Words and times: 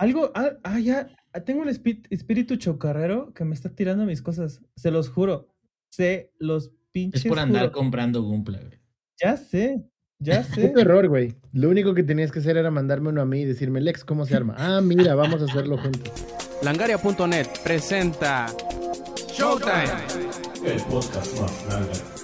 Algo, 0.00 0.32
ah, 0.34 0.52
ah, 0.64 0.80
ya, 0.80 1.10
ah, 1.34 1.40
tengo 1.40 1.60
un 1.60 1.68
espíritu 1.68 2.56
chocarrero 2.56 3.34
que 3.34 3.44
me 3.44 3.54
está 3.54 3.68
tirando 3.68 4.06
mis 4.06 4.22
cosas. 4.22 4.62
Se 4.74 4.90
los 4.90 5.10
juro. 5.10 5.48
Se 5.90 6.32
los 6.38 6.72
pinches. 6.90 7.22
Es 7.22 7.28
por 7.28 7.38
andar 7.38 7.70
comprando 7.70 8.22
Gumpla, 8.22 8.60
güey. 8.60 8.80
Ya 9.22 9.36
sé, 9.36 9.84
ya 10.18 10.42
sé. 10.54 10.70
Un 10.70 10.78
error, 10.78 11.06
güey. 11.06 11.34
Lo 11.52 11.68
único 11.68 11.92
que 11.92 12.02
tenías 12.02 12.32
que 12.32 12.38
hacer 12.38 12.56
era 12.56 12.70
mandarme 12.70 13.10
uno 13.10 13.20
a 13.20 13.26
mí 13.26 13.42
y 13.42 13.44
decirme, 13.44 13.82
Lex, 13.82 14.02
¿cómo 14.06 14.24
se 14.24 14.34
arma? 14.36 14.54
Ah, 14.56 14.80
mira, 14.80 15.14
vamos 15.14 15.42
a 15.42 15.44
hacerlo 15.44 15.76
juntos. 15.76 16.14
Langaria.net 16.62 17.48
presenta 17.62 18.46
Showtime. 19.28 19.84
El 20.64 20.80
podcast 20.84 21.38
más 21.38 21.66
grande. 21.66 22.19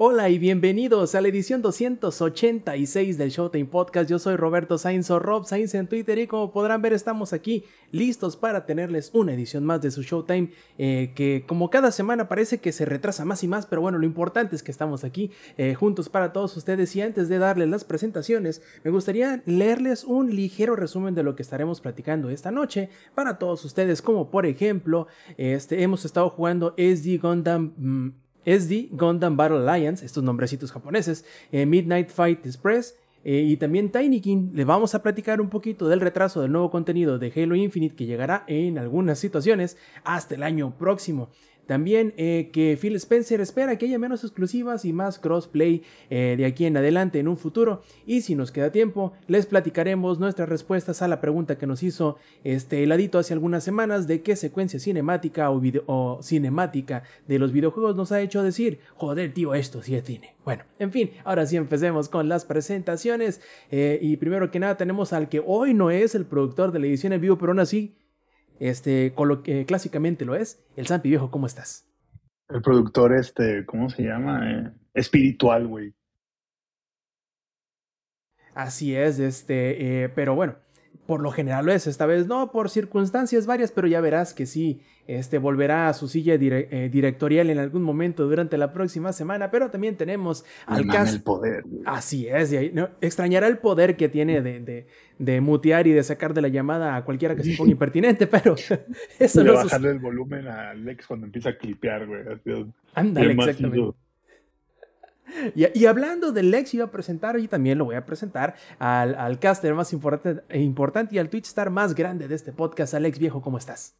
Hola 0.00 0.28
y 0.28 0.38
bienvenidos 0.38 1.16
a 1.16 1.20
la 1.20 1.26
edición 1.26 1.60
286 1.60 3.18
del 3.18 3.30
Showtime 3.30 3.64
Podcast. 3.64 4.08
Yo 4.08 4.20
soy 4.20 4.36
Roberto 4.36 4.78
Sainz 4.78 5.10
o 5.10 5.18
Rob 5.18 5.44
Sainz 5.44 5.74
en 5.74 5.88
Twitter 5.88 6.20
y 6.20 6.28
como 6.28 6.52
podrán 6.52 6.80
ver 6.82 6.92
estamos 6.92 7.32
aquí 7.32 7.64
listos 7.90 8.36
para 8.36 8.64
tenerles 8.64 9.10
una 9.12 9.34
edición 9.34 9.64
más 9.64 9.82
de 9.82 9.90
su 9.90 10.04
Showtime 10.04 10.52
eh, 10.78 11.10
que 11.16 11.44
como 11.48 11.68
cada 11.68 11.90
semana 11.90 12.28
parece 12.28 12.58
que 12.58 12.70
se 12.70 12.84
retrasa 12.84 13.24
más 13.24 13.42
y 13.42 13.48
más, 13.48 13.66
pero 13.66 13.82
bueno, 13.82 13.98
lo 13.98 14.06
importante 14.06 14.54
es 14.54 14.62
que 14.62 14.70
estamos 14.70 15.02
aquí 15.02 15.32
eh, 15.56 15.74
juntos 15.74 16.08
para 16.08 16.32
todos 16.32 16.56
ustedes 16.56 16.94
y 16.94 17.00
antes 17.00 17.28
de 17.28 17.38
darles 17.38 17.68
las 17.68 17.82
presentaciones 17.82 18.62
me 18.84 18.92
gustaría 18.92 19.42
leerles 19.46 20.04
un 20.04 20.32
ligero 20.32 20.76
resumen 20.76 21.16
de 21.16 21.24
lo 21.24 21.34
que 21.34 21.42
estaremos 21.42 21.80
platicando 21.80 22.30
esta 22.30 22.52
noche 22.52 22.88
para 23.16 23.36
todos 23.40 23.64
ustedes 23.64 24.00
como 24.00 24.30
por 24.30 24.46
ejemplo 24.46 25.08
este, 25.36 25.82
hemos 25.82 26.04
estado 26.04 26.30
jugando 26.30 26.72
SD 26.76 27.18
Gundam... 27.18 27.72
Mm, 27.76 28.27
SD, 28.44 28.88
Gundam 28.92 29.36
Battle 29.36 29.68
Alliance, 29.68 30.04
estos 30.04 30.22
nombrecitos 30.22 30.72
japoneses, 30.72 31.24
eh, 31.52 31.66
Midnight 31.66 32.10
Fight 32.10 32.44
Express 32.46 32.96
eh, 33.24 33.44
y 33.46 33.56
también 33.56 33.90
Tiny 33.90 34.20
King. 34.20 34.50
Le 34.54 34.64
vamos 34.64 34.94
a 34.94 35.02
platicar 35.02 35.40
un 35.40 35.48
poquito 35.48 35.88
del 35.88 36.00
retraso 36.00 36.40
del 36.40 36.52
nuevo 36.52 36.70
contenido 36.70 37.18
de 37.18 37.32
Halo 37.34 37.56
Infinite 37.56 37.96
que 37.96 38.06
llegará 38.06 38.44
en 38.46 38.78
algunas 38.78 39.18
situaciones 39.18 39.76
hasta 40.04 40.34
el 40.34 40.42
año 40.42 40.76
próximo. 40.78 41.30
También 41.68 42.14
eh, 42.16 42.48
que 42.50 42.78
Phil 42.80 42.96
Spencer 42.96 43.42
espera 43.42 43.76
que 43.76 43.84
haya 43.84 43.98
menos 43.98 44.24
exclusivas 44.24 44.86
y 44.86 44.94
más 44.94 45.18
crossplay 45.18 45.82
eh, 46.08 46.34
de 46.38 46.46
aquí 46.46 46.64
en 46.64 46.78
adelante 46.78 47.18
en 47.18 47.28
un 47.28 47.36
futuro. 47.36 47.82
Y 48.06 48.22
si 48.22 48.34
nos 48.34 48.50
queda 48.50 48.72
tiempo, 48.72 49.12
les 49.26 49.44
platicaremos 49.44 50.18
nuestras 50.18 50.48
respuestas 50.48 51.02
a 51.02 51.08
la 51.08 51.20
pregunta 51.20 51.58
que 51.58 51.66
nos 51.66 51.82
hizo 51.82 52.16
este 52.42 52.82
heladito 52.82 53.18
hace 53.18 53.34
algunas 53.34 53.64
semanas 53.64 54.06
de 54.06 54.22
qué 54.22 54.34
secuencia 54.34 54.80
cinemática 54.80 55.50
o, 55.50 56.20
cinemática 56.22 57.02
de 57.26 57.38
los 57.38 57.52
videojuegos 57.52 57.96
nos 57.96 58.12
ha 58.12 58.22
hecho 58.22 58.42
decir, 58.42 58.80
joder 58.94 59.34
tío, 59.34 59.52
esto 59.54 59.82
sí 59.82 59.94
es 59.94 60.04
cine. 60.04 60.36
Bueno, 60.46 60.64
en 60.78 60.90
fin, 60.90 61.10
ahora 61.22 61.44
sí 61.44 61.58
empecemos 61.58 62.08
con 62.08 62.30
las 62.30 62.46
presentaciones. 62.46 63.42
Eh, 63.70 63.98
y 64.00 64.16
primero 64.16 64.50
que 64.50 64.58
nada 64.58 64.78
tenemos 64.78 65.12
al 65.12 65.28
que 65.28 65.42
hoy 65.46 65.74
no 65.74 65.90
es 65.90 66.14
el 66.14 66.24
productor 66.24 66.72
de 66.72 66.78
la 66.78 66.86
edición 66.86 67.12
en 67.12 67.20
vivo, 67.20 67.36
pero 67.36 67.52
aún 67.52 67.60
así 67.60 67.94
este, 68.60 69.12
con 69.14 69.28
lo 69.28 69.42
que 69.42 69.64
clásicamente 69.66 70.24
lo 70.24 70.34
es. 70.34 70.62
El 70.76 70.86
Zampi 70.86 71.08
Viejo, 71.10 71.30
¿cómo 71.30 71.46
estás? 71.46 71.86
El 72.48 72.62
productor, 72.62 73.14
este, 73.14 73.66
¿cómo 73.66 73.90
se 73.90 74.02
llama? 74.02 74.50
Eh, 74.50 74.72
espiritual, 74.94 75.66
güey. 75.66 75.94
Así 78.54 78.96
es, 78.96 79.18
este, 79.18 80.04
eh, 80.04 80.08
pero 80.08 80.34
bueno, 80.34 80.56
por 81.08 81.22
lo 81.22 81.30
general 81.30 81.64
lo 81.64 81.72
es, 81.72 81.86
esta 81.86 82.04
vez 82.04 82.26
no, 82.26 82.52
por 82.52 82.68
circunstancias 82.68 83.46
varias, 83.46 83.72
pero 83.72 83.88
ya 83.88 83.98
verás 84.02 84.34
que 84.34 84.44
sí, 84.44 84.82
este 85.06 85.38
volverá 85.38 85.88
a 85.88 85.94
su 85.94 86.06
silla 86.06 86.34
eh, 86.34 86.90
directorial 86.92 87.48
en 87.48 87.58
algún 87.58 87.82
momento 87.82 88.28
durante 88.28 88.58
la 88.58 88.74
próxima 88.74 89.14
semana, 89.14 89.50
pero 89.50 89.70
también 89.70 89.96
tenemos 89.96 90.44
al 90.66 90.86
cast. 90.86 91.14
el 91.14 91.22
poder. 91.22 91.64
Así 91.86 92.28
es, 92.28 92.52
no, 92.74 92.90
extrañará 93.00 93.46
el 93.46 93.56
poder 93.56 93.96
que 93.96 94.10
tiene 94.10 94.42
de, 94.42 94.60
de, 94.60 94.86
de, 95.18 95.40
mutear 95.40 95.86
y 95.86 95.92
de 95.92 96.02
sacar 96.02 96.34
de 96.34 96.42
la 96.42 96.48
llamada 96.48 96.94
a 96.94 97.06
cualquiera 97.06 97.34
que 97.34 97.42
se 97.42 97.56
ponga 97.56 97.70
impertinente, 97.72 98.26
pero 98.26 98.54
eso 99.18 99.42
no 99.42 99.54
bajarle 99.54 99.92
el 99.92 100.00
volumen 100.00 100.46
a 100.46 100.72
Alex 100.72 101.06
cuando 101.06 101.24
empieza 101.24 101.48
a 101.48 101.56
clipear, 101.56 102.06
güey. 102.06 102.20
Ándale, 102.92 103.32
exactamente. 103.32 103.94
Y, 105.54 105.86
hablando 105.86 106.32
del 106.32 106.50
Lex, 106.50 106.74
iba 106.74 106.86
a 106.86 106.90
presentar, 106.90 107.38
y 107.38 107.48
también 107.48 107.78
lo 107.78 107.84
voy 107.84 107.96
a 107.96 108.06
presentar 108.06 108.54
al, 108.78 109.14
al 109.14 109.38
caster 109.38 109.74
más 109.74 109.92
importante, 109.92 110.58
importante 110.58 111.14
y 111.14 111.18
al 111.18 111.28
Twitch 111.28 111.46
star 111.46 111.70
más 111.70 111.94
grande 111.94 112.28
de 112.28 112.34
este 112.34 112.52
podcast. 112.52 112.94
Alex 112.94 113.18
Viejo, 113.18 113.42
¿cómo 113.42 113.58
estás? 113.58 113.94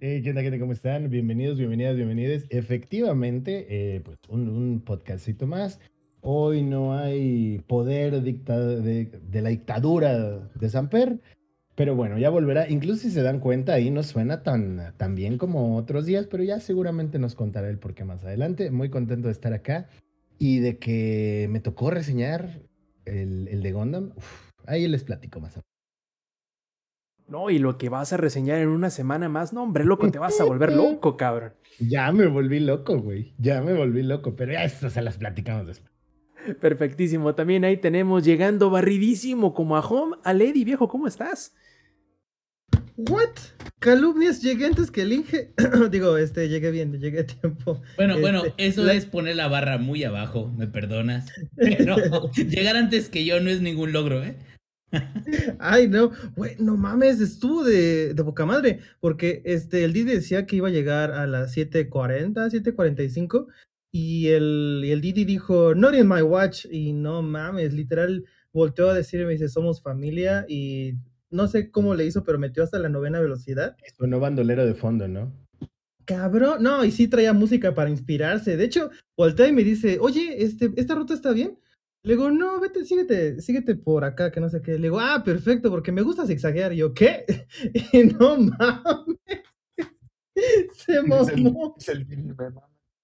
¿qué 0.00 0.24
onda, 0.28 0.42
gente? 0.42 0.58
¿Cómo 0.58 0.72
están? 0.72 1.10
Bienvenidos, 1.10 1.58
bienvenidas, 1.58 1.96
bienvenidos. 1.96 2.44
Efectivamente, 2.48 3.66
eh, 3.68 4.00
pues 4.00 4.18
un, 4.28 4.82
podcastito 4.84 5.46
más. 5.46 5.78
Hoy 6.20 6.62
no 6.62 6.96
hay 6.96 7.62
poder 7.66 8.22
dicta 8.22 8.58
de, 8.58 9.06
de, 9.06 9.42
la 9.42 9.50
dictadura 9.50 10.50
de 10.54 10.68
Samper, 10.68 11.20
pero 11.74 11.94
bueno, 11.94 12.18
ya 12.18 12.30
volverá. 12.30 12.68
Incluso 12.68 13.02
si 13.02 13.10
se 13.10 13.22
dan 13.22 13.38
cuenta, 13.38 13.74
ahí 13.74 13.90
no 13.90 14.02
suena 14.02 14.42
tan, 14.42 14.92
tan 14.96 15.14
bien 15.14 15.38
como 15.38 15.76
otros 15.76 16.06
días, 16.06 16.26
pero 16.26 16.42
ya 16.42 16.60
seguramente 16.60 17.18
nos 17.18 17.34
contará 17.34 17.68
el 17.68 17.78
por 17.78 17.94
qué 17.94 18.04
más 18.04 18.24
adelante. 18.24 18.70
Muy 18.70 18.88
contento 18.88 19.28
de 19.28 19.32
estar 19.32 19.52
acá 19.52 19.88
y 20.42 20.58
de 20.58 20.76
que 20.76 21.46
me 21.50 21.60
tocó 21.60 21.92
reseñar 21.92 22.62
el, 23.04 23.46
el 23.46 23.62
de 23.62 23.70
Gundam. 23.70 24.12
ahí 24.66 24.88
les 24.88 25.04
platico 25.04 25.38
más. 25.38 25.60
No, 27.28 27.48
y 27.48 27.60
lo 27.60 27.78
que 27.78 27.88
vas 27.88 28.12
a 28.12 28.16
reseñar 28.16 28.58
en 28.58 28.66
una 28.66 28.90
semana 28.90 29.28
más, 29.28 29.52
no, 29.52 29.62
hombre, 29.62 29.84
loco, 29.84 30.10
te 30.10 30.18
vas 30.18 30.40
a 30.40 30.44
volver 30.44 30.72
loco, 30.76 31.16
cabrón. 31.16 31.52
Ya 31.78 32.10
me 32.10 32.26
volví 32.26 32.58
loco, 32.58 32.98
güey. 32.98 33.36
Ya 33.38 33.62
me 33.62 33.72
volví 33.72 34.02
loco, 34.02 34.34
pero 34.34 34.54
ya 34.54 34.64
eso 34.64 34.90
se 34.90 35.00
las 35.00 35.16
platicamos 35.16 35.68
después. 35.68 35.92
Perfectísimo. 36.60 37.36
También 37.36 37.64
ahí 37.64 37.76
tenemos 37.76 38.24
llegando 38.24 38.68
barridísimo 38.68 39.54
como 39.54 39.76
a 39.76 39.80
home 39.80 40.16
a 40.24 40.34
Lady, 40.34 40.64
viejo, 40.64 40.88
¿cómo 40.88 41.06
estás? 41.06 41.54
What? 42.96 43.30
Calumnias, 43.78 44.42
llegué 44.42 44.66
antes 44.66 44.90
que 44.90 45.02
el 45.02 45.12
Inge. 45.12 45.52
Digo, 45.90 46.16
este, 46.16 46.48
llegué 46.48 46.70
bien, 46.70 46.92
llegué 47.00 47.20
a 47.20 47.26
tiempo. 47.26 47.82
Bueno, 47.96 48.18
bueno, 48.20 48.44
este, 48.44 48.66
eso 48.66 48.88
es 48.88 49.06
poner 49.06 49.36
la 49.36 49.48
barra 49.48 49.78
muy 49.78 50.04
abajo, 50.04 50.52
me 50.56 50.68
perdonas. 50.68 51.26
llegar 52.36 52.76
antes 52.76 53.08
que 53.08 53.24
yo 53.24 53.40
no 53.40 53.50
es 53.50 53.60
ningún 53.60 53.92
logro, 53.92 54.22
¿eh? 54.22 54.36
Ay, 55.58 55.88
no, 55.88 56.12
güey, 56.36 56.54
no 56.58 56.76
mames, 56.76 57.20
estuvo 57.20 57.64
de, 57.64 58.14
de 58.14 58.24
poca 58.24 58.44
madre, 58.44 58.80
porque 59.00 59.42
este, 59.44 59.84
el 59.84 59.92
Didi 59.92 60.12
decía 60.12 60.46
que 60.46 60.56
iba 60.56 60.68
a 60.68 60.72
llegar 60.72 61.12
a 61.12 61.26
las 61.26 61.56
7.40, 61.56 62.50
7.45, 62.50 63.46
y 63.90 64.28
el, 64.28 64.82
y 64.84 64.90
el 64.90 65.00
Didi 65.00 65.24
dijo, 65.24 65.74
not 65.74 65.94
in 65.94 66.08
my 66.08 66.22
watch, 66.22 66.66
y 66.70 66.92
no 66.92 67.22
mames, 67.22 67.72
literal, 67.72 68.24
volteó 68.52 68.90
a 68.90 68.94
decirme, 68.94 69.32
dice, 69.32 69.48
somos 69.48 69.82
familia, 69.82 70.44
y 70.46 70.94
no 71.32 71.48
sé 71.48 71.70
cómo 71.70 71.94
le 71.94 72.06
hizo, 72.06 72.22
pero 72.24 72.38
metió 72.38 72.62
hasta 72.62 72.78
la 72.78 72.88
novena 72.88 73.20
velocidad. 73.20 73.76
no 73.98 74.20
bandolero 74.20 74.64
de 74.64 74.74
fondo, 74.74 75.08
¿no? 75.08 75.32
Cabrón, 76.04 76.62
no, 76.62 76.84
y 76.84 76.90
sí 76.90 77.08
traía 77.08 77.32
música 77.32 77.74
para 77.74 77.90
inspirarse. 77.90 78.56
De 78.56 78.64
hecho, 78.64 78.90
voltea 79.16 79.48
y 79.48 79.52
me 79.52 79.64
dice, 79.64 79.98
oye, 80.00 80.42
este, 80.42 80.72
¿esta 80.76 80.94
ruta 80.94 81.14
está 81.14 81.32
bien? 81.32 81.58
Le 82.04 82.14
digo, 82.14 82.30
no, 82.30 82.60
vete, 82.60 82.84
síguete, 82.84 83.40
síguete 83.40 83.76
por 83.76 84.04
acá, 84.04 84.32
que 84.32 84.40
no 84.40 84.48
sé 84.48 84.60
qué. 84.60 84.72
Le 84.72 84.88
digo, 84.88 84.98
ah, 84.98 85.22
perfecto, 85.24 85.70
porque 85.70 85.92
me 85.92 86.02
gusta 86.02 86.26
zigzaguear. 86.26 86.72
Y 86.72 86.78
yo, 86.78 86.92
¿qué? 86.92 87.24
Y 87.92 88.04
no 88.04 88.36
mames. 88.36 89.16
Se 90.74 91.02
mamó. 91.02 91.76
Es 91.78 91.88
el, 91.88 92.06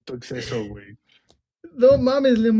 tu 0.04 0.14
exceso, 0.14 0.66
güey. 0.66 0.98
No 1.78 1.96
mames, 1.96 2.40
le, 2.40 2.50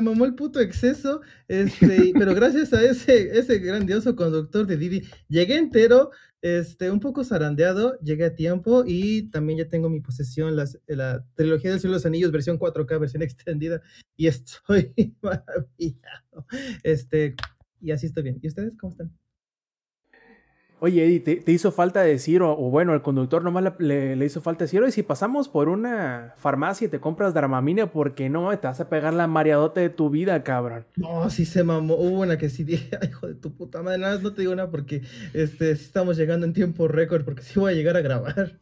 mamó 0.00 0.24
el 0.24 0.36
puto 0.36 0.60
exceso. 0.60 1.22
Este, 1.48 2.12
pero 2.16 2.32
gracias 2.36 2.72
a 2.72 2.80
ese, 2.84 3.36
ese 3.36 3.58
grandioso 3.58 4.14
conductor 4.14 4.64
de 4.64 4.76
Didi, 4.76 5.02
llegué 5.28 5.56
entero, 5.56 6.12
este, 6.40 6.88
un 6.88 7.00
poco 7.00 7.24
zarandeado, 7.24 7.98
llegué 7.98 8.26
a 8.26 8.36
tiempo 8.36 8.84
y 8.86 9.28
también 9.30 9.58
ya 9.58 9.68
tengo 9.68 9.90
mi 9.90 10.00
posesión 10.00 10.54
las, 10.54 10.78
la 10.86 11.26
trilogía 11.34 11.72
del 11.72 11.80
Cielo 11.80 11.94
de 11.94 11.96
los 11.96 12.06
Anillos, 12.06 12.30
versión 12.30 12.60
4K, 12.60 13.00
versión 13.00 13.22
extendida, 13.22 13.82
y 14.16 14.28
estoy 14.28 14.94
maravillado. 15.20 16.46
Este, 16.84 17.34
y 17.80 17.90
así 17.90 18.06
estoy 18.06 18.22
bien. 18.22 18.38
¿Y 18.40 18.46
ustedes 18.46 18.72
cómo 18.78 18.92
están? 18.92 19.12
Oye, 20.82 21.04
Eddie, 21.04 21.20
¿te, 21.20 21.52
hizo 21.52 21.72
falta 21.72 22.00
decir, 22.00 22.40
o, 22.40 22.56
bueno, 22.56 22.94
el 22.94 23.02
conductor 23.02 23.44
nomás 23.44 23.74
le, 23.78 24.16
le, 24.16 24.24
hizo 24.24 24.40
falta 24.40 24.64
decir, 24.64 24.80
oye, 24.80 24.90
si 24.90 25.02
pasamos 25.02 25.50
por 25.50 25.68
una 25.68 26.32
farmacia 26.38 26.86
y 26.86 26.88
te 26.88 27.00
compras 27.00 27.34
Dramamine, 27.34 27.86
¿por 27.86 28.14
qué 28.14 28.30
no? 28.30 28.58
Te 28.58 28.66
vas 28.66 28.80
a 28.80 28.88
pegar 28.88 29.12
la 29.12 29.26
mareadote 29.26 29.80
de 29.80 29.90
tu 29.90 30.08
vida, 30.08 30.42
cabrón. 30.42 30.86
No, 30.96 31.28
sí 31.28 31.44
se 31.44 31.64
mamó. 31.64 31.96
Hubo 31.96 32.20
una 32.20 32.38
que 32.38 32.48
sí 32.48 32.64
dije, 32.64 32.96
ay, 32.98 33.10
hijo 33.10 33.26
de 33.26 33.34
tu 33.34 33.54
puta 33.54 33.82
madre, 33.82 33.98
nada 33.98 34.14
más 34.14 34.22
no 34.22 34.32
te 34.32 34.40
digo 34.40 34.54
nada 34.54 34.70
porque 34.70 35.02
este, 35.34 35.70
estamos 35.70 36.16
llegando 36.16 36.46
en 36.46 36.54
tiempo 36.54 36.88
récord, 36.88 37.26
porque 37.26 37.42
sí 37.42 37.60
voy 37.60 37.74
a 37.74 37.76
llegar 37.76 37.98
a 37.98 38.00
grabar. 38.00 38.58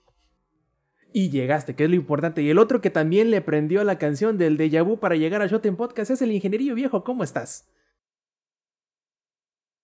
Y 1.13 1.31
llegaste, 1.31 1.77
que 1.77 1.85
es 1.85 1.91
lo 1.91 1.97
importante. 1.97 2.43
Y 2.43 2.51
el 2.51 2.59
otro 2.59 2.81
que 2.81 2.91
también 2.91 3.31
le 3.31 3.41
prendió 3.43 3.85
la 3.85 3.97
canción 3.99 4.39
del 4.39 4.57
Deja 4.57 4.83
Vu 4.83 4.99
para 4.99 5.15
llegar 5.15 5.41
a 5.41 5.47
Shot 5.47 5.65
en 5.67 5.77
Podcast 5.77 6.11
es 6.11 6.21
el 6.21 6.33
ingenierillo 6.33 6.75
viejo. 6.75 7.05
¿Cómo 7.05 7.23
estás? 7.23 7.69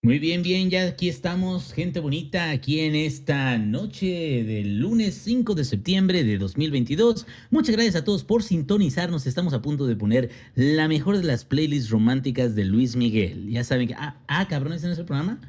Muy 0.05 0.19
bien, 0.19 0.43
bien, 0.43 0.69
ya 0.69 0.87
aquí 0.87 1.09
estamos, 1.09 1.73
gente 1.73 1.99
bonita, 1.99 2.51
aquí 2.51 2.81
en 2.81 2.95
esta 2.95 3.57
noche 3.57 4.45
del 4.45 4.79
lunes 4.79 5.15
5 5.15 5.55
de 5.55 5.65
septiembre 5.65 6.25
de 6.25 6.37
2022. 6.37 7.27
Muchas 7.51 7.75
gracias 7.75 7.97
a 7.97 8.05
todos 8.05 8.23
por 8.23 8.43
sintonizarnos. 8.43 9.27
Estamos 9.27 9.55
a 9.55 9.63
punto 9.63 9.87
de 9.87 9.97
poner 9.97 10.29
la 10.57 10.89
mejor 10.89 11.17
de 11.17 11.25
las 11.25 11.47
playlists 11.47 11.89
románticas 11.89 12.55
de 12.55 12.67
Luis 12.67 12.97
Miguel. 12.97 13.49
Ya 13.49 13.65
saben 13.65 13.89
que, 13.89 13.95
ah, 13.95 14.21
ah 14.29 14.47
cabrón, 14.47 14.75
¿este 14.75 14.89
no 14.89 14.93
es 14.93 14.99
el 14.99 15.07
programa? 15.07 15.41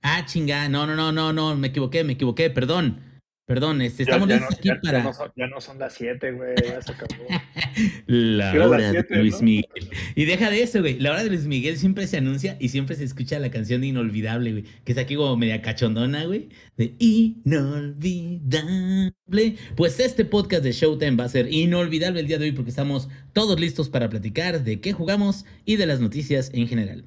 Ah, 0.00 0.24
chinga, 0.24 0.68
no, 0.68 0.86
no, 0.86 0.94
no, 0.94 1.10
no, 1.10 1.32
no, 1.32 1.56
me 1.56 1.66
equivoqué, 1.66 2.04
me 2.04 2.12
equivoqué, 2.12 2.50
perdón. 2.50 3.00
Perdón, 3.46 3.82
este, 3.82 4.04
estamos 4.04 4.26
ya 4.26 4.36
listos 4.36 4.52
no, 4.52 4.56
aquí 4.58 4.68
ya- 4.68 4.74
ya 4.76 4.80
para 4.80 5.02
no 5.02 5.12
son, 5.12 5.30
ya 5.36 5.46
no 5.48 5.60
son 5.60 5.78
las 5.78 5.92
7, 5.94 6.32
güey. 6.32 6.54
Ya 6.64 6.80
se 6.80 6.92
acabó. 6.92 7.26
la 8.06 8.68
hora 8.68 8.84
de 8.86 8.90
siete, 8.92 9.16
Luis 9.16 9.34
¿no? 9.34 9.42
Miguel. 9.42 9.90
Y 10.14 10.24
deja 10.24 10.48
de 10.50 10.62
eso, 10.62 10.80
güey. 10.80 10.98
La 10.98 11.10
hora 11.10 11.22
de 11.24 11.28
Luis 11.28 11.44
Miguel 11.46 11.76
siempre 11.76 12.06
se 12.06 12.16
anuncia 12.16 12.56
y 12.58 12.70
siempre 12.70 12.96
se 12.96 13.04
escucha 13.04 13.38
la 13.38 13.50
canción 13.50 13.82
de 13.82 13.88
Inolvidable, 13.88 14.52
güey. 14.52 14.64
Que 14.84 14.92
está 14.92 15.02
aquí 15.02 15.14
como 15.16 15.36
media 15.36 15.60
cachondona, 15.60 16.24
güey. 16.24 16.48
De 16.78 16.94
Inolvidable. 16.98 19.12
Pues 19.76 20.00
este 20.00 20.24
podcast 20.24 20.64
de 20.64 20.72
Showtime 20.72 21.16
va 21.16 21.24
a 21.24 21.28
ser 21.28 21.52
inolvidable 21.52 22.20
el 22.20 22.26
día 22.26 22.38
de 22.38 22.46
hoy 22.46 22.52
porque 22.52 22.70
estamos 22.70 23.08
todos 23.34 23.58
listos 23.60 23.90
para 23.90 24.08
platicar 24.08 24.64
de 24.64 24.80
qué 24.80 24.92
jugamos 24.92 25.44
y 25.64 25.76
de 25.76 25.86
las 25.86 26.00
noticias 26.00 26.50
en 26.54 26.66
general. 26.68 27.04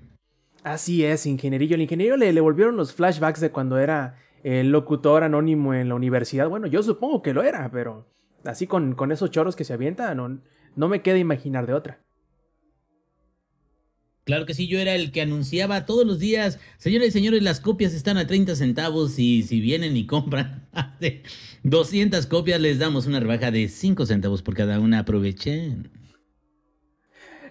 Así 0.64 1.04
es, 1.04 1.26
ingenierillo. 1.26 1.76
El 1.76 1.82
ingeniero 1.82 2.18
le, 2.18 2.32
le 2.34 2.42
volvieron 2.42 2.76
los 2.78 2.94
flashbacks 2.94 3.40
de 3.40 3.50
cuando 3.52 3.80
era 3.80 4.18
el 4.48 4.72
locutor 4.72 5.24
anónimo 5.24 5.74
en 5.74 5.90
la 5.90 5.96
universidad. 5.96 6.48
Bueno, 6.48 6.68
yo 6.68 6.82
supongo 6.82 7.22
que 7.22 7.34
lo 7.34 7.44
era, 7.44 7.70
pero 7.70 8.08
así 8.46 8.66
con, 8.66 8.96
con 8.96 9.12
esos 9.12 9.30
choros 9.30 9.58
que 9.58 9.66
se 9.66 9.74
avientan, 9.74 10.16
no, 10.16 10.40
no 10.76 10.88
me 10.88 11.02
queda 11.02 11.18
imaginar 11.18 11.68
de 11.68 11.74
otra. 11.74 12.00
Claro 14.24 14.46
que 14.46 14.54
sí, 14.54 14.68
yo 14.68 14.80
era 14.80 14.96
el 14.96 15.12
que 15.12 15.22
anunciaba 15.22 15.86
todos 15.86 16.08
los 16.08 16.20
días, 16.20 16.60
señores 16.78 17.10
y 17.10 17.12
señores, 17.12 17.44
las 17.44 17.60
copias 17.60 17.94
están 17.94 18.18
a 18.18 18.26
30 18.26 18.56
centavos 18.56 19.20
y 19.20 19.44
si 19.44 19.60
vienen 19.60 19.98
y 19.98 20.06
compran 20.06 20.68
hace 20.72 21.24
200 21.64 22.26
copias 22.28 22.62
les 22.62 22.80
damos 22.80 23.06
una 23.06 23.20
rebaja 23.20 23.52
de 23.52 23.68
5 23.68 24.06
centavos 24.06 24.44
por 24.44 24.56
cada 24.56 24.80
una, 24.80 25.00
aprovechen. 25.00 25.92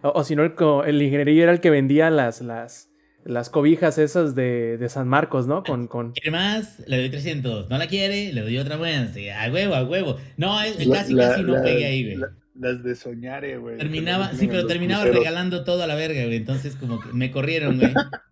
O, 0.02 0.12
o 0.20 0.25
si 0.25 0.34
no, 0.34 0.44
el, 0.44 0.54
el 0.87 1.02
ingenierillo 1.02 1.43
era 1.43 1.52
el 1.52 1.60
que 1.60 1.69
vendía 1.69 2.08
las, 2.08 2.40
las, 2.40 2.90
las 3.26 3.50
cobijas 3.50 3.99
esas 3.99 4.34
de, 4.34 4.78
de 4.78 4.88
San 4.88 5.08
Marcos, 5.08 5.46
¿no? 5.46 5.62
Con, 5.64 5.87
con... 5.88 6.12
¿Quiere 6.12 6.31
más? 6.31 6.81
Le 6.87 6.99
doy 6.99 7.11
300. 7.11 7.69
¿No 7.69 7.76
la 7.78 7.87
quiere? 7.88 8.32
Le 8.32 8.40
doy 8.43 8.56
otra 8.58 8.76
buena. 8.76 9.12
Sí, 9.12 9.28
a 9.28 9.50
huevo, 9.52 9.75
a 9.75 9.84
huevo. 9.84 10.17
No, 10.37 10.61
es- 10.62 10.87
La- 10.87 10.96
casi, 10.99 11.12
la- 11.12 11.28
casi 11.31 11.43
no 11.43 11.55
la- 11.55 11.62
pegué 11.62 11.84
ahí, 11.87 12.05
güey. 12.05 12.17
la- 12.17 12.31
Las 12.58 12.82
de 12.82 12.94
Soñare, 12.94 13.58
güey. 13.58 13.76
Terminaba, 13.78 14.32
sí, 14.32 14.46
pero 14.46 14.67
terminaba 14.67 15.02
cruceros. 15.02 15.25
regalando 15.25 15.64
todo 15.64 15.82
a 15.82 15.87
la 15.87 15.94
verga, 15.94 16.25
güey. 16.25 16.37
Entonces, 16.37 16.75
como 16.76 17.00
que 17.00 17.12
me 17.12 17.31
corrieron, 17.31 17.78
güey. 17.78 17.93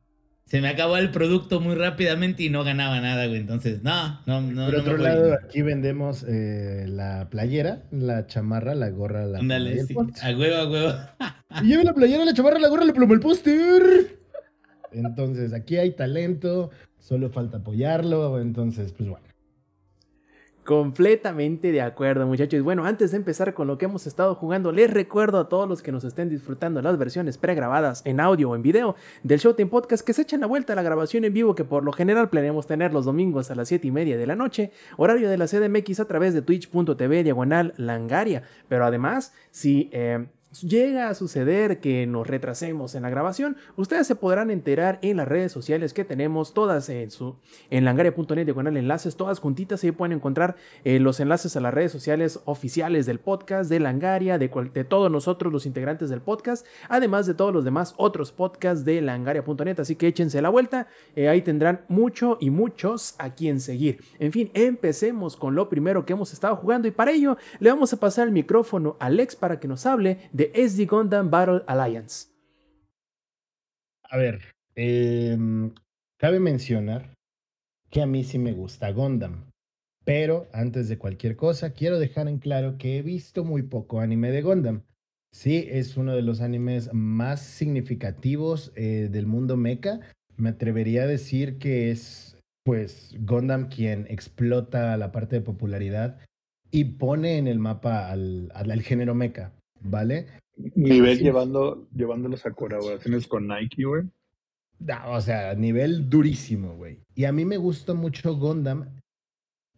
Se 0.46 0.60
me 0.60 0.68
acabó 0.68 0.96
el 0.98 1.10
producto 1.10 1.58
muy 1.58 1.74
rápidamente 1.74 2.42
y 2.44 2.50
no 2.50 2.62
ganaba 2.64 3.00
nada, 3.00 3.26
güey. 3.26 3.40
Entonces, 3.40 3.82
no, 3.82 4.20
no, 4.26 4.40
no. 4.40 4.66
Por 4.66 4.74
no 4.74 4.80
otro 4.80 4.96
me 4.98 5.02
lado, 5.02 5.28
voy. 5.28 5.36
aquí 5.44 5.62
vendemos 5.62 6.24
eh, 6.28 6.84
la 6.86 7.28
playera, 7.30 7.82
la 7.90 8.26
chamarra, 8.26 8.74
la 8.74 8.90
gorra, 8.90 9.26
la 9.26 9.38
Ándale, 9.40 9.82
sí. 9.84 9.94
A 10.22 10.30
huevo, 10.30 10.54
a 10.56 10.70
huevo. 10.70 10.92
Y 11.62 11.66
lleve 11.68 11.82
la 11.84 11.94
playera, 11.94 12.24
la 12.24 12.34
chamarra, 12.34 12.58
la 12.60 12.68
gorra, 12.68 12.84
la 12.84 12.92
pluma, 12.92 13.14
el 13.14 13.20
póster. 13.20 13.82
Entonces, 14.94 15.52
aquí 15.52 15.76
hay 15.76 15.92
talento, 15.92 16.70
solo 16.98 17.30
falta 17.30 17.58
apoyarlo. 17.58 18.40
Entonces, 18.40 18.92
pues 18.92 19.08
bueno. 19.08 19.34
Completamente 20.64 21.72
de 21.72 21.82
acuerdo, 21.82 22.26
muchachos. 22.26 22.62
Bueno, 22.62 22.86
antes 22.86 23.10
de 23.10 23.18
empezar 23.18 23.52
con 23.52 23.66
lo 23.66 23.76
que 23.76 23.84
hemos 23.84 24.06
estado 24.06 24.34
jugando, 24.34 24.72
les 24.72 24.90
recuerdo 24.90 25.38
a 25.38 25.50
todos 25.50 25.68
los 25.68 25.82
que 25.82 25.92
nos 25.92 26.04
estén 26.04 26.30
disfrutando 26.30 26.80
las 26.80 26.96
versiones 26.96 27.36
pregrabadas 27.36 28.00
en 28.06 28.18
audio 28.18 28.48
o 28.48 28.56
en 28.56 28.62
video 28.62 28.96
del 29.22 29.40
Showtime 29.40 29.68
Podcast 29.68 30.06
que 30.06 30.14
se 30.14 30.22
echen 30.22 30.40
la 30.40 30.46
vuelta 30.46 30.72
a 30.72 30.76
la 30.76 30.82
grabación 30.82 31.26
en 31.26 31.34
vivo 31.34 31.54
que 31.54 31.64
por 31.64 31.84
lo 31.84 31.92
general 31.92 32.30
planeamos 32.30 32.66
tener 32.66 32.94
los 32.94 33.04
domingos 33.04 33.50
a 33.50 33.54
las 33.54 33.68
7 33.68 33.88
y 33.88 33.90
media 33.90 34.16
de 34.16 34.26
la 34.26 34.36
noche, 34.36 34.72
horario 34.96 35.28
de 35.28 35.36
la 35.36 35.48
CDMX 35.48 36.00
a 36.00 36.06
través 36.06 36.32
de 36.32 36.40
twitch.tv 36.40 37.24
diagonal 37.24 37.74
langaria. 37.76 38.42
Pero 38.66 38.86
además, 38.86 39.34
si 39.50 39.90
eh, 39.92 40.28
llega 40.62 41.08
a 41.08 41.14
suceder 41.14 41.80
que 41.80 42.06
nos 42.06 42.26
retrasemos 42.26 42.94
en 42.94 43.02
la 43.02 43.10
grabación, 43.10 43.56
ustedes 43.76 44.06
se 44.06 44.14
podrán 44.14 44.50
enterar 44.50 44.98
en 45.02 45.16
las 45.16 45.28
redes 45.28 45.52
sociales 45.52 45.92
que 45.92 46.04
tenemos 46.04 46.54
todas 46.54 46.88
en 46.88 47.10
su 47.10 47.36
en 47.70 47.84
langaria.net 47.84 48.44
diagonal 48.44 48.76
enlaces, 48.76 49.16
todas 49.16 49.38
juntitas, 49.38 49.82
ahí 49.84 49.92
pueden 49.92 50.16
encontrar 50.16 50.56
eh, 50.84 51.00
los 51.00 51.20
enlaces 51.20 51.56
a 51.56 51.60
las 51.60 51.74
redes 51.74 51.92
sociales 51.92 52.40
oficiales 52.44 53.06
del 53.06 53.20
podcast, 53.20 53.70
de 53.70 53.80
Langaria, 53.80 54.38
de, 54.38 54.50
de 54.72 54.84
todos 54.84 55.10
nosotros 55.10 55.52
los 55.52 55.66
integrantes 55.66 56.10
del 56.10 56.20
podcast, 56.20 56.66
además 56.88 57.26
de 57.26 57.34
todos 57.34 57.52
los 57.52 57.64
demás 57.64 57.94
otros 57.96 58.32
podcasts 58.32 58.84
de 58.84 59.00
langaria.net, 59.00 59.80
así 59.80 59.96
que 59.96 60.08
échense 60.08 60.40
la 60.42 60.48
vuelta, 60.48 60.86
eh, 61.16 61.28
ahí 61.28 61.42
tendrán 61.42 61.84
mucho 61.88 62.38
y 62.40 62.50
muchos 62.50 63.14
a 63.18 63.34
quien 63.34 63.60
seguir. 63.60 64.00
En 64.18 64.32
fin, 64.32 64.50
empecemos 64.54 65.36
con 65.36 65.54
lo 65.54 65.68
primero 65.68 66.04
que 66.04 66.12
hemos 66.12 66.32
estado 66.32 66.56
jugando 66.56 66.88
y 66.88 66.90
para 66.90 67.12
ello 67.12 67.36
le 67.60 67.70
vamos 67.70 67.92
a 67.92 68.00
pasar 68.00 68.26
el 68.26 68.32
micrófono 68.32 68.96
a 69.00 69.06
Alex 69.06 69.36
para 69.36 69.60
que 69.60 69.68
nos 69.68 69.86
hable 69.86 70.18
de 70.32 70.43
SD 70.54 70.86
Gundam 70.86 71.30
Battle 71.30 71.62
Alliance. 71.66 72.28
A 74.10 74.16
ver, 74.16 74.40
em, 74.76 75.72
cabe 76.18 76.38
mencionar 76.40 77.14
que 77.90 78.02
a 78.02 78.06
mí 78.06 78.24
sí 78.24 78.38
me 78.38 78.52
gusta 78.52 78.90
Gundam. 78.92 79.50
Pero 80.04 80.48
antes 80.52 80.88
de 80.88 80.98
cualquier 80.98 81.36
cosa, 81.36 81.72
quiero 81.72 81.98
dejar 81.98 82.28
en 82.28 82.38
claro 82.38 82.76
que 82.76 82.98
he 82.98 83.02
visto 83.02 83.44
muy 83.44 83.62
poco 83.62 84.00
anime 84.00 84.30
de 84.30 84.42
Gundam. 84.42 84.82
Sí, 85.32 85.66
es 85.68 85.96
uno 85.96 86.14
de 86.14 86.22
los 86.22 86.40
animes 86.40 86.92
más 86.92 87.40
significativos 87.40 88.72
eh, 88.76 89.08
del 89.10 89.26
mundo 89.26 89.56
mecha. 89.56 90.00
Me 90.36 90.50
atrevería 90.50 91.04
a 91.04 91.06
decir 91.06 91.58
que 91.58 91.90
es, 91.90 92.36
pues, 92.64 93.16
Gundam 93.20 93.68
quien 93.68 94.06
explota 94.10 94.96
la 94.96 95.10
parte 95.10 95.36
de 95.36 95.42
popularidad 95.42 96.20
y 96.70 96.84
pone 96.84 97.38
en 97.38 97.48
el 97.48 97.58
mapa 97.58 98.10
al, 98.10 98.50
al- 98.54 98.70
al 98.70 98.82
género 98.82 99.14
mecha, 99.14 99.52
¿vale? 99.84 100.26
Nivel 100.74 101.18
Sí. 101.18 101.24
llevando, 101.24 101.86
llevándolos 101.94 102.44
a 102.46 102.52
colaboraciones 102.52 103.26
con 103.26 103.46
Nike, 103.48 103.84
güey. 103.84 104.04
O 105.06 105.20
sea, 105.20 105.54
nivel 105.54 106.10
durísimo, 106.10 106.74
güey. 106.76 106.98
Y 107.14 107.24
a 107.24 107.32
mí 107.32 107.44
me 107.44 107.56
gusta 107.56 107.94
mucho 107.94 108.36
Gundam 108.36 108.88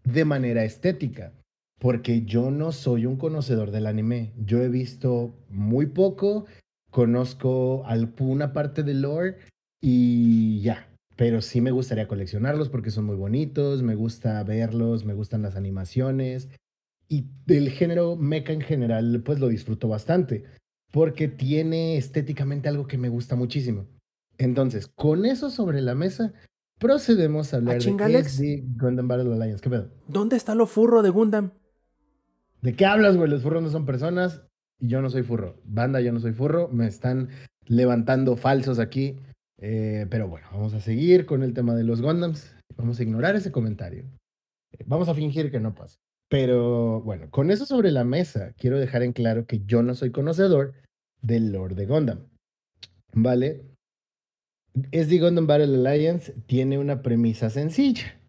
de 0.04 0.24
manera 0.24 0.64
estética, 0.64 1.32
porque 1.78 2.22
yo 2.22 2.50
no 2.50 2.72
soy 2.72 3.06
un 3.06 3.16
conocedor 3.16 3.70
del 3.70 3.86
anime. 3.86 4.32
Yo 4.44 4.62
he 4.62 4.68
visto 4.68 5.34
muy 5.48 5.86
poco, 5.86 6.46
conozco 6.90 7.84
alguna 7.86 8.52
parte 8.52 8.82
del 8.82 9.02
lore 9.02 9.36
y 9.80 10.60
ya. 10.60 10.88
Pero 11.16 11.40
sí 11.40 11.60
me 11.60 11.70
gustaría 11.70 12.08
coleccionarlos 12.08 12.68
porque 12.68 12.90
son 12.90 13.04
muy 13.06 13.16
bonitos, 13.16 13.82
me 13.82 13.94
gusta 13.94 14.42
verlos, 14.44 15.04
me 15.04 15.14
gustan 15.14 15.42
las 15.42 15.56
animaciones. 15.56 16.48
Y 17.08 17.26
del 17.46 17.70
género 17.70 18.16
mecha 18.16 18.52
en 18.52 18.60
general, 18.60 19.22
pues 19.24 19.38
lo 19.38 19.48
disfruto 19.48 19.88
bastante, 19.88 20.44
porque 20.92 21.28
tiene 21.28 21.96
estéticamente 21.96 22.68
algo 22.68 22.86
que 22.86 22.98
me 22.98 23.08
gusta 23.08 23.36
muchísimo. 23.36 23.86
Entonces, 24.38 24.88
con 24.88 25.24
eso 25.24 25.50
sobre 25.50 25.80
la 25.80 25.94
mesa, 25.94 26.32
procedemos 26.78 27.52
a 27.52 27.58
hablar 27.58 27.80
de 27.80 27.96
qué 27.96 28.04
Alex. 28.04 28.26
es 28.32 28.38
The 28.38 28.64
Gundam 28.76 29.08
Battle 29.08 29.32
Alliance. 29.32 29.62
¿Qué 29.62 29.70
pedo? 29.70 29.90
¿Dónde 30.08 30.36
está 30.36 30.54
lo 30.54 30.66
furro 30.66 31.02
de 31.02 31.10
Gundam? 31.10 31.52
¿De 32.62 32.74
qué 32.74 32.84
hablas, 32.86 33.16
güey? 33.16 33.30
Los 33.30 33.42
furros 33.42 33.62
no 33.62 33.70
son 33.70 33.86
personas 33.86 34.42
y 34.78 34.88
yo 34.88 35.00
no 35.00 35.08
soy 35.10 35.22
furro. 35.22 35.60
Banda, 35.64 36.00
yo 36.00 36.12
no 36.12 36.20
soy 36.20 36.32
furro. 36.32 36.68
Me 36.68 36.86
están 36.86 37.28
levantando 37.66 38.36
falsos 38.36 38.78
aquí. 38.78 39.16
Eh, 39.58 40.06
pero 40.10 40.28
bueno, 40.28 40.48
vamos 40.52 40.74
a 40.74 40.80
seguir 40.80 41.24
con 41.24 41.42
el 41.42 41.54
tema 41.54 41.74
de 41.74 41.84
los 41.84 42.02
Gundams. 42.02 42.54
Vamos 42.76 42.98
a 42.98 43.02
ignorar 43.02 43.36
ese 43.36 43.52
comentario. 43.52 44.04
Eh, 44.72 44.84
Vamos 44.86 45.08
a 45.08 45.14
fingir 45.14 45.50
que 45.50 45.60
no 45.60 45.74
pasa. 45.74 45.98
Pero 46.28 47.00
bueno, 47.02 47.30
con 47.30 47.50
eso 47.50 47.66
sobre 47.66 47.92
la 47.92 48.04
mesa, 48.04 48.52
quiero 48.58 48.78
dejar 48.78 49.02
en 49.02 49.12
claro 49.12 49.46
que 49.46 49.60
yo 49.64 49.82
no 49.82 49.94
soy 49.94 50.10
conocedor 50.10 50.74
del 51.22 51.52
lore 51.52 51.74
de 51.74 51.86
Gundam. 51.86 52.28
¿Vale? 53.12 53.64
SD 54.92 55.20
Gundam 55.20 55.46
Battle 55.46 55.88
Alliance 55.88 56.32
tiene 56.46 56.78
una 56.78 57.00
premisa 57.02 57.48
sencilla. 57.48 58.20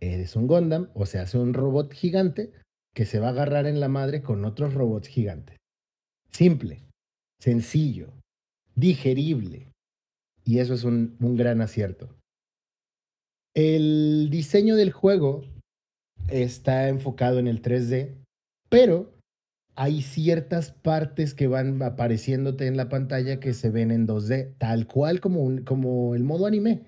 Eres 0.00 0.36
un 0.36 0.46
Gundam 0.46 0.90
o 0.94 1.06
se 1.06 1.18
hace 1.18 1.38
un 1.38 1.54
robot 1.54 1.92
gigante 1.92 2.52
que 2.94 3.04
se 3.04 3.20
va 3.20 3.28
a 3.28 3.30
agarrar 3.30 3.66
en 3.66 3.78
la 3.78 3.88
madre 3.88 4.22
con 4.22 4.44
otros 4.44 4.74
robots 4.74 5.08
gigantes. 5.08 5.56
Simple, 6.30 6.82
sencillo, 7.38 8.12
digerible. 8.74 9.70
Y 10.44 10.60
eso 10.60 10.74
es 10.74 10.84
un, 10.84 11.16
un 11.20 11.36
gran 11.36 11.60
acierto. 11.60 12.16
El 13.54 14.28
diseño 14.30 14.76
del 14.76 14.92
juego 14.92 15.44
está 16.28 16.88
enfocado 16.88 17.38
en 17.38 17.46
el 17.46 17.62
3D, 17.62 18.14
pero 18.68 19.12
hay 19.74 20.02
ciertas 20.02 20.72
partes 20.72 21.34
que 21.34 21.46
van 21.46 21.80
apareciéndote 21.82 22.66
en 22.66 22.76
la 22.76 22.88
pantalla 22.88 23.38
que 23.38 23.54
se 23.54 23.70
ven 23.70 23.90
en 23.90 24.08
2D, 24.08 24.54
tal 24.58 24.86
cual 24.86 25.20
como, 25.20 25.64
como 25.64 26.14
el 26.14 26.24
modo 26.24 26.46
anime. 26.46 26.82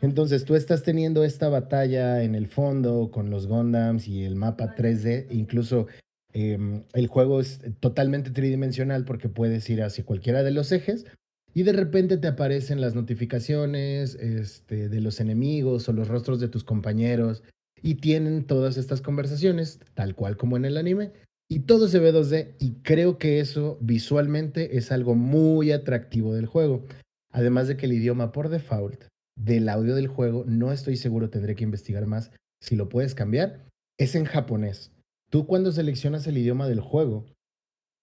Entonces 0.00 0.44
tú 0.44 0.56
estás 0.56 0.82
teniendo 0.82 1.22
esta 1.22 1.48
batalla 1.48 2.22
en 2.24 2.34
el 2.34 2.48
fondo 2.48 3.10
con 3.12 3.30
los 3.30 3.46
Gundams 3.46 4.08
y 4.08 4.24
el 4.24 4.34
mapa 4.34 4.74
3D, 4.74 5.28
incluso 5.30 5.86
em, 6.32 6.82
el 6.92 7.06
juego 7.06 7.40
es 7.40 7.60
totalmente 7.78 8.32
tridimensional 8.32 9.04
porque 9.04 9.28
puedes 9.28 9.70
ir 9.70 9.82
hacia 9.82 10.04
cualquiera 10.04 10.42
de 10.42 10.50
los 10.50 10.72
ejes 10.72 11.06
y 11.54 11.62
de 11.62 11.72
repente 11.72 12.16
te 12.16 12.26
aparecen 12.26 12.80
las 12.80 12.96
notificaciones 12.96 14.16
este, 14.16 14.88
de 14.88 15.00
los 15.00 15.20
enemigos 15.20 15.88
o 15.88 15.92
los 15.92 16.08
rostros 16.08 16.40
de 16.40 16.48
tus 16.48 16.64
compañeros 16.64 17.44
y 17.84 17.96
tienen 17.96 18.44
todas 18.46 18.78
estas 18.78 19.02
conversaciones, 19.02 19.78
tal 19.92 20.14
cual 20.14 20.38
como 20.38 20.56
en 20.56 20.64
el 20.64 20.78
anime, 20.78 21.12
y 21.50 21.60
todo 21.60 21.86
se 21.86 21.98
ve 21.98 22.12
2D 22.12 22.54
y 22.58 22.76
creo 22.82 23.18
que 23.18 23.38
eso 23.40 23.76
visualmente 23.82 24.78
es 24.78 24.90
algo 24.90 25.14
muy 25.14 25.70
atractivo 25.70 26.34
del 26.34 26.46
juego. 26.46 26.84
Además 27.30 27.68
de 27.68 27.76
que 27.76 27.84
el 27.84 27.92
idioma 27.92 28.32
por 28.32 28.48
default 28.48 29.04
del 29.36 29.68
audio 29.68 29.94
del 29.94 30.06
juego, 30.08 30.44
no 30.46 30.72
estoy 30.72 30.96
seguro, 30.96 31.28
tendré 31.28 31.54
que 31.54 31.64
investigar 31.64 32.06
más 32.06 32.30
si 32.62 32.74
lo 32.74 32.88
puedes 32.88 33.14
cambiar, 33.14 33.60
es 33.98 34.14
en 34.14 34.24
japonés. 34.24 34.90
Tú 35.30 35.46
cuando 35.46 35.70
seleccionas 35.70 36.26
el 36.26 36.38
idioma 36.38 36.66
del 36.68 36.80
juego, 36.80 37.26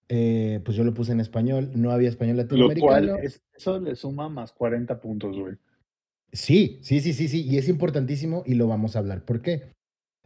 eh, 0.09 0.59
pues 0.63 0.77
yo 0.77 0.83
lo 0.83 0.93
puse 0.93 1.13
en 1.13 1.21
español, 1.21 1.71
no 1.73 1.91
había 1.91 2.09
español 2.09 2.37
Lo 2.37 2.43
latinoamericano. 2.43 3.13
cual, 3.13 3.25
es- 3.25 3.41
eso 3.55 3.79
le 3.79 3.95
suma 3.95 4.29
más 4.29 4.51
40 4.51 4.99
puntos, 5.01 5.35
güey. 5.39 5.55
Sí, 6.33 6.79
sí, 6.81 7.01
sí, 7.01 7.13
sí, 7.13 7.27
sí, 7.27 7.45
y 7.45 7.57
es 7.57 7.67
importantísimo 7.67 8.43
y 8.45 8.55
lo 8.55 8.67
vamos 8.67 8.95
a 8.95 8.99
hablar. 8.99 9.25
¿Por 9.25 9.41
qué? 9.41 9.71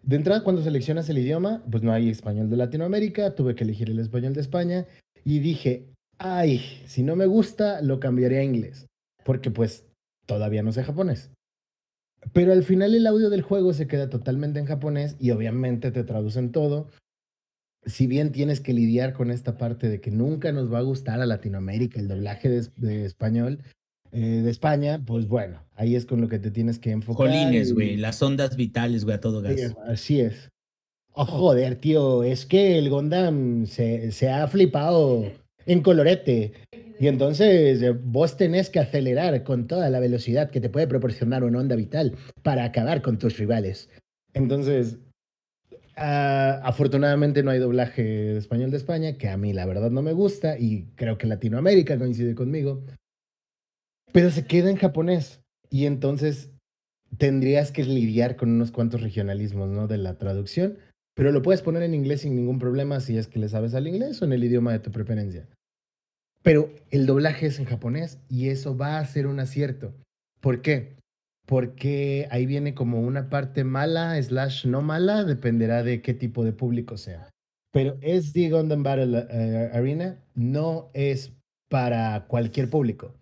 De 0.03 0.15
entrada, 0.15 0.43
cuando 0.43 0.61
seleccionas 0.61 1.09
el 1.09 1.17
idioma, 1.17 1.63
pues 1.71 1.81
no 1.81 1.91
hay 1.91 2.09
español 2.09 2.49
de 2.49 2.57
Latinoamérica, 2.57 3.33
tuve 3.33 3.55
que 3.55 3.63
elegir 3.63 3.89
el 3.89 3.97
español 3.97 4.33
de 4.33 4.41
España 4.41 4.85
y 5.23 5.39
dije, 5.39 5.87
ay, 6.19 6.59
si 6.85 7.01
no 7.01 7.15
me 7.15 7.25
gusta, 7.25 7.81
lo 7.81 7.99
cambiaré 7.99 8.37
a 8.37 8.43
inglés, 8.43 8.85
porque 9.23 9.49
pues 9.49 9.87
todavía 10.27 10.61
no 10.61 10.71
sé 10.71 10.83
japonés. 10.83 11.31
Pero 12.33 12.53
al 12.53 12.63
final 12.63 12.93
el 12.93 13.07
audio 13.07 13.31
del 13.31 13.41
juego 13.41 13.73
se 13.73 13.87
queda 13.87 14.09
totalmente 14.09 14.59
en 14.59 14.65
japonés 14.67 15.15
y 15.19 15.31
obviamente 15.31 15.91
te 15.91 16.03
traducen 16.03 16.51
todo. 16.51 16.89
Si 17.87 18.05
bien 18.05 18.31
tienes 18.31 18.61
que 18.61 18.73
lidiar 18.73 19.13
con 19.13 19.31
esta 19.31 19.57
parte 19.57 19.89
de 19.89 20.01
que 20.01 20.11
nunca 20.11 20.51
nos 20.51 20.71
va 20.71 20.79
a 20.79 20.83
gustar 20.83 21.19
a 21.19 21.25
Latinoamérica 21.25 21.99
el 21.99 22.07
doblaje 22.07 22.49
de, 22.49 22.67
de 22.77 23.05
español, 23.05 23.63
eh, 24.15 24.41
de 24.43 24.49
España, 24.49 25.01
pues 25.05 25.27
bueno, 25.27 25.61
ahí 25.75 25.95
es 25.95 26.05
con 26.05 26.21
lo 26.21 26.29
que 26.29 26.39
te 26.39 26.49
tienes 26.49 26.79
que 26.79 26.91
enfocar. 26.91 27.27
Jolines, 27.27 27.69
y- 27.69 27.73
güey, 27.73 27.97
las 27.97 28.21
ondas 28.21 28.55
vitales, 28.55 29.03
güey, 29.03 29.17
a 29.17 29.19
todo 29.19 29.41
Sí, 29.41 29.61
gas. 29.61 29.75
así 29.87 30.21
es. 30.21 30.49
Oh, 31.13 31.25
joder, 31.25 31.75
tío, 31.75 32.23
es 32.23 32.45
que 32.45 32.77
el 32.77 32.89
Gondam 32.89 33.65
se, 33.65 34.11
se 34.11 34.29
ha 34.29 34.47
flipado 34.47 35.23
en 35.65 35.81
colorete. 35.81 36.53
Y 36.99 37.07
entonces 37.07 37.81
eh, 37.81 37.91
vos 37.91 38.37
tenés 38.37 38.69
que 38.69 38.79
acelerar 38.79 39.43
con 39.43 39.67
toda 39.67 39.89
la 39.89 39.99
velocidad 39.99 40.49
que 40.49 40.61
te 40.61 40.69
puede 40.69 40.87
proporcionar 40.87 41.43
una 41.43 41.59
onda 41.59 41.75
vital 41.75 42.15
para 42.41 42.63
acabar 42.63 43.01
con 43.01 43.17
tus 43.17 43.37
rivales. 43.37 43.89
Entonces, 44.33 44.97
ah, 45.97 46.61
afortunadamente 46.63 47.43
no 47.43 47.51
hay 47.51 47.59
doblaje 47.59 48.03
de 48.03 48.37
español 48.37 48.71
de 48.71 48.77
España, 48.77 49.17
que 49.17 49.29
a 49.29 49.37
mí 49.37 49.53
la 49.53 49.65
verdad 49.65 49.91
no 49.91 50.01
me 50.01 50.13
gusta 50.13 50.57
y 50.57 50.85
creo 50.95 51.17
que 51.17 51.27
Latinoamérica 51.27 51.97
coincide 51.97 52.35
conmigo. 52.35 52.83
Pero 54.15 54.31
se 54.31 54.45
queda 54.45 54.69
en 54.69 54.77
japonés. 54.77 55.41
Y 55.69 55.87
entonces 55.87 56.49
tendrías 57.17 57.73
que 57.73 57.83
lidiar 57.83 58.37
con 58.37 58.49
unos 58.49 58.71
cuantos 58.71 59.01
regionalismos, 59.01 59.67
¿no? 59.67 59.87
De 59.87 59.97
la 59.97 60.17
traducción, 60.17 60.77
pero 61.15 61.33
lo 61.33 61.41
puedes 61.41 61.61
poner 61.61 61.83
en 61.83 61.93
inglés 61.93 62.21
sin 62.21 62.33
ningún 62.33 62.57
problema 62.57 63.01
si 63.01 63.17
es 63.17 63.27
que 63.27 63.39
le 63.39 63.49
sabes 63.49 63.75
al 63.75 63.89
inglés 63.89 64.21
o 64.21 64.25
en 64.25 64.31
el 64.31 64.45
idioma 64.45 64.71
de 64.71 64.79
tu 64.79 64.89
preferencia. 64.89 65.49
Pero 66.43 66.73
el 66.91 67.07
doblaje 67.07 67.47
es 67.47 67.59
en 67.59 67.65
japonés 67.65 68.17
y 68.29 68.47
eso 68.47 68.77
va 68.77 68.99
a 68.99 69.05
ser 69.05 69.27
un 69.27 69.41
acierto. 69.41 69.93
¿Por 70.39 70.61
qué? 70.61 70.95
Porque 71.45 72.29
ahí 72.31 72.45
viene 72.45 72.73
como 72.73 73.01
una 73.01 73.29
parte 73.29 73.65
mala, 73.65 74.21
slash 74.23 74.65
no 74.65 74.81
mala, 74.81 75.25
dependerá 75.25 75.83
de 75.83 76.01
qué 76.01 76.13
tipo 76.13 76.45
de 76.45 76.53
público 76.53 76.95
sea. 76.95 77.29
Pero 77.73 77.97
SD 78.01 78.49
Gundam 78.49 78.81
Battle 78.81 79.27
eh, 79.29 79.71
Arena 79.73 80.23
no 80.35 80.89
es 80.93 81.33
para 81.67 82.27
cualquier 82.27 82.69
público. 82.69 83.13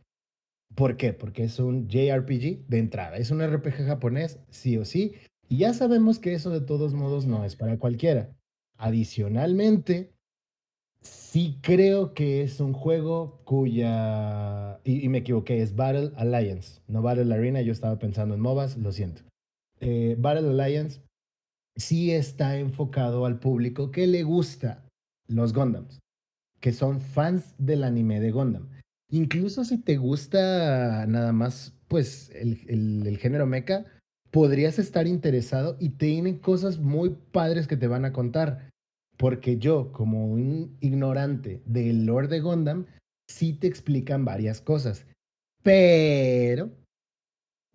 ¿Por 0.76 0.98
qué? 0.98 1.14
Porque 1.14 1.44
es 1.44 1.60
un 1.60 1.88
JRPG 1.88 2.68
de 2.68 2.80
entrada, 2.80 3.18
es 3.18 3.32
un 3.32 3.46
RPG 3.46 3.86
japonés, 3.86 4.40
sí 4.50 4.78
o 4.78 4.86
sí, 4.86 5.14
y 5.50 5.58
ya 5.58 5.74
sabemos 5.74 6.20
que 6.20 6.34
eso 6.34 6.50
de 6.50 6.62
todos 6.62 6.94
modos 6.94 7.26
no 7.28 7.46
es 7.46 7.56
para 7.56 7.78
cualquiera. 7.78 8.36
Adicionalmente, 8.78 10.14
sí 11.02 11.60
creo 11.62 12.14
que 12.14 12.42
es 12.42 12.60
un 12.60 12.74
juego 12.74 13.42
cuya... 13.44 14.80
Y, 14.84 15.08
me 15.10 15.20
equivoqué, 15.20 15.62
es 15.62 15.76
Battle 15.76 16.12
Alliance, 16.16 16.82
no 16.88 17.02
Battle 17.02 17.34
Arena, 17.34 17.62
yo 17.62 17.72
estaba 17.72 18.00
pensando 18.00 18.34
en 18.36 18.42
MOBAs, 18.42 18.78
lo 18.78 18.92
siento. 18.92 19.22
Eh, 19.80 20.16
Battle 20.18 20.50
Alliance 20.50 21.02
sí 21.76 22.12
está 22.12 22.58
enfocado 22.58 23.26
al 23.26 23.40
público 23.40 23.92
que 23.92 24.08
le 24.08 24.24
gusta 24.24 24.86
los 25.28 25.54
Gundams, 25.54 26.00
que 26.60 26.72
son 26.72 27.00
fans 27.00 27.56
del 27.58 27.84
anime 27.84 28.20
de 28.20 28.32
Gundam. 28.32 28.70
Incluso 29.14 29.64
si 29.64 29.78
te 29.78 29.98
gusta 29.98 31.06
nada 31.06 31.34
más, 31.34 31.76
pues, 31.88 32.32
el, 32.34 33.16
género 33.22 33.46
mecha, 33.46 33.86
podrías 34.32 34.80
estar 34.80 35.06
interesado 35.06 35.78
y 35.80 35.90
tienen 35.90 36.40
cosas 36.40 36.80
muy 36.80 37.12
padres 37.32 37.68
que 37.68 37.78
te 37.78 37.86
van 37.86 38.06
a 38.06 38.12
contar. 38.12 38.72
Porque 39.16 39.60
yo, 39.60 39.92
como 39.92 40.26
un 40.26 40.76
ignorante 40.80 41.62
del 41.68 42.08
lore 42.08 42.28
de 42.28 42.40
Gundam, 42.40 42.88
sí 43.30 43.54
te 43.54 43.68
explican 43.68 44.26
varias 44.26 44.62
cosas. 44.62 45.06
Pero, 45.62 46.72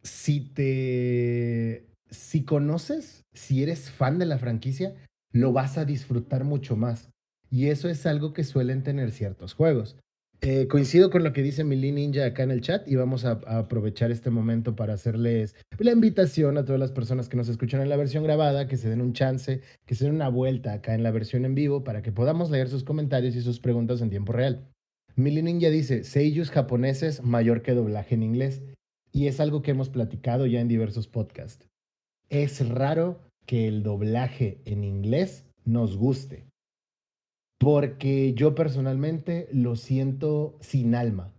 si 0.02 0.40
te... 0.40 1.86
Si 2.10 2.42
conoces, 2.42 3.22
si 3.32 3.62
eres 3.62 3.92
fan 3.92 4.18
de 4.18 4.26
la 4.26 4.38
franquicia, 4.38 4.96
lo 5.32 5.52
vas 5.52 5.78
a 5.78 5.84
disfrutar 5.84 6.42
mucho 6.42 6.74
más. 6.74 7.10
Y 7.48 7.68
eso 7.68 7.88
es 7.88 8.06
algo 8.06 8.32
que 8.32 8.42
suelen 8.42 8.82
tener 8.82 9.12
ciertos 9.12 9.54
juegos. 9.54 9.96
Eh, 10.40 10.68
coincido 10.68 11.10
con 11.10 11.24
lo 11.24 11.32
que 11.32 11.42
dice 11.42 11.64
Mili 11.64 11.90
Ninja 11.90 12.24
acá 12.24 12.44
en 12.44 12.52
el 12.52 12.60
chat 12.60 12.86
y 12.86 12.94
vamos 12.94 13.24
a, 13.24 13.32
aprovechar 13.46 14.12
este 14.12 14.30
momento 14.30 14.76
para 14.76 14.94
hacerles 14.94 15.56
la 15.78 15.90
invitación 15.90 16.56
a 16.58 16.64
todas 16.64 16.78
las 16.78 16.92
personas 16.92 17.28
que 17.28 17.36
nos 17.36 17.48
escuchan 17.48 17.80
en 17.80 17.88
la 17.88 17.96
versión 17.96 18.22
grabada, 18.22 18.68
que 18.68 18.76
se 18.76 18.88
den 18.88 19.00
un 19.00 19.14
chance, 19.14 19.62
que 19.84 19.94
se 19.96 20.04
den 20.04 20.14
una 20.14 20.28
vuelta 20.28 20.74
acá 20.74 20.94
en 20.94 21.02
la 21.02 21.10
versión 21.10 21.44
en 21.44 21.56
vivo 21.56 21.82
para 21.82 22.02
que 22.02 22.12
podamos 22.12 22.50
leer 22.50 22.68
sus 22.68 22.84
comentarios 22.84 23.34
y 23.34 23.40
sus 23.40 23.58
preguntas 23.58 24.00
en 24.00 24.10
tiempo 24.10 24.32
real. 24.32 24.68
Mili 25.16 25.42
Ninja 25.42 25.70
dice, 25.70 26.04
seiyus 26.04 26.50
japoneses 26.50 27.24
mayor 27.24 27.62
que 27.62 27.74
doblaje 27.74 28.14
en 28.14 28.22
inglés. 28.22 28.62
Y 29.10 29.26
es 29.26 29.40
algo 29.40 29.62
que 29.62 29.72
hemos 29.72 29.88
platicado 29.88 30.46
ya 30.46 30.60
en 30.60 30.68
diversos 30.68 31.08
podcasts. 31.08 31.66
Es 32.28 32.68
raro 32.68 33.20
que 33.46 33.66
el 33.66 33.82
doblaje 33.82 34.60
en 34.64 34.84
inglés 34.84 35.44
nos 35.64 35.96
guste 35.96 36.47
porque 37.58 38.34
yo 38.34 38.54
personalmente 38.54 39.48
lo 39.52 39.76
siento 39.76 40.56
sin 40.60 40.94
alma. 40.94 41.34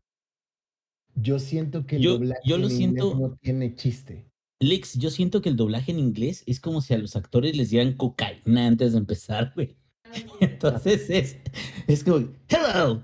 Yo 1.15 1.39
siento 1.39 1.85
que 1.85 1.97
el 1.97 2.01
Yo- 2.03 2.13
doblaje 2.13 2.41
yo 2.45 2.57
lo 2.57 2.67
en 2.69 2.81
inglés 2.81 3.15
no 3.15 3.35
tiene 3.41 3.75
chiste. 3.75 4.25
Lex, 4.61 4.95
yo 4.99 5.09
siento 5.09 5.41
que 5.41 5.49
el 5.49 5.55
doblaje 5.55 5.91
en 5.91 5.99
inglés 5.99 6.43
es 6.45 6.59
como 6.59 6.81
si 6.81 6.93
a 6.93 6.97
los 6.97 7.15
actores 7.15 7.55
les 7.55 7.69
dieran 7.69 7.93
cocaína 7.93 8.67
antes 8.67 8.91
de 8.91 8.97
empezar, 8.99 9.53
güey. 9.55 9.77
Entonces 10.41 11.09
es, 11.09 11.38
es 11.88 12.03
como, 12.03 12.17
hello, 12.49 12.95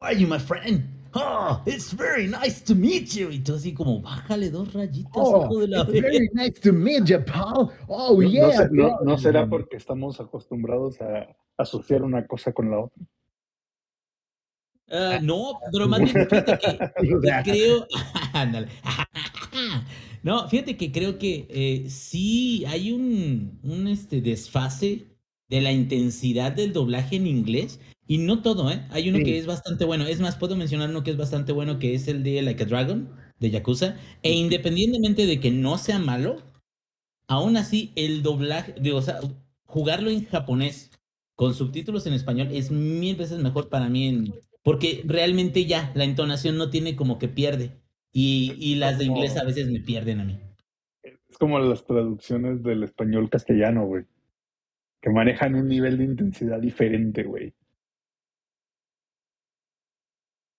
how 0.00 0.06
are 0.06 0.18
you, 0.20 0.28
my 0.28 0.38
friend? 0.38 0.84
Oh, 1.14 1.62
it's 1.66 1.94
very 1.96 2.26
nice 2.26 2.62
to 2.62 2.74
meet 2.74 3.06
you. 3.14 3.30
Y 3.30 3.38
tú 3.40 3.54
así 3.54 3.72
como, 3.72 4.02
bájale 4.02 4.50
dos 4.50 4.74
rayitas, 4.74 5.10
Oh, 5.14 5.44
hijo 5.44 5.60
de 5.60 5.68
la 5.68 5.80
it's 5.82 5.92
very 6.02 6.28
nice 6.34 6.60
to 6.60 6.72
meet 6.72 7.04
you, 7.06 7.18
Paul. 7.24 7.70
Oh, 7.88 8.20
No, 8.20 8.28
yeah. 8.30 8.68
no 9.02 9.16
será 9.16 9.48
porque 9.48 9.78
estamos 9.78 10.20
acostumbrados 10.20 11.00
a 11.00 11.34
asociar 11.58 12.02
una 12.02 12.26
cosa 12.26 12.52
con 12.52 12.70
la 12.70 12.80
otra. 12.80 13.04
Ah, 14.90 15.18
no, 15.22 15.58
pero 15.70 15.86
más 15.86 16.00
bien 16.00 16.14
fíjate 16.28 16.58
que, 16.58 16.78
que 17.44 17.50
creo. 17.52 17.86
No, 20.22 20.48
fíjate 20.48 20.76
que 20.76 20.90
creo 20.90 21.16
que 21.18 21.46
eh, 21.48 21.88
sí 21.88 22.64
hay 22.66 22.90
un, 22.92 23.60
un 23.62 23.86
este, 23.86 24.20
desfase 24.20 25.06
de 25.48 25.60
la 25.60 25.72
intensidad 25.72 26.52
del 26.52 26.72
doblaje 26.72 27.16
en 27.16 27.26
inglés. 27.26 27.80
Y 28.06 28.18
no 28.18 28.42
todo, 28.42 28.70
¿eh? 28.70 28.84
Hay 28.90 29.08
uno 29.08 29.18
Sí. 29.18 29.24
que 29.24 29.38
es 29.38 29.46
bastante 29.46 29.84
bueno. 29.84 30.06
Es 30.06 30.20
más, 30.20 30.36
puedo 30.36 30.56
mencionar 30.56 30.90
uno 30.90 31.04
que 31.04 31.12
es 31.12 31.16
bastante 31.16 31.52
bueno, 31.52 31.78
que 31.78 31.94
es 31.94 32.08
el 32.08 32.22
de 32.24 32.42
Like 32.42 32.62
a 32.64 32.66
Dragon, 32.66 33.10
de 33.38 33.50
Yakuza. 33.50 33.96
E 34.22 34.32
independientemente 34.32 35.24
de 35.26 35.38
que 35.40 35.50
no 35.50 35.78
sea 35.78 35.98
malo, 35.98 36.42
aún 37.28 37.56
así 37.56 37.92
el 37.96 38.22
doblaje, 38.22 38.74
digo, 38.80 38.98
o 38.98 39.02
sea, 39.02 39.20
jugarlo 39.66 40.10
en 40.10 40.24
japonés 40.26 40.87
con 41.38 41.54
subtítulos 41.54 42.04
en 42.08 42.14
español 42.14 42.48
es 42.50 42.72
mil 42.72 43.14
veces 43.14 43.38
mejor 43.38 43.68
para 43.68 43.88
mí 43.88 44.08
en, 44.08 44.34
porque 44.64 45.02
realmente 45.04 45.66
ya 45.66 45.92
la 45.94 46.02
entonación 46.02 46.58
no 46.58 46.68
tiene 46.68 46.96
como 46.96 47.20
que 47.20 47.28
pierde. 47.28 47.78
Y, 48.12 48.56
y 48.58 48.74
las 48.74 48.98
de 48.98 49.04
inglés 49.04 49.36
a 49.36 49.44
veces 49.44 49.70
me 49.70 49.78
pierden 49.78 50.18
a 50.18 50.24
mí. 50.24 50.40
Es 51.04 51.38
como 51.38 51.60
las 51.60 51.84
traducciones 51.84 52.64
del 52.64 52.82
español 52.82 53.30
castellano, 53.30 53.86
güey. 53.86 54.04
Que 55.00 55.10
manejan 55.10 55.54
un 55.54 55.68
nivel 55.68 55.98
de 55.98 56.04
intensidad 56.06 56.58
diferente, 56.58 57.22
güey. 57.22 57.54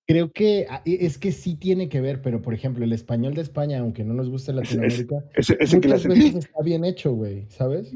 Creo 0.08 0.32
que 0.32 0.66
ah, 0.70 0.82
e- 0.86 1.06
es 1.06 1.18
que 1.18 1.34
sí 1.34 1.58
tiene 1.58 1.90
que 1.90 2.00
ver, 2.00 2.22
pero 2.22 2.42
por 2.42 2.54
ejemplo, 2.54 2.86
el 2.86 2.94
español 2.94 3.34
de 3.34 3.42
España, 3.42 3.80
aunque 3.80 4.06
no 4.06 4.14
nos 4.14 4.30
guste 4.30 4.54
Latinoamérica, 4.54 5.26
ese 5.36 5.58
que 5.58 5.66
le 5.66 5.96
muchas 5.96 6.08
veces 6.08 6.36
está 6.46 6.64
bien 6.64 6.86
hecho, 6.86 7.12
güey, 7.12 7.48
¿sabes? 7.50 7.94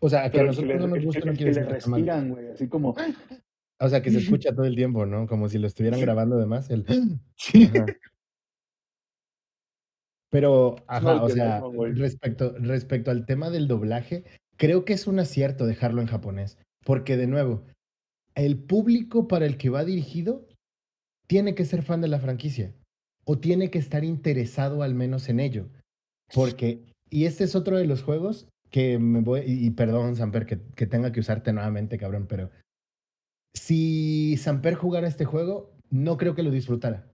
O 0.00 0.08
sea, 0.08 0.30
que 0.30 0.38
a 0.38 0.40
que 0.42 0.46
nosotros 0.46 0.68
le, 0.68 0.78
no 0.78 0.88
nos 0.88 1.04
gusta 1.04 1.20
el- 1.20 1.26
no 1.26 1.32
quiere 1.34 1.52
que 1.52 1.60
le 1.60 1.66
decir 1.66 1.82
que 1.84 1.90
mal. 1.90 2.00
respiran, 2.00 2.28
güey. 2.30 2.48
Así 2.48 2.68
como. 2.68 2.94
O 3.80 3.88
sea, 3.88 4.00
que 4.00 4.10
se 4.10 4.18
escucha 4.18 4.54
todo 4.54 4.64
el 4.66 4.76
tiempo, 4.76 5.04
¿no? 5.04 5.26
Como 5.26 5.48
si 5.48 5.58
lo 5.58 5.66
estuvieran 5.66 6.00
grabando 6.00 6.36
además. 6.36 6.70
El... 6.70 6.86
Sí. 7.36 7.64
Ajá. 7.74 7.86
Pero, 10.30 10.76
ajá, 10.88 11.22
o 11.22 11.28
sea, 11.28 11.60
no, 11.60 11.84
respecto, 11.86 12.54
respecto 12.58 13.10
al 13.10 13.24
tema 13.26 13.50
del 13.50 13.68
doblaje, 13.68 14.24
creo 14.56 14.84
que 14.84 14.92
es 14.92 15.06
un 15.06 15.18
acierto 15.18 15.66
dejarlo 15.66 16.00
en 16.00 16.08
japonés. 16.08 16.58
Porque, 16.84 17.16
de 17.16 17.26
nuevo, 17.26 17.62
el 18.34 18.58
público 18.58 19.28
para 19.28 19.46
el 19.46 19.56
que 19.56 19.70
va 19.70 19.84
dirigido 19.84 20.46
tiene 21.28 21.54
que 21.54 21.64
ser 21.64 21.82
fan 21.82 22.00
de 22.00 22.08
la 22.08 22.18
franquicia. 22.18 22.74
O 23.24 23.38
tiene 23.38 23.70
que 23.70 23.78
estar 23.78 24.04
interesado 24.04 24.82
al 24.82 24.94
menos 24.94 25.28
en 25.28 25.40
ello. 25.40 25.68
Porque, 26.34 26.82
y 27.10 27.26
este 27.26 27.44
es 27.44 27.54
otro 27.54 27.76
de 27.78 27.86
los 27.86 28.02
juegos 28.02 28.48
que 28.74 28.98
me 28.98 29.20
voy, 29.20 29.42
y, 29.46 29.70
perdón, 29.70 30.16
Samper, 30.16 30.46
que, 30.46 30.58
que 30.74 30.88
tenga 30.88 31.12
que 31.12 31.20
usarte 31.20 31.52
nuevamente, 31.52 31.96
cabrón, 31.96 32.26
pero 32.28 32.50
si 33.54 34.36
Samper 34.36 34.74
jugara 34.74 35.06
este 35.06 35.24
juego, 35.24 35.70
no 35.90 36.16
creo 36.16 36.34
que 36.34 36.42
lo 36.42 36.50
disfrutara. 36.50 37.08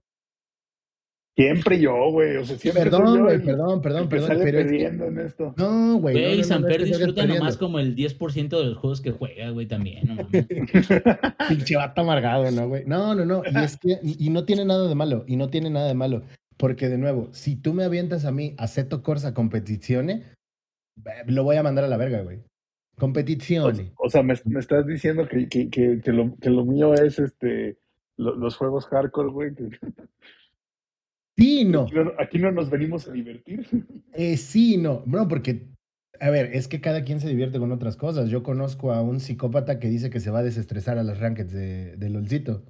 Siempre 1.37 1.79
yo, 1.79 1.93
güey. 2.11 2.35
O 2.37 2.45
sea, 2.45 2.57
siempre 2.57 2.83
Perdón, 2.83 3.21
güey, 3.23 3.39
perdón, 3.39 3.81
perdón, 3.81 4.09
perdón. 4.09 4.27
sale 4.27 4.43
Pero 4.43 4.59
es 4.59 4.65
que- 4.65 4.69
perdiendo 4.71 5.05
en 5.05 5.19
esto. 5.19 5.53
no, 5.55 5.97
güey. 5.97 6.15
no, 6.15 6.21
no, 6.21 6.25
Güey, 6.25 6.31
no, 6.31 6.37
no, 6.37 6.43
Samper 6.43 6.71
salgas 6.81 6.87
disfruta 6.89 7.15
perdiendo. 7.21 7.35
nomás 7.43 7.57
como 7.57 7.79
el 7.79 7.95
10% 7.95 8.57
de 8.57 8.65
los 8.65 8.77
juegos 8.77 9.01
que 9.01 9.11
juega, 9.11 9.49
güey, 9.51 9.67
también, 9.67 10.07
no 10.07 10.15
mames. 10.15 10.47
Pinche 11.49 11.75
vato 11.77 12.01
amargado, 12.01 12.49
¿no, 12.51 12.67
güey? 12.67 12.83
No, 12.85 13.13
no, 13.15 13.23
no. 13.25 13.43
Y 13.45 13.55
es 13.63 13.77
que, 13.77 13.99
y, 14.03 14.25
y 14.25 14.29
no 14.29 14.43
tiene 14.45 14.65
nada 14.65 14.87
de 14.87 14.95
malo, 14.95 15.23
y 15.27 15.35
no 15.37 15.49
tiene 15.49 15.69
nada 15.69 15.87
de 15.87 15.93
malo. 15.93 16.23
Porque, 16.57 16.89
de 16.89 16.97
nuevo, 16.97 17.29
si 17.33 17.55
tú 17.55 17.73
me 17.73 17.83
avientas 17.85 18.25
a 18.25 18.31
mí 18.31 18.53
a 18.57 18.67
Seto 18.67 19.01
Corsa 19.03 19.33
Competizione, 19.33 20.13
eh, 20.13 20.25
lo 21.27 21.43
voy 21.43 21.55
a 21.57 21.63
mandar 21.63 21.83
a 21.85 21.87
la 21.87 21.97
verga, 21.97 22.21
güey. 22.21 22.37
O, 22.37 22.99
Competizione. 23.01 23.93
o 23.97 24.09
sea, 24.09 24.21
me, 24.23 24.35
me 24.45 24.59
estás 24.59 24.85
diciendo 24.85 25.27
que, 25.27 25.47
que, 25.49 25.69
que, 25.69 26.01
que 26.03 26.11
lo, 26.11 26.35
que 26.37 26.49
lo 26.49 26.65
mío 26.65 26.93
es 26.93 27.17
este 27.19 27.77
lo- 28.17 28.35
los 28.35 28.55
juegos 28.57 28.85
hardcore, 28.87 29.29
güey. 29.31 29.51
Sí, 31.37 31.65
no. 31.65 31.83
Aquí 31.83 31.93
no, 31.95 32.11
aquí 32.19 32.39
no 32.39 32.51
nos 32.51 32.69
venimos 32.69 33.07
a 33.07 33.13
divertir. 33.13 33.65
Eh, 34.13 34.37
sí, 34.37 34.77
no. 34.77 35.01
Bueno, 35.07 35.27
porque, 35.27 35.67
a 36.19 36.29
ver, 36.29 36.51
es 36.53 36.67
que 36.67 36.81
cada 36.81 37.03
quien 37.03 37.19
se 37.19 37.29
divierte 37.29 37.57
con 37.57 37.71
otras 37.71 37.95
cosas. 37.97 38.29
Yo 38.29 38.43
conozco 38.43 38.91
a 38.91 39.01
un 39.01 39.19
psicópata 39.19 39.79
que 39.79 39.87
dice 39.89 40.09
que 40.11 40.19
se 40.19 40.29
va 40.29 40.39
a 40.39 40.43
desestresar 40.43 40.97
a 40.99 41.03
las 41.03 41.19
rankeds 41.19 41.51
de, 41.53 41.95
de 41.97 42.09
LOLcito. 42.09 42.65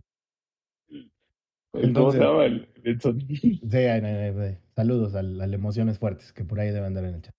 ¿Cómo 0.87 1.83
Entonces- 1.83 2.21
se 2.21 2.25
llama 2.27 2.45
el? 2.45 2.67
Sí, 3.01 3.77
ay, 3.77 4.01
ay, 4.03 4.33
ay, 4.37 4.57
saludos 4.75 5.15
al, 5.15 5.39
al 5.41 5.53
Emociones 5.53 5.99
Fuertes, 5.99 6.31
que 6.33 6.43
por 6.45 6.59
ahí 6.59 6.69
debe 6.71 6.85
andar 6.87 7.03
en 7.05 7.15
el 7.15 7.21
chat. 7.21 7.33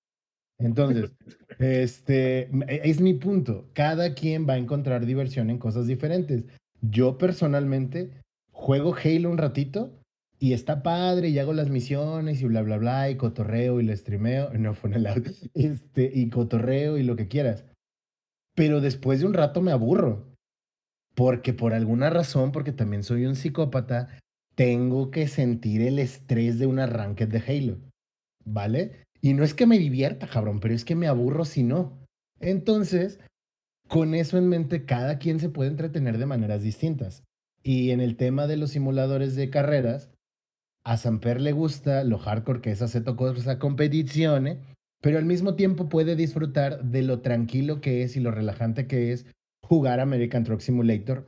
Entonces, 0.62 1.12
este, 1.58 2.42
e- 2.42 2.80
es 2.84 3.00
mi 3.00 3.14
punto. 3.14 3.68
Cada 3.72 4.14
quien 4.14 4.48
va 4.48 4.54
a 4.54 4.58
encontrar 4.58 5.06
diversión 5.06 5.50
en 5.50 5.58
cosas 5.58 5.86
diferentes. 5.86 6.44
Yo 6.80 7.18
personalmente 7.18 8.10
juego 8.50 8.94
Halo 8.94 9.30
un 9.30 9.38
ratito 9.38 9.92
y 10.38 10.54
está 10.54 10.82
padre 10.82 11.28
y 11.28 11.38
hago 11.38 11.52
las 11.52 11.70
misiones 11.70 12.42
y 12.42 12.46
bla, 12.46 12.62
bla, 12.62 12.76
bla, 12.76 13.10
y 13.10 13.16
cotorreo 13.16 13.80
y 13.80 13.84
lo 13.84 13.96
streameo. 13.96 14.50
No 14.58 14.74
fue 14.74 14.94
audio. 14.94 15.32
Este, 15.54 16.10
y 16.12 16.28
cotorreo 16.30 16.98
y 16.98 17.02
lo 17.02 17.16
que 17.16 17.28
quieras. 17.28 17.64
Pero 18.54 18.80
después 18.80 19.20
de 19.20 19.26
un 19.26 19.34
rato 19.34 19.60
me 19.60 19.72
aburro. 19.72 20.32
Porque 21.14 21.52
por 21.52 21.74
alguna 21.74 22.10
razón, 22.10 22.52
porque 22.52 22.72
también 22.72 23.02
soy 23.02 23.26
un 23.26 23.36
psicópata, 23.36 24.18
tengo 24.54 25.10
que 25.10 25.28
sentir 25.28 25.82
el 25.82 25.98
estrés 25.98 26.58
de 26.58 26.66
una 26.66 26.86
ranked 26.86 27.28
de 27.28 27.38
Halo. 27.38 27.78
¿Vale? 28.44 29.04
Y 29.22 29.34
no 29.34 29.44
es 29.44 29.54
que 29.54 29.66
me 29.66 29.78
divierta, 29.78 30.26
cabrón, 30.26 30.60
pero 30.60 30.74
es 30.74 30.84
que 30.84 30.96
me 30.96 31.06
aburro 31.06 31.44
si 31.44 31.62
no. 31.62 31.96
Entonces, 32.40 33.20
con 33.88 34.14
eso 34.14 34.36
en 34.36 34.48
mente, 34.48 34.84
cada 34.84 35.18
quien 35.18 35.38
se 35.38 35.48
puede 35.48 35.70
entretener 35.70 36.18
de 36.18 36.26
maneras 36.26 36.62
distintas. 36.62 37.22
Y 37.62 37.90
en 37.90 38.00
el 38.00 38.16
tema 38.16 38.48
de 38.48 38.56
los 38.56 38.70
simuladores 38.70 39.36
de 39.36 39.48
carreras, 39.48 40.10
a 40.84 40.96
Samper 40.96 41.40
le 41.40 41.52
gusta 41.52 42.02
lo 42.02 42.18
hardcore 42.18 42.60
que 42.60 42.72
es 42.72 42.82
hacer 42.82 43.04
cosa 43.04 43.60
competizione, 43.60 44.58
pero 45.00 45.18
al 45.18 45.24
mismo 45.24 45.54
tiempo 45.54 45.88
puede 45.88 46.16
disfrutar 46.16 46.82
de 46.82 47.02
lo 47.02 47.20
tranquilo 47.20 47.80
que 47.80 48.02
es 48.02 48.16
y 48.16 48.20
lo 48.20 48.32
relajante 48.32 48.88
que 48.88 49.12
es 49.12 49.26
jugar 49.62 50.00
American 50.00 50.42
Truck 50.42 50.60
Simulator 50.60 51.26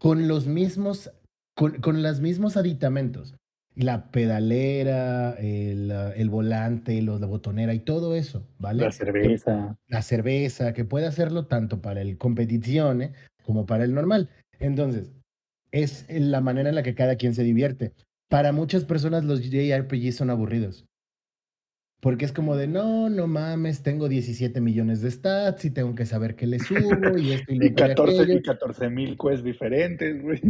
con 0.00 0.26
los 0.26 0.46
mismos, 0.46 1.12
con, 1.54 1.80
con 1.80 2.02
los 2.02 2.20
mismos 2.20 2.56
aditamentos. 2.56 3.36
La 3.76 4.10
pedalera, 4.10 5.34
el, 5.34 5.92
ah, 5.92 6.12
el 6.16 6.30
volante, 6.30 7.00
los, 7.02 7.20
la 7.20 7.26
botonera 7.26 7.74
y 7.74 7.80
todo 7.80 8.16
eso, 8.16 8.48
¿vale? 8.58 8.82
La 8.82 8.90
cerveza. 8.90 9.78
la 9.86 10.02
cerveza, 10.02 10.72
que 10.72 10.84
puede 10.84 11.06
hacerlo 11.06 11.46
tanto 11.46 11.82
para 11.82 12.00
el 12.00 12.16
competizione 12.16 13.12
como 13.44 13.66
para 13.66 13.84
el 13.84 13.94
normal. 13.94 14.30
Entonces, 14.58 15.12
es 15.72 16.06
la 16.08 16.40
manera 16.40 16.70
en 16.70 16.74
la 16.74 16.82
que 16.82 16.94
cada 16.94 17.16
quien 17.16 17.34
se 17.34 17.44
divierte. 17.44 17.92
Para 18.28 18.52
muchas 18.52 18.84
personas 18.84 19.24
los 19.24 19.42
JRPGs 19.42 20.16
son 20.16 20.30
aburridos. 20.30 20.86
Porque 22.00 22.24
es 22.24 22.32
como 22.32 22.56
de, 22.56 22.68
no, 22.68 23.08
no 23.08 23.26
mames, 23.26 23.82
tengo 23.82 24.08
17 24.08 24.60
millones 24.60 25.00
de 25.00 25.10
stats 25.10 25.64
y 25.64 25.70
tengo 25.70 25.94
que 25.94 26.06
saber 26.06 26.36
qué 26.36 26.46
le 26.46 26.58
subo 26.58 27.18
y 27.18 27.32
esto 27.32 27.52
y 27.52 27.56
lo 27.58 27.64
Y 27.66 27.68
otro 27.68 27.72
y 27.72 27.74
14, 27.74 28.22
aquello". 28.22 28.38
y 28.38 28.42
14 28.42 28.90
mil 28.90 29.18
quests 29.18 29.44
diferentes, 29.44 30.22
güey. 30.22 30.40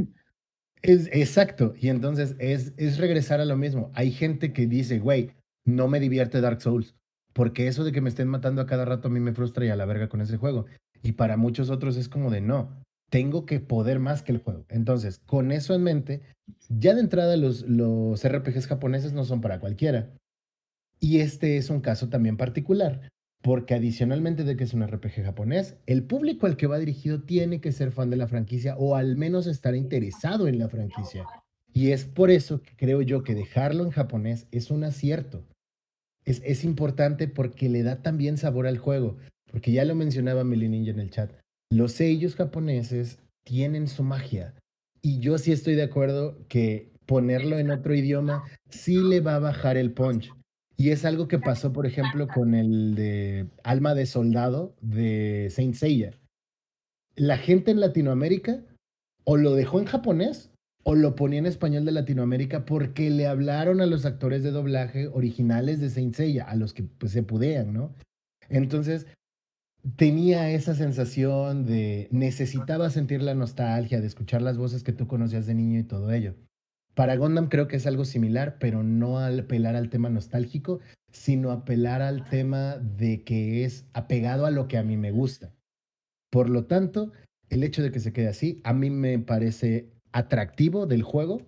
Es, 0.86 1.08
exacto. 1.12 1.74
Y 1.78 1.88
entonces 1.88 2.36
es, 2.38 2.72
es 2.76 2.98
regresar 2.98 3.40
a 3.40 3.44
lo 3.44 3.56
mismo. 3.56 3.90
Hay 3.94 4.12
gente 4.12 4.52
que 4.52 4.66
dice, 4.66 4.98
güey, 4.98 5.32
no 5.64 5.88
me 5.88 6.00
divierte 6.00 6.40
Dark 6.40 6.62
Souls. 6.62 6.94
Porque 7.32 7.68
eso 7.68 7.84
de 7.84 7.92
que 7.92 8.00
me 8.00 8.08
estén 8.08 8.28
matando 8.28 8.62
a 8.62 8.66
cada 8.66 8.86
rato 8.86 9.08
a 9.08 9.10
mí 9.10 9.20
me 9.20 9.34
frustra 9.34 9.66
y 9.66 9.68
a 9.68 9.76
la 9.76 9.84
verga 9.84 10.08
con 10.08 10.20
ese 10.20 10.38
juego. 10.38 10.64
Y 11.02 11.12
para 11.12 11.36
muchos 11.36 11.68
otros 11.68 11.96
es 11.96 12.08
como 12.08 12.30
de 12.30 12.40
no, 12.40 12.82
tengo 13.10 13.44
que 13.44 13.60
poder 13.60 13.98
más 13.98 14.22
que 14.22 14.32
el 14.32 14.38
juego. 14.38 14.64
Entonces, 14.68 15.20
con 15.26 15.52
eso 15.52 15.74
en 15.74 15.82
mente, 15.82 16.22
ya 16.68 16.94
de 16.94 17.00
entrada 17.00 17.36
los, 17.36 17.62
los 17.62 18.26
RPGs 18.26 18.66
japoneses 18.66 19.12
no 19.12 19.24
son 19.24 19.40
para 19.40 19.60
cualquiera. 19.60 20.14
Y 20.98 21.18
este 21.18 21.58
es 21.58 21.68
un 21.68 21.80
caso 21.80 22.08
también 22.08 22.36
particular, 22.36 23.08
porque 23.42 23.74
adicionalmente 23.74 24.44
de 24.44 24.56
que 24.56 24.64
es 24.64 24.74
un 24.74 24.86
RPG 24.86 25.24
japonés, 25.24 25.76
el 25.86 26.02
público 26.02 26.46
al 26.46 26.56
que 26.56 26.66
va 26.66 26.78
dirigido 26.78 27.22
tiene 27.22 27.60
que 27.60 27.72
ser 27.72 27.92
fan 27.92 28.10
de 28.10 28.16
la 28.16 28.26
franquicia 28.26 28.76
o 28.76 28.96
al 28.96 29.16
menos 29.16 29.46
estar 29.46 29.74
interesado 29.74 30.48
en 30.48 30.58
la 30.58 30.68
franquicia. 30.68 31.24
Y 31.72 31.90
es 31.90 32.04
por 32.04 32.30
eso 32.30 32.62
que 32.62 32.74
creo 32.76 33.02
yo 33.02 33.22
que 33.22 33.34
dejarlo 33.34 33.84
en 33.84 33.90
japonés 33.90 34.46
es 34.50 34.70
un 34.70 34.82
acierto. 34.82 35.44
Es, 36.24 36.42
es 36.44 36.64
importante 36.64 37.28
porque 37.28 37.68
le 37.68 37.82
da 37.82 38.02
también 38.02 38.36
sabor 38.36 38.66
al 38.66 38.78
juego, 38.78 39.18
porque 39.50 39.72
ya 39.72 39.84
lo 39.84 39.94
mencionaba 39.94 40.42
Meli 40.42 40.68
Ninja 40.68 40.90
en 40.90 41.00
el 41.00 41.10
chat. 41.10 41.30
Los 41.70 41.92
sellos 41.92 42.34
japoneses 42.34 43.18
tienen 43.44 43.86
su 43.86 44.02
magia. 44.02 44.54
Y 45.02 45.20
yo 45.20 45.38
sí 45.38 45.52
estoy 45.52 45.74
de 45.76 45.84
acuerdo 45.84 46.36
que 46.48 46.90
ponerlo 47.06 47.58
en 47.58 47.70
otro 47.70 47.94
idioma 47.94 48.44
sí 48.68 48.96
le 48.96 49.20
va 49.20 49.36
a 49.36 49.40
bajar 49.40 49.76
el 49.76 49.92
punch. 49.92 50.32
Y 50.76 50.90
es 50.90 51.04
algo 51.04 51.26
que 51.26 51.38
pasó, 51.38 51.72
por 51.72 51.86
ejemplo, 51.86 52.28
con 52.28 52.54
el 52.54 52.94
de 52.94 53.48
Alma 53.64 53.94
de 53.94 54.06
Soldado 54.06 54.74
de 54.80 55.48
Saint 55.50 55.74
Seiya. 55.74 56.12
La 57.14 57.38
gente 57.38 57.70
en 57.70 57.80
Latinoamérica 57.80 58.62
o 59.24 59.36
lo 59.36 59.54
dejó 59.54 59.80
en 59.80 59.86
japonés 59.86 60.50
o 60.84 60.94
lo 60.94 61.16
ponía 61.16 61.38
en 61.38 61.46
español 61.46 61.84
de 61.84 61.92
Latinoamérica 61.92 62.64
porque 62.64 63.10
le 63.10 63.26
hablaron 63.26 63.80
a 63.80 63.86
los 63.86 64.04
actores 64.04 64.42
de 64.42 64.52
doblaje 64.52 65.08
originales 65.08 65.80
de 65.80 65.90
Saint 65.90 66.14
Seiya, 66.14 66.44
a 66.44 66.54
los 66.54 66.74
que 66.74 66.84
pues, 66.84 67.10
se 67.10 67.22
pudean, 67.22 67.72
¿no? 67.72 67.94
Entonces, 68.48 69.06
tenía 69.96 70.50
esa 70.50 70.74
sensación 70.74 71.64
de 71.64 72.08
necesitaba 72.12 72.90
sentir 72.90 73.22
la 73.22 73.34
nostalgia, 73.34 74.00
de 74.00 74.06
escuchar 74.06 74.42
las 74.42 74.58
voces 74.58 74.84
que 74.84 74.92
tú 74.92 75.06
conocías 75.06 75.46
de 75.46 75.54
niño 75.54 75.80
y 75.80 75.84
todo 75.84 76.12
ello. 76.12 76.34
Para 76.96 77.16
Gundam 77.16 77.50
creo 77.50 77.68
que 77.68 77.76
es 77.76 77.86
algo 77.86 78.06
similar, 78.06 78.56
pero 78.58 78.82
no 78.82 79.18
apelar 79.18 79.76
al 79.76 79.90
tema 79.90 80.08
nostálgico, 80.08 80.80
sino 81.12 81.50
apelar 81.50 82.00
al 82.00 82.24
tema 82.24 82.78
de 82.78 83.22
que 83.22 83.64
es 83.64 83.84
apegado 83.92 84.46
a 84.46 84.50
lo 84.50 84.66
que 84.66 84.78
a 84.78 84.82
mí 84.82 84.96
me 84.96 85.10
gusta. 85.10 85.52
Por 86.30 86.48
lo 86.48 86.64
tanto, 86.64 87.12
el 87.50 87.64
hecho 87.64 87.82
de 87.82 87.92
que 87.92 88.00
se 88.00 88.14
quede 88.14 88.28
así, 88.28 88.62
a 88.64 88.72
mí 88.72 88.88
me 88.88 89.18
parece 89.18 89.90
atractivo 90.12 90.86
del 90.86 91.02
juego, 91.02 91.42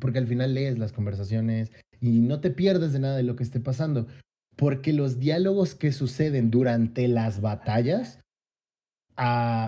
porque 0.00 0.20
al 0.20 0.28
final 0.28 0.54
lees 0.54 0.78
las 0.78 0.92
conversaciones 0.92 1.72
y 2.00 2.20
no 2.20 2.40
te 2.40 2.52
pierdes 2.52 2.92
de 2.92 3.00
nada 3.00 3.16
de 3.16 3.24
lo 3.24 3.34
que 3.34 3.42
esté 3.42 3.58
pasando, 3.58 4.06
porque 4.54 4.92
los 4.92 5.18
diálogos 5.18 5.74
que 5.74 5.90
suceden 5.90 6.52
durante 6.52 7.08
las 7.08 7.40
batallas 7.40 8.20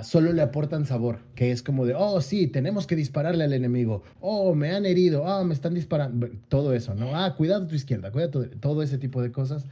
solo 0.04 0.32
le 0.32 0.42
aportan 0.42 0.84
sabor, 0.84 1.18
que 1.34 1.50
es 1.50 1.62
como 1.62 1.84
de, 1.84 1.94
oh, 1.94 2.20
sí, 2.20 2.46
tenemos 2.46 2.86
que 2.86 2.94
dispararle 2.96 3.44
al 3.44 3.52
enemigo, 3.52 4.04
oh, 4.20 4.54
me 4.54 4.70
han 4.70 4.86
herido, 4.86 5.26
ah, 5.26 5.42
me 5.44 5.54
están 5.54 5.74
disparando, 5.74 6.28
todo 6.48 6.72
eso, 6.72 6.94
¿no? 6.94 7.16
Ah, 7.16 7.34
cuidado 7.36 7.66
tu 7.66 7.74
izquierda, 7.74 8.12
cuidado, 8.12 8.48
todo 8.60 8.82
ese 8.82 8.98
tipo 8.98 9.20
de 9.22 9.32
cosas. 9.32 9.66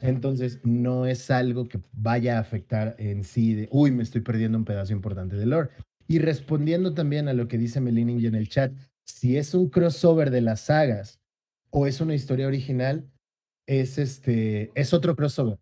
Entonces, 0.00 0.60
no 0.64 1.06
es 1.06 1.30
algo 1.30 1.68
que 1.68 1.80
vaya 1.92 2.36
a 2.36 2.40
afectar 2.40 2.94
en 2.98 3.24
sí 3.24 3.54
de, 3.54 3.68
uy, 3.70 3.90
me 3.90 4.02
estoy 4.02 4.20
perdiendo 4.20 4.56
un 4.56 4.64
pedazo 4.64 4.92
importante 4.92 5.36
de 5.36 5.44
lore. 5.44 5.70
Y 6.06 6.20
respondiendo 6.20 6.94
también 6.94 7.28
a 7.28 7.34
lo 7.34 7.48
que 7.48 7.58
dice 7.58 7.80
Melining 7.80 8.24
en 8.24 8.34
el 8.34 8.48
chat, 8.48 8.72
si 9.04 9.36
es 9.36 9.54
un 9.54 9.68
crossover 9.68 10.30
de 10.30 10.40
las 10.40 10.60
sagas 10.60 11.18
o 11.70 11.86
es 11.86 12.00
una 12.00 12.14
historia 12.14 12.46
original, 12.46 13.10
es 13.66 13.98
este, 13.98 14.70
es 14.74 14.94
otro 14.94 15.16
crossover. 15.16 15.58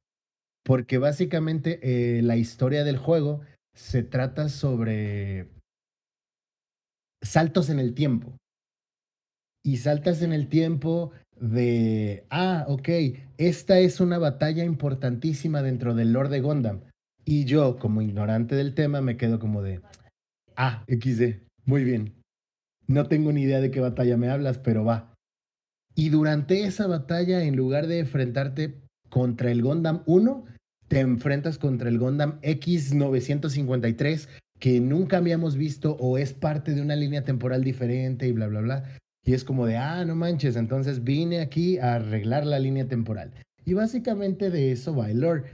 Porque 0.63 0.99
básicamente 0.99 1.81
eh, 1.83 2.23
la 2.23 2.37
historia 2.37 2.85
del 2.85 2.99
juego 2.99 3.41
se 3.77 4.03
trata 4.03 4.49
sobre 4.49 5.49
saltos 7.23 7.71
en 7.71 7.79
el 7.79 7.95
tiempo. 7.95 8.37
Y 9.63 9.77
saltas 9.79 10.23
en 10.23 10.33
el 10.33 10.49
tiempo 10.49 11.13
de, 11.39 12.25
ah, 12.31 12.65
ok, 12.69 12.89
esta 13.37 13.79
es 13.79 14.01
una 14.01 14.19
batalla 14.19 14.65
importantísima 14.65 15.63
dentro 15.63 15.95
del 15.95 16.13
Lord 16.13 16.31
de 16.31 16.41
Gundam. 16.41 16.81
Y 17.25 17.45
yo, 17.45 17.79
como 17.79 18.03
ignorante 18.03 18.55
del 18.55 18.75
tema, 18.75 19.01
me 19.01 19.17
quedo 19.17 19.39
como 19.39 19.63
de, 19.63 19.83
ah, 20.57 20.85
XD, 20.89 21.43
muy 21.65 21.85
bien. 21.85 22.15
No 22.87 23.09
tengo 23.09 23.33
ni 23.33 23.43
idea 23.43 23.61
de 23.61 23.71
qué 23.71 23.81
batalla 23.81 24.17
me 24.17 24.31
hablas, 24.31 24.59
pero 24.59 24.85
va. 24.85 25.13
Y 25.95 26.09
durante 26.11 26.65
esa 26.65 26.87
batalla, 26.87 27.43
en 27.43 27.57
lugar 27.57 27.89
de 27.89 27.99
enfrentarte 27.99 28.81
contra 29.11 29.51
el 29.51 29.63
Gundam 29.63 30.03
1, 30.07 30.45
te 30.89 31.01
enfrentas 31.01 31.59
contra 31.59 31.89
el 31.89 31.99
Gundam 31.99 32.41
X953, 32.43 34.29
que 34.59 34.81
nunca 34.81 35.19
habíamos 35.19 35.57
visto 35.57 35.97
o 36.01 36.19
es 36.19 36.33
parte 36.33 36.75
de 36.75 36.81
una 36.81 36.97
línea 36.97 37.25
temporal 37.25 37.65
diferente 37.65 38.27
y 38.27 38.33
bla, 38.33 38.47
bla, 38.47 38.61
bla. 38.61 38.85
Y 39.25 39.35
es 39.35 39.45
como 39.45 39.67
de, 39.67 39.77
ah, 39.77 40.05
no 40.05 40.15
manches, 40.15 40.57
entonces 40.57 41.03
vine 41.03 41.41
aquí 41.41 41.79
a 41.79 41.95
arreglar 41.95 42.47
la 42.47 42.61
línea 42.61 42.87
temporal. 42.87 43.33
Y 43.65 43.75
básicamente 43.75 44.51
de 44.51 44.71
eso 44.71 44.95
va 44.95 45.11
el 45.11 45.21
lore. 45.21 45.45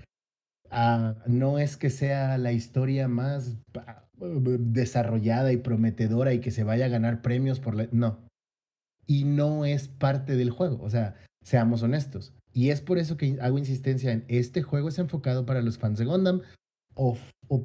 Ah, 0.70 1.14
no 1.26 1.58
es 1.58 1.76
que 1.76 1.88
sea 1.88 2.36
la 2.36 2.52
historia 2.52 3.08
más 3.08 3.56
ah, 3.74 4.04
desarrollada 4.20 5.52
y 5.52 5.56
prometedora 5.56 6.34
y 6.34 6.40
que 6.40 6.50
se 6.50 6.64
vaya 6.64 6.86
a 6.86 6.90
ganar 6.90 7.22
premios 7.22 7.60
por 7.60 7.74
la... 7.74 7.88
No. 7.92 8.18
Y 9.06 9.24
no 9.24 9.64
es 9.64 9.88
parte 9.88 10.36
del 10.36 10.50
juego. 10.50 10.82
O 10.82 10.90
sea, 10.90 11.16
seamos 11.42 11.82
honestos. 11.82 12.34
Y 12.52 12.70
es 12.70 12.80
por 12.80 12.98
eso 12.98 13.16
que 13.16 13.38
hago 13.40 13.58
insistencia 13.58 14.12
en 14.12 14.24
este 14.28 14.62
juego 14.62 14.88
es 14.88 14.98
enfocado 14.98 15.46
para 15.46 15.62
los 15.62 15.78
fans 15.78 15.98
de 15.98 16.04
Gundam 16.04 16.42
o, 16.94 17.16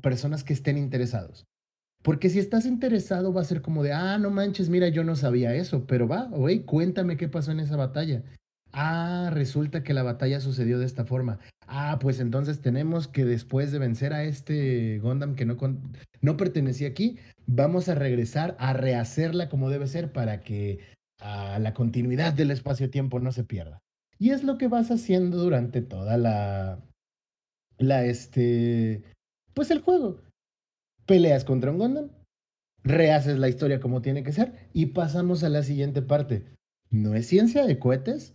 personas 0.01 0.43
que 0.43 0.53
estén 0.53 0.77
interesados. 0.77 1.45
Porque 2.03 2.29
si 2.29 2.39
estás 2.39 2.65
interesado 2.65 3.33
va 3.33 3.41
a 3.41 3.45
ser 3.45 3.61
como 3.61 3.83
de, 3.83 3.91
ah, 3.91 4.17
no 4.17 4.29
manches, 4.29 4.69
mira, 4.69 4.87
yo 4.87 5.03
no 5.03 5.15
sabía 5.15 5.55
eso, 5.55 5.85
pero 5.87 6.07
va, 6.07 6.25
güey, 6.25 6.61
cuéntame 6.61 7.17
qué 7.17 7.27
pasó 7.27 7.51
en 7.51 7.59
esa 7.59 7.75
batalla. 7.75 8.23
Ah, 8.71 9.29
resulta 9.33 9.83
que 9.83 9.93
la 9.93 10.03
batalla 10.03 10.39
sucedió 10.39 10.79
de 10.79 10.85
esta 10.85 11.05
forma. 11.05 11.39
Ah, 11.67 11.97
pues 11.99 12.19
entonces 12.19 12.61
tenemos 12.61 13.07
que 13.07 13.25
después 13.25 13.71
de 13.71 13.79
vencer 13.79 14.13
a 14.13 14.23
este 14.23 14.99
Gundam 14.99 15.35
que 15.35 15.45
no, 15.45 15.57
no 16.21 16.37
pertenecía 16.37 16.87
aquí, 16.87 17.17
vamos 17.45 17.89
a 17.89 17.95
regresar 17.95 18.55
a 18.59 18.73
rehacerla 18.73 19.49
como 19.49 19.69
debe 19.69 19.87
ser 19.87 20.11
para 20.11 20.41
que 20.41 20.79
ah, 21.19 21.57
la 21.59 21.73
continuidad 21.73 22.33
del 22.33 22.51
espacio-tiempo 22.51 23.19
no 23.19 23.31
se 23.31 23.43
pierda. 23.43 23.81
Y 24.19 24.31
es 24.31 24.43
lo 24.43 24.57
que 24.57 24.67
vas 24.67 24.89
haciendo 24.89 25.37
durante 25.37 25.81
toda 25.81 26.17
la, 26.17 26.79
la, 27.77 28.05
este, 28.05 29.03
pues 29.53 29.71
el 29.71 29.81
juego. 29.81 30.21
Peleas 31.05 31.45
contra 31.45 31.71
un 31.71 31.77
Gundam, 31.77 32.09
rehaces 32.83 33.37
la 33.37 33.49
historia 33.49 33.79
como 33.79 34.01
tiene 34.01 34.23
que 34.23 34.33
ser 34.33 34.69
y 34.73 34.87
pasamos 34.87 35.43
a 35.43 35.49
la 35.49 35.63
siguiente 35.63 36.01
parte. 36.01 36.43
No 36.89 37.15
es 37.15 37.27
ciencia 37.27 37.65
de 37.65 37.79
cohetes, 37.79 38.33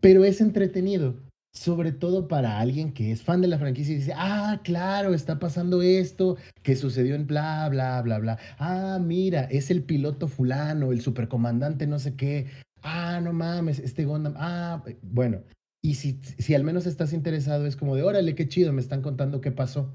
pero 0.00 0.24
es 0.24 0.40
entretenido. 0.40 1.16
Sobre 1.52 1.90
todo 1.90 2.28
para 2.28 2.60
alguien 2.60 2.92
que 2.92 3.10
es 3.12 3.22
fan 3.22 3.40
de 3.40 3.48
la 3.48 3.58
franquicia 3.58 3.94
y 3.94 3.98
dice, 3.98 4.12
ah, 4.14 4.60
claro, 4.62 5.14
está 5.14 5.38
pasando 5.38 5.80
esto, 5.80 6.36
que 6.62 6.76
sucedió 6.76 7.14
en 7.14 7.26
bla, 7.26 7.66
bla, 7.70 8.02
bla, 8.02 8.18
bla. 8.18 8.38
Ah, 8.58 8.98
mira, 9.00 9.44
es 9.44 9.70
el 9.70 9.82
piloto 9.82 10.28
fulano, 10.28 10.92
el 10.92 11.00
supercomandante 11.00 11.86
no 11.86 11.98
sé 11.98 12.14
qué. 12.14 12.46
Ah, 12.88 13.20
no 13.20 13.32
mames, 13.32 13.80
este 13.80 14.04
Gundam. 14.04 14.34
Ah, 14.36 14.80
bueno. 15.02 15.42
Y 15.82 15.94
si, 15.94 16.20
si 16.38 16.54
al 16.54 16.62
menos 16.62 16.86
estás 16.86 17.12
interesado, 17.12 17.66
es 17.66 17.74
como 17.74 17.96
de, 17.96 18.04
órale, 18.04 18.36
qué 18.36 18.46
chido, 18.48 18.72
me 18.72 18.80
están 18.80 19.02
contando 19.02 19.40
qué 19.40 19.50
pasó. 19.50 19.92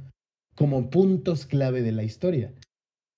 Como 0.56 0.90
puntos 0.90 1.46
clave 1.46 1.84
de 1.84 1.94
la 1.94 2.04
historia. 2.04 2.54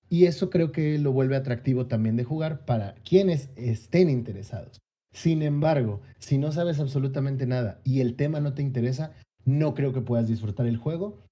Y 0.08 0.26
eso 0.26 0.48
creo 0.48 0.70
que 0.70 0.96
lo 0.98 1.12
vuelve 1.12 1.34
atractivo 1.34 1.86
también 1.86 2.14
de 2.14 2.22
jugar 2.22 2.64
para 2.64 2.94
quienes 3.04 3.50
estén 3.56 4.10
interesados. 4.10 4.78
Sin 5.12 5.42
embargo, 5.42 6.02
si 6.20 6.38
no 6.38 6.52
sabes 6.52 6.78
absolutamente 6.78 7.46
nada 7.46 7.80
y 7.82 8.00
el 8.00 8.14
tema 8.14 8.38
no 8.38 8.54
te 8.54 8.62
interesa, 8.62 9.12
no 9.44 9.74
creo 9.74 9.92
que 9.92 10.02
puedas 10.02 10.28
disfrutar 10.28 10.66
el 10.66 10.76
juego, 10.76 11.24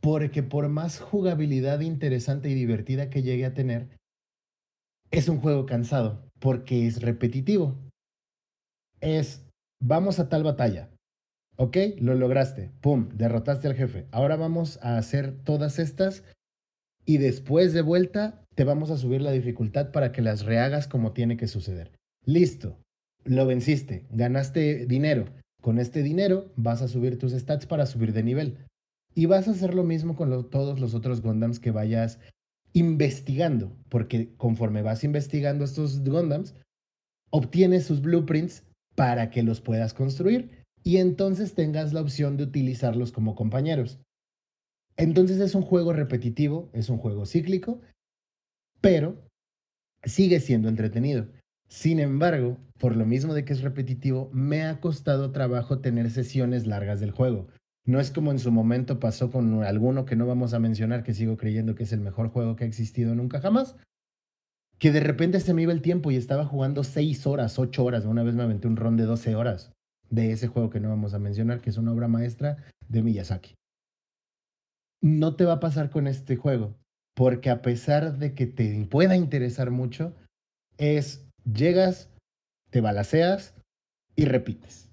porque 0.00 0.44
por 0.44 0.68
más 0.68 1.00
jugabilidad 1.00 1.80
interesante 1.80 2.48
y 2.48 2.54
divertida 2.54 3.10
que 3.10 3.22
llegue 3.22 3.44
a 3.44 3.54
tener, 3.54 3.88
es 5.10 5.28
un 5.28 5.40
juego 5.40 5.66
cansado, 5.66 6.25
porque 6.38 6.86
es 6.86 7.02
repetitivo. 7.02 7.76
Es, 9.00 9.44
vamos 9.80 10.18
a 10.18 10.28
tal 10.28 10.42
batalla. 10.42 10.90
Ok, 11.56 11.76
lo 11.98 12.14
lograste. 12.14 12.70
Pum, 12.80 13.08
derrotaste 13.14 13.68
al 13.68 13.74
jefe. 13.74 14.06
Ahora 14.10 14.36
vamos 14.36 14.78
a 14.82 14.98
hacer 14.98 15.36
todas 15.44 15.78
estas 15.78 16.22
y 17.06 17.18
después 17.18 17.72
de 17.72 17.82
vuelta 17.82 18.44
te 18.54 18.64
vamos 18.64 18.90
a 18.90 18.98
subir 18.98 19.22
la 19.22 19.30
dificultad 19.30 19.92
para 19.92 20.12
que 20.12 20.22
las 20.22 20.44
rehagas 20.44 20.88
como 20.88 21.12
tiene 21.12 21.36
que 21.36 21.46
suceder. 21.46 21.92
Listo, 22.24 22.78
lo 23.24 23.46
venciste, 23.46 24.06
ganaste 24.10 24.86
dinero. 24.86 25.26
Con 25.62 25.78
este 25.78 26.02
dinero 26.02 26.52
vas 26.56 26.82
a 26.82 26.88
subir 26.88 27.18
tus 27.18 27.32
stats 27.32 27.66
para 27.66 27.86
subir 27.86 28.12
de 28.12 28.22
nivel. 28.22 28.58
Y 29.14 29.26
vas 29.26 29.48
a 29.48 29.52
hacer 29.52 29.74
lo 29.74 29.84
mismo 29.84 30.14
con 30.14 30.50
todos 30.50 30.78
los 30.78 30.94
otros 30.94 31.22
Gundams 31.22 31.58
que 31.58 31.70
vayas 31.70 32.18
investigando, 32.76 33.74
porque 33.88 34.34
conforme 34.36 34.82
vas 34.82 35.02
investigando 35.02 35.64
estos 35.64 36.04
Gundams, 36.04 36.54
obtienes 37.30 37.86
sus 37.86 38.02
blueprints 38.02 38.64
para 38.94 39.30
que 39.30 39.42
los 39.42 39.62
puedas 39.62 39.94
construir 39.94 40.50
y 40.82 40.98
entonces 40.98 41.54
tengas 41.54 41.94
la 41.94 42.02
opción 42.02 42.36
de 42.36 42.44
utilizarlos 42.44 43.12
como 43.12 43.34
compañeros. 43.34 43.98
Entonces 44.98 45.40
es 45.40 45.54
un 45.54 45.62
juego 45.62 45.94
repetitivo, 45.94 46.68
es 46.74 46.90
un 46.90 46.98
juego 46.98 47.24
cíclico, 47.24 47.80
pero 48.82 49.26
sigue 50.04 50.38
siendo 50.38 50.68
entretenido. 50.68 51.28
Sin 51.68 51.98
embargo, 51.98 52.58
por 52.78 52.94
lo 52.94 53.06
mismo 53.06 53.32
de 53.32 53.46
que 53.46 53.54
es 53.54 53.62
repetitivo, 53.62 54.28
me 54.34 54.64
ha 54.64 54.80
costado 54.82 55.32
trabajo 55.32 55.80
tener 55.80 56.10
sesiones 56.10 56.66
largas 56.66 57.00
del 57.00 57.10
juego. 57.10 57.48
No 57.86 58.00
es 58.00 58.10
como 58.10 58.32
en 58.32 58.40
su 58.40 58.50
momento 58.50 58.98
pasó 58.98 59.30
con 59.30 59.62
alguno 59.62 60.04
que 60.04 60.16
no 60.16 60.26
vamos 60.26 60.54
a 60.54 60.58
mencionar, 60.58 61.04
que 61.04 61.14
sigo 61.14 61.36
creyendo 61.36 61.76
que 61.76 61.84
es 61.84 61.92
el 61.92 62.00
mejor 62.00 62.28
juego 62.28 62.56
que 62.56 62.64
ha 62.64 62.66
existido 62.66 63.14
nunca 63.14 63.40
jamás, 63.40 63.76
que 64.78 64.90
de 64.90 65.00
repente 65.00 65.38
se 65.40 65.54
me 65.54 65.62
iba 65.62 65.72
el 65.72 65.82
tiempo 65.82 66.10
y 66.10 66.16
estaba 66.16 66.44
jugando 66.44 66.82
6 66.82 67.26
horas, 67.26 67.58
8 67.58 67.84
horas. 67.84 68.04
Una 68.04 68.24
vez 68.24 68.34
me 68.34 68.42
aventé 68.42 68.66
un 68.66 68.76
ron 68.76 68.96
de 68.96 69.04
12 69.04 69.36
horas 69.36 69.72
de 70.10 70.32
ese 70.32 70.48
juego 70.48 70.68
que 70.68 70.80
no 70.80 70.88
vamos 70.88 71.14
a 71.14 71.20
mencionar, 71.20 71.60
que 71.60 71.70
es 71.70 71.78
una 71.78 71.92
obra 71.92 72.08
maestra 72.08 72.56
de 72.88 73.02
Miyazaki. 73.02 73.54
No 75.00 75.36
te 75.36 75.44
va 75.44 75.54
a 75.54 75.60
pasar 75.60 75.90
con 75.90 76.08
este 76.08 76.36
juego, 76.36 76.74
porque 77.14 77.50
a 77.50 77.62
pesar 77.62 78.18
de 78.18 78.34
que 78.34 78.46
te 78.46 78.84
pueda 78.90 79.16
interesar 79.16 79.70
mucho, 79.70 80.12
es 80.76 81.24
llegas, 81.44 82.10
te 82.70 82.80
balaceas 82.80 83.54
y 84.16 84.24
repites. 84.24 84.85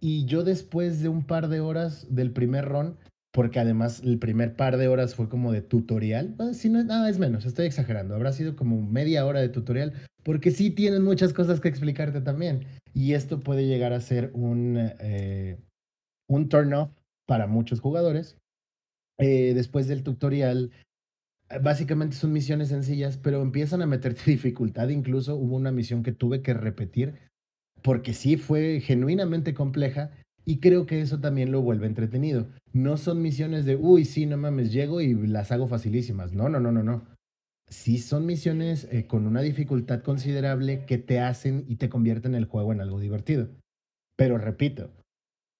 Y 0.00 0.26
yo 0.26 0.44
después 0.44 1.02
de 1.02 1.08
un 1.08 1.24
par 1.24 1.48
de 1.48 1.60
horas 1.60 2.06
del 2.14 2.32
primer 2.32 2.66
run, 2.66 2.96
porque 3.32 3.60
además 3.60 4.00
el 4.04 4.18
primer 4.18 4.54
par 4.56 4.76
de 4.76 4.88
horas 4.88 5.14
fue 5.14 5.28
como 5.28 5.52
de 5.52 5.62
tutorial, 5.62 6.36
si 6.54 6.68
no, 6.68 6.82
nada 6.84 7.08
es 7.08 7.18
menos, 7.18 7.44
estoy 7.46 7.66
exagerando, 7.66 8.14
habrá 8.14 8.32
sido 8.32 8.56
como 8.56 8.80
media 8.80 9.26
hora 9.26 9.40
de 9.40 9.48
tutorial, 9.48 9.92
porque 10.24 10.50
sí 10.50 10.70
tienen 10.70 11.02
muchas 11.02 11.32
cosas 11.32 11.60
que 11.60 11.68
explicarte 11.68 12.20
también. 12.20 12.66
Y 12.94 13.14
esto 13.14 13.40
puede 13.40 13.66
llegar 13.66 13.92
a 13.92 14.00
ser 14.00 14.30
un, 14.34 14.76
eh, 15.00 15.58
un 16.28 16.48
turn 16.48 16.72
off 16.74 16.90
para 17.26 17.46
muchos 17.46 17.80
jugadores. 17.80 18.36
Eh, 19.18 19.52
después 19.54 19.88
del 19.88 20.02
tutorial 20.02 20.70
básicamente 21.62 22.16
son 22.16 22.32
misiones 22.32 22.68
sencillas, 22.68 23.16
pero 23.16 23.40
empiezan 23.40 23.82
a 23.82 23.86
meterte 23.86 24.22
dificultad. 24.30 24.88
Incluso 24.88 25.36
hubo 25.36 25.56
una 25.56 25.72
misión 25.72 26.02
que 26.02 26.12
tuve 26.12 26.42
que 26.42 26.54
repetir 26.54 27.27
porque 27.82 28.14
sí 28.14 28.36
fue 28.36 28.80
genuinamente 28.80 29.54
compleja 29.54 30.10
y 30.44 30.60
creo 30.60 30.86
que 30.86 31.00
eso 31.00 31.20
también 31.20 31.52
lo 31.52 31.60
vuelve 31.60 31.86
entretenido. 31.86 32.48
No 32.72 32.96
son 32.96 33.20
misiones 33.20 33.66
de, 33.66 33.76
uy, 33.76 34.04
sí, 34.04 34.24
no 34.26 34.36
mames, 34.36 34.72
llego 34.72 35.00
y 35.00 35.14
las 35.26 35.52
hago 35.52 35.68
facilísimas. 35.68 36.32
No, 36.32 36.48
no, 36.48 36.58
no, 36.58 36.72
no, 36.72 36.82
no. 36.82 37.04
Sí 37.68 37.98
son 37.98 38.24
misiones 38.24 38.88
eh, 38.90 39.06
con 39.06 39.26
una 39.26 39.42
dificultad 39.42 40.02
considerable 40.02 40.86
que 40.86 40.96
te 40.96 41.20
hacen 41.20 41.64
y 41.68 41.76
te 41.76 41.90
convierten 41.90 42.34
el 42.34 42.46
juego 42.46 42.72
en 42.72 42.80
algo 42.80 42.98
divertido. 42.98 43.50
Pero 44.16 44.38
repito, 44.38 44.90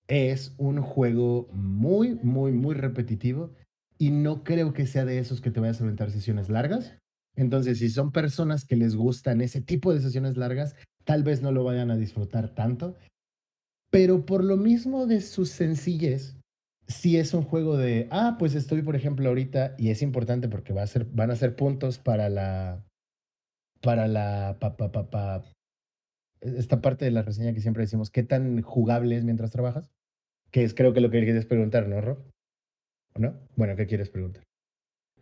es 0.09 0.55
un 0.57 0.81
juego 0.81 1.49
muy, 1.53 2.15
muy, 2.23 2.53
muy 2.53 2.75
repetitivo 2.75 3.53
y 3.99 4.11
no 4.11 4.43
creo 4.43 4.73
que 4.73 4.87
sea 4.87 5.05
de 5.05 5.19
esos 5.19 5.41
que 5.41 5.51
te 5.51 5.61
vayas 5.61 5.81
a 5.81 5.85
aventar 5.85 6.11
sesiones 6.11 6.49
largas. 6.49 6.97
Entonces, 7.37 7.79
si 7.79 7.91
son 7.91 8.11
personas 8.11 8.65
que 8.65 8.75
les 8.75 8.97
gustan 8.97 9.43
ese 9.43 9.61
tipo 9.61 9.93
de 9.93 10.01
sesiones 10.01 10.37
largas, 10.37 10.75
tal 11.09 11.23
vez 11.23 11.41
no 11.41 11.53
lo 11.53 11.65
vayan 11.65 11.91
a 11.91 11.97
disfrutar 11.97 12.51
tanto. 12.51 12.95
Pero 13.91 14.27
por 14.27 14.45
lo 14.45 14.59
mismo 14.59 15.07
de 15.07 15.23
su 15.23 15.47
sencillez, 15.47 16.37
si 16.87 17.17
es 17.17 17.33
un 17.33 17.45
juego 17.45 17.79
de, 17.79 18.09
ah, 18.11 18.37
pues 18.39 18.55
estoy, 18.55 18.83
por 18.83 18.95
ejemplo, 18.95 19.27
ahorita, 19.27 19.75
y 19.79 19.89
es 19.89 20.03
importante 20.03 20.51
porque 20.51 20.75
va 20.75 20.83
a 20.83 20.87
ser, 20.87 21.07
van 21.07 21.31
a 21.31 21.37
ser 21.37 21.57
puntos 21.57 21.99
para 21.99 22.29
la, 22.29 22.85
para 23.81 24.07
la, 24.07 24.59
pa, 24.61 24.77
pa, 24.77 24.93
pa, 24.93 25.09
pa, 25.09 25.45
esta 26.43 26.83
parte 26.83 27.07
de 27.07 27.11
la 27.11 27.23
reseña 27.23 27.55
que 27.55 27.63
siempre 27.63 27.85
decimos, 27.85 28.11
¿qué 28.11 28.23
tan 28.23 28.61
jugable 28.61 29.17
es 29.17 29.25
mientras 29.25 29.51
trabajas? 29.51 29.91
Que 30.51 30.63
es 30.63 30.75
creo 30.75 30.93
que 30.93 31.01
lo 31.01 31.11
que 31.11 31.25
quieres 31.25 31.47
preguntar, 31.47 31.89
¿no, 31.89 32.03
Rob? 32.03 32.19
no? 33.17 33.33
Bueno, 33.57 33.77
¿qué 33.77 33.87
quieres 33.87 34.11
preguntar? 34.11 34.45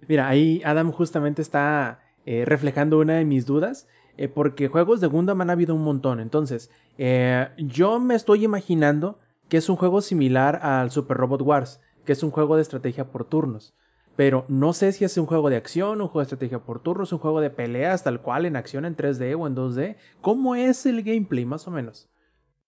Mira, 0.08 0.28
ahí 0.28 0.62
Adam 0.64 0.90
justamente 0.90 1.42
está 1.42 2.00
eh, 2.26 2.44
reflejando 2.44 2.98
una 2.98 3.18
de 3.18 3.24
mis 3.24 3.46
dudas, 3.46 3.86
eh, 4.18 4.28
porque 4.28 4.68
juegos 4.68 5.00
de 5.00 5.06
Gundam 5.06 5.40
han 5.40 5.50
habido 5.50 5.74
un 5.74 5.82
montón. 5.82 6.20
Entonces, 6.20 6.70
eh, 6.98 7.48
yo 7.58 7.98
me 8.00 8.14
estoy 8.14 8.44
imaginando 8.44 9.18
que 9.48 9.58
es 9.58 9.68
un 9.68 9.76
juego 9.76 10.00
similar 10.00 10.56
al 10.62 10.90
Super 10.90 11.16
Robot 11.16 11.42
Wars, 11.42 11.80
que 12.04 12.12
es 12.12 12.22
un 12.22 12.30
juego 12.30 12.56
de 12.56 12.62
estrategia 12.62 13.06
por 13.10 13.24
turnos. 13.24 13.74
Pero 14.16 14.46
no 14.48 14.72
sé 14.72 14.92
si 14.92 15.04
es 15.04 15.16
un 15.18 15.26
juego 15.26 15.50
de 15.50 15.56
acción, 15.56 16.00
un 16.00 16.08
juego 16.08 16.20
de 16.20 16.24
estrategia 16.24 16.58
por 16.60 16.80
turnos, 16.80 17.12
un 17.12 17.18
juego 17.18 17.40
de 17.40 17.50
peleas 17.50 18.02
tal 18.02 18.22
cual 18.22 18.46
en 18.46 18.56
acción 18.56 18.84
en 18.86 18.96
3D 18.96 19.34
o 19.38 19.46
en 19.46 19.54
2D. 19.54 19.96
¿Cómo 20.22 20.54
es 20.54 20.86
el 20.86 21.02
gameplay 21.02 21.44
más 21.44 21.68
o 21.68 21.70
menos? 21.70 22.08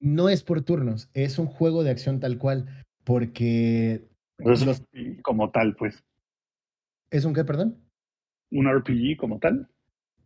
No 0.01 0.29
es 0.29 0.43
por 0.43 0.61
turnos, 0.63 1.09
es 1.15 1.39
un 1.39 1.47
juego 1.47 1.83
de 1.83 1.91
acción 1.91 2.21
tal 2.21 2.39
cual, 2.39 2.85
porque 3.05 4.07
los- 4.37 4.83
como 5.23 5.51
tal, 5.51 5.75
pues. 5.75 6.05
¿es 7.11 7.25
un 7.25 7.35
qué, 7.35 7.45
perdón? 7.45 7.79
Un 8.51 8.67
RPG 8.69 9.17
como 9.19 9.39
tal. 9.39 9.69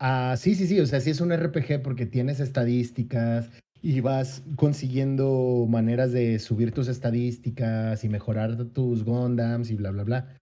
Ah, 0.04 0.34
sí, 0.36 0.56
sí, 0.56 0.66
sí, 0.66 0.80
o 0.80 0.86
sea, 0.86 0.98
sí 0.98 1.10
es 1.10 1.20
un 1.20 1.32
RPG 1.32 1.80
porque 1.80 2.06
tienes 2.06 2.40
estadísticas 2.40 3.48
y 3.82 4.00
vas 4.00 4.42
consiguiendo 4.56 5.64
maneras 5.68 6.10
de 6.10 6.40
subir 6.40 6.72
tus 6.72 6.88
estadísticas 6.88 8.02
y 8.02 8.08
mejorar 8.08 8.56
tus 8.72 9.04
Gundams 9.04 9.70
y 9.70 9.76
bla, 9.76 9.92
bla, 9.92 10.02
bla. 10.02 10.38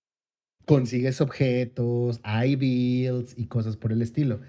Consigues 0.64 1.20
objetos, 1.20 2.20
hay 2.22 2.56
builds 2.56 3.36
y 3.36 3.48
cosas 3.48 3.76
por 3.76 3.92
el 3.92 4.00
estilo. 4.00 4.40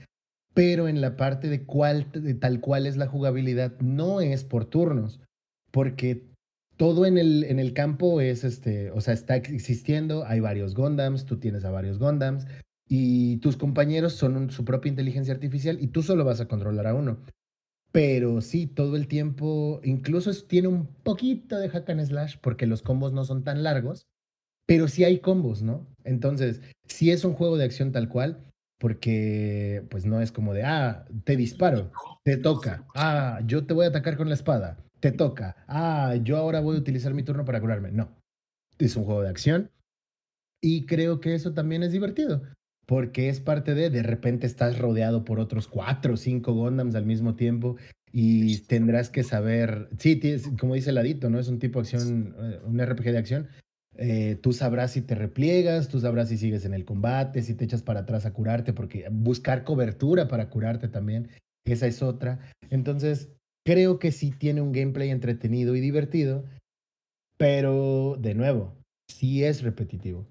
Pero 0.54 0.88
en 0.88 1.02
la 1.02 1.18
parte 1.18 1.50
de, 1.50 1.66
cuál, 1.66 2.10
tal 2.40 2.62
cual 2.62 2.88
es 2.88 2.96
la 2.96 3.08
jugabilidad, 3.08 3.78
no 3.82 4.22
es 4.22 4.46
por 4.46 4.64
turnos, 4.64 5.20
porque 5.72 6.24
todo 6.78 7.06
en 7.06 7.18
el, 7.18 7.44
en 7.44 7.60
el 7.60 7.74
campo 7.74 8.22
es, 8.22 8.46
este, 8.46 8.92
o 8.92 9.02
sea, 9.02 9.14
está 9.14 9.36
existiendo, 9.36 10.26
hay 10.26 10.40
varios 10.40 10.74
Gundams, 10.74 11.26
tú 11.26 11.38
tienes 11.38 11.66
a 11.66 11.72
varios 11.72 12.00
Gundams, 12.00 12.48
y 12.94 13.38
tus 13.38 13.56
compañeros 13.56 14.16
son 14.16 14.50
su 14.50 14.66
propia 14.66 14.90
inteligencia 14.90 15.34
artificial 15.34 15.78
y 15.80 15.88
tú 15.88 16.04
solo 16.04 16.26
vas 16.26 16.42
a 16.42 16.50
controlar 16.50 16.88
a 16.88 16.94
uno. 16.94 17.20
Pero 17.94 18.42
sí, 18.42 18.68
todo 18.68 18.98
el 18.98 19.08
tiempo, 19.08 19.80
incluso 19.86 20.30
tiene 20.46 20.68
un 20.68 20.88
poquito 20.88 21.58
de 21.58 21.70
hack 21.70 21.90
and 21.90 22.06
slash 22.06 22.36
porque 22.42 22.68
los 22.68 22.82
combos 22.82 23.14
no 23.14 23.24
son 23.24 23.46
tan 23.46 23.64
largos, 23.64 24.08
pero 24.68 24.90
sí 24.90 25.06
hay 25.06 25.20
combos, 25.20 25.62
¿no? 25.62 25.88
Entonces, 26.04 26.60
sí 26.86 27.12
es 27.12 27.24
un 27.24 27.34
juego 27.34 27.56
de 27.56 27.64
acción 27.64 27.94
tal 27.94 28.10
cual, 28.10 28.44
porque 28.78 29.86
pues 29.90 30.06
no 30.06 30.20
es 30.20 30.34
como 30.34 30.54
de, 30.54 30.64
ah, 30.64 31.06
te 31.24 31.38
disparo, 31.38 31.94
te 32.26 32.36
toca, 32.36 32.86
ah, 32.94 33.40
yo 33.46 33.66
te 33.66 33.74
voy 33.74 33.86
a 33.86 33.90
atacar 33.90 34.18
con 34.18 34.28
la 34.28 34.36
espada, 34.36 34.84
te 35.00 35.14
toca, 35.14 35.56
ah, 35.70 36.16
yo 36.22 36.36
ahora 36.36 36.60
voy 36.60 36.76
a 36.76 36.80
utilizar 36.80 37.14
mi 37.14 37.24
turno 37.24 37.46
para 37.46 37.62
curarme. 37.62 37.94
No, 37.94 38.18
es 38.80 38.98
un 38.98 39.06
juego 39.06 39.22
de 39.22 39.30
acción 39.30 39.72
y 40.62 40.86
creo 40.86 41.22
que 41.22 41.36
eso 41.36 41.54
también 41.54 41.84
es 41.84 41.94
divertido, 41.94 42.42
porque 42.92 43.30
es 43.30 43.40
parte 43.40 43.74
de, 43.74 43.90
de 43.90 44.04
repente 44.04 44.46
estás 44.46 44.78
rodeado 44.78 45.24
por 45.24 45.40
otros 45.40 45.70
cuatro 45.70 46.16
o 46.16 46.18
cinco 46.18 46.52
Gundams 46.54 46.94
al 46.94 47.06
mismo 47.06 47.36
tiempo 47.36 47.78
y 48.12 48.58
tendrás 48.64 49.10
que 49.10 49.24
saber, 49.24 49.88
sí, 49.98 50.18
tienes- 50.18 50.50
como 50.60 50.76
dice 50.76 50.92
Ladito, 50.92 51.30
¿no? 51.30 51.40
Es 51.40 51.48
un 51.48 51.58
tipo 51.58 51.80
de 51.80 51.84
acción, 51.84 52.36
eh, 52.38 52.60
un 52.66 52.82
RPG 52.82 53.14
de 53.14 53.18
acción. 53.18 53.48
Eh, 53.96 54.38
tú 54.42 54.52
sabrás 54.52 54.92
si 54.92 55.02
te 55.02 55.16
repliegas, 55.16 55.88
tú 55.88 56.02
sabrás 56.02 56.28
si 56.28 56.38
sigues 56.38 56.66
en 56.66 56.74
el 56.74 56.84
combate, 56.84 57.44
si 57.44 57.54
te 57.54 57.64
echas 57.64 57.82
para 57.82 58.02
atrás 58.02 58.26
a 58.26 58.34
curarte, 58.34 58.74
porque 58.74 59.08
buscar 59.10 59.64
cobertura 59.64 60.28
para 60.28 60.50
curarte 60.50 60.90
también, 60.90 61.30
esa 61.66 61.88
es 61.88 62.02
otra. 62.04 62.40
Entonces, 62.72 63.30
creo 63.66 64.00
que 64.00 64.12
sí 64.12 64.32
tiene 64.32 64.60
un 64.60 64.74
gameplay 64.74 65.12
entretenido 65.12 65.78
y 65.78 65.80
divertido, 65.80 66.44
pero 67.38 68.18
de 68.20 68.36
nuevo, 68.36 68.76
sí 69.10 69.46
es 69.46 69.64
repetitivo 69.64 70.28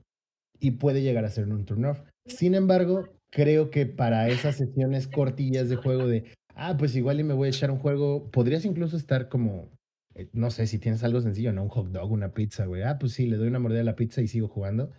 y 0.60 0.72
puede 0.72 1.00
llegar 1.00 1.24
a 1.24 1.30
ser 1.30 1.48
un 1.48 1.64
turn 1.64 1.86
off. 1.86 2.02
Sin 2.26 2.54
embargo, 2.54 3.08
creo 3.30 3.70
que 3.70 3.86
para 3.86 4.28
esas 4.28 4.56
sesiones 4.56 5.08
cortillas 5.08 5.68
de 5.68 5.76
juego 5.76 6.06
de, 6.06 6.24
ah, 6.54 6.76
pues 6.78 6.94
igual 6.96 7.20
y 7.20 7.24
me 7.24 7.34
voy 7.34 7.48
a 7.48 7.50
echar 7.50 7.70
un 7.70 7.78
juego, 7.78 8.30
podrías 8.30 8.64
incluso 8.64 8.96
estar 8.96 9.28
como, 9.28 9.70
eh, 10.14 10.28
no 10.32 10.50
sé, 10.50 10.66
si 10.66 10.78
tienes 10.78 11.02
algo 11.04 11.20
sencillo, 11.20 11.52
¿no? 11.52 11.62
Un 11.62 11.68
hot 11.68 11.88
dog, 11.88 12.12
una 12.12 12.32
pizza, 12.32 12.66
güey. 12.66 12.82
Ah, 12.82 12.98
pues 12.98 13.12
sí, 13.12 13.26
le 13.26 13.36
doy 13.36 13.48
una 13.48 13.58
mordida 13.58 13.80
a 13.80 13.84
la 13.84 13.96
pizza 13.96 14.20
y 14.20 14.28
sigo 14.28 14.48
jugando. 14.48 14.90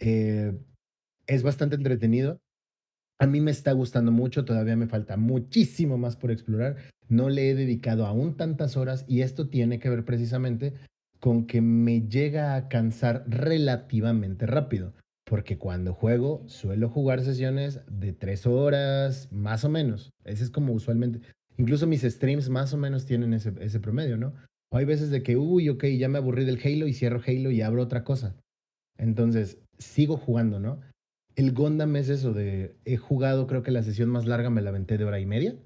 Eh, 0.00 0.56
es 1.26 1.42
bastante 1.42 1.76
entretenido. 1.76 2.40
A 3.20 3.26
mí 3.26 3.40
me 3.40 3.50
está 3.50 3.72
gustando 3.72 4.12
mucho, 4.12 4.44
todavía 4.44 4.76
me 4.76 4.86
falta 4.86 5.16
muchísimo 5.16 5.98
más 5.98 6.16
por 6.16 6.30
explorar. 6.30 6.76
No 7.08 7.28
le 7.30 7.50
he 7.50 7.54
dedicado 7.54 8.06
aún 8.06 8.36
tantas 8.36 8.76
horas 8.76 9.04
y 9.08 9.22
esto 9.22 9.48
tiene 9.48 9.80
que 9.80 9.90
ver 9.90 10.04
precisamente 10.04 10.74
con 11.20 11.46
que 11.46 11.60
me 11.60 12.02
llega 12.08 12.54
a 12.54 12.68
cansar 12.68 13.24
relativamente 13.26 14.46
rápido, 14.46 14.94
porque 15.28 15.58
cuando 15.58 15.92
juego 15.92 16.42
suelo 16.46 16.88
jugar 16.88 17.22
sesiones 17.22 17.80
de 17.86 18.12
tres 18.12 18.46
horas, 18.46 19.28
más 19.30 19.64
o 19.64 19.68
menos. 19.68 20.10
Ese 20.24 20.44
es 20.44 20.50
como 20.50 20.72
usualmente. 20.72 21.20
Incluso 21.58 21.86
mis 21.86 22.02
streams 22.02 22.48
más 22.48 22.72
o 22.72 22.78
menos 22.78 23.04
tienen 23.04 23.34
ese, 23.34 23.52
ese 23.60 23.78
promedio, 23.78 24.16
¿no? 24.16 24.34
O 24.72 24.78
hay 24.78 24.84
veces 24.84 25.10
de 25.10 25.22
que, 25.22 25.36
uy, 25.36 25.68
ok, 25.68 25.84
ya 25.98 26.08
me 26.08 26.18
aburrí 26.18 26.44
del 26.44 26.60
Halo 26.62 26.86
y 26.86 26.94
cierro 26.94 27.20
Halo 27.26 27.50
y 27.50 27.60
abro 27.60 27.82
otra 27.82 28.04
cosa. 28.04 28.36
Entonces, 28.96 29.58
sigo 29.78 30.16
jugando, 30.16 30.60
¿no? 30.60 30.80
El 31.36 31.52
Gundam 31.52 31.94
es 31.96 32.08
eso 32.08 32.32
de, 32.32 32.76
he 32.84 32.96
jugado, 32.96 33.46
creo 33.46 33.62
que 33.62 33.70
la 33.70 33.82
sesión 33.82 34.08
más 34.08 34.26
larga 34.26 34.50
me 34.50 34.62
la 34.62 34.70
aventé 34.70 34.98
de 34.98 35.04
hora 35.04 35.20
y 35.20 35.26
media, 35.26 35.56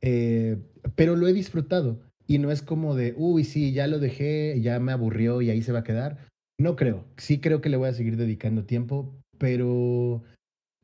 eh, 0.00 0.56
pero 0.94 1.16
lo 1.16 1.28
he 1.28 1.32
disfrutado 1.32 2.00
y 2.26 2.38
no 2.38 2.50
es 2.50 2.62
como 2.62 2.94
de, 2.94 3.14
uy, 3.16 3.44
sí, 3.44 3.72
ya 3.72 3.86
lo 3.86 3.98
dejé, 3.98 4.58
ya 4.62 4.78
me 4.80 4.92
aburrió 4.92 5.42
y 5.42 5.50
ahí 5.50 5.60
se 5.60 5.72
va 5.72 5.80
a 5.80 5.84
quedar. 5.84 6.29
No 6.60 6.76
creo, 6.76 7.06
sí 7.16 7.40
creo 7.40 7.62
que 7.62 7.70
le 7.70 7.78
voy 7.78 7.88
a 7.88 7.94
seguir 7.94 8.18
dedicando 8.18 8.66
tiempo, 8.66 9.14
pero 9.38 10.22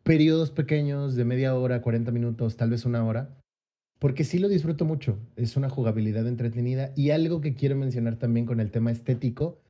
periodos 0.05 0.51
pequeños 0.51 1.17
de 1.17 1.27
media 1.27 1.55
hora, 1.55 1.83
40 1.83 2.13
minutos, 2.13 2.57
tal 2.57 2.71
vez 2.71 2.87
una 2.87 3.05
hora, 3.05 3.37
porque 3.99 4.25
sí 4.25 4.39
lo 4.39 4.49
disfruto 4.49 4.87
mucho, 4.87 5.19
es 5.37 5.55
una 5.55 5.69
jugabilidad 5.69 6.27
entretenida 6.27 6.95
y 6.97 7.11
algo 7.11 7.43
que 7.43 7.55
quiero 7.55 7.77
mencionar 7.77 8.17
también 8.17 8.47
con 8.47 8.61
el 8.61 8.71
tema 8.71 8.91
estético, 8.91 9.61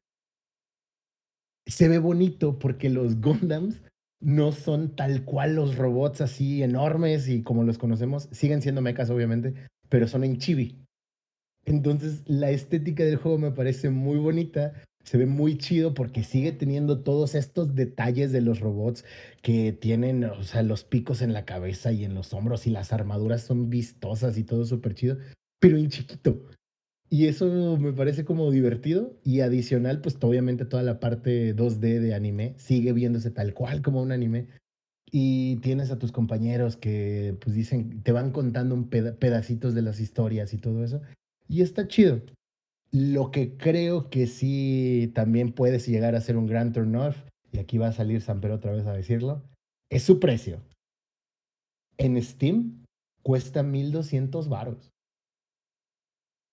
se 1.66 1.88
ve 1.88 1.99
bonito 1.99 2.61
porque 2.61 2.88
los 2.88 3.21
Gundams 3.21 3.83
no 4.21 4.53
son 4.53 4.95
tal 4.95 5.25
cual 5.25 5.57
los 5.57 5.75
robots 5.75 6.21
así 6.21 6.62
enormes 6.62 7.29
y 7.29 7.42
como 7.42 7.64
los 7.64 7.79
conocemos, 7.79 8.29
siguen 8.31 8.62
siendo 8.62 8.81
mechas 8.81 9.11
obviamente, 9.11 9.55
pero 9.88 10.07
son 10.07 10.23
en 10.23 10.38
chibi. 10.38 10.79
Entonces 11.64 12.23
la 12.27 12.51
estética 12.51 13.03
del 13.03 13.16
juego 13.16 13.38
me 13.38 13.51
parece 13.51 13.90
muy 13.90 14.19
bonita, 14.19 14.73
se 15.07 15.19
ve 15.19 15.27
muy 15.27 15.57
chido 15.57 15.95
porque 15.95 16.25
sigue 16.25 16.51
teniendo 16.51 17.03
todos 17.05 17.37
estos 17.37 17.77
detalles 17.77 18.33
de 18.33 18.40
los 18.40 18.59
robots 18.59 19.05
que 19.40 19.73
tienen, 19.73 20.25
o 20.25 20.42
sea, 20.42 20.64
los 20.64 20.83
picos 20.83 21.23
en 21.23 21.33
la 21.33 21.45
cabeza 21.45 21.92
y 21.92 22.05
en 22.05 22.12
los 22.12 22.35
hombros 22.35 22.66
y 22.66 22.71
las 22.71 22.92
armaduras 22.92 23.42
son 23.42 23.71
vistosas 23.71 24.37
y 24.37 24.42
todo 24.42 24.64
súper 24.64 24.95
chido, 24.95 25.16
pero 25.61 25.79
en 25.79 25.90
chiquito. 25.90 26.42
Y 27.09 27.29
eso 27.29 27.77
me 27.79 27.92
parece 27.92 28.25
como 28.25 28.51
divertido 28.51 29.16
y 29.23 29.40
adicional, 29.40 30.01
pues 30.01 30.16
obviamente 30.21 30.64
toda 30.64 30.83
la 30.83 30.99
parte 30.99 31.55
2D 31.55 32.01
de 32.01 32.14
anime 32.14 32.55
sigue 32.59 32.92
viéndose 32.92 33.31
tal 33.31 33.55
cual 33.55 33.83
como 33.83 34.03
un 34.03 34.11
anime. 34.11 34.49
Y 35.12 35.59
tienes 35.59 35.92
a 35.92 36.01
tus 36.01 36.11
compañeros 36.11 36.77
que 36.77 37.37
pues 37.40 37.55
dicen, 37.55 38.03
te 38.03 38.11
van 38.11 38.33
contando 38.33 38.75
un 38.75 38.88
peda 38.90 39.14
pedacitos 39.14 39.73
de 39.73 39.83
las 39.83 40.01
historias 40.01 40.53
y 40.53 40.59
todo 40.59 40.83
eso. 40.83 41.01
Y 41.49 41.62
está 41.62 41.87
chido. 41.87 42.23
Lo 42.98 43.30
que 43.30 43.59
creo 43.59 44.09
que 44.09 44.26
sí 44.26 45.12
también 45.14 45.52
puedes 45.52 45.87
llegar 45.87 46.14
a 46.14 46.20
ser 46.22 46.38
un 46.38 46.46
gran 46.46 46.72
turn 46.72 46.96
off, 46.96 47.14
y 47.52 47.59
aquí 47.59 47.76
va 47.76 47.88
a 47.88 47.92
salir 47.92 48.22
Samper 48.22 48.52
otra 48.52 48.72
vez 48.72 48.87
a 48.87 48.94
decirlo, 48.94 49.42
es 49.90 50.02
su 50.02 50.18
precio. 50.18 50.62
En 51.98 52.20
Steam 52.22 52.85
cuesta 53.22 53.62
1200 53.62 54.48
varos. 54.48 54.90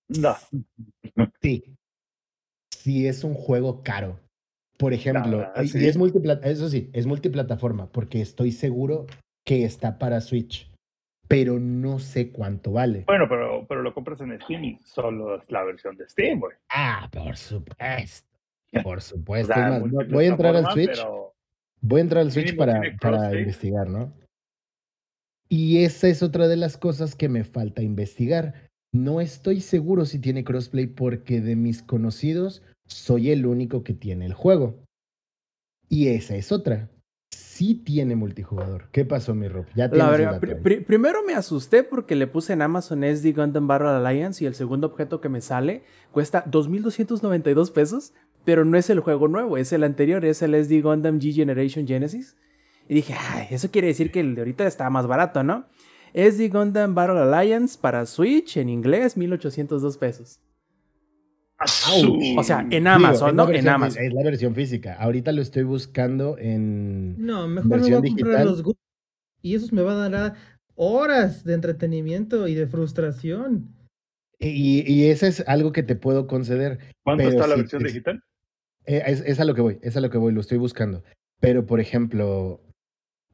No. 0.09 0.35
Sí. 1.41 1.63
Sí, 2.73 3.07
es 3.07 3.23
un 3.23 3.35
juego 3.35 3.81
caro. 3.81 4.19
Por 4.77 4.91
ejemplo, 4.91 5.37
verdad, 5.37 5.63
y 5.63 5.69
sí. 5.69 5.85
es 5.85 5.95
multiplata, 5.95 6.49
eso 6.49 6.67
sí, 6.67 6.89
es 6.91 7.05
multiplataforma, 7.05 7.89
porque 7.89 8.21
estoy 8.21 8.51
seguro 8.51 9.05
que 9.45 9.63
está 9.63 9.97
para 9.97 10.19
Switch, 10.19 10.72
pero 11.35 11.59
no 11.59 11.97
sé 11.99 12.31
cuánto 12.31 12.73
vale. 12.73 13.03
Bueno, 13.07 13.25
pero, 13.27 13.65
pero 13.67 13.81
lo 13.81 13.91
compras 13.93 14.21
en 14.21 14.39
Steam 14.41 14.63
y 14.65 14.79
solo 14.85 15.37
es 15.41 15.49
la 15.49 15.63
versión 15.63 15.97
de 15.97 16.07
Steam, 16.07 16.39
güey. 16.39 16.55
Ah, 16.69 17.09
por 17.11 17.35
supuesto. 17.35 18.27
Por 18.83 18.97
O 18.97 19.01
supuesto. 19.01 19.53
sea, 19.53 19.77
Es 19.77 19.83
más, 19.91 20.07
voy- 20.09 20.25
a 20.25 20.27
entrar 20.29 20.55
al 20.55 20.65
Switch. 20.71 20.89
pero- 20.89 21.33
Voy 21.81 21.99
a 21.99 22.01
entrar 22.03 22.21
al 22.21 22.31
Switch 22.31 22.55
para, 22.55 22.81
para 23.01 23.37
investigar, 23.39 23.87
¿no? 23.89 24.13
Y 25.49 25.83
esa 25.83 26.07
es 26.07 26.23
otra 26.23 26.47
de 26.47 26.55
las 26.57 26.77
cosas 26.77 27.15
que 27.15 27.29
me 27.29 27.43
falta 27.43 27.81
investigar. 27.83 28.69
No 28.91 29.21
estoy 29.21 29.59
seguro 29.61 30.05
si 30.05 30.19
tiene 30.19 30.43
crossplay 30.43 30.87
porque 30.87 31.41
de 31.41 31.55
mis 31.55 31.83
conocidos 31.83 32.63
soy 32.87 33.31
el 33.31 33.45
único 33.45 33.83
que 33.83 33.93
tiene 33.93 34.25
el 34.25 34.33
juego. 34.33 34.83
Y 35.89 36.07
esa 36.09 36.35
es 36.35 36.51
otra. 36.51 36.89
Sí 37.33 37.75
tiene 37.75 38.15
multijugador. 38.15 38.87
¿Qué 38.91 39.05
pasó, 39.05 39.35
mi 39.35 39.47
Rob? 39.47 39.65
Ya 39.75 39.87
La 39.87 40.09
verdad, 40.09 40.41
primero 40.87 41.23
me 41.23 41.33
asusté 41.33 41.83
porque 41.83 42.15
le 42.15 42.27
puse 42.27 42.53
en 42.53 42.61
Amazon 42.61 43.03
SD 43.03 43.33
Gundam 43.33 43.67
Battle 43.67 43.89
Alliance 43.89 44.43
y 44.43 44.47
el 44.47 44.55
segundo 44.55 44.87
objeto 44.87 45.21
que 45.21 45.29
me 45.29 45.41
sale 45.41 45.83
cuesta 46.11 46.45
2.292 46.45 47.71
pesos, 47.71 48.13
pero 48.43 48.65
no 48.65 48.77
es 48.77 48.89
el 48.89 48.99
juego 48.99 49.27
nuevo, 49.27 49.57
es 49.57 49.71
el 49.71 49.83
anterior, 49.83 50.25
es 50.25 50.41
el 50.41 50.55
SD 50.55 50.81
Gundam 50.81 51.19
G 51.19 51.33
Generation 51.33 51.87
Genesis. 51.87 52.35
Y 52.87 52.95
dije, 52.95 53.15
ay, 53.17 53.47
eso 53.51 53.71
quiere 53.71 53.87
decir 53.87 54.11
que 54.11 54.19
el 54.19 54.35
de 54.35 54.41
ahorita 54.41 54.65
está 54.67 54.89
más 54.89 55.07
barato, 55.07 55.43
¿no? 55.43 55.65
SD 56.13 56.49
Gundam 56.49 56.93
Battle 56.93 57.19
Alliance 57.19 57.77
para 57.79 58.05
Switch 58.05 58.57
en 58.57 58.69
inglés, 58.69 59.17
1.802 59.17 59.97
pesos. 59.97 60.39
O 62.37 62.43
sea, 62.43 62.65
en 62.69 62.87
Amazon, 62.87 63.35
¿no? 63.35 63.49
En 63.51 63.67
Amazon. 63.67 64.03
Es 64.03 64.13
la 64.13 64.23
versión 64.23 64.55
física. 64.55 64.95
Ahorita 64.95 65.31
lo 65.31 65.41
estoy 65.41 65.63
buscando 65.63 66.37
en... 66.37 67.15
No, 67.23 67.47
mejor 67.47 67.69
me 67.69 67.77
voy 67.79 67.91
a 67.91 67.95
comprar 67.95 68.03
digital. 68.17 68.45
los 68.45 68.63
Gu- 68.63 68.75
y 69.41 69.55
esos 69.55 69.71
me 69.73 69.81
van 69.81 69.97
a 69.97 70.09
dar 70.09 70.33
horas 70.75 71.43
de 71.43 71.53
entretenimiento 71.53 72.47
y 72.47 72.55
de 72.55 72.67
frustración. 72.67 73.67
Y, 74.39 74.83
y 74.91 75.05
eso 75.09 75.25
es 75.25 75.43
algo 75.47 75.71
que 75.71 75.83
te 75.83 75.95
puedo 75.95 76.27
conceder. 76.27 76.79
¿Cuánto 77.03 77.23
Pero 77.23 77.29
está 77.35 77.47
la 77.47 77.55
si 77.55 77.61
versión 77.61 77.81
te- 77.81 77.87
digital? 77.87 78.23
Eh, 78.85 79.01
es, 79.05 79.21
es 79.25 79.39
a 79.39 79.45
lo 79.45 79.53
que 79.55 79.61
voy, 79.61 79.79
es 79.81 79.95
a 79.95 80.01
lo 80.01 80.09
que 80.09 80.17
voy, 80.17 80.33
lo 80.33 80.41
estoy 80.41 80.57
buscando. 80.57 81.03
Pero, 81.39 81.65
por 81.65 81.79
ejemplo, 81.79 82.59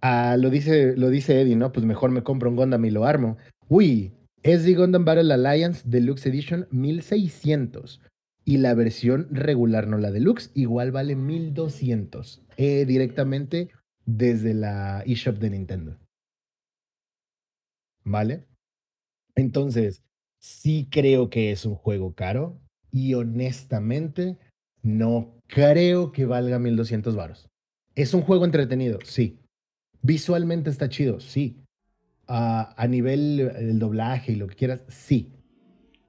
ah, 0.02 0.36
lo, 0.40 0.50
dice, 0.50 0.96
lo 0.96 1.10
dice 1.10 1.42
Eddie, 1.42 1.56
¿no? 1.56 1.72
Pues 1.72 1.86
mejor 1.86 2.12
me 2.12 2.22
compro 2.24 2.50
un 2.50 2.56
Gundam 2.56 2.86
y 2.86 2.92
lo 2.92 3.06
armo. 3.06 3.38
Uy, 3.68 4.12
SD 4.44 4.76
Gundam 4.76 5.06
Battle 5.06 5.34
Alliance 5.34 5.82
Deluxe 5.86 6.28
Edition 6.28 6.68
1600. 6.72 8.02
Y 8.50 8.58
la 8.58 8.74
versión 8.74 9.28
regular, 9.30 9.88
no 9.88 10.00
la 10.00 10.10
deluxe, 10.10 10.50
igual 10.56 10.92
vale 10.92 11.16
1200. 11.16 12.42
eh, 12.58 12.84
directamente 12.86 13.70
desde 14.08 14.56
la 14.56 15.04
eShop 15.06 15.38
de 15.38 15.52
Nintendo. 15.52 16.00
¿Vale? 18.04 18.46
Entonces, 19.36 20.02
sí 20.42 20.88
creo 20.90 21.30
que 21.30 21.52
es 21.52 21.64
un 21.66 21.76
juego 21.76 22.16
caro. 22.16 22.60
Y 22.92 23.14
honestamente, 23.14 24.40
no 24.82 25.38
creo 25.48 26.12
que 26.12 26.26
valga 26.26 26.58
1200 26.58 27.16
varos. 27.16 27.48
Es 27.94 28.16
un 28.16 28.22
juego 28.24 28.46
entretenido, 28.46 28.98
sí. 29.04 29.38
Visualmente 30.02 30.72
está 30.72 30.90
chido, 30.90 31.20
sí. 31.20 31.62
Ah, 32.28 32.74
a 32.78 32.88
nivel 32.88 33.38
del 33.38 33.78
doblaje 33.78 34.32
y 34.32 34.36
lo 34.38 34.48
que 34.48 34.56
quieras, 34.56 34.82
sí. 34.88 35.32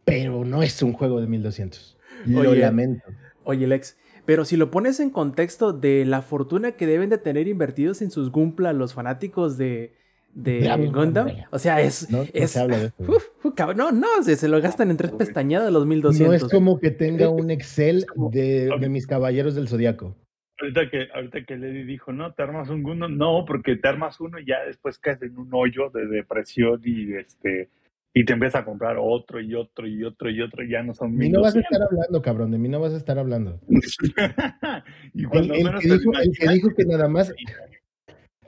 Pero 0.07 0.47
no 0.47 0.63
es 0.63 0.83
un 0.83 0.95
juego 0.95 1.21
de 1.21 1.27
1200. 1.27 2.00
Lo 2.27 2.51
Oye. 2.51 2.61
lamento. 2.61 3.05
Oye, 3.45 3.67
Lex, 3.67 3.97
pero 4.27 4.45
si 4.45 4.57
lo 4.57 4.71
pones 4.71 5.01
en 5.01 5.11
contexto 5.11 5.73
de 5.73 6.05
la 6.05 6.23
fortuna 6.23 6.73
que 6.73 6.87
deben 6.87 7.11
de 7.11 7.19
tener 7.19 7.49
invertidos 7.49 8.03
en 8.03 8.11
sus 8.11 8.31
Gumpla 8.31 8.73
los 8.73 8.95
fanáticos 8.95 9.57
de, 9.57 9.95
de 10.35 10.61
Ya, 10.63 10.77
Gundam, 10.77 11.29
o 11.51 11.59
sea, 11.59 11.81
es... 11.81 12.11
No, 12.11 12.19
no 12.19 12.25
es 12.33 12.51
se 12.51 12.61
habla 12.61 12.79
de 12.79 12.87
eso. 12.87 12.95
Uf, 13.09 13.25
uf, 13.43 13.55
cabrón, 13.55 13.79
no, 13.79 13.93
no, 13.93 14.23
se, 14.23 14.37
se 14.37 14.47
lo 14.49 14.61
gastan 14.61 14.91
en 14.91 14.97
tres 14.97 15.13
pestañadas 15.13 15.73
los 15.73 15.83
No 15.85 15.89
1200. 15.89 16.35
es 16.43 16.45
como 16.49 16.79
que 16.79 16.91
tenga 16.91 17.29
un 17.31 17.51
Excel 17.51 18.05
de, 18.31 18.71
de 18.79 18.89
mis 18.89 19.07
caballeros 19.07 19.55
del 19.55 19.69
zodiaco. 19.69 20.15
Ahorita 20.61 20.91
que, 20.91 21.09
ahorita 21.15 21.45
que 21.47 21.57
Lady 21.57 21.85
dijo, 21.85 22.13
no, 22.13 22.35
te 22.35 22.43
armas 22.43 22.69
un 22.69 22.83
Gundam, 22.83 23.17
no, 23.17 23.45
porque 23.47 23.77
te 23.77 23.89
armas 23.89 24.21
uno 24.21 24.39
y 24.39 24.47
ya 24.47 24.61
después 24.67 24.99
caes 24.99 25.23
en 25.23 25.39
un 25.39 25.49
hoyo 25.53 25.89
de 25.91 26.07
depresión 26.07 26.81
y 26.85 27.15
este 27.15 27.71
y 28.13 28.25
te 28.25 28.33
empiezas 28.33 28.63
a 28.63 28.65
comprar 28.65 28.97
otro 28.99 29.41
y 29.41 29.55
otro 29.55 29.87
y 29.87 30.03
otro 30.05 30.31
y 30.31 30.41
otro, 30.43 30.65
y 30.65 30.71
ya 30.71 30.83
no 30.83 30.95
son 30.95 31.13
De 31.17 31.27
mí 31.27 31.31
no 31.31 31.41
vas 31.43 31.55
a 31.55 31.59
1200. 31.59 31.63
estar 31.71 31.83
hablando, 31.99 32.23
cabrón. 32.23 32.51
De 32.51 32.59
mí 32.59 32.69
no 32.69 32.81
vas 32.81 32.93
a 32.93 32.97
estar 32.97 33.19
hablando. 33.19 33.61
y 35.15 35.25
El, 35.25 35.51
el 35.53 35.79
que 35.81 35.89
dijo, 35.89 36.13
el 36.21 36.33
que 36.39 36.49
dijo 36.49 36.69
que 36.77 36.85
nada 36.85 37.09
más. 37.09 37.33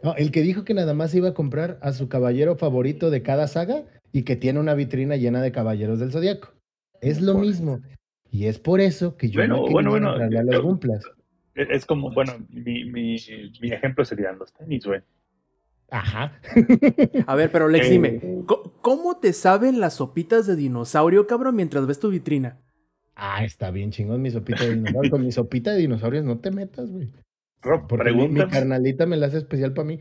No, 0.03 0.17
el 0.17 0.33
que 0.33 0.43
dijo 0.43 0.65
que 0.65 0.75
nada 0.75 0.95
más 0.95 1.15
iba 1.15 1.29
a 1.29 1.35
comprar 1.35 1.79
a 1.81 1.93
su 1.93 2.09
caballero 2.09 2.57
favorito 2.57 3.11
de 3.11 3.23
cada 3.23 3.47
saga 3.47 3.85
y 4.13 4.23
que 4.25 4.35
tiene 4.37 4.59
una 4.59 4.75
vitrina 4.75 5.17
llena 5.17 5.41
de 5.41 5.53
caballeros 5.53 6.01
del 6.01 6.11
zodiaco. 6.11 6.53
Es 7.01 7.21
lo 7.23 7.39
mismo. 7.39 7.81
Y 8.31 8.47
es 8.47 8.59
por 8.59 8.81
eso 8.81 9.17
que 9.17 9.29
yo 9.29 9.41
Bueno, 9.41 9.57
no 9.59 9.71
bueno, 9.71 9.91
bueno, 9.91 10.11
a 10.11 10.29
yo- 10.29 10.43
los 10.43 10.61
Gumplas. 10.63 11.05
Es 11.55 11.69
es 11.71 11.87
como, 11.87 12.11
bueno, 12.13 12.33
mi, 12.49 12.85
mi, 12.87 13.17
mi 13.61 13.71
ejemplo 13.73 14.05
serían 14.05 14.39
los 14.39 14.53
tenis, 14.55 14.87
güey. 14.87 15.01
Ajá. 15.93 16.41
A 17.27 17.35
ver, 17.35 17.53
pero 17.53 17.69
Lex, 17.69 17.87
Eh, 17.87 17.91
dime, 17.91 18.21
¿co- 18.47 18.73
¿cómo 18.81 19.19
te 19.19 19.33
saben 19.35 19.79
las 19.79 19.95
sopitas 19.95 20.47
de 20.47 20.57
dinosaurio, 20.57 21.27
cabrón, 21.27 21.55
mientras 21.55 21.87
ves 21.87 22.01
tu 22.01 22.09
vitrina? 22.11 22.59
Ah, 23.15 23.45
está 23.45 23.71
bien 23.71 23.91
chingón 23.91 24.23
mi 24.23 24.31
sopita 24.31 24.65
de 24.65 24.75
dinosaurio. 24.75 25.11
Con 25.11 25.23
mi 25.23 25.33
sopita 25.33 25.71
de 25.73 25.79
dinosaurios 25.81 26.25
no 26.25 26.39
te 26.39 26.51
metas, 26.51 26.91
güey. 26.91 27.11
Rob, 27.61 27.87
Porque 27.87 28.11
mi, 28.11 28.35
carnalita 28.49 29.05
me 29.05 29.19
la 29.19 29.27
hace 29.27 29.37
especial 29.37 29.75
para 29.75 29.87
mí. 29.87 30.01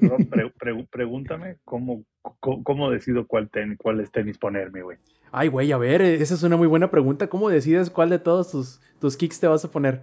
Rob, 0.00 0.26
pre- 0.26 0.50
pre- 0.58 0.86
pregúntame 0.90 1.58
cómo, 1.64 2.02
cómo, 2.40 2.64
cómo 2.64 2.90
decido 2.90 3.26
cuál 3.26 3.50
ten, 3.50 3.76
cuáles 3.76 4.10
tenis 4.10 4.38
ponerme, 4.38 4.80
güey. 4.82 4.96
Ay, 5.32 5.48
güey, 5.48 5.70
a 5.70 5.76
ver, 5.76 6.00
esa 6.00 6.32
es 6.34 6.42
una 6.44 6.56
muy 6.56 6.66
buena 6.66 6.90
pregunta. 6.90 7.26
¿Cómo 7.28 7.50
decides 7.50 7.90
cuál 7.90 8.08
de 8.08 8.18
todos 8.18 8.50
tus, 8.50 8.80
tus 9.00 9.18
kicks 9.18 9.38
te 9.38 9.46
vas 9.48 9.64
a 9.66 9.70
poner? 9.70 10.02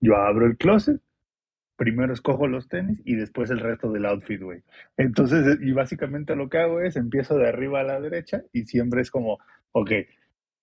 Yo 0.00 0.14
abro 0.16 0.46
el 0.46 0.56
closet, 0.56 1.00
primero 1.80 2.12
escojo 2.12 2.46
los 2.46 2.68
tenis 2.68 3.00
y 3.06 3.14
después 3.16 3.50
el 3.50 3.60
resto 3.60 3.90
del 3.90 4.04
outfit, 4.04 4.42
güey. 4.42 4.62
Entonces, 4.98 5.46
eh, 5.46 5.58
y 5.62 5.72
básicamente 5.72 6.36
lo 6.36 6.50
que 6.50 6.58
hago 6.58 6.82
es 6.82 6.96
empiezo 6.96 7.38
de 7.38 7.48
arriba 7.48 7.80
a 7.80 7.84
la 7.84 8.00
derecha 8.00 8.42
y 8.52 8.64
siempre 8.66 9.00
es 9.00 9.10
como, 9.10 9.38
ok, 9.72 9.90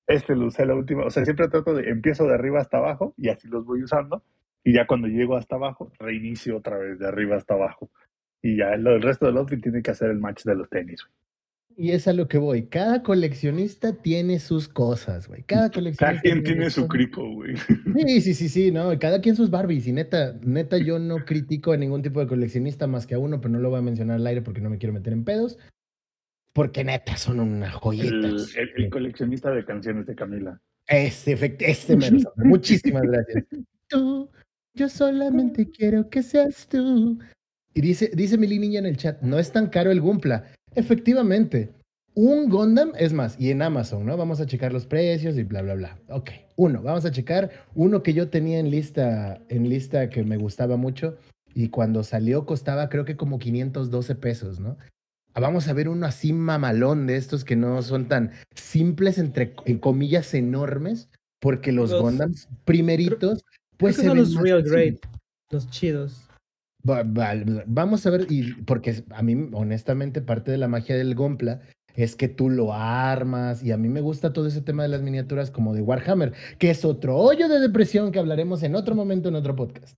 este 0.08 0.36
lo 0.36 0.46
usé 0.48 0.66
la 0.68 0.76
última, 0.76 1.06
o 1.06 1.10
sea, 1.10 1.26
siempre 1.26 1.48
trato 1.50 1.74
de, 1.74 1.90
empiezo 1.90 2.26
de 2.28 2.36
arriba 2.36 2.62
hasta 2.62 2.78
abajo 2.78 3.16
y 3.18 3.30
así 3.30 3.48
los 3.48 3.66
voy 3.66 3.84
usando 3.84 4.24
y 4.64 4.74
ya 4.76 4.86
cuando 4.86 5.08
llego 5.08 5.36
hasta 5.38 5.56
abajo, 5.56 5.92
reinicio 6.00 6.58
otra 6.58 6.78
vez 6.78 7.00
de 7.00 7.08
arriba 7.08 7.36
hasta 7.38 7.56
abajo. 7.56 7.90
Y 8.44 8.58
ya 8.58 8.78
lo- 8.78 8.96
el 8.96 9.02
resto 9.02 9.26
del 9.26 9.38
outfit 9.38 9.62
tiene 9.64 9.82
que 9.82 9.92
hacer 9.92 10.12
el 10.12 10.20
match 10.20 10.44
de 10.46 10.56
los 10.56 10.70
tenis, 10.70 11.04
güey. 11.04 11.27
Y 11.80 11.92
es 11.92 12.08
a 12.08 12.14
lo 12.14 12.28
que 12.28 12.40
voy. 12.40 12.64
Cada 12.64 13.04
coleccionista 13.04 13.94
tiene 13.94 14.40
sus 14.40 14.68
cosas, 14.68 15.28
güey. 15.28 15.44
Cada 15.44 15.70
coleccionista. 15.70 16.08
Cada 16.08 16.22
quien 16.22 16.44
tiene 16.44 16.70
su 16.72 16.88
crico, 16.88 17.30
güey. 17.32 17.56
Sí, 18.08 18.22
sí, 18.22 18.34
sí, 18.34 18.50
sí, 18.50 18.72
no, 18.72 18.98
cada 18.98 19.22
quien 19.22 19.36
sus 19.36 19.52
Barbies. 19.52 19.86
Y 19.86 19.92
neta, 19.92 20.40
neta, 20.42 20.80
yo 20.80 20.98
no 20.98 21.24
critico 21.24 21.74
a 21.74 21.78
ningún 21.78 22.02
tipo 22.02 22.20
de 22.20 22.26
coleccionista 22.26 22.88
más 22.88 23.06
que 23.06 23.14
a 23.14 23.20
uno, 23.20 23.40
pero 23.40 23.52
no 23.52 23.60
lo 23.60 23.70
voy 23.70 23.78
a 23.78 23.84
mencionar 23.84 24.16
al 24.16 24.26
aire 24.26 24.42
porque 24.42 24.60
no 24.60 24.72
me 24.72 24.80
quiero 24.80 24.92
meter 24.94 25.14
en 25.14 25.24
pedos. 25.24 25.60
Porque 26.52 26.84
neta, 26.84 27.16
son 27.16 27.40
una 27.40 27.70
joyita. 27.72 28.08
El, 28.08 28.26
el- 28.56 28.84
el 28.86 28.90
coleccionista 28.90 29.52
de 29.52 29.64
canciones 29.64 30.08
de 30.08 30.16
Camila. 30.16 30.60
Ese 30.88 31.36
mero. 31.96 32.20
Samuel. 32.20 32.48
Muchísimas 32.50 33.04
gracias. 33.04 33.44
Tú, 33.88 34.32
yo 34.74 34.90
solamente 34.90 35.70
quiero 35.70 36.10
que 36.10 36.24
seas 36.24 36.68
tú. 36.68 37.20
Y 37.76 37.82
dice, 37.82 38.10
dice 38.16 38.38
Mili 38.38 38.58
Niña 38.58 38.80
en 38.80 38.88
el 38.88 38.98
chat, 38.98 39.22
no 39.22 39.38
es 39.38 39.52
tan 39.52 39.68
caro 39.68 39.92
el 39.92 40.02
Gumpla. 40.02 40.46
Efectivamente, 40.78 41.72
un 42.14 42.50
Gundam, 42.50 42.92
es 43.00 43.12
más, 43.12 43.36
y 43.40 43.50
en 43.50 43.64
Amazon, 43.64 44.06
¿no? 44.06 44.16
Vamos 44.16 44.40
a 44.40 44.46
checar 44.46 44.72
los 44.72 44.86
precios 44.86 45.36
y 45.36 45.42
bla, 45.42 45.64
bla, 45.64 45.74
bla. 45.74 45.98
Ok, 46.10 46.30
uno, 46.56 46.84
vamos 46.84 47.04
a 47.04 47.10
checar 47.12 47.50
uno 47.74 48.04
que 48.04 48.14
yo 48.14 48.30
tenía 48.30 48.60
en 48.60 48.70
lista, 48.70 49.42
en 49.50 49.70
lista 49.70 50.08
que 50.12 50.24
me 50.24 50.38
gustaba 50.38 50.78
mucho 50.78 51.18
y 51.56 51.70
cuando 51.70 52.04
salió 52.04 52.46
costaba 52.46 52.90
creo 52.90 53.06
que 53.06 53.18
como 53.18 53.40
512 53.40 54.14
pesos, 54.14 54.60
¿no? 54.60 54.78
Ah, 55.34 55.40
Vamos 55.40 55.68
a 55.68 55.74
ver 55.74 55.90
uno 55.90 56.06
así 56.06 56.32
mamalón 56.32 57.08
de 57.08 57.16
estos 57.18 57.44
que 57.44 57.56
no 57.56 57.82
son 57.82 58.08
tan 58.08 58.34
simples, 58.54 59.18
entre 59.18 59.56
en 59.66 59.80
comillas, 59.80 60.32
enormes, 60.36 61.10
porque 61.40 61.72
los, 61.72 61.90
Los- 61.90 62.02
Gundams 62.04 62.50
primeritos, 62.66 63.44
Creo 63.44 63.78
pues 63.78 63.98
que 63.98 64.06
son 64.06 64.18
los 64.18 64.36
real 64.36 64.62
great, 64.62 64.98
los 65.50 65.72
chidos. 65.72 66.27
Va- 66.88 67.04
va- 67.04 67.34
vamos 67.66 68.06
a 68.06 68.10
ver, 68.12 68.28
y 68.30 68.54
porque 68.64 69.04
a 69.10 69.22
mí, 69.24 69.50
honestamente, 69.54 70.22
parte 70.22 70.52
de 70.52 70.58
la 70.58 70.68
magia 70.68 70.96
del 70.96 71.16
Gompla 71.16 71.62
es 71.96 72.16
que 72.16 72.28
tú 72.28 72.50
lo 72.50 72.74
armas, 72.74 73.64
y 73.64 73.72
a 73.72 73.78
mí 73.78 73.90
me 73.90 74.02
gusta 74.02 74.32
todo 74.32 74.46
ese 74.48 74.62
tema 74.62 74.84
de 74.84 74.90
las 74.90 75.02
miniaturas 75.02 75.50
como 75.50 75.74
de 75.74 75.82
Warhammer, 75.82 76.34
que 76.60 76.70
es 76.70 76.86
otro 76.86 77.18
hoyo 77.18 77.50
de 77.50 77.60
depresión 77.60 78.12
que 78.12 78.20
hablaremos 78.20 78.62
en 78.62 78.76
otro 78.76 78.94
momento 78.94 79.30
en 79.30 79.36
otro 79.36 79.56
podcast. 79.56 79.98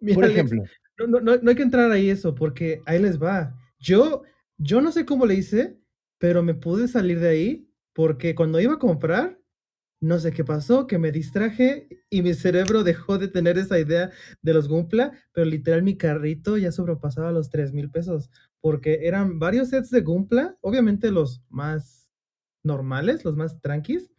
Mira, 0.00 0.14
Por 0.14 0.24
ejemplo, 0.26 0.62
No, 0.98 1.06
no, 1.08 1.20
no, 1.20 1.36
no 1.38 1.50
hay 1.50 1.56
que 1.56 1.62
entrar 1.62 1.90
ahí 1.90 2.08
eso, 2.08 2.34
porque 2.34 2.82
ahí 2.86 3.00
les 3.00 3.20
va. 3.20 3.56
Yo, 3.80 4.22
yo 4.58 4.80
no 4.80 4.92
sé 4.92 5.04
cómo 5.04 5.26
le 5.26 5.34
hice, 5.34 5.76
pero 6.18 6.42
me 6.44 6.54
pude 6.54 6.86
salir 6.86 7.18
de 7.18 7.28
ahí 7.30 7.68
porque 7.94 8.34
cuando 8.36 8.60
iba 8.60 8.74
a 8.74 8.78
comprar, 8.78 9.39
no 10.00 10.18
sé 10.18 10.32
qué 10.32 10.44
pasó, 10.44 10.86
que 10.86 10.98
me 10.98 11.12
distraje 11.12 11.88
y 12.08 12.22
mi 12.22 12.34
cerebro 12.34 12.84
dejó 12.84 13.18
de 13.18 13.28
tener 13.28 13.58
esa 13.58 13.78
idea 13.78 14.10
de 14.42 14.54
los 14.54 14.68
Gumpla, 14.68 15.12
pero 15.32 15.46
literal 15.46 15.82
mi 15.82 15.96
carrito 15.96 16.56
ya 16.56 16.72
sobrepasaba 16.72 17.32
los 17.32 17.50
3 17.50 17.72
mil 17.72 17.90
pesos, 17.90 18.30
porque 18.60 19.00
eran 19.02 19.38
varios 19.38 19.68
sets 19.68 19.90
de 19.90 20.00
Gumpla, 20.00 20.56
obviamente 20.62 21.10
los 21.10 21.42
más 21.50 22.10
normales, 22.64 23.24
los 23.24 23.36
más 23.36 23.60
tranquis, 23.60 24.10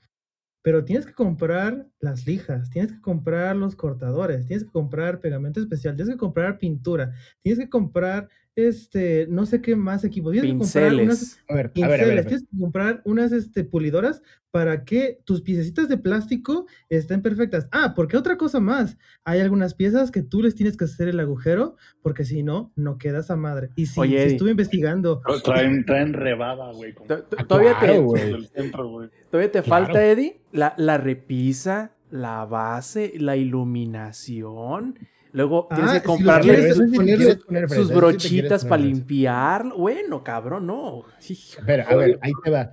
pero 0.62 0.86
tienes 0.86 1.06
que 1.06 1.14
comprar 1.14 1.91
las 2.02 2.26
lijas, 2.28 2.70
tienes 2.70 2.92
que 2.92 3.02
comprar 3.02 3.56
los 3.56 3.76
cortadores, 3.76 4.46
tienes 4.48 4.64
que 4.66 4.72
comprar 4.72 5.20
pegamento 5.22 5.60
especial, 5.60 5.96
tienes 5.96 6.14
que 6.14 6.20
comprar 6.20 6.58
pintura, 6.58 7.14
tienes 7.42 7.60
que 7.60 7.70
comprar 7.70 8.28
este, 8.54 9.28
no 9.30 9.46
sé 9.46 9.62
qué 9.62 9.78
más 9.78 10.04
equipo, 10.04 10.30
tienes 10.32 10.52
que 10.52 10.58
comprar 10.58 10.94
unas 10.94 11.20
Pinceles. 11.20 11.40
a 11.48 11.54
ver, 11.56 11.66
a 11.68 11.70
ver, 11.70 11.84
a 11.84 11.88
ver, 11.88 11.98
pinceles, 11.98 12.12
a 12.12 12.16
ver. 12.16 12.26
tienes 12.26 12.44
que 12.50 12.60
comprar 12.60 13.02
unas 13.06 13.32
este, 13.32 13.64
pulidoras 13.64 14.22
para 14.52 14.84
que 14.84 15.22
tus 15.24 15.42
piececitas 15.42 15.88
de 15.88 15.98
plástico 15.98 16.66
estén 16.90 17.22
perfectas. 17.22 17.70
Ah, 17.72 17.94
porque 17.96 18.18
otra 18.18 18.36
cosa 18.38 18.60
más, 18.60 18.98
hay 19.24 19.40
algunas 19.40 19.74
piezas 19.74 20.12
que 20.12 20.22
tú 20.22 20.42
les 20.42 20.56
tienes 20.56 20.76
que 20.76 20.84
hacer 20.84 21.08
el 21.08 21.22
agujero, 21.22 21.78
porque 22.02 22.26
si 22.26 22.44
no, 22.44 22.74
no 22.76 22.98
quedas 22.98 23.32
a 23.32 23.38
madre. 23.38 23.70
Y 23.78 23.86
sí, 23.86 23.98
Oye, 24.02 24.18
sí 24.18 24.24
Eddie. 24.24 24.32
estuve 24.34 24.52
investigando. 24.52 25.22
Traen, 25.46 25.86
traen 25.86 26.12
rebaba, 26.12 26.74
güey. 26.74 26.94
como 26.94 27.08
Todavía 27.08 27.78
claro, 27.80 28.12
te, 28.12 28.70
todavía 29.30 29.52
te 29.52 29.62
Claro. 29.62 29.86
falta, 29.86 30.06
Eddie, 30.06 30.42
la, 30.52 30.74
la 30.78 30.98
repisa, 30.98 31.91
la 32.12 32.46
base, 32.46 33.14
la 33.18 33.36
iluminación. 33.36 35.00
Luego 35.34 35.68
tienes 35.74 35.92
Ah, 35.92 35.94
que 35.94 36.00
si 36.02 36.08
los 36.08 36.18
comprarle 36.18 36.54
quieres 36.56 36.76
sus, 36.76 36.92
poner 37.46 37.70
sí 37.70 37.94
brochitas 37.94 38.66
para 38.66 38.84
limpiar. 38.84 39.66
Bueno, 39.78 40.24
cabrón, 40.24 40.68
no. 40.68 41.06
Hijo. 41.28 41.60
Espera, 41.60 41.86
a 41.88 41.96
ver, 41.96 42.20
ahí 42.22 42.32
te 42.44 42.52
va. 42.52 42.72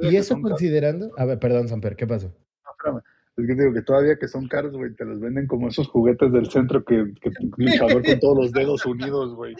Y 0.00 0.10
que 0.10 0.18
eso 0.18 0.40
considerando, 0.40 1.10
a 1.16 1.24
ver, 1.24 1.38
perdón, 1.38 1.68
Samper, 1.68 1.96
¿qué 1.96 2.06
pasó? 2.06 2.28
No, 2.28 2.70
espérame. 2.70 3.02
Es 3.36 3.46
que 3.46 3.54
te 3.54 3.62
digo 3.62 3.74
que 3.74 3.82
todavía 3.82 4.18
que 4.18 4.26
son 4.26 4.48
caros, 4.48 4.74
güey, 4.74 4.94
te 4.94 5.04
los 5.04 5.20
venden 5.20 5.46
como 5.46 5.68
esos 5.68 5.86
juguetes 5.88 6.32
del 6.32 6.50
centro 6.50 6.84
que, 6.84 7.12
que 7.20 7.30
luchador 7.56 8.04
con 8.04 8.18
todos 8.18 8.36
los 8.36 8.52
dedos 8.52 8.84
unidos, 8.86 9.34
güey. 9.34 9.54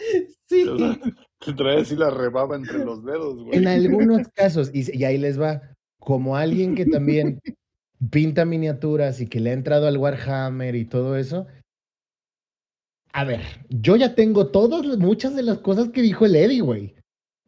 Sí. 0.47 0.67
O 0.67 0.77
sea, 0.77 0.99
Te 1.45 1.53
trae 1.53 1.81
así 1.81 1.95
la 1.95 2.09
rebaba 2.09 2.55
entre 2.55 2.83
los 2.83 3.05
dedos, 3.05 3.43
güey. 3.43 3.57
En 3.57 3.67
algunos 3.67 4.27
casos, 4.29 4.71
y, 4.73 4.97
y 4.97 5.03
ahí 5.05 5.17
les 5.17 5.39
va, 5.39 5.61
como 5.99 6.35
alguien 6.35 6.75
que 6.75 6.85
también 6.87 7.39
pinta 8.09 8.45
miniaturas 8.45 9.21
y 9.21 9.27
que 9.27 9.39
le 9.39 9.49
ha 9.51 9.53
entrado 9.53 9.87
al 9.87 9.97
Warhammer 9.97 10.75
y 10.75 10.85
todo 10.85 11.17
eso, 11.17 11.47
a 13.11 13.23
ver, 13.23 13.41
yo 13.69 13.95
ya 13.95 14.15
tengo 14.15 14.47
todas, 14.47 14.97
muchas 14.97 15.35
de 15.35 15.43
las 15.43 15.59
cosas 15.59 15.89
que 15.89 16.01
dijo 16.01 16.25
el 16.25 16.35
Eddie, 16.35 16.61
güey. 16.61 16.95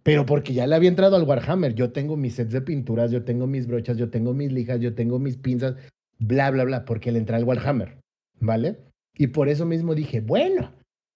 Pero 0.03 0.25
porque 0.25 0.53
ya 0.53 0.65
le 0.65 0.75
había 0.75 0.89
entrado 0.89 1.15
al 1.15 1.23
Warhammer. 1.23 1.75
Yo 1.75 1.91
tengo 1.91 2.17
mis 2.17 2.33
sets 2.35 2.51
de 2.51 2.61
pinturas, 2.61 3.11
yo 3.11 3.23
tengo 3.23 3.45
mis 3.45 3.67
brochas, 3.67 3.97
yo 3.97 4.09
tengo 4.09 4.33
mis 4.33 4.51
lijas, 4.51 4.79
yo 4.79 4.95
tengo 4.95 5.19
mis 5.19 5.37
pinzas, 5.37 5.75
bla, 6.17 6.49
bla, 6.49 6.63
bla, 6.63 6.85
porque 6.85 7.11
le 7.11 7.19
entré 7.19 7.35
al 7.35 7.43
Warhammer, 7.43 7.99
¿vale? 8.39 8.79
Y 9.15 9.27
por 9.27 9.47
eso 9.47 9.65
mismo 9.67 9.93
dije, 9.93 10.21
bueno, 10.21 10.73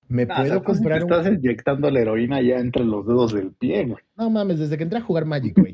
me 0.08 0.24
Ah, 0.24 0.28
puedo 0.28 0.44
o 0.44 0.46
sea, 0.46 0.64
comprar 0.64 1.00
te 1.00 1.06
un... 1.06 1.12
Estás 1.12 1.34
inyectando 1.34 1.90
la 1.90 2.00
heroína 2.00 2.42
ya 2.42 2.60
entre 2.60 2.86
los 2.86 3.08
dedos 3.08 3.34
del 3.34 3.52
pie, 3.54 3.86
güey. 3.86 4.04
No 4.16 4.30
mames, 4.30 4.60
desde 4.60 4.78
que 4.78 4.84
entré 4.84 5.00
a 5.00 5.04
jugar 5.04 5.26
Magic, 5.26 5.56
güey. 5.60 5.74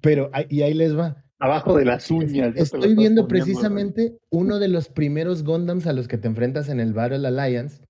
Pero, 0.00 0.30
y 0.48 0.62
ahí 0.62 0.74
les 0.74 0.96
va. 0.96 1.23
Abajo 1.44 1.76
de 1.76 1.84
las 1.84 2.10
uñas. 2.10 2.56
Estoy 2.56 2.94
viendo 2.94 3.28
precisamente 3.28 4.16
uno 4.30 4.58
de 4.58 4.68
los 4.68 4.88
primeros 4.88 5.44
Gundams 5.44 5.86
a 5.86 5.92
los 5.92 6.08
que 6.08 6.16
te 6.16 6.26
enfrentas 6.26 6.70
en 6.70 6.80
el 6.80 6.94
Battle 6.94 7.28
Alliance, 7.28 7.82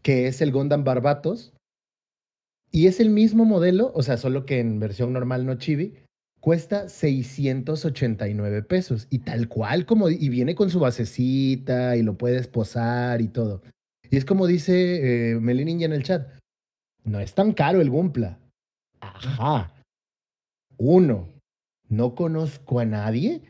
que 0.00 0.28
es 0.28 0.40
el 0.40 0.52
Gundam 0.52 0.84
Barbatos. 0.84 1.52
Y 2.70 2.86
es 2.86 3.00
el 3.00 3.10
mismo 3.10 3.44
modelo, 3.44 3.90
o 3.96 4.04
sea, 4.04 4.16
solo 4.16 4.46
que 4.46 4.60
en 4.60 4.78
versión 4.78 5.12
normal 5.12 5.44
no 5.44 5.56
chibi, 5.56 5.94
cuesta 6.38 6.88
689 6.88 8.62
pesos. 8.62 9.08
Y 9.10 9.18
tal 9.18 9.48
cual 9.48 9.86
como, 9.86 10.08
y 10.08 10.28
viene 10.28 10.54
con 10.54 10.70
su 10.70 10.78
basecita 10.78 11.96
y 11.96 12.04
lo 12.04 12.16
puedes 12.16 12.46
posar 12.46 13.20
y 13.22 13.26
todo. 13.26 13.62
Y 14.08 14.18
es 14.18 14.24
como 14.24 14.46
dice 14.46 15.32
eh, 15.32 15.32
en 15.32 15.92
el 15.92 16.04
chat, 16.04 16.28
no 17.02 17.18
es 17.18 17.34
tan 17.34 17.54
caro 17.54 17.80
el 17.80 17.90
Gumpla. 17.90 18.38
Ajá. 19.00 19.74
Uno, 20.76 21.28
no 21.90 22.14
conozco 22.14 22.80
a 22.80 22.86
nadie, 22.86 23.42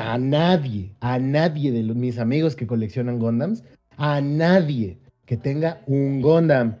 a 0.00 0.18
nadie, 0.18 0.94
a 1.00 1.18
nadie 1.18 1.70
de 1.72 1.82
los, 1.82 1.96
mis 1.96 2.18
amigos 2.18 2.56
que 2.56 2.66
coleccionan 2.66 3.18
Gundams, 3.18 3.62
a 3.96 4.20
nadie 4.22 4.98
que 5.26 5.36
tenga 5.36 5.82
un 5.86 6.22
Gundam. 6.22 6.76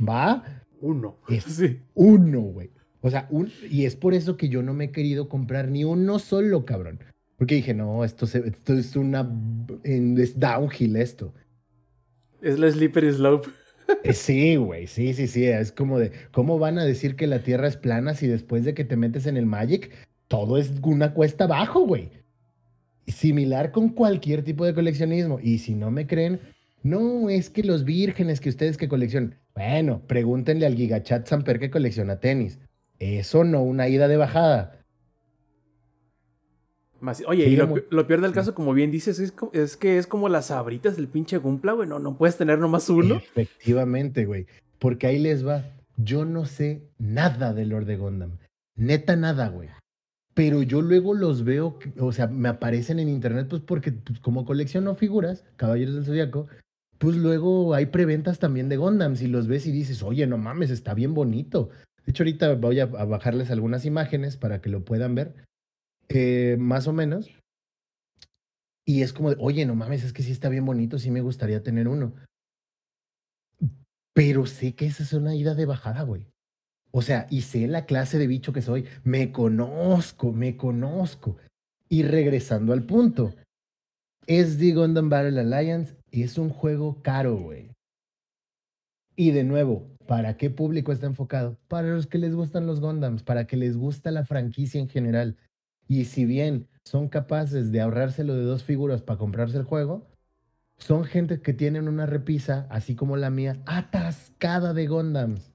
¿Va? 0.00 0.42
Uno. 0.80 1.18
Es- 1.28 1.44
Sí. 1.58 1.80
Uno, 1.94 2.40
güey. 2.40 2.70
O 3.02 3.10
sea, 3.10 3.26
un, 3.30 3.50
y 3.70 3.84
es 3.84 3.96
por 3.96 4.14
eso 4.14 4.36
que 4.36 4.48
yo 4.48 4.62
no 4.62 4.72
me 4.74 4.84
he 4.86 4.90
querido 4.90 5.28
comprar 5.28 5.68
ni 5.68 5.84
uno 5.84 6.18
solo, 6.18 6.64
cabrón. 6.64 7.00
Porque 7.36 7.54
dije, 7.56 7.72
no, 7.74 8.04
esto, 8.04 8.26
se- 8.26 8.46
esto 8.46 8.74
es 8.74 8.94
una. 8.96 9.28
Es 9.82 10.38
downhill 10.38 10.96
esto. 10.96 11.32
Es 12.42 12.58
la 12.58 12.70
Slippery 12.70 13.12
Slope. 13.12 13.48
Eh, 14.02 14.12
Sí, 14.12 14.56
güey, 14.56 14.86
sí, 14.86 15.14
sí, 15.14 15.26
sí. 15.26 15.46
Es 15.46 15.72
como 15.72 15.98
de, 15.98 16.12
¿cómo 16.32 16.58
van 16.58 16.78
a 16.78 16.84
decir 16.84 17.16
que 17.16 17.26
la 17.26 17.42
Tierra 17.42 17.68
es 17.68 17.76
plana 17.76 18.14
si 18.14 18.26
después 18.26 18.64
de 18.64 18.74
que 18.74 18.84
te 18.84 18.96
metes 18.96 19.26
en 19.26 19.36
el 19.36 19.46
Magic, 19.46 19.90
todo 20.28 20.58
es 20.58 20.72
una 20.82 21.14
cuesta 21.14 21.44
abajo, 21.44 21.86
güey? 21.86 22.10
Similar 23.06 23.72
con 23.72 23.88
cualquier 23.90 24.42
tipo 24.44 24.64
de 24.64 24.74
coleccionismo. 24.74 25.40
Y 25.42 25.58
si 25.58 25.74
no 25.74 25.90
me 25.90 26.06
creen, 26.06 26.40
no, 26.82 27.28
es 27.28 27.50
que 27.50 27.62
los 27.62 27.84
vírgenes 27.84 28.40
que 28.40 28.48
ustedes 28.48 28.76
que 28.76 28.88
coleccionan. 28.88 29.38
Bueno, 29.54 30.02
pregúntenle 30.06 30.66
al 30.66 30.76
Gigachat 30.76 31.26
Samper 31.26 31.58
que 31.58 31.70
colecciona 31.70 32.20
tenis. 32.20 32.58
Eso 32.98 33.44
no, 33.44 33.62
una 33.62 33.88
ida 33.88 34.08
de 34.08 34.16
bajada. 34.16 34.79
Oye, 37.26 37.44
Sí, 37.44 37.50
y 37.52 37.56
lo, 37.56 37.74
pi- 37.74 37.82
lo 37.90 38.06
peor 38.06 38.20
del 38.20 38.32
caso, 38.32 38.54
como 38.54 38.72
bien 38.74 38.90
dices, 38.90 39.18
es, 39.18 39.76
que 39.76 39.98
es 39.98 40.06
como 40.06 40.28
las 40.28 40.46
sabritas 40.46 40.96
del 40.96 41.08
pinche 41.08 41.38
Gumpla, 41.38 41.72
güey. 41.72 41.88
No, 41.88 41.98
no 41.98 42.16
puedes 42.16 42.36
tener 42.36 42.58
nomás 42.58 42.88
uno. 42.90 43.16
Efectivamente, 43.16 44.24
güey. 44.26 44.46
Porque 44.78 45.06
ahí 45.06 45.18
les 45.18 45.46
va. 45.46 45.64
Yo 45.96 46.24
no 46.24 46.46
sé 46.46 46.82
nada 46.98 47.52
de 47.52 47.66
Lord 47.66 47.86
de 47.86 47.96
Gundam. 47.96 48.38
Neta 48.76 49.16
nada, 49.16 49.48
güey. 49.48 49.68
Pero 50.34 50.62
yo 50.62 50.80
luego 50.80 51.12
los 51.14 51.44
veo, 51.44 51.78
o 51.98 52.12
sea, 52.12 52.26
me 52.28 52.48
aparecen 52.48 52.98
en 52.98 53.08
internet, 53.08 53.48
pues 53.50 53.60
porque 53.62 53.92
pues, 53.92 54.20
como 54.20 54.44
colecciono 54.44 54.94
figuras, 54.94 55.44
Caballeros 55.56 55.94
del 55.96 56.04
Zodiaco, 56.04 56.46
pues 56.98 57.16
luego 57.16 57.74
hay 57.74 57.86
preventas 57.86 58.38
también 58.38 58.68
de 58.68 58.76
Gundams 58.76 59.22
y 59.22 59.26
los 59.26 59.48
ves 59.48 59.66
y 59.66 59.72
dices, 59.72 60.02
oye, 60.02 60.26
no 60.26 60.38
mames, 60.38 60.70
está 60.70 60.94
bien 60.94 61.14
bonito. 61.14 61.70
De 62.06 62.12
hecho, 62.12 62.22
ahorita 62.22 62.54
voy 62.54 62.80
a, 62.80 62.84
a 62.84 63.04
bajarles 63.04 63.50
algunas 63.50 63.84
imágenes 63.84 64.36
para 64.36 64.60
que 64.60 64.70
lo 64.70 64.84
puedan 64.84 65.14
ver, 65.14 65.34
eh, 66.10 66.56
más 66.58 66.86
o 66.86 66.92
menos. 66.92 67.30
Y 68.84 69.02
es 69.02 69.12
como, 69.12 69.30
de, 69.30 69.36
oye, 69.38 69.64
no 69.64 69.76
mames, 69.76 70.02
es 70.02 70.12
que 70.12 70.22
sí 70.22 70.32
está 70.32 70.48
bien 70.48 70.66
bonito, 70.66 70.98
sí 70.98 71.10
me 71.10 71.20
gustaría 71.20 71.62
tener 71.62 71.86
uno. 71.86 72.14
Pero 74.12 74.46
sé 74.46 74.74
que 74.74 74.86
esa 74.86 75.04
es 75.04 75.12
una 75.12 75.34
ida 75.36 75.54
de 75.54 75.66
bajada, 75.66 76.02
güey. 76.02 76.26
O 76.90 77.02
sea, 77.02 77.28
y 77.30 77.42
sé 77.42 77.68
la 77.68 77.86
clase 77.86 78.18
de 78.18 78.26
bicho 78.26 78.52
que 78.52 78.62
soy. 78.62 78.86
Me 79.04 79.30
conozco, 79.30 80.32
me 80.32 80.56
conozco. 80.56 81.36
Y 81.88 82.02
regresando 82.02 82.72
al 82.72 82.84
punto, 82.84 83.34
SD 84.26 84.74
Gundam 84.74 85.08
Battle 85.08 85.40
Alliance 85.40 85.96
es 86.10 86.36
un 86.36 86.50
juego 86.50 87.00
caro, 87.02 87.36
güey. 87.36 87.70
Y 89.14 89.30
de 89.30 89.44
nuevo, 89.44 89.88
¿para 90.08 90.36
qué 90.36 90.50
público 90.50 90.90
está 90.90 91.06
enfocado? 91.06 91.56
Para 91.68 91.88
los 91.88 92.08
que 92.08 92.18
les 92.18 92.34
gustan 92.34 92.66
los 92.66 92.80
Gundams, 92.80 93.22
para 93.22 93.46
que 93.46 93.56
les 93.56 93.76
gusta 93.76 94.10
la 94.10 94.24
franquicia 94.24 94.80
en 94.80 94.88
general. 94.88 95.36
Y 95.90 96.04
si 96.04 96.24
bien 96.24 96.68
son 96.84 97.08
capaces 97.08 97.72
de 97.72 97.80
ahorrárselo 97.80 98.36
de 98.36 98.44
dos 98.44 98.62
figuras 98.62 99.02
para 99.02 99.18
comprarse 99.18 99.56
el 99.56 99.64
juego, 99.64 100.06
son 100.78 101.02
gente 101.02 101.42
que 101.42 101.52
tienen 101.52 101.88
una 101.88 102.06
repisa, 102.06 102.68
así 102.70 102.94
como 102.94 103.16
la 103.16 103.28
mía, 103.28 103.60
atascada 103.66 104.72
de 104.72 104.86
Gundams. 104.86 105.52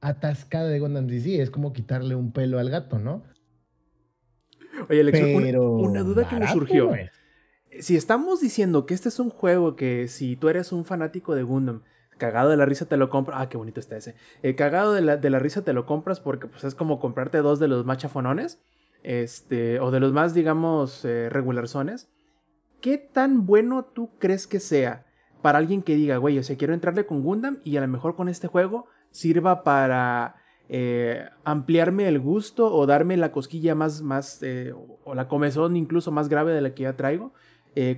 Atascada 0.00 0.66
de 0.66 0.80
Gundams. 0.80 1.12
Y 1.12 1.20
sí, 1.20 1.40
es 1.40 1.52
como 1.52 1.72
quitarle 1.72 2.16
un 2.16 2.32
pelo 2.32 2.58
al 2.58 2.70
gato, 2.70 2.98
¿no? 2.98 3.22
Oye, 4.90 4.98
Alex, 4.98 5.20
una- 5.20 5.44
Pero 5.44 5.70
una, 5.70 6.02
duda 6.02 6.28
que 6.28 6.34
me 6.34 6.48
surgió. 6.48 6.90
Si 7.78 7.94
estamos 7.94 8.40
diciendo 8.40 8.84
que 8.84 8.94
este 8.94 9.10
es 9.10 9.20
un 9.20 9.30
juego 9.30 9.76
que 9.76 10.08
si 10.08 10.34
tú 10.34 10.48
eres 10.48 10.72
un 10.72 10.84
fanático 10.84 11.36
de 11.36 11.44
Gundam, 11.44 11.82
cagado 12.18 12.50
de 12.50 12.56
la 12.56 12.66
risa 12.66 12.86
te 12.86 12.96
lo 12.96 13.10
compras. 13.10 13.38
Ah, 13.40 13.48
qué 13.48 13.58
bonito 13.58 13.78
está 13.78 13.96
ese. 13.96 14.16
Eh, 14.42 14.56
cagado 14.56 14.92
de 14.92 15.02
la, 15.02 15.18
de 15.18 15.30
la 15.30 15.38
risa 15.38 15.62
te 15.62 15.72
lo 15.72 15.86
compras 15.86 16.18
porque 16.18 16.48
pues 16.48 16.64
es 16.64 16.74
como 16.74 16.98
comprarte 16.98 17.38
dos 17.38 17.60
de 17.60 17.68
los 17.68 17.86
más 17.86 17.98
chafonones. 17.98 18.58
Este, 19.02 19.80
o 19.80 19.90
de 19.90 20.00
los 20.00 20.12
más, 20.12 20.34
digamos, 20.34 21.04
eh, 21.04 21.28
regularzones. 21.28 22.08
¿Qué 22.80 22.98
tan 22.98 23.46
bueno 23.46 23.84
tú 23.84 24.10
crees 24.18 24.46
que 24.46 24.60
sea 24.60 25.06
para 25.42 25.58
alguien 25.58 25.82
que 25.82 25.96
diga, 25.96 26.16
güey, 26.18 26.38
o 26.38 26.42
sea, 26.42 26.56
quiero 26.56 26.74
entrarle 26.74 27.06
con 27.06 27.22
Gundam 27.22 27.58
y 27.64 27.76
a 27.76 27.80
lo 27.80 27.88
mejor 27.88 28.14
con 28.16 28.28
este 28.28 28.46
juego 28.48 28.86
sirva 29.10 29.64
para 29.64 30.36
eh, 30.68 31.28
ampliarme 31.44 32.08
el 32.08 32.20
gusto 32.20 32.72
o 32.74 32.86
darme 32.86 33.16
la 33.16 33.32
cosquilla 33.32 33.74
más, 33.74 34.02
más 34.02 34.42
eh, 34.42 34.72
o- 35.04 35.14
la 35.14 35.28
comezón 35.28 35.76
incluso 35.76 36.10
más 36.12 36.28
grave 36.28 36.52
de 36.54 36.60
la 36.60 36.74
que 36.74 36.84
ya 36.84 36.96
traigo 36.96 37.32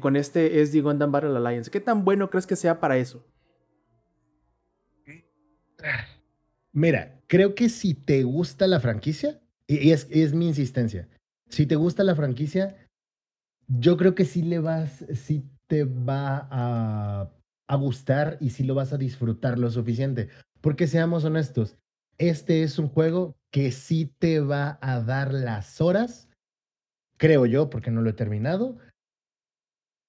con 0.01 0.15
este 0.15 0.61
SD 0.63 0.83
Gundam 0.83 1.11
Battle 1.11 1.37
Alliance? 1.37 1.69
¿Qué 1.71 1.81
tan 1.81 2.05
bueno 2.05 2.31
crees 2.31 2.47
que 2.47 2.55
sea 2.57 2.79
para 2.81 2.97
eso? 2.97 3.27
Mira, 6.73 7.21
creo 7.27 7.55
que 7.55 7.69
si 7.69 7.95
te 7.95 8.23
gusta 8.25 8.67
la 8.67 8.81
franquicia, 8.81 9.41
y 9.67 9.93
es 9.93 10.35
mi 10.35 10.49
insistencia, 10.49 11.09
si 11.49 11.67
te 11.67 11.77
gusta 11.77 12.05
la 12.05 12.15
franquicia, 12.15 12.77
yo 13.69 13.97
creo 13.97 14.15
que 14.15 14.25
sí 14.25 14.43
le 14.43 14.59
vas, 14.59 15.05
sí 15.15 15.45
te 15.67 15.85
va 15.85 16.49
a, 16.51 17.31
a 17.69 17.77
gustar 17.77 18.37
y 18.41 18.51
sí 18.51 18.65
lo 18.65 18.75
vas 18.75 18.93
a 18.93 18.99
disfrutar 18.99 19.59
lo 19.59 19.71
suficiente. 19.71 20.29
Porque 20.61 20.87
seamos 20.87 21.25
honestos, 21.25 21.77
este 22.19 22.63
es 22.63 22.79
un 22.79 22.89
juego 22.89 23.37
que 23.51 23.71
sí 23.71 24.13
te 24.19 24.41
va 24.41 24.79
a 24.81 25.01
dar 25.01 25.33
las 25.33 25.81
horas, 25.81 26.29
creo 27.17 27.47
yo, 27.47 27.71
porque 27.71 27.91
no 27.91 28.03
lo 28.03 28.11
he 28.11 28.15
terminado, 28.15 28.79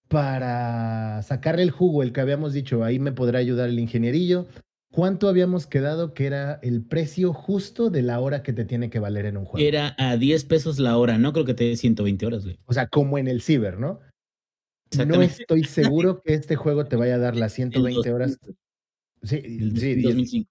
para 0.08 1.22
sacarle 1.24 1.64
el 1.64 1.72
jugo, 1.72 2.03
el 2.03 2.14
que 2.14 2.22
habíamos 2.22 2.53
dicho, 2.53 2.84
ahí 2.84 2.99
me 2.99 3.12
podrá 3.12 3.39
ayudar 3.39 3.70
el 3.70 3.80
ingenierillo. 3.80 4.47
¿Cuánto 4.96 5.28
habíamos 5.28 5.68
quedado 5.68 6.14
que 6.14 6.26
era 6.26 6.54
el 6.64 6.82
precio 6.82 7.34
justo 7.34 7.89
de 7.89 8.02
la 8.02 8.22
hora 8.22 8.43
que 8.43 8.54
te 8.54 8.64
tiene 8.64 8.89
que 8.89 9.00
valer 9.00 9.26
en 9.26 9.36
un 9.36 9.43
juego? 9.43 9.68
Era 9.68 9.93
a 9.98 10.16
10 10.16 10.46
pesos 10.46 10.80
la 10.80 10.98
hora, 10.98 11.18
no 11.18 11.34
creo 11.34 11.43
que 11.43 11.54
te 11.54 11.66
dé 11.66 11.76
120 11.76 12.26
horas, 12.26 12.46
güey. 12.46 12.58
O 12.66 12.74
sea, 12.74 12.88
como 12.88 13.18
en 13.18 13.28
el 13.28 13.41
ciber, 13.41 13.78
¿no? 13.78 14.00
No 15.06 15.22
estoy 15.22 15.66
seguro 15.66 16.22
que 16.22 16.34
este 16.34 16.56
juego 16.56 16.86
te 16.86 16.96
vaya 16.96 17.16
a 17.16 17.18
dar 17.18 17.36
las 17.36 17.52
120 18.06 18.14
horas. 18.14 18.39
Sí, 19.22 19.41
sí, 19.76 19.96
y 19.98 20.00
es- 20.00 20.04
2005. 20.04 20.50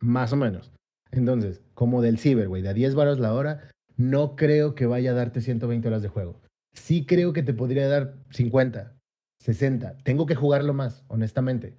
más 0.00 0.34
o 0.34 0.36
menos. 0.36 0.70
Entonces, 1.10 1.62
como 1.72 2.02
del 2.02 2.18
ciber, 2.18 2.46
güey, 2.48 2.60
de 2.60 2.68
a 2.68 2.74
10 2.74 2.94
varos 2.94 3.18
la 3.18 3.32
hora, 3.32 3.70
no 3.96 4.36
creo 4.36 4.74
que 4.74 4.84
vaya 4.84 5.12
a 5.12 5.14
darte 5.14 5.40
120 5.40 5.88
horas 5.88 6.02
de 6.02 6.08
juego. 6.08 6.42
Sí 6.74 7.06
creo 7.06 7.32
que 7.32 7.42
te 7.42 7.54
podría 7.54 7.88
dar 7.88 8.16
50, 8.32 8.94
60. 9.42 9.96
Tengo 10.04 10.26
que 10.26 10.34
jugarlo 10.34 10.74
más, 10.74 11.04
honestamente. 11.08 11.78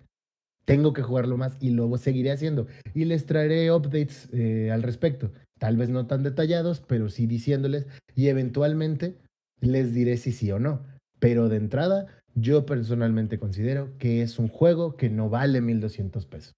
Tengo 0.69 0.93
que 0.93 1.01
jugarlo 1.01 1.35
más 1.35 1.57
y 1.59 1.71
lo 1.71 1.97
seguiré 1.97 2.31
haciendo. 2.31 2.67
Y 2.93 3.05
les 3.05 3.25
traeré 3.25 3.71
updates 3.71 4.29
eh, 4.33 4.69
al 4.71 4.83
respecto. 4.83 5.31
Tal 5.57 5.77
vez 5.77 5.89
no 5.89 6.05
tan 6.05 6.21
detallados, 6.21 6.79
pero 6.79 7.09
sí 7.09 7.25
diciéndoles. 7.25 7.87
Y 8.13 8.27
eventualmente 8.27 9.17
les 9.61 9.95
diré 9.95 10.15
si 10.17 10.31
sí 10.31 10.51
o 10.51 10.59
no. 10.59 10.85
Pero 11.17 11.49
de 11.49 11.57
entrada, 11.57 12.05
yo 12.35 12.67
personalmente 12.67 13.39
considero 13.39 13.97
que 13.97 14.21
es 14.21 14.37
un 14.37 14.47
juego 14.47 14.95
que 14.95 15.09
no 15.09 15.27
vale 15.27 15.59
1200 15.59 16.27
pesos. 16.27 16.53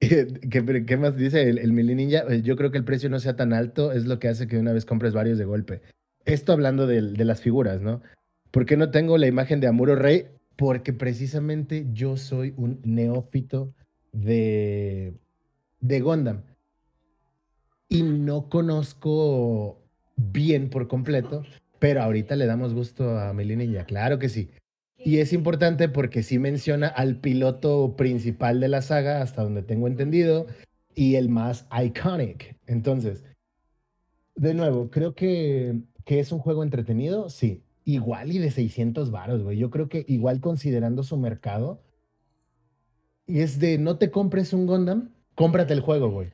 ¿Qué, 0.00 0.96
más 0.98 1.16
dice 1.16 1.48
el, 1.48 1.56
el 1.58 1.72
Mili 1.72 1.94
Ninja? 1.94 2.24
Eh, 2.28 2.42
Yo 2.42 2.54
creo 2.56 2.70
que 2.70 2.76
el 2.76 2.84
precio 2.84 3.08
no 3.08 3.18
sea 3.18 3.34
tan 3.34 3.54
alto, 3.54 3.92
es 3.92 4.04
lo 4.04 4.18
que 4.18 4.28
hace 4.28 4.46
que 4.46 4.58
una 4.58 4.74
vez 4.74 4.84
compres 4.84 5.14
varios 5.14 5.38
de 5.38 5.46
golpe. 5.46 5.80
Esto 6.26 6.52
hablando 6.52 6.86
del- 6.86 7.16
de, 7.16 7.24
las 7.24 7.40
figuras, 7.40 7.80
¿no? 7.80 8.02
¿Por 8.50 8.66
qué 8.66 8.76
no 8.76 8.90
tengo 8.90 9.16
la 9.16 9.26
imagen 9.26 9.60
de 9.60 9.68
Amuro 9.68 9.96
Rey? 9.96 10.35
Porque 10.56 10.92
precisamente 10.92 11.86
yo 11.92 12.16
soy 12.16 12.54
un 12.56 12.80
neófito 12.82 13.74
de, 14.12 15.14
de 15.80 16.00
Gundam. 16.00 16.42
Y 17.88 18.02
no 18.02 18.48
conozco 18.48 19.82
bien 20.16 20.70
por 20.70 20.88
completo, 20.88 21.44
pero 21.78 22.02
ahorita 22.02 22.36
le 22.36 22.46
damos 22.46 22.74
gusto 22.74 23.18
a 23.18 23.32
Mili 23.32 23.56
Ninja, 23.56 23.84
claro 23.84 24.18
que 24.18 24.28
sí. 24.28 24.50
Y 24.98 25.18
es 25.18 25.32
importante 25.32 25.88
porque 25.88 26.22
sí 26.22 26.38
menciona 26.38 26.88
al 26.88 27.20
piloto 27.20 27.94
principal 27.96 28.58
de 28.60 28.68
la 28.68 28.82
saga, 28.82 29.22
hasta 29.22 29.42
donde 29.42 29.62
tengo 29.62 29.86
entendido, 29.86 30.46
y 30.94 31.14
el 31.14 31.28
más 31.28 31.68
iconic. 31.70 32.56
Entonces, 32.66 33.24
de 34.34 34.54
nuevo, 34.54 34.90
creo 34.90 35.14
que, 35.14 35.80
que 36.04 36.18
es 36.18 36.32
un 36.32 36.38
juego 36.40 36.64
entretenido, 36.64 37.28
sí. 37.28 37.62
Igual 37.88 38.32
y 38.32 38.38
de 38.38 38.50
600 38.50 39.12
varos, 39.12 39.44
güey. 39.44 39.58
Yo 39.58 39.70
creo 39.70 39.88
que 39.88 40.04
igual 40.08 40.40
considerando 40.40 41.04
su 41.04 41.16
mercado, 41.16 41.80
y 43.28 43.40
es 43.40 43.60
de 43.60 43.78
no 43.78 43.96
te 43.96 44.10
compres 44.10 44.52
un 44.52 44.66
Gundam, 44.66 45.14
cómprate 45.36 45.72
el 45.72 45.80
juego, 45.80 46.10
güey. 46.10 46.32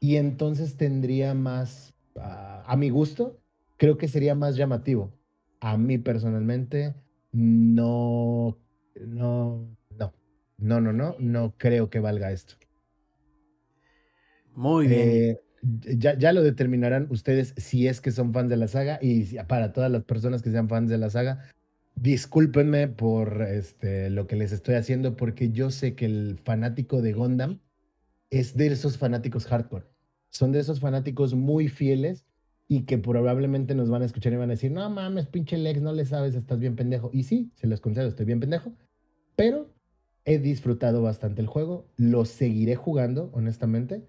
Y 0.00 0.16
entonces 0.16 0.76
tendría 0.76 1.32
más, 1.32 1.94
ah, 2.16 2.64
a 2.66 2.76
mi 2.76 2.90
gusto, 2.90 3.40
creo 3.76 3.98
que 3.98 4.08
sería 4.08 4.34
más 4.34 4.56
llamativo. 4.56 5.12
A 5.60 5.76
mí 5.76 5.96
personalmente, 5.98 6.96
no, 7.30 8.58
no, 9.06 9.68
no, 9.96 10.12
no, 10.58 10.80
no, 10.80 10.92
no, 10.92 11.14
no 11.20 11.54
creo 11.56 11.88
que 11.88 12.00
valga 12.00 12.32
esto. 12.32 12.56
Muy 14.56 14.88
bien. 14.88 15.08
Eh, 15.08 15.40
ya, 15.62 16.16
ya 16.16 16.32
lo 16.32 16.42
determinarán 16.42 17.06
ustedes 17.10 17.54
si 17.56 17.86
es 17.86 18.00
que 18.00 18.10
son 18.10 18.32
fans 18.32 18.50
de 18.50 18.56
la 18.56 18.68
saga 18.68 18.98
y 19.02 19.36
para 19.44 19.72
todas 19.72 19.90
las 19.90 20.04
personas 20.04 20.42
que 20.42 20.50
sean 20.50 20.68
fans 20.68 20.88
de 20.88 20.98
la 20.98 21.10
saga, 21.10 21.44
discúlpenme 21.94 22.88
por 22.88 23.42
este, 23.42 24.10
lo 24.10 24.26
que 24.26 24.36
les 24.36 24.52
estoy 24.52 24.76
haciendo 24.76 25.16
porque 25.16 25.50
yo 25.50 25.70
sé 25.70 25.94
que 25.94 26.06
el 26.06 26.38
fanático 26.42 27.02
de 27.02 27.12
Gundam 27.12 27.60
es 28.30 28.56
de 28.56 28.68
esos 28.68 28.96
fanáticos 28.96 29.46
hardcore. 29.46 29.86
Son 30.30 30.52
de 30.52 30.60
esos 30.60 30.80
fanáticos 30.80 31.34
muy 31.34 31.68
fieles 31.68 32.24
y 32.68 32.82
que 32.82 32.98
probablemente 32.98 33.74
nos 33.74 33.90
van 33.90 34.02
a 34.02 34.04
escuchar 34.04 34.32
y 34.32 34.36
van 34.36 34.50
a 34.50 34.54
decir, 34.54 34.70
no 34.70 34.88
mames, 34.88 35.26
pinche 35.26 35.58
Lex, 35.58 35.82
no 35.82 35.92
le 35.92 36.04
sabes, 36.04 36.36
estás 36.36 36.60
bien 36.60 36.76
pendejo. 36.76 37.10
Y 37.12 37.24
sí, 37.24 37.50
se 37.56 37.66
los 37.66 37.80
concedo, 37.80 38.06
estoy 38.06 38.26
bien 38.26 38.38
pendejo, 38.38 38.72
pero 39.34 39.74
he 40.24 40.38
disfrutado 40.38 41.02
bastante 41.02 41.40
el 41.40 41.48
juego, 41.48 41.88
lo 41.96 42.24
seguiré 42.24 42.76
jugando, 42.76 43.30
honestamente, 43.32 44.04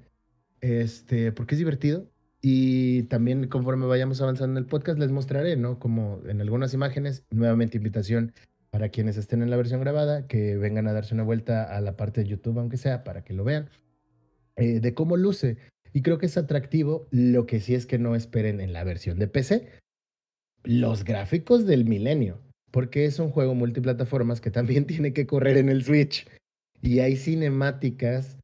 este, 0.62 1.32
porque 1.32 1.56
es 1.56 1.60
divertido. 1.60 2.08
Y 2.42 3.04
también 3.04 3.48
conforme 3.48 3.86
vayamos 3.86 4.20
avanzando 4.22 4.58
en 4.58 4.64
el 4.64 4.70
podcast 4.70 4.98
les 4.98 5.12
mostraré, 5.12 5.58
¿no? 5.58 5.78
Como 5.78 6.22
en 6.28 6.42
algunas 6.42 6.74
imágenes, 6.74 7.24
nuevamente 7.30 7.78
invitación 7.78 8.34
para 8.72 8.90
quienes 8.90 9.18
estén 9.18 9.44
en 9.44 9.50
la 9.50 9.58
versión 9.58 9.82
grabada, 9.82 10.26
que 10.28 10.58
vengan 10.58 10.88
a 10.88 10.94
darse 10.94 11.14
una 11.14 11.24
vuelta 11.24 11.64
a 11.64 11.82
la 11.82 11.98
parte 11.98 12.22
de 12.22 12.30
YouTube, 12.30 12.58
aunque 12.58 12.78
sea, 12.78 13.04
para 13.04 13.24
que 13.24 13.34
lo 13.34 13.44
vean, 13.44 13.70
eh, 14.56 14.80
de 14.80 14.94
cómo 14.94 15.18
luce. 15.18 15.58
Y 15.94 16.02
creo 16.02 16.18
que 16.18 16.26
es 16.26 16.38
atractivo, 16.38 17.08
lo 17.12 17.46
que 17.46 17.60
sí 17.60 17.76
es 17.76 17.86
que 17.86 18.00
no 18.00 18.16
esperen 18.16 18.62
en 18.62 18.74
la 18.74 18.84
versión 18.84 19.20
de 19.20 19.28
PC, 19.28 19.68
los 20.64 21.04
gráficos 21.04 21.66
del 21.66 21.86
milenio, 21.86 22.40
porque 22.72 23.06
es 23.06 23.20
un 23.20 23.30
juego 23.30 23.54
multiplataformas 23.56 24.42
que 24.42 24.52
también 24.52 24.86
tiene 24.88 25.14
que 25.14 25.28
correr 25.28 25.58
en 25.58 25.70
el 25.70 25.84
Switch. 25.84 26.28
Y 26.82 27.00
hay 27.00 27.18
cinemáticas 27.18 28.38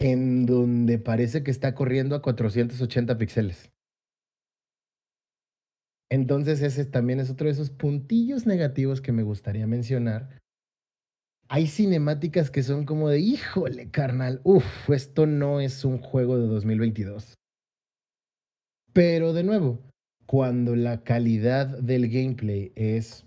en 0.00 0.46
donde 0.46 0.98
parece 0.98 1.44
que 1.44 1.50
está 1.50 1.74
corriendo 1.74 2.16
a 2.16 2.22
480 2.22 3.18
píxeles. 3.18 3.70
Entonces 6.10 6.62
ese 6.62 6.86
también 6.86 7.20
es 7.20 7.30
otro 7.30 7.46
de 7.46 7.52
esos 7.52 7.70
puntillos 7.70 8.46
negativos 8.46 9.00
que 9.00 9.12
me 9.12 9.22
gustaría 9.22 9.66
mencionar. 9.66 10.40
Hay 11.48 11.66
cinemáticas 11.66 12.50
que 12.50 12.62
son 12.62 12.84
como 12.84 13.08
de, 13.08 13.20
híjole, 13.20 13.90
carnal, 13.90 14.40
uff, 14.42 14.90
esto 14.90 15.26
no 15.26 15.60
es 15.60 15.84
un 15.84 15.98
juego 15.98 16.38
de 16.38 16.46
2022. 16.46 17.34
Pero 18.92 19.32
de 19.32 19.44
nuevo, 19.44 19.80
cuando 20.26 20.74
la 20.76 21.04
calidad 21.04 21.66
del 21.66 22.08
gameplay 22.08 22.72
es 22.74 23.26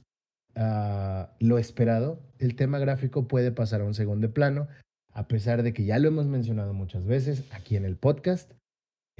ah, 0.56 1.36
lo 1.40 1.58
esperado, 1.58 2.20
el 2.40 2.56
tema 2.56 2.80
gráfico 2.80 3.28
puede 3.28 3.52
pasar 3.52 3.82
a 3.82 3.86
un 3.86 3.94
segundo 3.94 4.34
plano, 4.34 4.68
a 5.14 5.28
pesar 5.28 5.64
de 5.64 5.74
que 5.74 5.86
ya 5.86 6.00
lo 6.00 6.08
hemos 6.08 6.26
mencionado 6.26 6.74
muchas 6.74 7.06
veces 7.06 7.44
aquí 7.52 7.76
en 7.76 7.86
el 7.86 7.98
podcast, 7.98 8.52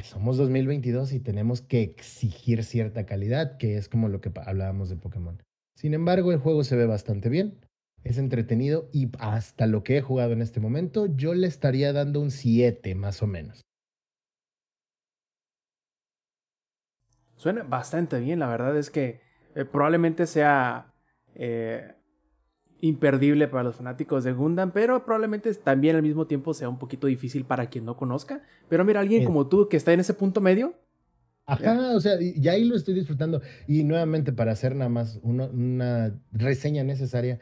somos 0.02 0.38
2022 0.38 1.14
y 1.14 1.20
tenemos 1.20 1.62
que 1.62 1.82
exigir 1.82 2.64
cierta 2.64 3.06
calidad, 3.06 3.58
que 3.58 3.78
es 3.78 3.90
como 3.90 4.10
lo 4.10 4.22
que 4.22 4.32
hablábamos 4.46 4.90
de 4.90 4.96
Pokémon. 4.96 5.42
Sin 5.76 5.94
embargo, 5.94 6.32
el 6.32 6.40
juego 6.40 6.64
se 6.64 6.76
ve 6.76 6.88
bastante 6.88 7.30
bien, 7.30 7.60
es 8.04 8.18
entretenido 8.18 8.90
y 8.92 9.12
hasta 9.20 9.68
lo 9.68 9.84
que 9.84 9.98
he 9.98 10.02
jugado 10.02 10.34
en 10.34 10.42
este 10.42 10.60
momento, 10.60 11.06
yo 11.16 11.34
le 11.34 11.48
estaría 11.48 11.94
dando 11.94 12.20
un 12.22 12.32
7 12.32 12.96
más 12.96 13.22
o 13.22 13.28
menos. 13.28 13.62
Suena 17.36 17.64
bastante 17.64 18.20
bien, 18.20 18.40
la 18.40 18.48
verdad 18.48 18.78
es 18.78 18.90
que 18.90 19.22
eh, 19.56 19.66
probablemente 19.66 20.26
sea 20.26 20.94
eh, 21.36 21.94
imperdible 22.84 23.48
para 23.48 23.64
los 23.64 23.78
fanáticos 23.78 24.26
de 24.26 24.34
Gundam, 24.34 24.72
pero 24.72 25.06
probablemente 25.06 25.54
también 25.54 25.96
al 25.96 26.04
mismo 26.04 26.28
tiempo 26.28 26.54
sea 26.54 26.68
un 26.68 26.78
poquito 26.78 27.08
difícil 27.08 27.46
para 27.46 27.68
quien 27.68 27.86
no 27.86 27.96
conozca. 27.96 28.44
Pero 28.68 28.84
mira, 28.84 29.00
alguien 29.00 29.24
como 29.24 29.48
tú 29.48 29.70
que 29.70 29.78
está 29.78 29.94
en 29.94 30.02
ese 30.02 30.14
punto 30.14 30.42
medio, 30.42 30.74
Ajá, 31.46 31.96
o 31.96 32.00
sea, 32.00 32.22
y 32.22 32.34
y 32.42 32.48
ahí 32.50 32.64
lo 32.66 32.76
estoy 32.76 32.94
disfrutando. 32.94 33.42
Y 33.68 33.84
nuevamente, 33.84 34.32
para 34.34 34.52
hacer 34.52 34.76
nada 34.76 34.90
más 34.90 35.20
una 35.24 36.14
reseña 36.32 36.84
necesaria, 36.84 37.40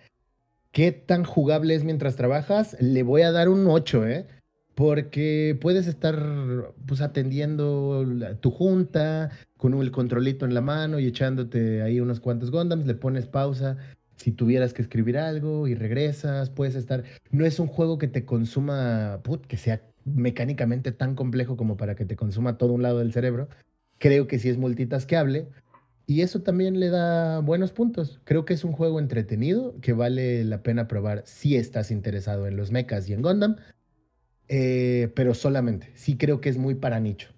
¿qué 0.72 0.92
tan 0.92 1.24
jugable 1.24 1.74
es 1.76 1.84
mientras 1.84 2.16
trabajas? 2.16 2.78
Le 2.80 3.02
voy 3.04 3.24
a 3.24 3.32
dar 3.32 3.50
un 3.50 3.66
8, 3.68 4.08
¿eh? 4.08 4.28
Porque 4.76 5.58
puedes 5.60 5.88
estar 5.88 6.74
pues 6.88 7.02
atendiendo 7.02 8.06
la- 8.08 8.36
tu 8.36 8.52
junta 8.52 9.32
con 9.58 9.74
el 9.80 9.92
controlito 9.92 10.46
en 10.46 10.54
la 10.54 10.62
mano 10.62 11.00
y 11.00 11.08
echándote 11.08 11.82
ahí 11.82 12.00
unos 12.00 12.20
cuantos 12.20 12.52
Gundams, 12.52 12.86
le 12.88 12.96
pones 12.96 13.26
pausa. 13.28 13.78
Si 14.22 14.32
tuvieras 14.32 14.74
que 14.74 14.84
escribir 14.84 15.18
algo 15.18 15.68
y 15.68 15.74
regresas, 15.74 16.52
puedes 16.52 16.76
estar. 16.76 17.04
No 17.32 17.44
es 17.44 17.60
un 17.60 17.66
juego 17.66 17.98
que 17.98 18.08
te 18.08 18.24
consuma, 18.24 19.22
put, 19.24 19.48
que 19.48 19.58
sea 19.58 19.82
mecánicamente 20.06 20.92
tan 20.92 21.16
complejo 21.16 21.58
como 21.58 21.76
para 21.76 21.96
que 21.96 22.06
te 22.06 22.16
consuma 22.16 22.60
todo 22.60 22.74
un 22.74 22.84
lado 22.84 23.00
del 23.00 23.14
cerebro. 23.14 23.50
Creo 23.98 24.28
que 24.28 24.38
sí 24.38 24.50
es 24.50 24.60
multitasqueable. 24.60 25.48
Y 26.06 26.22
eso 26.22 26.44
también 26.44 26.80
le 26.80 26.90
da 26.90 27.40
buenos 27.40 27.72
puntos. 27.72 28.22
Creo 28.24 28.46
que 28.46 28.54
es 28.54 28.64
un 28.64 28.74
juego 28.74 29.00
entretenido 29.00 29.80
que 29.82 29.94
vale 29.94 30.44
la 30.44 30.62
pena 30.62 30.88
probar 30.88 31.24
si 31.26 31.56
estás 31.56 31.90
interesado 31.90 32.46
en 32.46 32.58
los 32.58 32.72
mechas 32.72 33.10
y 33.10 33.14
en 33.14 33.24
Gundam. 33.24 33.56
Eh, 34.50 35.12
pero 35.16 35.34
solamente. 35.34 35.90
Sí 35.96 36.16
creo 36.16 36.42
que 36.42 36.50
es 36.50 36.58
muy 36.58 36.76
para 36.76 37.00
nicho. 37.00 37.30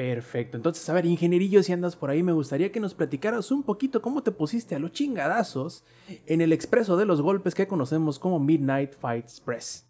Perfecto. 0.00 0.56
Entonces, 0.56 0.88
a 0.88 0.94
ver, 0.94 1.04
ingenierillo, 1.04 1.62
si 1.62 1.74
andas 1.74 1.94
por 1.94 2.08
ahí, 2.08 2.22
me 2.22 2.32
gustaría 2.32 2.72
que 2.72 2.80
nos 2.80 2.94
platicaras 2.94 3.50
un 3.50 3.62
poquito 3.62 4.00
cómo 4.00 4.22
te 4.22 4.32
pusiste 4.32 4.74
a 4.74 4.78
los 4.78 4.92
chingadazos 4.92 5.84
en 6.24 6.40
el 6.40 6.54
expreso 6.54 6.96
de 6.96 7.04
los 7.04 7.20
golpes 7.20 7.54
que 7.54 7.68
conocemos 7.68 8.18
como 8.18 8.40
Midnight 8.40 8.94
Fight 8.94 9.24
Express. 9.24 9.86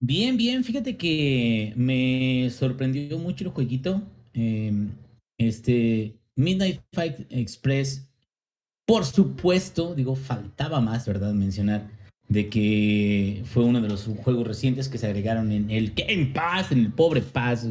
Bien, 0.00 0.36
bien, 0.36 0.64
fíjate 0.64 0.98
que 0.98 1.72
me 1.76 2.50
sorprendió 2.50 3.18
mucho 3.18 3.44
el 3.44 3.50
jueguito. 3.52 4.02
eh, 4.34 4.70
este 5.38 6.18
Midnight 6.36 6.82
Fight 6.92 7.20
Express, 7.30 8.06
por 8.86 9.06
supuesto, 9.06 9.94
digo, 9.94 10.14
faltaba 10.14 10.82
más, 10.82 11.06
¿verdad? 11.06 11.32
Mencionar 11.32 11.88
de 12.28 12.48
que 12.48 13.42
fue 13.44 13.64
uno 13.64 13.80
de 13.80 13.88
los 13.88 14.04
juegos 14.22 14.46
recientes 14.46 14.88
que 14.88 14.98
se 14.98 15.06
agregaron 15.06 15.52
en 15.52 15.70
el 15.70 15.92
Game 15.94 16.32
Pass, 16.34 16.72
en 16.72 16.80
el 16.80 16.92
pobre 16.92 17.22
Pass. 17.22 17.68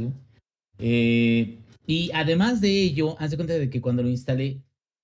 Eh, 0.80 1.58
y 1.86 2.12
además 2.14 2.62
de 2.62 2.70
ello, 2.70 3.16
haz 3.20 3.32
de 3.32 3.38
cuenta 3.38 3.54
de 3.54 3.70
que 3.70 3.82
cuando 3.82 4.04
lo 4.04 4.10
instalé, 4.10 4.62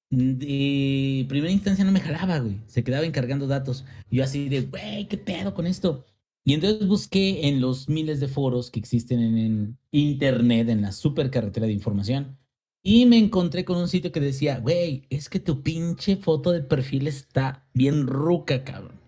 de 0.09 1.25
primera 1.27 1.51
instancia 1.51 1.83
no 1.85 1.91
me 1.91 1.99
jalaba, 1.99 2.39
güey. 2.39 2.57
Se 2.67 2.83
quedaba 2.83 3.05
encargando 3.05 3.47
datos. 3.47 3.85
Yo 4.09 4.23
así 4.23 4.49
de, 4.49 4.61
güey, 4.61 5.07
¿qué 5.07 5.17
pedo 5.17 5.53
con 5.53 5.67
esto? 5.67 6.05
Y 6.45 6.53
entonces 6.53 6.87
busqué 6.87 7.47
en 7.47 7.61
los 7.61 7.89
miles 7.89 8.19
de 8.19 8.27
foros 8.27 8.71
que 8.71 8.79
existen 8.79 9.19
en, 9.21 9.37
en 9.37 9.77
internet, 9.91 10.69
en 10.69 10.81
la 10.81 10.91
supercarretera 10.91 11.67
de 11.67 11.73
información, 11.73 12.37
y 12.81 13.05
me 13.05 13.17
encontré 13.17 13.65
con 13.65 13.77
un 13.77 13.87
sitio 13.89 14.11
que 14.11 14.21
decía, 14.21 14.59
güey, 14.59 15.03
es 15.09 15.29
que 15.29 15.39
tu 15.39 15.61
pinche 15.61 16.15
foto 16.15 16.51
de 16.51 16.61
perfil 16.61 17.07
está 17.07 17.67
bien 17.73 18.07
ruca, 18.07 18.63
cabrón. 18.63 18.98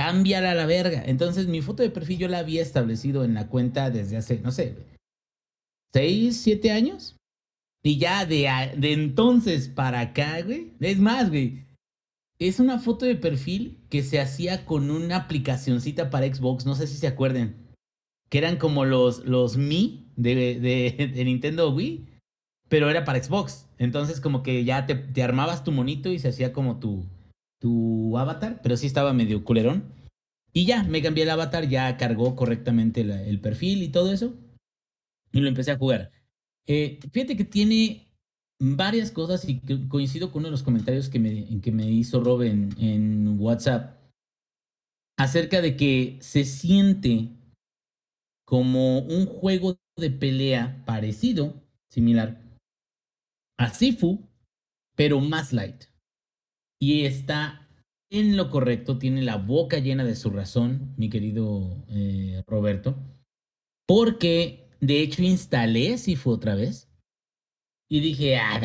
Cámbiala 0.00 0.52
a 0.52 0.54
la 0.54 0.64
verga. 0.64 1.02
Entonces 1.04 1.46
mi 1.46 1.60
foto 1.60 1.82
de 1.82 1.90
perfil 1.90 2.20
yo 2.20 2.28
la 2.28 2.38
había 2.38 2.62
establecido 2.62 3.22
en 3.22 3.34
la 3.34 3.48
cuenta 3.48 3.90
desde 3.90 4.16
hace, 4.16 4.40
no 4.40 4.50
sé, 4.50 4.72
güey, 4.72 4.86
seis, 5.92 6.40
siete 6.40 6.70
años. 6.70 7.16
Y 7.82 7.98
ya 7.98 8.24
de, 8.24 8.48
de 8.78 8.94
entonces 8.94 9.68
para 9.68 10.00
acá, 10.00 10.40
güey, 10.40 10.72
es 10.80 10.98
más, 10.98 11.28
güey, 11.28 11.66
es 12.38 12.60
una 12.60 12.78
foto 12.78 13.04
de 13.04 13.14
perfil 13.14 13.76
que 13.90 14.02
se 14.02 14.18
hacía 14.18 14.64
con 14.64 14.90
una 14.90 15.16
aplicacioncita 15.16 16.08
para 16.08 16.34
Xbox, 16.34 16.64
no 16.64 16.74
sé 16.76 16.86
si 16.86 16.96
se 16.96 17.06
acuerden, 17.06 17.56
que 18.30 18.38
eran 18.38 18.56
como 18.56 18.86
los, 18.86 19.26
los 19.26 19.58
Mi 19.58 20.06
de, 20.16 20.34
de, 20.34 21.12
de 21.14 21.24
Nintendo 21.26 21.74
Wii, 21.74 22.06
pero 22.70 22.88
era 22.88 23.04
para 23.04 23.22
Xbox. 23.22 23.66
Entonces 23.76 24.22
como 24.22 24.42
que 24.42 24.64
ya 24.64 24.86
te, 24.86 24.94
te 24.94 25.22
armabas 25.22 25.62
tu 25.62 25.72
monito 25.72 26.10
y 26.10 26.18
se 26.18 26.28
hacía 26.28 26.54
como 26.54 26.80
tu, 26.80 27.04
tu 27.60 28.18
avatar, 28.18 28.60
pero 28.62 28.76
sí 28.76 28.86
estaba 28.86 29.12
medio 29.12 29.44
culerón. 29.44 29.84
Y 30.52 30.66
ya, 30.66 30.82
me 30.82 31.02
cambié 31.02 31.22
el 31.22 31.30
avatar, 31.30 31.68
ya 31.68 31.96
cargó 31.96 32.34
correctamente 32.34 33.02
el 33.02 33.40
perfil 33.40 33.84
y 33.84 33.88
todo 33.88 34.12
eso. 34.12 34.34
Y 35.30 35.40
lo 35.40 35.48
empecé 35.48 35.70
a 35.70 35.78
jugar. 35.78 36.10
Eh, 36.66 36.98
fíjate 37.12 37.36
que 37.36 37.44
tiene 37.44 38.08
varias 38.58 39.10
cosas 39.10 39.48
y 39.48 39.60
coincido 39.88 40.32
con 40.32 40.40
uno 40.40 40.48
de 40.48 40.52
los 40.52 40.62
comentarios 40.62 41.08
que 41.08 41.18
me, 41.18 41.60
que 41.60 41.72
me 41.72 41.88
hizo 41.88 42.22
Rob 42.22 42.42
en, 42.42 42.74
en 42.78 43.40
WhatsApp 43.40 43.98
acerca 45.16 45.60
de 45.60 45.76
que 45.76 46.18
se 46.20 46.44
siente 46.44 47.28
como 48.46 48.98
un 48.98 49.26
juego 49.26 49.78
de 49.96 50.10
pelea 50.10 50.82
parecido, 50.84 51.62
similar 51.90 52.40
a 53.58 53.72
Sifu, 53.72 54.26
pero 54.96 55.20
más 55.20 55.52
light. 55.52 55.89
Y 56.80 57.04
está 57.04 57.68
en 58.10 58.36
lo 58.36 58.50
correcto, 58.50 58.98
tiene 58.98 59.22
la 59.22 59.36
boca 59.36 59.78
llena 59.78 60.04
de 60.04 60.16
su 60.16 60.30
razón, 60.30 60.94
mi 60.96 61.10
querido 61.10 61.84
eh, 61.88 62.42
Roberto, 62.46 62.96
porque 63.86 64.68
de 64.80 65.00
hecho 65.00 65.22
instalé 65.22 65.96
Sifu 65.98 66.30
otra 66.30 66.54
vez 66.54 66.90
y 67.88 68.00
dije, 68.00 68.36
ah, 68.36 68.60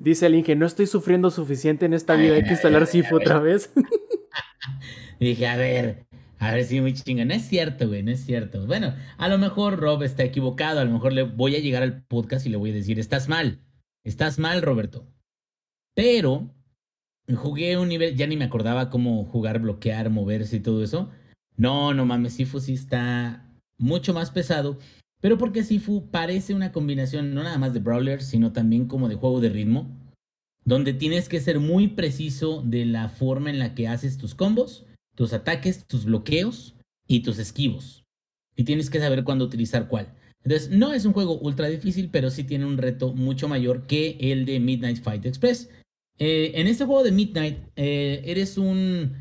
Dice 0.00 0.26
el 0.26 0.34
Inge, 0.34 0.54
no 0.56 0.66
estoy 0.66 0.86
sufriendo 0.86 1.30
suficiente 1.30 1.86
en 1.86 1.94
esta 1.94 2.14
vida, 2.14 2.34
hay 2.34 2.44
que 2.44 2.50
instalar 2.50 2.86
Sifu 2.86 3.16
otra 3.16 3.38
vez. 3.38 3.72
y 5.18 5.26
dije, 5.26 5.46
a 5.46 5.56
ver, 5.56 6.06
a 6.38 6.52
ver 6.52 6.64
si 6.64 6.80
muy 6.80 6.92
chinga. 6.92 7.24
No 7.24 7.34
es 7.34 7.42
cierto, 7.42 7.88
güey, 7.88 8.02
no 8.02 8.10
es 8.10 8.24
cierto. 8.24 8.66
Bueno, 8.66 8.94
a 9.16 9.28
lo 9.28 9.38
mejor 9.38 9.78
Rob 9.78 10.02
está 10.02 10.24
equivocado, 10.24 10.80
a 10.80 10.84
lo 10.84 10.90
mejor 10.90 11.12
le 11.12 11.22
voy 11.22 11.56
a 11.56 11.60
llegar 11.60 11.82
al 11.82 12.02
podcast 12.04 12.44
y 12.46 12.48
le 12.48 12.56
voy 12.56 12.70
a 12.70 12.74
decir, 12.74 12.98
estás 12.98 13.28
mal, 13.28 13.60
estás 14.04 14.38
mal, 14.38 14.60
Roberto. 14.60 15.06
Pero 15.94 16.52
jugué 17.34 17.76
un 17.76 17.88
nivel, 17.88 18.16
ya 18.16 18.26
ni 18.26 18.36
me 18.36 18.44
acordaba 18.44 18.90
cómo 18.90 19.24
jugar, 19.24 19.60
bloquear, 19.60 20.10
moverse 20.10 20.56
y 20.56 20.60
todo 20.60 20.82
eso. 20.82 21.10
No, 21.56 21.94
no 21.94 22.06
mames, 22.06 22.34
Sifu 22.34 22.60
sí 22.60 22.74
está 22.74 23.46
mucho 23.78 24.14
más 24.14 24.30
pesado. 24.30 24.78
Pero 25.20 25.38
porque 25.38 25.62
Sifu 25.62 26.10
parece 26.10 26.54
una 26.54 26.72
combinación 26.72 27.32
no 27.34 27.42
nada 27.42 27.58
más 27.58 27.72
de 27.72 27.80
brawler, 27.80 28.22
sino 28.22 28.52
también 28.52 28.86
como 28.86 29.08
de 29.08 29.14
juego 29.14 29.40
de 29.40 29.50
ritmo, 29.50 29.88
donde 30.64 30.92
tienes 30.92 31.28
que 31.28 31.40
ser 31.40 31.60
muy 31.60 31.88
preciso 31.88 32.62
de 32.62 32.84
la 32.86 33.08
forma 33.08 33.50
en 33.50 33.58
la 33.58 33.74
que 33.74 33.86
haces 33.86 34.18
tus 34.18 34.34
combos, 34.34 34.84
tus 35.14 35.32
ataques, 35.32 35.86
tus 35.86 36.06
bloqueos 36.06 36.74
y 37.06 37.20
tus 37.20 37.38
esquivos. 37.38 38.04
Y 38.56 38.64
tienes 38.64 38.90
que 38.90 38.98
saber 38.98 39.22
cuándo 39.22 39.44
utilizar 39.44 39.86
cuál. 39.86 40.12
Entonces, 40.44 40.70
no 40.70 40.92
es 40.92 41.04
un 41.04 41.12
juego 41.12 41.38
ultra 41.38 41.68
difícil, 41.68 42.10
pero 42.10 42.30
sí 42.30 42.42
tiene 42.42 42.66
un 42.66 42.78
reto 42.78 43.12
mucho 43.14 43.48
mayor 43.48 43.86
que 43.86 44.16
el 44.20 44.44
de 44.44 44.58
Midnight 44.58 45.00
Fight 45.00 45.24
Express. 45.24 45.70
Eh, 46.18 46.52
en 46.54 46.66
este 46.66 46.84
juego 46.84 47.02
de 47.02 47.12
Midnight, 47.12 47.58
eh, 47.76 48.22
eres 48.24 48.58
un 48.58 49.16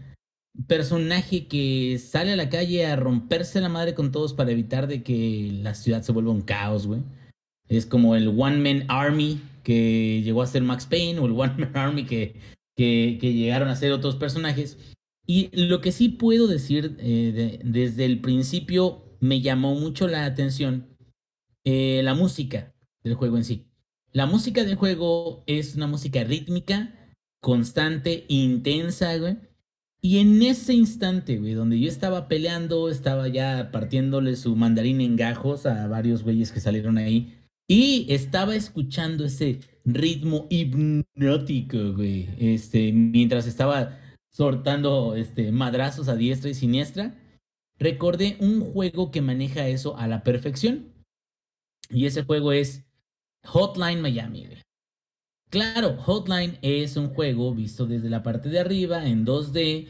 personaje 0.68 1.48
que 1.48 1.98
sale 1.98 2.34
a 2.34 2.36
la 2.36 2.50
calle 2.50 2.86
a 2.86 2.96
romperse 2.96 3.62
la 3.62 3.70
madre 3.70 3.94
con 3.96 4.12
todos 4.12 4.34
para 4.34 4.52
evitar 4.52 4.88
de 4.88 5.02
que 5.02 5.50
la 5.64 5.74
ciudad 5.74 6.04
se 6.04 6.12
vuelva 6.12 6.32
un 6.32 6.42
caos, 6.42 6.88
güey. 6.88 7.02
Es 7.70 7.86
como 7.86 8.16
el 8.16 8.28
One 8.28 8.58
Man 8.58 8.86
Army 8.90 9.40
que 9.64 10.22
llegó 10.24 10.42
a 10.42 10.48
ser 10.48 10.64
Max 10.64 10.86
Payne 10.86 11.20
o 11.20 11.26
el 11.26 11.32
One 11.32 11.56
Man 11.58 11.72
Army 11.76 12.04
que, 12.06 12.36
que, 12.76 13.18
llegaron 13.22 13.70
a 13.70 13.76
ser 13.76 13.92
otros 13.94 14.16
personajes. 14.16 14.78
Y 15.26 15.50
lo 15.56 15.82
que 15.82 15.92
sí 15.92 16.10
puedo 16.10 16.48
decir 16.48 16.98
eh, 17.00 17.32
de- 17.34 17.60
desde 17.64 18.06
el 18.06 18.20
principio 18.20 19.04
me 19.22 19.40
llamó 19.40 19.76
mucho 19.76 20.08
la 20.08 20.26
atención 20.26 20.88
la 21.64 22.16
música 22.16 22.74
del 23.04 23.14
juego 23.14 23.38
en 23.38 23.44
sí. 23.46 23.71
La 24.14 24.26
música 24.26 24.66
del 24.66 24.76
juego 24.76 25.42
es 25.46 25.76
una 25.76 25.88
música 25.88 26.24
rítmica, 26.26 26.94
constante, 27.40 28.26
intensa, 28.28 29.18
güey. 29.18 29.38
Y 30.02 30.18
en 30.18 30.42
ese 30.42 30.74
instante, 30.74 31.38
güey, 31.38 31.54
donde 31.54 31.80
yo 31.80 31.88
estaba 31.88 32.28
peleando, 32.28 32.90
estaba 32.90 33.28
ya 33.30 33.70
partiéndole 33.72 34.36
su 34.36 34.56
mandarín 34.56 35.00
en 35.00 35.16
gajos 35.16 35.66
a 35.66 35.88
varios 35.88 36.24
güeyes 36.24 36.52
que 36.52 36.60
salieron 36.60 36.98
ahí. 36.98 37.38
Y 37.68 38.08
estaba 38.10 38.56
escuchando 38.56 39.24
ese 39.24 39.60
ritmo 39.86 40.48
hipnótico, 40.50 41.94
güey. 41.94 42.28
Este, 42.38 42.92
mientras 42.92 43.48
estaba 43.48 43.98
sortando 44.30 45.16
este, 45.16 45.52
madrazos 45.54 46.10
a 46.10 46.18
diestra 46.18 46.50
y 46.50 46.54
siniestra. 46.54 47.16
Recordé 47.80 48.36
un 48.42 48.60
juego 48.60 49.10
que 49.10 49.22
maneja 49.22 49.68
eso 49.68 49.98
a 49.98 50.08
la 50.08 50.24
perfección. 50.24 50.92
Y 51.90 52.08
ese 52.08 52.24
juego 52.24 52.52
es 52.52 52.84
Hotline 53.46 54.02
Miami. 54.02 54.48
Claro, 55.50 55.98
Hotline 55.98 56.58
es 56.62 56.96
un 56.96 57.10
juego 57.10 57.54
visto 57.54 57.86
desde 57.86 58.10
la 58.10 58.24
parte 58.24 58.48
de 58.48 58.60
arriba 58.60 59.06
en 59.06 59.26
2D, 59.26 59.88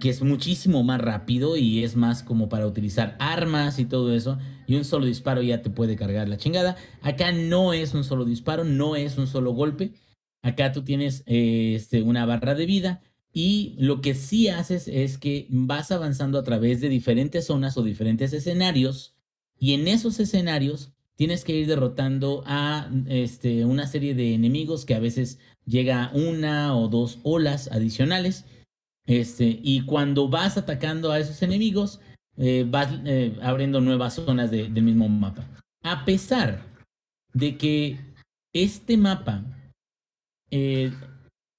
que 0.00 0.08
es 0.08 0.22
muchísimo 0.22 0.82
más 0.82 0.98
rápido 0.98 1.58
y 1.58 1.84
es 1.84 1.94
más 1.94 2.22
como 2.22 2.48
para 2.48 2.66
utilizar 2.66 3.14
armas 3.18 3.78
y 3.78 3.84
todo 3.84 4.14
eso. 4.14 4.38
Y 4.66 4.76
un 4.76 4.84
solo 4.86 5.04
disparo 5.04 5.42
ya 5.42 5.60
te 5.60 5.68
puede 5.68 5.96
cargar 5.96 6.26
la 6.28 6.38
chingada. 6.38 6.76
Acá 7.02 7.32
no 7.32 7.74
es 7.74 7.92
un 7.92 8.02
solo 8.02 8.24
disparo, 8.24 8.64
no 8.64 8.96
es 8.96 9.18
un 9.18 9.26
solo 9.26 9.52
golpe. 9.52 9.92
Acá 10.42 10.72
tú 10.72 10.84
tienes 10.84 11.22
eh, 11.26 11.74
este, 11.76 12.00
una 12.00 12.24
barra 12.24 12.54
de 12.54 12.64
vida 12.64 13.02
y 13.30 13.74
lo 13.78 14.00
que 14.00 14.14
sí 14.14 14.48
haces 14.48 14.88
es 14.88 15.18
que 15.18 15.46
vas 15.50 15.90
avanzando 15.92 16.38
a 16.38 16.44
través 16.44 16.80
de 16.80 16.88
diferentes 16.88 17.46
zonas 17.46 17.76
o 17.76 17.82
diferentes 17.82 18.32
escenarios 18.32 19.16
y 19.58 19.74
en 19.74 19.86
esos 19.86 20.18
escenarios 20.18 20.93
tienes 21.16 21.44
que 21.44 21.54
ir 21.54 21.66
derrotando 21.66 22.42
a 22.46 22.90
este, 23.06 23.64
una 23.64 23.86
serie 23.86 24.14
de 24.14 24.34
enemigos 24.34 24.84
que 24.84 24.94
a 24.94 25.00
veces 25.00 25.38
llega 25.66 26.10
una 26.14 26.76
o 26.76 26.88
dos 26.88 27.18
olas 27.22 27.70
adicionales. 27.70 28.44
Este, 29.06 29.60
y 29.62 29.82
cuando 29.84 30.28
vas 30.28 30.56
atacando 30.56 31.12
a 31.12 31.18
esos 31.20 31.42
enemigos, 31.42 32.00
eh, 32.36 32.66
vas 32.68 32.88
eh, 33.04 33.36
abriendo 33.42 33.80
nuevas 33.80 34.14
zonas 34.14 34.50
de- 34.50 34.68
del 34.68 34.82
mismo 34.84 35.08
mapa. 35.08 35.46
A 35.82 36.04
pesar 36.04 36.64
de 37.32 37.56
que 37.58 37.98
este 38.52 38.96
mapa 38.96 39.44
eh, 40.50 40.92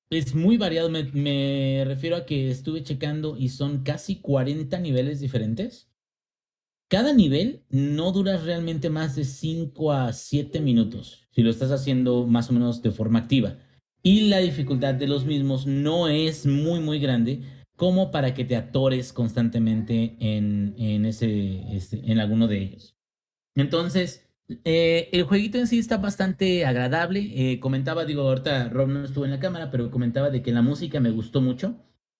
es 0.10 0.34
muy 0.36 0.58
variado, 0.58 0.89
me 0.89 1.84
refiero 1.86 2.16
a 2.16 2.26
que 2.26 2.49
estuve 2.49 2.84
checando 2.84 3.38
y 3.38 3.49
son 3.49 3.84
casi 3.84 4.18
40 4.18 4.80
niveles 4.80 5.20
diferentes. 5.20 5.88
Cada 6.88 7.13
nivel 7.13 7.63
no 7.69 8.11
dura 8.11 8.38
realmente 8.38 8.89
más 8.89 9.15
de 9.15 9.23
5 9.23 9.91
a 9.91 10.13
7 10.13 10.59
minutos, 10.61 11.27
si 11.31 11.41
lo 11.41 11.49
estás 11.49 11.71
haciendo 11.71 12.27
más 12.27 12.49
o 12.49 12.53
menos 12.53 12.81
de 12.81 12.91
forma 12.91 13.19
activa. 13.19 13.57
Y 14.03 14.29
la 14.29 14.38
dificultad 14.38 14.93
de 14.93 15.07
los 15.07 15.25
mismos 15.25 15.65
no 15.65 16.07
es 16.07 16.45
muy, 16.45 16.79
muy 16.79 16.99
grande 16.99 17.41
como 17.75 18.11
para 18.11 18.33
que 18.33 18.45
te 18.45 18.55
atores 18.55 19.13
constantemente 19.13 20.15
en, 20.19 20.75
en, 20.77 21.05
ese, 21.05 21.75
este, 21.75 22.01
en 22.05 22.19
alguno 22.19 22.47
de 22.47 22.59
ellos. 22.59 22.95
Entonces, 23.55 24.29
eh, 24.63 25.09
el 25.11 25.23
jueguito 25.23 25.57
en 25.57 25.67
sí 25.67 25.79
está 25.79 25.97
bastante 25.97 26.65
agradable. 26.65 27.31
Eh, 27.36 27.59
comentaba, 27.59 28.05
digo, 28.05 28.21
ahorita 28.23 28.69
Rob 28.69 28.89
no 28.89 29.03
estuvo 29.03 29.25
en 29.25 29.31
la 29.31 29.39
cámara, 29.39 29.71
pero 29.71 29.89
comentaba 29.91 30.29
de 30.29 30.41
que 30.41 30.51
la 30.51 30.61
música 30.61 30.99
me 30.99 31.09
gustó 31.09 31.41
mucho. 31.41 31.75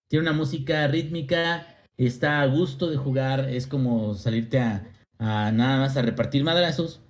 Tiene 0.08 0.22
una 0.22 0.32
música 0.32 0.86
rítmica, 0.88 1.66
está 1.96 2.42
a 2.42 2.46
gusto 2.46 2.90
de 2.90 2.96
jugar, 2.96 3.48
es 3.48 3.66
como 3.66 4.14
salirte 4.14 4.58
a, 4.58 4.90
a 5.18 5.52
nada 5.52 5.78
más 5.78 5.96
a 5.96 6.02
repartir 6.02 6.44
madrazos. 6.44 7.00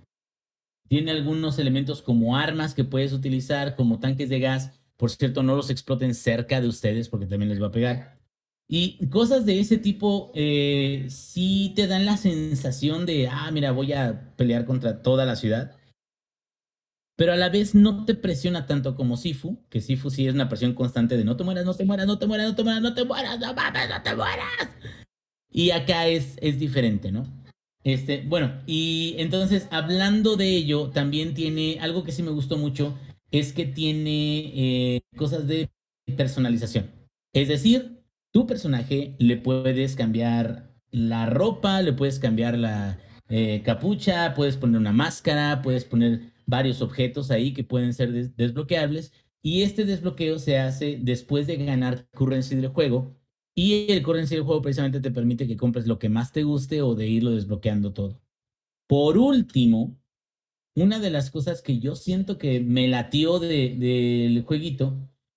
Tiene 0.88 1.10
algunos 1.10 1.58
elementos 1.58 2.02
como 2.02 2.36
armas 2.36 2.74
que 2.74 2.84
puedes 2.84 3.12
utilizar, 3.12 3.74
como 3.74 3.98
tanques 3.98 4.28
de 4.28 4.38
gas. 4.38 4.72
Por 4.96 5.10
cierto, 5.10 5.42
no 5.42 5.56
los 5.56 5.70
exploten 5.70 6.14
cerca 6.14 6.60
de 6.60 6.68
ustedes 6.68 7.08
porque 7.08 7.26
también 7.26 7.48
les 7.48 7.60
va 7.60 7.66
a 7.66 7.72
pegar. 7.72 8.16
Y 8.68 9.06
cosas 9.08 9.46
de 9.46 9.60
ese 9.60 9.78
tipo 9.78 10.32
eh, 10.34 11.06
sí 11.08 11.72
te 11.76 11.86
dan 11.86 12.04
la 12.04 12.16
sensación 12.16 13.06
de, 13.06 13.28
ah, 13.28 13.50
mira, 13.52 13.70
voy 13.70 13.92
a 13.92 14.34
pelear 14.36 14.64
contra 14.64 15.02
toda 15.02 15.24
la 15.24 15.36
ciudad. 15.36 15.76
Pero 17.16 17.32
a 17.32 17.36
la 17.36 17.48
vez 17.48 17.74
no 17.74 18.04
te 18.04 18.14
presiona 18.14 18.66
tanto 18.66 18.94
como 18.94 19.16
Sifu, 19.16 19.58
que 19.70 19.80
Sifu 19.80 20.10
sí 20.10 20.26
es 20.26 20.34
una 20.34 20.48
presión 20.48 20.74
constante 20.74 21.16
de 21.16 21.24
no 21.24 21.36
te 21.36 21.44
mueras, 21.44 21.64
no 21.64 21.74
te 21.74 21.84
mueras, 21.84 22.06
no 22.06 22.18
te 22.18 22.26
mueras, 22.26 22.46
no 22.46 22.54
te 22.54 22.62
mueras, 22.62 22.82
no 22.82 22.94
te 22.94 23.04
mueras, 23.04 23.40
no 23.40 23.54
mames, 23.54 23.88
no 23.88 24.02
te 24.02 24.14
mueras. 24.14 24.70
Y 25.50 25.70
acá 25.70 26.06
es, 26.06 26.36
es 26.42 26.58
diferente, 26.58 27.10
¿no? 27.10 27.26
Este, 27.84 28.22
bueno, 28.26 28.52
y 28.66 29.14
entonces 29.18 29.68
hablando 29.70 30.36
de 30.36 30.48
ello, 30.48 30.90
también 30.90 31.34
tiene 31.34 31.78
algo 31.80 32.04
que 32.04 32.12
sí 32.12 32.22
me 32.22 32.32
gustó 32.32 32.58
mucho, 32.58 32.98
es 33.30 33.52
que 33.52 33.64
tiene 33.64 34.52
eh, 34.54 35.00
cosas 35.16 35.46
de 35.46 35.70
personalización. 36.16 36.90
Es 37.32 37.48
decir, 37.48 38.02
tu 38.32 38.46
personaje 38.46 39.14
le 39.18 39.36
puedes 39.36 39.94
cambiar 39.96 40.74
la 40.90 41.26
ropa, 41.26 41.80
le 41.80 41.92
puedes 41.92 42.18
cambiar 42.18 42.58
la 42.58 42.98
eh, 43.28 43.62
capucha, 43.64 44.34
puedes 44.34 44.56
poner 44.56 44.80
una 44.80 44.92
máscara, 44.92 45.62
puedes 45.62 45.84
poner 45.84 46.32
varios 46.46 46.82
objetos 46.82 47.30
ahí 47.30 47.52
que 47.52 47.64
pueden 47.64 47.92
ser 47.94 48.12
des- 48.12 48.36
desbloqueables 48.36 49.12
Y 49.42 49.62
este 49.62 49.84
desbloqueo 49.84 50.38
se 50.38 50.58
hace 50.58 50.98
después 51.00 51.46
de 51.46 51.56
ganar 51.56 52.08
currency 52.12 52.56
del 52.56 52.68
juego. 52.68 53.14
Y 53.54 53.90
el 53.92 54.02
currency 54.02 54.34
del 54.34 54.44
juego 54.44 54.60
precisamente 54.62 55.00
te 55.00 55.10
permite 55.10 55.46
que 55.46 55.56
compres 55.56 55.86
lo 55.86 55.98
que 55.98 56.08
más 56.08 56.32
te 56.32 56.42
guste 56.42 56.82
o 56.82 56.94
de 56.94 57.06
irlo 57.08 57.30
desbloqueando 57.30 57.92
todo. 57.92 58.20
Por 58.88 59.18
último, 59.18 59.96
una 60.76 60.98
de 60.98 61.10
las 61.10 61.30
cosas 61.30 61.62
que 61.62 61.78
yo 61.78 61.96
siento 61.96 62.38
que 62.38 62.60
me 62.60 62.86
latió 62.88 63.38
del 63.38 63.78
de, 63.80 64.44
jueguito 64.46 64.96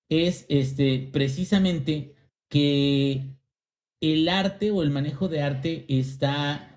es 0.10 0.46
este, 0.50 1.10
precisamente 1.12 2.16
que 2.50 3.36
el 4.02 4.30
arte 4.30 4.72
o 4.72 4.84
el 4.84 4.90
manejo 4.92 5.28
de 5.28 5.42
arte 5.42 5.86
está 5.88 6.69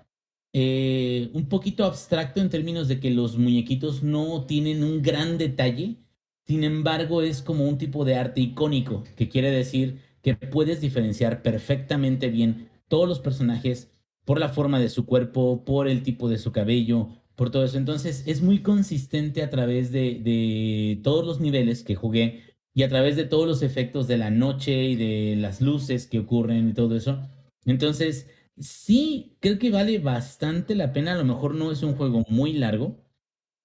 eh, 0.53 1.29
un 1.33 1.49
poquito 1.49 1.85
abstracto 1.85 2.39
en 2.41 2.49
términos 2.49 2.87
de 2.87 2.99
que 2.99 3.09
los 3.11 3.37
muñequitos 3.37 4.03
no 4.03 4.45
tienen 4.45 4.83
un 4.83 5.01
gran 5.01 5.37
detalle, 5.37 5.97
sin 6.45 6.63
embargo 6.63 7.21
es 7.21 7.41
como 7.41 7.67
un 7.67 7.77
tipo 7.77 8.05
de 8.05 8.15
arte 8.15 8.41
icónico, 8.41 9.03
que 9.15 9.29
quiere 9.29 9.51
decir 9.51 9.99
que 10.21 10.35
puedes 10.35 10.79
diferenciar 10.81 11.41
perfectamente 11.41 12.29
bien 12.29 12.69
todos 12.87 13.07
los 13.07 13.19
personajes 13.19 13.91
por 14.25 14.39
la 14.39 14.49
forma 14.49 14.79
de 14.79 14.89
su 14.89 15.05
cuerpo, 15.05 15.65
por 15.65 15.87
el 15.87 16.03
tipo 16.03 16.29
de 16.29 16.37
su 16.37 16.51
cabello, 16.51 17.09
por 17.35 17.49
todo 17.51 17.65
eso. 17.65 17.77
Entonces 17.77 18.23
es 18.27 18.41
muy 18.41 18.61
consistente 18.61 19.41
a 19.43 19.49
través 19.49 19.91
de, 19.91 20.19
de 20.23 20.99
todos 21.03 21.25
los 21.25 21.39
niveles 21.41 21.83
que 21.83 21.95
jugué 21.95 22.55
y 22.73 22.83
a 22.83 22.89
través 22.89 23.15
de 23.15 23.25
todos 23.25 23.47
los 23.47 23.61
efectos 23.61 24.07
de 24.07 24.17
la 24.17 24.29
noche 24.31 24.83
y 24.85 24.95
de 24.95 25.35
las 25.35 25.61
luces 25.61 26.07
que 26.07 26.19
ocurren 26.19 26.69
y 26.69 26.73
todo 26.73 26.95
eso. 26.95 27.21
Entonces, 27.65 28.27
sí, 28.57 29.37
creo 29.39 29.59
que 29.59 29.71
vale 29.71 29.99
bastante 29.99 30.75
la 30.75 30.93
pena. 30.93 31.13
A 31.13 31.17
lo 31.17 31.25
mejor 31.25 31.55
no 31.55 31.71
es 31.71 31.83
un 31.83 31.95
juego 31.95 32.23
muy 32.29 32.53
largo, 32.53 33.03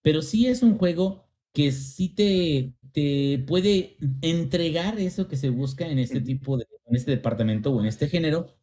pero 0.02 0.22
sí 0.22 0.46
es 0.46 0.62
un 0.62 0.76
juego 0.78 1.28
que 1.52 1.72
sí 1.72 2.08
te, 2.08 2.74
te 2.92 3.44
puede 3.46 3.96
entregar 4.22 4.98
eso 4.98 5.28
que 5.28 5.36
se 5.36 5.50
busca 5.50 5.88
en 5.88 5.98
este 5.98 6.20
tipo 6.20 6.56
de, 6.56 6.66
en 6.86 6.96
este 6.96 7.12
departamento 7.12 7.72
o 7.72 7.80
en 7.80 7.86
este 7.86 8.08
género, 8.08 8.54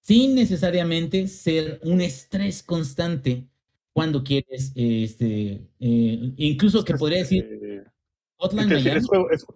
sin 0.00 0.34
necesariamente 0.34 1.28
ser 1.28 1.80
un 1.84 2.00
estrés 2.00 2.62
constante 2.62 3.48
cuando 3.92 4.24
quieres, 4.24 4.72
este, 4.74 5.68
eh, 5.78 6.32
incluso 6.36 6.84
que 6.84 6.94
podría 6.94 7.18
decir 7.18 7.44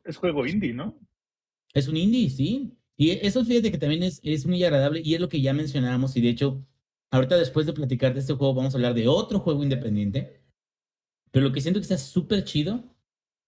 es, 0.04 0.16
juego, 0.16 0.46
indie, 0.46 0.72
¿no? 0.72 0.98
Es 1.72 1.88
un 1.88 1.96
indie, 1.96 2.30
sí. 2.30 2.72
Y 2.96 3.10
eso 3.10 3.44
fíjate 3.44 3.70
que 3.70 3.78
también 3.78 4.02
es, 4.02 4.20
es 4.22 4.46
muy 4.46 4.62
agradable 4.64 5.02
y 5.04 5.14
es 5.14 5.20
lo 5.20 5.28
que 5.28 5.40
ya 5.40 5.52
mencionábamos 5.52 6.16
y 6.16 6.20
de 6.22 6.30
hecho, 6.30 6.64
ahorita 7.10 7.36
después 7.36 7.66
de 7.66 7.72
platicar 7.72 8.14
de 8.14 8.20
este 8.20 8.34
juego 8.34 8.54
vamos 8.54 8.74
a 8.74 8.78
hablar 8.78 8.94
de 8.94 9.06
otro 9.06 9.40
juego 9.40 9.62
independiente, 9.62 10.40
pero 11.30 11.46
lo 11.46 11.52
que 11.52 11.60
siento 11.60 11.78
que 11.78 11.84
está 11.84 11.98
súper 11.98 12.44
chido 12.44 12.82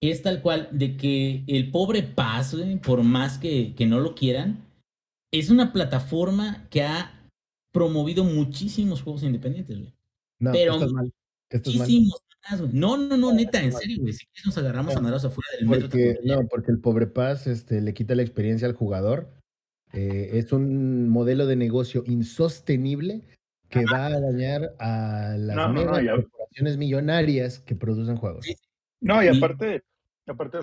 es 0.01 0.23
tal 0.23 0.43
cual 0.43 0.69
de 0.73 0.97
que 0.97 1.45
el 1.47 1.71
pobre 1.71 2.03
Paz, 2.03 2.55
por 2.83 3.03
más 3.03 3.39
que, 3.39 3.75
que 3.75 3.87
no 3.87 4.01
lo 4.01 4.15
quieran, 4.15 4.65
es 5.33 5.51
una 5.51 5.73
plataforma 5.73 6.69
que 6.71 6.83
ha 6.83 7.31
promovido 7.73 8.25
muchísimos 8.25 9.03
juegos 9.03 9.23
independientes, 9.23 9.79
güey. 9.79 9.95
No, 10.41 10.53
pero 10.53 10.79
mal. 10.91 11.13
muchísimos 11.53 12.23
no, 12.73 12.97
no, 12.97 13.17
no, 13.17 13.33
neta, 13.33 13.63
en 13.63 13.73
serio, 13.73 13.99
güey. 14.01 14.13
Si 14.13 14.27
nos 14.45 14.57
agarramos 14.57 14.97
a 14.97 15.01
naros 15.01 15.25
afuera 15.25 15.49
del 15.59 15.69
metro. 15.69 15.99
no, 16.25 16.49
porque 16.49 16.71
el 16.71 16.81
pobre 16.81 17.07
Paz 17.07 17.47
este, 17.47 17.81
le 17.81 17.95
quita 17.95 18.15
la 18.15 18.23
experiencia 18.23 18.67
al 18.67 18.75
jugador. 18.75 19.38
Eh, 19.93 20.31
es 20.35 20.53
un 20.53 21.09
modelo 21.09 21.47
de 21.47 21.57
negocio 21.57 22.05
insostenible 22.07 23.23
que 23.69 23.85
va 23.85 24.07
a 24.07 24.21
dañar 24.21 24.75
a 24.79 25.35
las 25.39 25.57
corporaciones 25.57 26.77
millonarias 26.77 27.59
que 27.61 27.75
producen 27.75 28.17
juegos. 28.17 28.47
No, 29.01 29.23
y 29.23 29.29
aparte, 29.29 29.85
aparte 30.27 30.59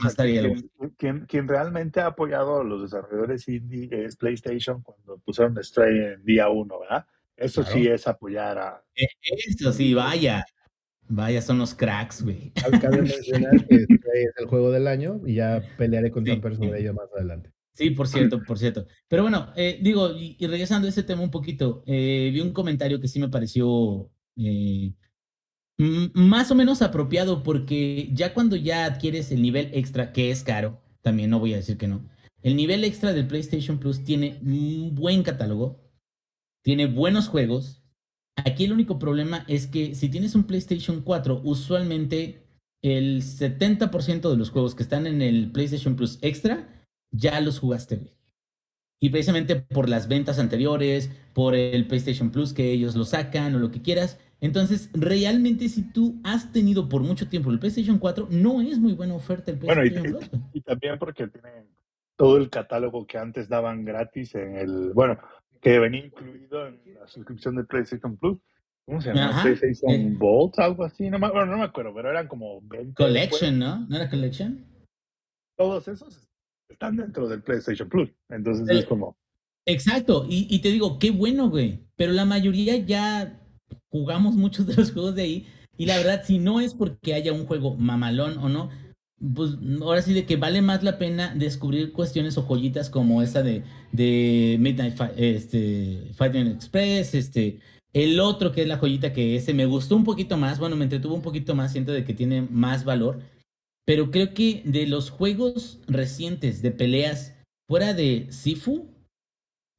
quien, 0.98 1.26
quien, 1.26 1.48
realmente 1.48 2.02
ha 2.02 2.08
apoyado 2.08 2.62
a 2.62 2.64
los 2.64 2.82
desarrolladores 2.82 3.48
indie 3.48 3.90
es 3.92 4.16
PlayStation 4.16 4.82
cuando 4.82 5.18
pusieron 5.20 5.62
Stray 5.64 6.14
en 6.14 6.24
día 6.26 6.50
uno, 6.50 6.80
¿verdad? 6.80 7.06
Eso 7.38 7.64
sí 7.64 7.88
es 7.88 8.08
apoyar 8.08 8.58
a. 8.58 8.84
E, 8.96 9.08
eso 9.50 9.72
sí, 9.72 9.94
vaya. 9.94 10.46
Vaya, 11.08 11.42
son 11.42 11.60
los 11.60 11.76
cracks, 11.76 12.24
güey. 12.24 12.52
Cabe 12.82 13.04
mencionar 13.04 13.68
que 13.68 13.76
es 13.76 14.34
el 14.38 14.46
juego 14.48 14.72
del 14.72 14.88
año 14.88 15.22
y 15.26 15.36
ya 15.36 15.62
pelearé 15.78 16.10
con 16.12 16.26
sí, 16.26 16.32
sobre 16.42 16.80
ello 16.80 16.94
más 16.94 17.10
adelante. 17.16 17.52
Sí, 17.76 17.92
por 17.92 18.08
cierto, 18.08 18.42
por 18.42 18.58
cierto. 18.58 18.88
Pero 19.08 19.22
bueno, 19.22 19.52
eh, 19.56 19.80
digo, 19.82 20.12
y, 20.12 20.38
regresando 20.48 20.88
a 20.88 20.90
ese 20.90 21.04
tema 21.04 21.22
un 21.22 21.30
poquito, 21.30 21.84
eh, 21.86 22.32
vi 22.34 22.40
un 22.42 22.54
comentario 22.54 23.00
que 23.00 23.08
sí 23.08 23.20
me 23.20 23.30
pareció 23.30 24.10
eh, 24.38 24.94
más 25.78 26.50
o 26.52 26.56
menos 26.56 26.82
apropiado 26.82 27.44
porque 27.44 28.10
ya 28.14 28.34
cuando 28.34 28.56
ya 28.56 28.86
adquieres 28.86 29.32
el 29.32 29.42
nivel 29.42 29.70
extra, 29.74 30.14
que 30.14 30.32
es 30.32 30.44
caro, 30.44 30.82
también 31.02 31.30
no 31.30 31.40
voy 31.40 31.54
a 31.54 31.58
decir 31.58 31.78
que 31.78 31.88
no, 31.88 32.10
el 32.42 32.56
nivel 32.56 32.84
extra 32.84 33.14
del 33.14 33.28
PlayStation 33.28 33.78
Plus 33.78 34.04
tiene 34.04 34.40
un 34.42 34.96
buen 34.96 35.22
catálogo, 35.22 35.84
tiene 36.64 36.88
buenos 36.88 37.28
juegos, 37.28 37.86
Aquí 38.36 38.66
el 38.66 38.74
único 38.74 39.00
problema 39.00 39.46
es 39.48 39.66
que 39.68 39.96
si 39.96 40.10
tienes 40.10 40.36
un 40.36 40.44
PlayStation 40.44 41.02
4, 41.02 41.42
usualmente 41.44 42.48
el 42.82 43.22
70% 43.22 44.30
de 44.30 44.38
los 44.38 44.50
juegos 44.50 44.76
que 44.76 44.84
están 44.84 45.08
en 45.08 45.22
el 45.22 45.52
PlayStation 45.52 45.96
Plus 45.96 46.20
Extra 46.22 46.75
ya 47.16 47.40
los 47.42 47.60
jugaste, 47.60 48.14
Y 49.00 49.10
precisamente 49.10 49.56
por 49.56 49.90
las 49.90 50.08
ventas 50.08 50.40
anteriores, 50.40 51.12
por 51.34 51.56
el 51.56 51.88
PlayStation 51.88 52.32
Plus 52.32 52.54
que 52.54 52.72
ellos 52.72 52.96
lo 52.96 53.06
sacan 53.06 53.56
o 53.56 53.60
lo 53.60 53.72
que 53.72 53.82
quieras. 53.82 54.20
Entonces, 54.42 54.90
realmente 54.94 55.70
si 55.70 55.82
tú 55.92 56.20
has 56.24 56.52
tenido 56.52 56.90
por 56.90 57.02
mucho 57.02 57.28
tiempo 57.28 57.52
el 57.52 57.60
PlayStation 57.60 58.00
4, 58.00 58.28
no 58.32 58.62
es 58.62 58.80
muy 58.80 58.94
buena 58.94 59.16
oferta 59.16 59.52
el 59.52 59.60
PlayStation 59.60 60.04
Plus. 60.04 60.30
Y, 60.54 60.60
y 60.60 60.62
también 60.62 60.98
porque 61.00 61.28
tienen 61.28 61.68
todo 62.16 62.38
el 62.38 62.50
catálogo 62.50 63.06
que 63.06 63.18
antes 63.18 63.50
daban 63.50 63.86
gratis 63.86 64.36
en 64.36 64.56
el, 64.56 64.94
bueno, 64.94 65.18
que 65.62 65.80
venía 65.80 66.06
incluido 66.06 66.68
en 66.68 66.80
la 67.00 67.08
suscripción 67.08 67.56
de 67.56 67.64
PlayStation 67.64 68.18
Plus. 68.18 68.38
¿Cómo 68.86 69.02
se 69.02 69.14
llama? 69.14 69.42
PlayStation 69.42 69.92
eh. 69.92 70.16
Vault, 70.16 70.60
algo 70.60 70.84
así. 70.84 71.10
No 71.10 71.18
me, 71.18 71.30
bueno, 71.30 71.48
no 71.48 71.58
me 71.58 71.64
acuerdo, 71.64 71.94
pero 71.94 72.12
eran 72.12 72.28
como 72.28 72.62
20. 72.62 72.94
Collection, 72.94 73.58
¿no? 73.58 73.80
¿No 73.88 73.96
era 73.96 74.10
Collection? 74.10 74.64
Todos 75.58 75.88
esos 75.88 76.25
están 76.70 76.98
dentro 76.98 77.28
del 77.28 77.42
PlayStation 77.42 77.90
Plus. 77.90 78.10
Entonces 78.30 78.68
es 78.70 78.86
como. 78.86 79.18
Exacto. 79.66 80.26
Y, 80.30 80.48
y 80.50 80.60
te 80.60 80.72
digo, 80.72 81.00
qué 81.00 81.12
bueno, 81.12 81.50
güey. 81.50 81.80
Pero 81.96 82.12
la 82.12 82.26
mayoría 82.26 82.78
ya 82.78 83.42
jugamos 83.90 84.36
muchos 84.36 84.68
de 84.68 84.76
los 84.76 84.92
juegos 84.92 85.16
de 85.16 85.22
ahí. 85.24 85.48
Y 85.78 85.86
la 85.86 85.98
verdad, 85.98 86.24
si 86.26 86.40
no 86.40 86.62
es 86.62 86.74
porque 86.74 87.14
haya 87.14 87.34
un 87.34 87.46
juego 87.46 87.76
mamalón 87.76 88.38
o 88.38 88.48
no, 88.48 88.70
pues 89.34 89.52
ahora 89.82 90.02
sí 90.02 90.14
de 90.14 90.26
que 90.26 90.36
vale 90.36 90.62
más 90.62 90.84
la 90.84 90.98
pena 90.98 91.34
descubrir 91.36 91.92
cuestiones 91.94 92.38
o 92.38 92.44
joyitas 92.44 92.90
como 92.90 93.22
esta 93.22 93.44
de, 93.44 93.64
de 93.92 94.58
Midnight 94.60 95.00
este, 95.18 96.12
Fighting 96.14 96.48
Express, 96.48 97.14
este, 97.14 97.60
el 97.94 98.20
otro 98.20 98.52
que 98.52 98.62
es 98.62 98.68
la 98.68 98.78
joyita 98.78 99.14
que 99.14 99.36
ese 99.36 99.54
me 99.54 99.66
gustó 99.66 99.96
un 99.96 100.04
poquito 100.04 100.38
más, 100.38 100.60
bueno, 100.60 100.76
me 100.76 100.84
entretuvo 100.84 101.16
un 101.16 101.22
poquito 101.22 101.56
más, 101.56 101.72
siento 101.72 101.94
de 101.94 102.04
que 102.04 102.14
tiene 102.14 102.42
más 102.42 102.84
valor, 102.84 103.20
pero 103.86 104.12
creo 104.12 104.34
que 104.34 104.62
de 104.66 104.88
los 104.88 105.10
juegos 105.10 105.80
recientes 105.88 106.62
de 106.62 106.72
peleas 106.72 107.36
fuera 107.68 107.94
de 107.94 108.28
Sifu, 108.32 108.88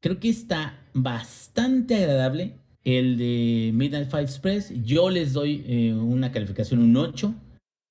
creo 0.00 0.20
que 0.20 0.28
está 0.28 0.88
bastante 0.94 1.96
agradable 1.96 2.58
el 2.84 3.18
de 3.18 3.72
Midnight 3.74 4.08
Fight 4.08 4.28
Express. 4.28 4.72
Yo 4.84 5.10
les 5.10 5.32
doy 5.32 5.64
eh, 5.66 5.92
una 5.92 6.30
calificación 6.30 6.80
un 6.80 6.96
8 6.96 7.34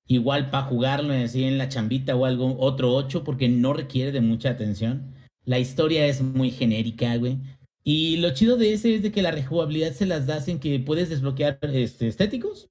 igual 0.07 0.51
para 0.51 0.65
jugarlo 0.65 1.13
así 1.13 1.43
en 1.43 1.57
la 1.57 1.67
chambita 1.67 2.15
o 2.15 2.25
algo, 2.25 2.57
otro 2.59 2.93
8 2.93 3.23
porque 3.23 3.49
no 3.49 3.73
requiere 3.73 4.11
de 4.11 4.21
mucha 4.21 4.51
atención. 4.51 5.13
La 5.43 5.59
historia 5.59 6.05
es 6.07 6.21
muy 6.21 6.51
genérica, 6.51 7.15
güey. 7.17 7.39
Y 7.83 8.17
lo 8.17 8.33
chido 8.33 8.57
de 8.57 8.73
ese 8.73 8.95
es 8.95 9.03
de 9.03 9.11
que 9.11 9.21
la 9.21 9.31
rejugabilidad 9.31 9.93
se 9.93 10.05
las 10.05 10.25
das 10.25 10.47
en 10.47 10.59
que 10.59 10.79
puedes 10.79 11.09
desbloquear 11.09 11.59
este, 11.61 12.07
estéticos. 12.07 12.69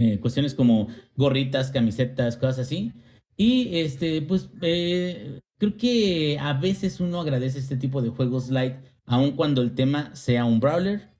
Eh, 0.00 0.18
cuestiones 0.18 0.54
como 0.54 0.88
gorritas, 1.14 1.70
camisetas, 1.70 2.38
cosas 2.38 2.60
así. 2.60 2.94
Y 3.36 3.80
este, 3.80 4.22
pues 4.22 4.48
eh, 4.62 5.40
creo 5.58 5.76
que 5.76 6.38
a 6.40 6.54
veces 6.54 7.00
uno 7.00 7.20
agradece 7.20 7.58
este 7.58 7.76
tipo 7.76 8.00
de 8.00 8.08
juegos 8.08 8.48
light, 8.48 8.76
aun 9.04 9.32
cuando 9.32 9.60
el 9.60 9.74
tema 9.74 10.14
sea 10.16 10.46
un 10.46 10.58
brawler. 10.58 11.10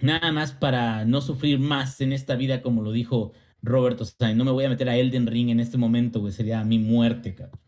Nada 0.00 0.32
más 0.32 0.50
para 0.50 1.04
no 1.04 1.20
sufrir 1.20 1.60
más 1.60 2.00
en 2.00 2.12
esta 2.12 2.34
vida, 2.34 2.60
como 2.60 2.82
lo 2.82 2.90
dijo 2.90 3.34
Roberto 3.62 4.04
Sainz. 4.04 4.36
No 4.36 4.44
me 4.44 4.50
voy 4.50 4.64
a 4.64 4.68
meter 4.68 4.88
a 4.88 4.96
Elden 4.96 5.28
Ring 5.28 5.50
en 5.50 5.60
este 5.60 5.78
momento, 5.78 6.18
güey. 6.18 6.32
Sería 6.32 6.64
mi 6.64 6.80
muerte, 6.80 7.36
cabrón. 7.36 7.60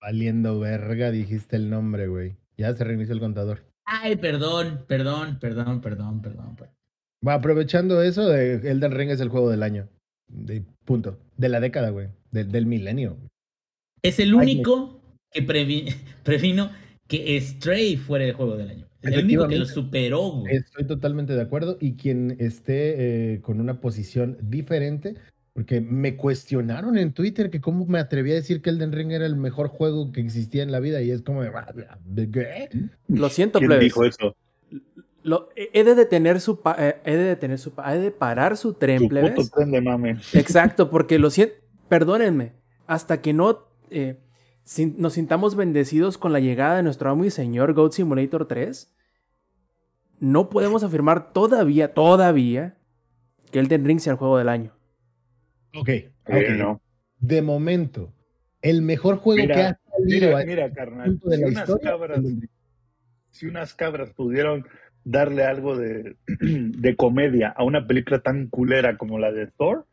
Valiendo 0.00 0.60
verga, 0.60 1.10
dijiste 1.10 1.56
el 1.56 1.70
nombre, 1.70 2.06
güey. 2.06 2.36
Ya 2.56 2.72
se 2.72 2.84
reinició 2.84 3.14
el 3.14 3.20
contador. 3.20 3.64
Ay, 3.84 4.14
perdón, 4.14 4.84
perdón, 4.86 5.40
perdón, 5.40 5.80
perdón, 5.80 6.22
perdón. 6.22 6.56
Va, 6.60 6.72
aprovechando 7.26 8.02
eso, 8.02 8.34
Elden 8.34 8.92
Ring 8.92 9.10
es 9.10 9.20
el 9.20 9.28
juego 9.28 9.50
del 9.50 9.62
año. 9.62 9.88
De, 10.28 10.62
punto. 10.84 11.18
De 11.36 11.48
la 11.48 11.60
década, 11.60 11.90
güey. 11.90 12.08
del 12.30 12.66
milenio. 12.66 13.16
Es 14.02 14.18
el 14.18 14.34
único 14.34 15.00
que 15.30 15.42
previno 16.24 16.70
que 17.06 17.40
Stray 17.40 17.96
fuera 17.96 18.24
el 18.24 18.32
juego 18.32 18.56
del 18.56 18.70
año. 18.70 18.86
El 19.02 19.24
único 19.24 19.48
que 19.48 19.56
lo 19.56 19.66
superó, 19.66 20.30
güey. 20.30 20.56
Estoy 20.56 20.86
totalmente 20.86 21.34
de 21.34 21.42
acuerdo. 21.42 21.76
Y 21.80 21.94
quien 21.94 22.36
esté 22.38 23.34
eh, 23.34 23.40
con 23.40 23.60
una 23.60 23.80
posición 23.80 24.38
diferente, 24.40 25.16
Porque 25.54 25.80
me 25.80 26.16
cuestionaron 26.16 26.96
en 26.96 27.12
Twitter 27.12 27.50
que 27.50 27.60
cómo 27.60 27.84
me 27.86 27.98
atreví 27.98 28.30
a 28.30 28.36
decir 28.36 28.62
que 28.62 28.70
Elden 28.70 28.92
Ring 28.92 29.10
era 29.10 29.26
el 29.26 29.36
mejor 29.36 29.68
juego 29.68 30.10
que 30.12 30.20
existía 30.20 30.62
en 30.62 30.72
la 30.72 30.80
vida 30.80 31.02
y 31.02 31.10
es 31.10 31.20
como 31.22 31.42
de, 31.42 31.50
¿de 32.04 32.30
qué? 32.30 32.68
Lo 33.08 33.28
siento, 33.28 33.58
¿Quién 33.58 33.68
plebes. 33.68 33.84
dijo 33.84 34.04
eso? 34.04 34.34
Lo- 35.24 35.48
he 35.54 35.84
de 35.84 35.94
detener 35.94 36.40
su 36.40 36.60
pa- 36.60 36.76
eh, 36.78 36.96
he 37.04 37.14
de 37.16 37.24
detener 37.24 37.58
su 37.58 37.72
pa- 37.72 37.94
he 37.94 37.98
de 37.98 38.10
parar 38.10 38.56
su 38.56 38.74
tren, 38.74 38.98
Tu 39.02 39.08
plebes. 39.08 39.34
puto 39.34 39.48
tren 39.56 39.70
de 39.70 39.80
mame. 39.80 40.16
Exacto, 40.32 40.90
porque 40.90 41.18
lo 41.18 41.30
siento, 41.30 41.54
perdónenme, 41.88 42.52
hasta 42.86 43.20
que 43.22 43.32
no 43.32 43.68
eh, 43.90 44.18
sin- 44.64 44.94
nos 44.98 45.12
sintamos 45.12 45.54
bendecidos 45.54 46.16
con 46.18 46.32
la 46.32 46.40
llegada 46.40 46.76
de 46.76 46.82
nuestro 46.82 47.10
amo 47.10 47.24
y 47.24 47.30
señor 47.30 47.72
Goat 47.74 47.92
Simulator 47.92 48.46
3, 48.48 48.92
no 50.18 50.48
podemos 50.48 50.82
afirmar 50.82 51.32
todavía, 51.32 51.94
todavía, 51.94 52.76
que 53.50 53.58
Elden 53.58 53.84
Ring 53.84 54.00
sea 54.00 54.12
el 54.12 54.18
juego 54.18 54.38
del 54.38 54.48
año. 54.48 54.72
Ok, 55.74 55.88
Eh, 55.88 56.12
ok. 56.26 56.56
no. 56.58 56.80
De 57.18 57.42
momento, 57.42 58.12
el 58.62 58.82
mejor 58.82 59.16
juego 59.18 59.42
Mira, 59.42 59.54
que 59.54 59.60
ha 59.62 59.80
salido 59.96 60.38
Mira, 60.46 60.72
carnal. 60.72 61.18
de 61.18 61.36
Si 61.36 61.40
la 61.42 61.48
unas, 61.48 61.68
historia. 61.68 61.90
cabras, 61.90 62.20
si 63.30 63.46
unas 63.46 63.74
cabras 63.74 64.10
pudieron 64.10 64.66
darle 65.04 65.44
algo 65.44 65.76
de, 65.76 66.16
de 66.40 66.96
comedia 66.96 67.48
a 67.48 67.64
una 67.64 67.86
película 67.86 68.20
tan 68.20 68.48
culera 68.48 68.96
como 68.96 69.18
la 69.18 69.32
de 69.32 69.46
Thor, 69.48 69.86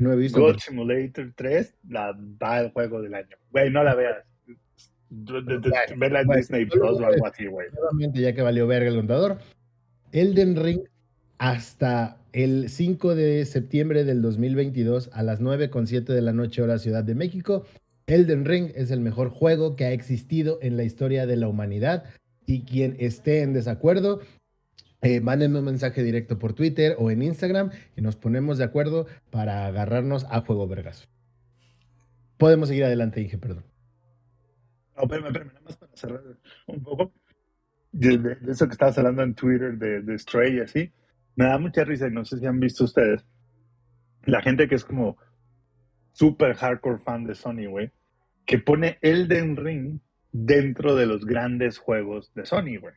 no 0.00 0.12
he 0.12 0.16
visto. 0.16 0.40
God 0.40 0.58
Simulator 0.58 1.32
3 1.34 1.74
la 1.88 2.16
va 2.42 2.56
al 2.56 2.72
juego 2.72 3.02
del 3.02 3.14
año. 3.14 3.36
Güey, 3.50 3.70
no 3.70 3.82
la 3.82 3.94
veas. 3.94 4.24
Vela 5.10 6.20
en 6.20 6.28
Disney 6.28 6.66
Plus 6.66 7.00
o 7.00 7.06
algo 7.06 7.26
así, 7.26 7.46
güey. 7.46 7.68
nuevamente, 7.72 8.20
ya 8.20 8.34
que 8.34 8.42
valió 8.42 8.66
verga 8.66 8.90
el 8.90 8.96
contador, 8.96 9.38
Elden 10.12 10.56
Ring 10.56 10.80
hasta 11.38 12.18
el 12.32 12.68
5 12.68 13.14
de 13.14 13.46
septiembre 13.46 14.04
del 14.04 14.20
2022 14.20 15.10
a 15.12 15.22
las 15.22 15.40
9.7 15.40 16.04
de 16.04 16.20
la 16.20 16.32
noche 16.32 16.62
hora 16.62 16.78
Ciudad 16.78 17.04
de 17.04 17.14
México. 17.14 17.64
Elden 18.06 18.44
Ring 18.44 18.70
es 18.74 18.90
el 18.90 19.00
mejor 19.00 19.28
juego 19.30 19.76
que 19.76 19.84
ha 19.84 19.92
existido 19.92 20.58
en 20.62 20.76
la 20.76 20.84
historia 20.84 21.26
de 21.26 21.36
la 21.36 21.48
humanidad 21.48 22.04
y 22.46 22.62
quien 22.62 22.96
esté 22.98 23.42
en 23.42 23.52
desacuerdo, 23.52 24.20
eh, 25.00 25.20
mándenme 25.20 25.60
un 25.60 25.64
mensaje 25.64 26.02
directo 26.02 26.38
por 26.38 26.54
Twitter 26.54 26.96
o 26.98 27.10
en 27.10 27.22
Instagram 27.22 27.70
y 27.96 28.02
nos 28.02 28.16
ponemos 28.16 28.58
de 28.58 28.64
acuerdo 28.64 29.06
para 29.30 29.66
agarrarnos 29.66 30.26
a 30.30 30.40
juego 30.40 30.66
vergazo. 30.66 31.08
Podemos 32.36 32.68
seguir 32.68 32.84
adelante, 32.84 33.20
dije, 33.20 33.38
perdón. 33.38 33.64
No, 34.96 35.02
espérame, 35.04 35.26
espérame, 35.26 35.48
nada 35.48 35.60
más 35.64 35.76
para 35.76 35.96
cerrar 35.96 36.22
un 36.66 36.82
poco. 36.82 37.12
De, 37.92 38.36
eso 38.48 38.66
que 38.66 38.72
estabas 38.72 38.98
hablando 38.98 39.22
en 39.22 39.34
Twitter 39.34 39.78
de, 39.78 40.02
de 40.02 40.18
Stray 40.18 40.56
y 40.56 40.60
así. 40.60 40.92
Me 41.36 41.44
da 41.44 41.58
mucha 41.58 41.84
risa 41.84 42.08
y 42.08 42.10
no 42.10 42.24
sé 42.24 42.38
si 42.38 42.46
han 42.46 42.58
visto 42.58 42.84
ustedes. 42.84 43.24
La 44.24 44.42
gente 44.42 44.68
que 44.68 44.74
es 44.74 44.84
como 44.84 45.16
super 46.12 46.54
hardcore 46.54 46.98
fan 46.98 47.24
de 47.24 47.36
Sony, 47.36 47.66
güey, 47.68 47.92
que 48.44 48.58
pone 48.58 48.98
Elden 49.02 49.56
Ring 49.56 50.00
dentro 50.32 50.96
de 50.96 51.06
los 51.06 51.24
grandes 51.24 51.78
juegos 51.78 52.32
de 52.34 52.44
Sony, 52.44 52.78
güey. 52.80 52.94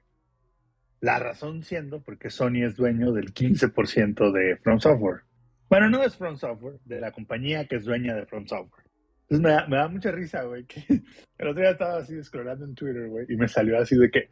La 1.02 1.20
razón 1.20 1.64
siendo 1.64 2.02
porque 2.02 2.30
Sony 2.30 2.64
es 2.64 2.76
dueño 2.76 3.12
del 3.12 3.34
15% 3.34 4.32
de 4.32 4.58
From 4.58 4.80
Software. 4.80 5.22
Bueno, 5.70 5.90
no 5.90 6.04
es 6.04 6.16
From 6.16 6.38
Software, 6.38 6.80
de 6.86 7.02
la 7.02 7.12
compañía 7.12 7.68
que 7.68 7.76
es 7.78 7.86
dueña 7.86 8.16
de 8.16 8.26
From 8.26 8.46
Software. 8.48 8.86
Entonces 9.24 9.40
me 9.44 9.50
da, 9.50 9.68
me 9.68 9.78
da 9.78 9.88
mucha 9.88 10.12
risa, 10.12 10.44
güey, 10.44 10.66
el 11.38 11.48
otro 11.48 11.62
día 11.62 11.72
estaba 11.72 11.98
así 11.98 12.22
scrollando 12.24 12.66
en 12.66 12.76
Twitter, 12.76 13.08
güey, 13.08 13.26
y 13.30 13.36
me 13.36 13.48
salió 13.48 13.80
así 13.80 13.96
de 13.96 14.12
que 14.12 14.30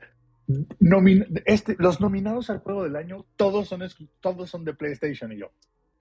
nomin- 0.80 1.42
este, 1.46 1.76
los 1.80 2.02
nominados 2.02 2.50
al 2.50 2.60
juego 2.60 2.84
del 2.84 2.96
año, 2.96 3.26
todos 3.36 3.68
son, 3.68 3.82
todos 4.20 4.50
son 4.50 4.66
de 4.66 4.74
PlayStation. 4.74 5.32
Y 5.32 5.38
yo, 5.38 5.52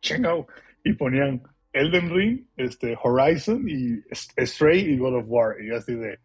chingao. 0.01 0.47
Y 0.85 0.95
ponían 0.95 1.43
Elden 1.73 2.11
Ring, 2.11 2.47
este, 2.57 2.97
Horizon 3.03 3.69
y 3.69 4.03
Stray 4.13 4.81
y 4.81 4.99
God 4.99 5.17
of 5.19 5.25
War. 5.29 5.57
Y 5.61 5.69
yo 5.69 5.77
así 5.77 5.95
de, 5.95 6.19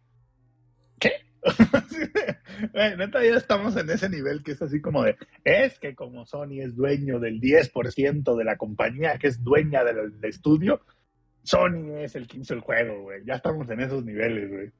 ya 2.74 3.36
estamos 3.36 3.76
en 3.76 3.90
ese 3.90 4.08
nivel 4.08 4.42
que 4.42 4.52
es 4.52 4.62
así 4.62 4.80
como 4.80 5.02
de, 5.04 5.16
es 5.44 5.78
que 5.78 5.94
como 5.94 6.26
Sony 6.26 6.60
es 6.60 6.74
dueño 6.74 7.20
del 7.20 7.40
10% 7.40 8.36
de 8.36 8.44
la 8.44 8.56
compañía 8.56 9.18
que 9.18 9.28
es 9.28 9.42
dueña 9.42 9.84
del, 9.84 10.14
estudio, 10.22 10.80
Sony 11.42 11.98
es 11.98 12.16
el 12.16 12.26
que 12.26 12.38
hizo 12.38 12.54
el 12.54 12.60
juego, 12.60 13.02
güey. 13.02 13.22
Ya 13.26 13.34
estamos 13.34 13.68
en 13.68 13.80
esos 13.80 14.04
niveles, 14.04 14.50
güey. 14.50 14.70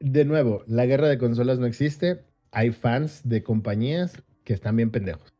De 0.00 0.24
nuevo, 0.24 0.64
la 0.66 0.86
guerra 0.86 1.08
de 1.08 1.18
consolas 1.18 1.60
no 1.60 1.66
existe. 1.66 2.24
Hay 2.50 2.72
fans 2.72 3.22
de 3.24 3.44
compañías 3.44 4.20
que 4.42 4.54
están 4.54 4.76
bien 4.76 4.90
pendejos. 4.90 5.32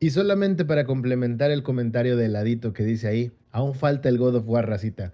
Y 0.00 0.10
solamente 0.10 0.64
para 0.64 0.84
complementar 0.84 1.50
el 1.50 1.62
comentario 1.62 2.16
de 2.16 2.28
ladito 2.28 2.72
que 2.72 2.84
dice 2.84 3.08
ahí, 3.08 3.32
aún 3.50 3.74
falta 3.74 4.08
el 4.08 4.16
God 4.16 4.36
of 4.36 4.48
War, 4.48 4.66
racita. 4.66 5.12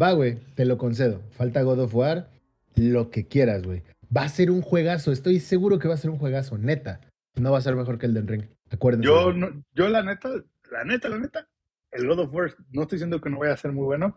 Va, 0.00 0.12
güey, 0.12 0.38
te 0.54 0.64
lo 0.64 0.78
concedo. 0.78 1.20
Falta 1.32 1.62
God 1.62 1.80
of 1.80 1.94
War, 1.94 2.30
lo 2.76 3.10
que 3.10 3.26
quieras, 3.26 3.62
güey. 3.62 3.82
Va 4.14 4.22
a 4.24 4.28
ser 4.28 4.50
un 4.50 4.62
juegazo, 4.62 5.12
estoy 5.12 5.40
seguro 5.40 5.78
que 5.78 5.88
va 5.88 5.94
a 5.94 5.98
ser 5.98 6.10
un 6.10 6.18
juegazo, 6.18 6.58
neta. 6.58 7.00
No 7.34 7.52
va 7.52 7.58
a 7.58 7.62
ser 7.62 7.74
mejor 7.76 7.98
que 7.98 8.06
el 8.06 8.14
Den 8.14 8.28
Ring. 8.28 8.44
Acuérdense. 8.70 9.06
Yo, 9.08 9.32
no, 9.32 9.48
yo 9.74 9.88
la 9.88 10.02
neta, 10.02 10.28
la 10.70 10.84
neta, 10.84 11.08
la 11.08 11.18
neta, 11.18 11.48
el 11.90 12.06
God 12.06 12.20
of 12.20 12.34
War, 12.34 12.54
no 12.70 12.82
estoy 12.82 12.96
diciendo 12.96 13.20
que 13.20 13.30
no 13.30 13.38
vaya 13.38 13.54
a 13.54 13.56
ser 13.56 13.72
muy 13.72 13.84
bueno, 13.84 14.16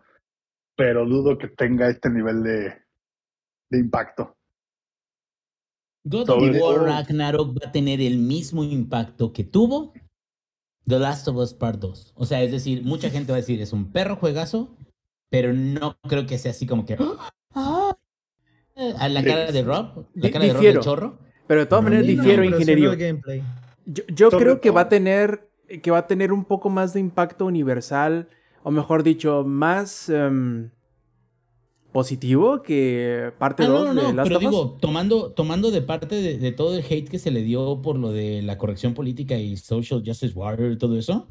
pero 0.76 1.06
dudo 1.06 1.38
que 1.38 1.48
tenga 1.48 1.88
este 1.88 2.10
nivel 2.10 2.42
de, 2.42 2.74
de 3.70 3.78
impacto. 3.78 4.36
God 6.04 6.26
Sobre 6.26 6.50
of 6.50 6.62
War 6.62 6.74
todo- 6.76 6.86
Ragnarok 6.86 7.56
va 7.62 7.68
a 7.68 7.72
tener 7.72 8.00
el 8.00 8.18
mismo 8.18 8.62
impacto 8.64 9.32
que 9.32 9.44
tuvo 9.44 9.92
The 10.86 10.98
Last 10.98 11.26
of 11.28 11.36
Us 11.36 11.52
Part 11.54 11.80
2. 11.80 12.12
O 12.16 12.26
sea, 12.26 12.42
es 12.42 12.52
decir, 12.52 12.82
mucha 12.84 13.10
gente 13.10 13.32
va 13.32 13.38
a 13.38 13.40
decir, 13.40 13.60
es 13.60 13.72
un 13.72 13.90
perro 13.92 14.16
juegazo, 14.16 14.76
pero 15.30 15.52
no 15.52 15.98
creo 16.08 16.26
que 16.26 16.38
sea 16.38 16.52
así 16.52 16.66
como 16.66 16.84
que... 16.86 16.96
A 18.76 19.08
la 19.08 19.24
cara 19.24 19.52
de 19.52 19.62
Rob, 19.62 20.06
la 20.14 20.30
cara 20.30 20.44
de 20.44 20.52
Rob 20.52 20.62
del 20.62 20.80
chorro. 20.80 21.18
Pero 21.46 21.60
de 21.60 21.66
todas 21.66 21.82
No, 21.82 21.90
maneras 21.90 22.06
no, 22.06 22.12
difiero, 22.12 22.42
el 22.42 22.96
gameplay. 22.96 23.42
Yo, 23.86 24.30
creo 24.30 24.60
que 24.60 24.70
va 24.70 24.82
a 24.82 24.88
tener 24.88 25.48
que 25.82 25.90
va 25.90 25.98
a 25.98 26.06
tener 26.06 26.32
un 26.32 26.44
poco 26.44 26.70
más 26.70 26.92
de 26.92 27.00
impacto 27.00 27.46
universal, 27.46 28.28
o 28.62 28.70
mejor 28.70 29.02
dicho, 29.02 29.44
más 29.44 30.08
em, 30.08 30.70
positivo 31.92 32.62
que 32.62 33.32
parte 33.38 33.64
Ah, 33.64 33.68
2 33.68 33.84
no, 33.86 33.94
no, 33.94 34.02
de 34.02 34.08
no, 34.08 34.12
Last 34.12 34.28
pero 34.28 34.38
of 34.38 34.44
Us. 34.44 34.50
digo, 34.50 34.78
tomando, 34.80 35.32
tomando 35.32 35.70
de 35.70 35.82
parte 35.82 36.14
de, 36.16 36.38
de 36.38 36.52
todo 36.52 36.76
el 36.76 36.84
hate 36.84 37.08
que 37.08 37.18
se 37.18 37.30
le 37.30 37.42
dio 37.42 37.80
por 37.82 37.96
lo 37.98 38.12
de 38.12 38.42
la 38.42 38.58
corrección 38.58 38.94
política 38.94 39.38
y 39.38 39.56
social 39.56 40.02
justice 40.04 40.34
warrior 40.34 40.72
y 40.72 40.78
todo 40.78 40.98
eso, 40.98 41.28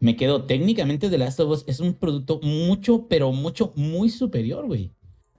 me 0.00 0.16
quedo 0.16 0.44
técnicamente 0.44 1.08
The 1.08 1.18
Last 1.18 1.40
of 1.40 1.50
Us 1.50 1.64
es 1.66 1.80
un 1.80 1.94
producto 1.94 2.40
mucho, 2.42 3.06
pero 3.08 3.32
mucho, 3.32 3.72
muy 3.76 4.10
superior, 4.10 4.66
güey. 4.66 4.92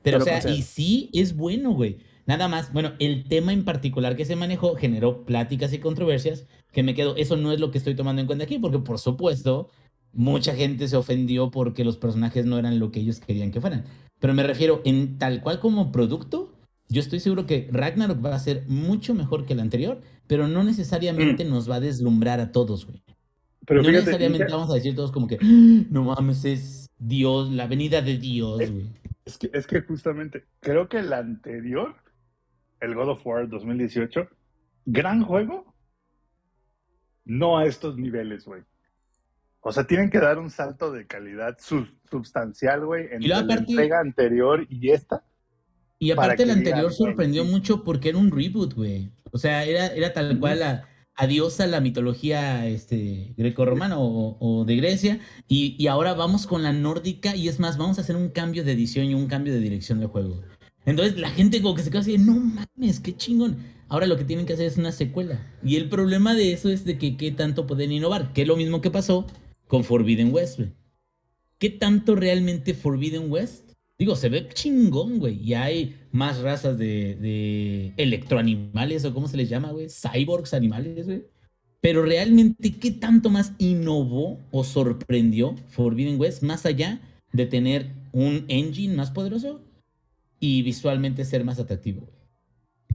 Pero, 0.05 0.19
o 0.19 0.21
sea, 0.21 0.35
concedo. 0.35 0.55
y 0.55 0.61
sí 0.61 1.09
es 1.13 1.35
bueno, 1.35 1.71
güey. 1.71 1.97
Nada 2.27 2.47
más, 2.47 2.71
bueno, 2.73 2.93
el 2.99 3.25
tema 3.25 3.53
en 3.53 3.65
particular 3.65 4.15
que 4.15 4.25
se 4.25 4.35
manejó 4.35 4.75
generó 4.75 5.25
pláticas 5.25 5.73
y 5.73 5.79
controversias 5.79 6.47
que 6.71 6.81
me 6.83 6.95
quedo, 6.95 7.15
eso 7.17 7.35
no 7.37 7.51
es 7.51 7.59
lo 7.59 7.71
que 7.71 7.77
estoy 7.77 7.95
tomando 7.95 8.21
en 8.21 8.25
cuenta 8.27 8.45
aquí, 8.45 8.57
porque 8.57 8.79
por 8.79 8.97
supuesto, 8.99 9.69
mucha 10.13 10.55
gente 10.55 10.87
se 10.87 10.95
ofendió 10.95 11.51
porque 11.51 11.83
los 11.83 11.97
personajes 11.97 12.45
no 12.45 12.57
eran 12.57 12.79
lo 12.79 12.91
que 12.91 13.01
ellos 13.01 13.19
querían 13.19 13.51
que 13.51 13.61
fueran. 13.61 13.85
Pero 14.19 14.33
me 14.33 14.43
refiero, 14.43 14.81
en 14.85 15.17
tal 15.17 15.41
cual 15.41 15.59
como 15.59 15.91
producto, 15.91 16.53
yo 16.87 17.01
estoy 17.01 17.19
seguro 17.19 17.45
que 17.45 17.67
Ragnarok 17.71 18.23
va 18.25 18.35
a 18.35 18.39
ser 18.39 18.63
mucho 18.67 19.13
mejor 19.13 19.45
que 19.45 19.53
el 19.53 19.59
anterior, 19.59 20.01
pero 20.27 20.47
no 20.47 20.63
necesariamente 20.63 21.45
nos 21.45 21.69
va 21.69 21.75
a 21.75 21.79
deslumbrar 21.79 22.39
a 22.39 22.51
todos, 22.51 22.85
güey. 22.85 23.01
Pero 23.67 23.81
no 23.81 23.87
fíjate, 23.89 24.05
necesariamente 24.05 24.45
fíjate, 24.45 24.53
vamos 24.53 24.71
a 24.71 24.75
decir 24.75 24.95
todos 24.95 25.11
como 25.11 25.27
que, 25.27 25.37
"Ah, 25.41 25.85
no 25.89 26.03
mames, 26.03 26.45
es 26.45 26.87
Dios, 26.99 27.51
la 27.51 27.67
venida 27.67 28.01
de 28.01 28.17
Dios, 28.17 28.71
güey. 28.71 28.85
Es 29.25 29.37
que, 29.37 29.49
es 29.53 29.65
que 29.67 29.81
justamente, 29.81 30.45
creo 30.59 30.87
que 30.87 30.99
el 30.99 31.11
anterior, 31.11 31.95
el 32.79 32.93
God 32.95 33.09
of 33.09 33.25
War 33.25 33.49
2018, 33.49 34.27
gran 34.85 35.23
juego, 35.23 35.73
no 37.25 37.57
a 37.57 37.65
estos 37.65 37.97
niveles, 37.97 38.45
güey. 38.45 38.61
O 39.61 39.71
sea, 39.71 39.85
tienen 39.87 40.11
que 40.11 40.19
dar 40.19 40.37
un 40.37 40.51
salto 40.51 40.91
de 40.91 41.07
calidad 41.07 41.57
sub- 41.59 41.89
substancial, 42.09 42.85
güey, 42.85 43.05
entre 43.11 43.27
la 43.29 43.39
aparte- 43.39 43.71
entrega 43.71 43.99
anterior 43.99 44.65
y 44.69 44.91
esta. 44.91 45.25
Y 45.97 46.11
aparte 46.11 46.43
el 46.43 46.51
anterior 46.51 46.77
digan, 46.81 46.93
sorprendió 46.93 47.45
mucho 47.45 47.83
porque 47.83 48.09
era 48.09 48.19
un 48.19 48.29
reboot, 48.29 48.73
güey. 48.75 49.11
O 49.31 49.39
sea, 49.39 49.63
era, 49.63 49.87
era 49.87 50.13
tal 50.13 50.39
cual 50.39 50.61
a, 50.61 50.87
adiós 51.15 51.59
a 51.59 51.67
la 51.67 51.81
mitología 51.81 52.67
este, 52.67 53.33
grecorromana 53.37 53.97
o, 53.97 54.37
o 54.39 54.65
de 54.65 54.75
Grecia. 54.75 55.19
Y, 55.47 55.87
ahora 55.87 56.13
vamos 56.13 56.47
con 56.47 56.63
la 56.63 56.73
nórdica 56.73 57.35
y 57.35 57.47
es 57.47 57.59
más, 57.59 57.77
vamos 57.77 57.97
a 57.97 58.01
hacer 58.01 58.15
un 58.15 58.29
cambio 58.29 58.63
de 58.63 58.73
edición 58.73 59.05
y 59.05 59.15
un 59.15 59.27
cambio 59.27 59.53
de 59.53 59.59
dirección 59.59 59.99
del 59.99 60.09
juego. 60.09 60.41
Entonces 60.85 61.17
la 61.17 61.29
gente 61.29 61.61
como 61.61 61.75
que 61.75 61.81
se 61.81 61.89
queda 61.89 62.01
así 62.01 62.11
de, 62.11 62.17
no 62.19 62.33
mames, 62.33 62.99
qué 62.99 63.15
chingón. 63.15 63.57
Ahora 63.87 64.07
lo 64.07 64.17
que 64.17 64.23
tienen 64.23 64.45
que 64.45 64.53
hacer 64.53 64.65
es 64.65 64.77
una 64.77 64.91
secuela. 64.91 65.39
Y 65.63 65.75
el 65.75 65.89
problema 65.89 66.33
de 66.33 66.53
eso 66.53 66.69
es 66.69 66.85
de 66.85 66.97
que 66.97 67.17
qué 67.17 67.31
tanto 67.31 67.67
pueden 67.67 67.91
innovar. 67.91 68.33
Que 68.33 68.41
es 68.43 68.47
lo 68.47 68.57
mismo 68.57 68.81
que 68.81 68.91
pasó 68.91 69.25
con 69.67 69.83
Forbidden 69.83 70.33
West. 70.33 70.59
¿Qué 71.59 71.69
tanto 71.69 72.15
realmente 72.15 72.73
Forbidden 72.73 73.31
West? 73.31 73.64
Digo, 73.97 74.15
se 74.15 74.29
ve 74.29 74.49
chingón, 74.53 75.19
güey. 75.19 75.41
Y 75.41 75.53
hay 75.53 75.95
más 76.11 76.41
razas 76.41 76.77
de, 76.77 77.93
electroanimales, 77.97 79.05
o 79.05 79.13
cómo 79.13 79.27
se 79.27 79.37
les 79.37 79.49
llama, 79.49 79.71
güey. 79.71 79.87
Cyborgs 79.89 80.53
animales, 80.53 81.05
güey. 81.05 81.23
Pero 81.81 82.03
realmente, 82.03 82.73
¿qué 82.73 82.91
tanto 82.91 83.29
más 83.29 83.53
innovó 83.57 84.39
o 84.51 84.63
sorprendió 84.63 85.55
Forbidden 85.67 86.19
West 86.19 86.41
más 86.41 86.65
allá 86.65 86.99
de 87.31 87.45
tener 87.45 87.91
un 88.11 88.45
engine 88.47 88.95
más 88.95 89.11
poderoso 89.11 89.61
y 90.39 90.63
visualmente 90.63 91.23
ser 91.23 91.43
más 91.43 91.59
atractivo? 91.59 92.09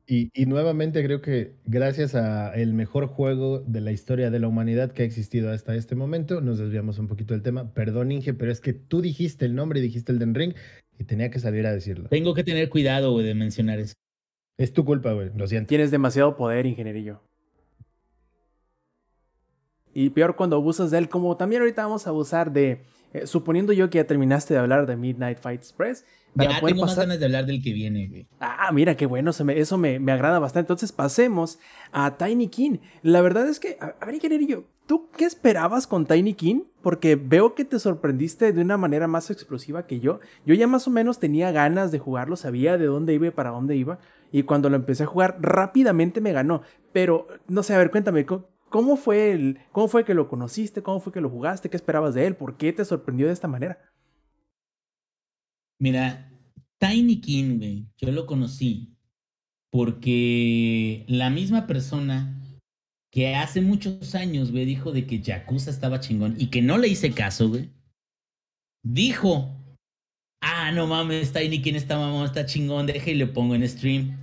Y, 0.07 0.31
y, 0.35 0.47
nuevamente 0.47 1.05
creo 1.05 1.23
que 1.23 1.55
gracias 1.67 2.17
a 2.17 2.53
el 2.55 2.75
mejor 2.75 3.07
juego 3.07 3.61
de 3.61 3.81
la 3.81 3.93
historia 3.93 4.29
de 4.33 4.41
la 4.41 4.49
humanidad 4.49 4.91
que 4.91 5.03
ha 5.03 5.07
existido 5.07 5.53
hasta 5.53 5.77
este 5.77 5.95
momento, 5.95 6.41
nos 6.41 6.59
desviamos 6.59 6.99
un 6.99 7.07
poquito 7.07 7.33
del 7.33 7.45
tema. 7.45 7.73
Perdón, 7.73 8.11
Inge, 8.11 8.35
pero 8.35 8.51
es 8.51 8.61
que 8.61 8.73
tú 8.73 9.03
dijiste 9.03 9.45
el 9.45 9.55
nombre 9.55 9.79
y 9.79 9.83
dijiste 9.83 10.11
el 10.11 10.19
Den 10.19 10.35
Ring 10.35 10.55
y 11.01 11.05
tenía 11.05 11.31
que 11.31 11.39
salir 11.39 11.67
a 11.67 11.73
decirlo. 11.73 12.11
Tengo 12.11 12.35
que 12.35 12.45
tener 12.45 12.69
cuidado, 12.69 13.13
güey, 13.13 13.25
de 13.25 13.35
mencionar 13.35 13.79
eso. 13.79 13.95
Es 14.59 14.75
tu 14.75 14.85
culpa, 14.85 15.13
güey, 15.13 15.31
lo 15.35 15.47
siento. 15.47 15.69
Tienes 15.69 15.91
demasiado 15.91 16.37
poder, 16.37 16.67
ingenierillo. 16.67 17.23
Y 19.95 20.11
peor 20.11 20.37
cuando 20.37 20.57
abusas 20.57 20.91
de 20.91 20.99
él, 20.99 21.09
como 21.09 21.39
también 21.39 21.63
ahorita 21.63 21.85
vamos 21.85 22.07
a 22.07 22.11
abusar 22.11 22.53
de, 22.53 22.83
eh, 23.13 23.27
suponiendo 23.27 23.73
yo 23.73 23.91
que 23.91 23.99
ya 23.99 24.07
terminaste 24.07 24.55
de 24.55 24.61
hablar 24.61 24.87
de 24.87 24.97
Midnight 24.97 25.39
Fight 25.39 25.61
Express. 25.61 26.05
Para 26.35 26.53
ya, 26.53 26.61
tengo 26.65 26.83
más 26.83 26.97
ganas 26.97 27.19
de 27.19 27.25
hablar 27.25 27.45
del 27.47 27.61
que 27.61 27.73
viene, 27.73 28.07
güey. 28.07 28.27
Ah, 28.39 28.71
mira, 28.73 28.97
qué 28.97 29.07
bueno, 29.07 29.33
me, 29.45 29.59
eso 29.59 29.77
me, 29.79 29.99
me, 29.99 30.13
agrada 30.13 30.39
bastante. 30.39 30.67
Entonces 30.67 30.93
pasemos 30.93 31.59
a 31.91 32.17
Tiny 32.17 32.49
King. 32.49 32.79
La 33.03 33.21
verdad 33.21 33.49
es 33.49 33.59
que, 33.59 33.77
a, 33.81 33.97
a 34.01 34.07
ver, 34.07 34.15
ingenierillo, 34.15 34.65
¿tú 34.87 35.09
qué 35.17 35.25
esperabas 35.25 35.89
con 35.89 36.07
Tiny 36.07 36.35
King? 36.35 36.63
Porque 36.83 37.17
veo 37.17 37.55
que 37.57 37.65
te 37.65 37.81
sorprendiste 37.81 38.53
de 38.53 38.63
una 38.63 38.77
manera 38.77 39.09
más 39.09 39.31
explosiva 39.31 39.87
que 39.87 39.99
yo. 39.99 40.21
Yo 40.47 40.55
ya 40.55 40.69
más 40.69 40.87
o 40.87 40.91
menos 40.91 41.19
tenía 41.19 41.51
ganas 41.51 41.91
de 41.91 41.99
jugarlo, 41.99 42.37
sabía 42.37 42.79
de 42.79 42.87
dónde 42.87 43.15
iba 43.15 43.27
y 43.27 43.31
para 43.33 43.51
dónde 43.51 43.75
iba. 43.75 43.99
Y 44.31 44.45
cuando 44.45 44.71
lo 44.71 44.77
empecé 44.77 45.03
a 45.03 45.07
jugar, 45.07 45.39
rápidamente 45.41 46.21
me 46.21 46.33
ganó. 46.33 46.63
Pero, 46.93 47.27
no 47.49 47.65
sé, 47.65 47.75
a 47.75 47.79
ver, 47.79 47.91
cuéntame, 47.91 48.25
¿Cómo 48.71 48.97
fue, 48.97 49.33
el, 49.33 49.59
¿Cómo 49.73 49.89
fue 49.89 50.05
que 50.05 50.15
lo 50.15 50.29
conociste? 50.29 50.83
¿Cómo 50.83 51.01
fue 51.01 51.13
que 51.13 51.21
lo 51.21 51.29
jugaste? 51.29 51.69
¿Qué 51.69 51.77
esperabas 51.77 52.15
de 52.15 52.27
él? 52.27 52.37
¿Por 52.37 52.57
qué 52.57 52.73
te 52.73 52.85
sorprendió 52.85 53.27
de 53.27 53.33
esta 53.33 53.49
manera? 53.49 53.79
Mira, 55.79 56.31
Tiny 56.79 57.21
King, 57.21 57.59
güey, 57.59 57.87
yo 57.99 58.13
lo 58.13 58.27
conocí 58.27 58.97
porque 59.71 61.05
la 61.09 61.31
misma 61.31 61.67
persona 61.67 62.41
que 63.11 63.35
hace 63.35 63.61
muchos 63.61 64.15
años, 64.15 64.53
güey, 64.53 64.65
dijo 64.65 64.93
de 64.93 65.07
que 65.07 65.21
Yakuza 65.21 65.71
estaba 65.71 66.01
chingón 66.01 66.37
y 66.39 66.47
que 66.47 66.63
no 66.63 66.79
le 66.79 66.89
hice 66.89 67.13
caso, 67.13 67.49
güey, 67.49 67.71
dijo, 68.83 69.51
ah, 70.41 70.71
no 70.73 70.87
mames, 70.87 71.33
Tiny 71.33 71.61
King 71.61 71.75
está 71.75 71.99
mamón, 71.99 72.25
está 72.25 72.47
chingón, 72.47 72.87
deje 72.87 73.13
y 73.13 73.17
le 73.17 73.27
pongo 73.27 73.55
en 73.55 73.69
stream. 73.69 74.17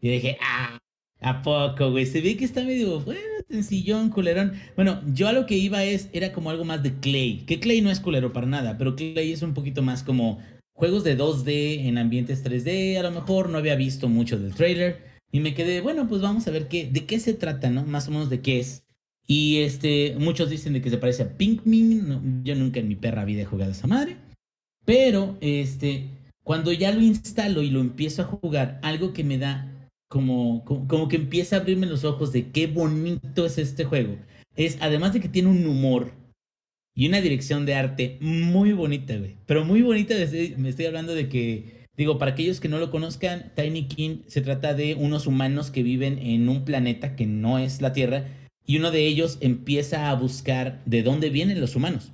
Y 0.00 0.08
dije, 0.08 0.38
ah, 0.40 0.78
¿a 1.20 1.42
poco, 1.42 1.90
güey? 1.90 2.06
Se 2.06 2.20
ve 2.20 2.36
que 2.36 2.44
está 2.44 2.64
medio, 2.64 3.00
bueno, 3.00 3.20
sencillón, 3.48 4.10
culerón. 4.10 4.52
Bueno, 4.76 5.00
yo 5.12 5.28
a 5.28 5.32
lo 5.32 5.46
que 5.46 5.56
iba 5.56 5.84
es, 5.84 6.08
era 6.12 6.32
como 6.32 6.50
algo 6.50 6.64
más 6.64 6.82
de 6.82 6.94
Clay. 6.94 7.44
Que 7.46 7.60
Clay 7.60 7.80
no 7.80 7.90
es 7.90 8.00
culero 8.00 8.32
para 8.32 8.46
nada, 8.46 8.78
pero 8.78 8.96
Clay 8.96 9.32
es 9.32 9.42
un 9.42 9.54
poquito 9.54 9.82
más 9.82 10.02
como 10.02 10.38
juegos 10.72 11.04
de 11.04 11.16
2D 11.16 11.86
en 11.86 11.98
ambientes 11.98 12.44
3D. 12.44 12.98
A 12.98 13.02
lo 13.02 13.10
mejor 13.10 13.48
no 13.50 13.58
había 13.58 13.76
visto 13.76 14.08
mucho 14.08 14.38
del 14.38 14.54
trailer. 14.54 15.10
Y 15.32 15.40
me 15.40 15.54
quedé, 15.54 15.80
bueno, 15.80 16.08
pues 16.08 16.22
vamos 16.22 16.46
a 16.48 16.50
ver 16.50 16.68
qué, 16.68 16.88
de 16.90 17.04
qué 17.06 17.20
se 17.20 17.34
trata, 17.34 17.70
¿no? 17.70 17.84
Más 17.84 18.08
o 18.08 18.10
menos 18.10 18.30
de 18.30 18.40
qué 18.40 18.58
es. 18.58 18.84
Y 19.26 19.58
este, 19.58 20.16
muchos 20.18 20.50
dicen 20.50 20.72
de 20.72 20.80
que 20.80 20.90
se 20.90 20.98
parece 20.98 21.22
a 21.22 21.36
Pinkmin. 21.36 22.08
No, 22.08 22.20
yo 22.42 22.56
nunca 22.56 22.80
en 22.80 22.88
mi 22.88 22.96
perra 22.96 23.24
vida 23.24 23.42
he 23.42 23.44
jugado 23.44 23.70
a 23.70 23.74
esa 23.74 23.86
madre. 23.86 24.16
Pero, 24.84 25.36
este, 25.40 26.08
cuando 26.42 26.72
ya 26.72 26.90
lo 26.90 27.00
instalo 27.00 27.62
y 27.62 27.70
lo 27.70 27.80
empiezo 27.80 28.22
a 28.22 28.24
jugar, 28.24 28.80
algo 28.82 29.12
que 29.12 29.22
me 29.22 29.38
da 29.38 29.79
como, 30.10 30.64
como, 30.64 31.06
que 31.06 31.14
empieza 31.14 31.56
a 31.56 31.60
abrirme 31.60 31.86
los 31.86 32.02
ojos 32.02 32.32
de 32.32 32.50
qué 32.50 32.66
bonito 32.66 33.46
es 33.46 33.58
este 33.58 33.84
juego. 33.84 34.16
Es, 34.56 34.76
además 34.80 35.12
de 35.12 35.20
que 35.20 35.28
tiene 35.28 35.48
un 35.48 35.64
humor 35.64 36.12
y 36.96 37.06
una 37.06 37.20
dirección 37.20 37.64
de 37.64 37.74
arte 37.74 38.18
muy 38.20 38.72
bonita, 38.72 39.16
güey. 39.16 39.36
Pero 39.46 39.64
muy 39.64 39.82
bonita, 39.82 40.14
me 40.56 40.68
estoy 40.68 40.86
hablando 40.86 41.14
de 41.14 41.28
que, 41.28 41.86
digo, 41.96 42.18
para 42.18 42.32
aquellos 42.32 42.58
que 42.58 42.68
no 42.68 42.80
lo 42.80 42.90
conozcan, 42.90 43.52
Tiny 43.54 43.86
King 43.86 44.22
se 44.26 44.40
trata 44.40 44.74
de 44.74 44.96
unos 44.96 45.28
humanos 45.28 45.70
que 45.70 45.84
viven 45.84 46.18
en 46.18 46.48
un 46.48 46.64
planeta 46.64 47.14
que 47.14 47.26
no 47.26 47.60
es 47.60 47.80
la 47.80 47.92
Tierra 47.92 48.26
y 48.66 48.78
uno 48.78 48.90
de 48.90 49.06
ellos 49.06 49.38
empieza 49.40 50.10
a 50.10 50.14
buscar 50.16 50.82
de 50.86 51.04
dónde 51.04 51.30
vienen 51.30 51.60
los 51.60 51.76
humanos. 51.76 52.10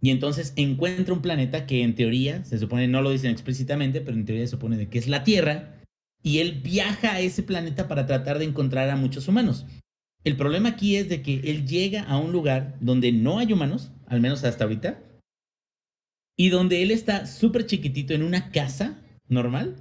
Y 0.00 0.10
entonces 0.10 0.54
encuentra 0.56 1.12
un 1.12 1.20
planeta 1.20 1.66
que 1.66 1.82
en 1.82 1.94
teoría, 1.94 2.42
se 2.46 2.58
supone, 2.58 2.88
no 2.88 3.02
lo 3.02 3.10
dicen 3.10 3.30
explícitamente, 3.30 4.00
pero 4.00 4.16
en 4.16 4.24
teoría 4.24 4.46
se 4.46 4.52
supone 4.52 4.88
que 4.88 4.98
es 4.98 5.08
la 5.08 5.24
Tierra 5.24 5.83
y 6.24 6.38
él 6.38 6.60
viaja 6.62 7.12
a 7.12 7.20
ese 7.20 7.42
planeta 7.44 7.86
para 7.86 8.06
tratar 8.06 8.38
de 8.38 8.46
encontrar 8.46 8.88
a 8.88 8.96
muchos 8.96 9.28
humanos. 9.28 9.66
El 10.24 10.36
problema 10.36 10.70
aquí 10.70 10.96
es 10.96 11.10
de 11.10 11.20
que 11.20 11.40
él 11.44 11.68
llega 11.68 12.02
a 12.02 12.16
un 12.16 12.32
lugar 12.32 12.76
donde 12.80 13.12
no 13.12 13.38
hay 13.38 13.52
humanos, 13.52 13.92
al 14.06 14.22
menos 14.22 14.42
hasta 14.42 14.64
ahorita, 14.64 14.98
y 16.36 16.48
donde 16.48 16.82
él 16.82 16.90
está 16.90 17.26
súper 17.26 17.66
chiquitito 17.66 18.14
en 18.14 18.22
una 18.22 18.50
casa 18.50 18.98
normal. 19.28 19.76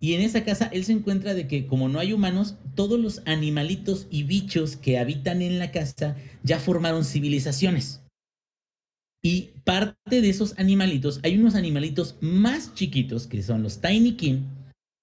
Y 0.00 0.14
en 0.14 0.20
esa 0.20 0.44
casa 0.44 0.68
él 0.72 0.84
se 0.84 0.92
encuentra 0.92 1.34
de 1.34 1.46
que 1.46 1.68
como 1.68 1.88
no 1.88 2.00
hay 2.00 2.12
humanos, 2.12 2.56
todos 2.74 2.98
los 2.98 3.22
animalitos 3.24 4.08
y 4.10 4.24
bichos 4.24 4.76
que 4.76 4.98
habitan 4.98 5.42
en 5.42 5.60
la 5.60 5.70
casa 5.70 6.16
ya 6.42 6.58
formaron 6.58 7.04
civilizaciones. 7.04 8.02
Y 9.22 9.50
parte 9.64 10.20
de 10.20 10.28
esos 10.28 10.58
animalitos, 10.58 11.20
hay 11.22 11.38
unos 11.38 11.54
animalitos 11.54 12.16
más 12.20 12.74
chiquitos 12.74 13.28
que 13.28 13.42
son 13.42 13.62
los 13.62 13.80
Tiny 13.80 14.12
King, 14.16 14.42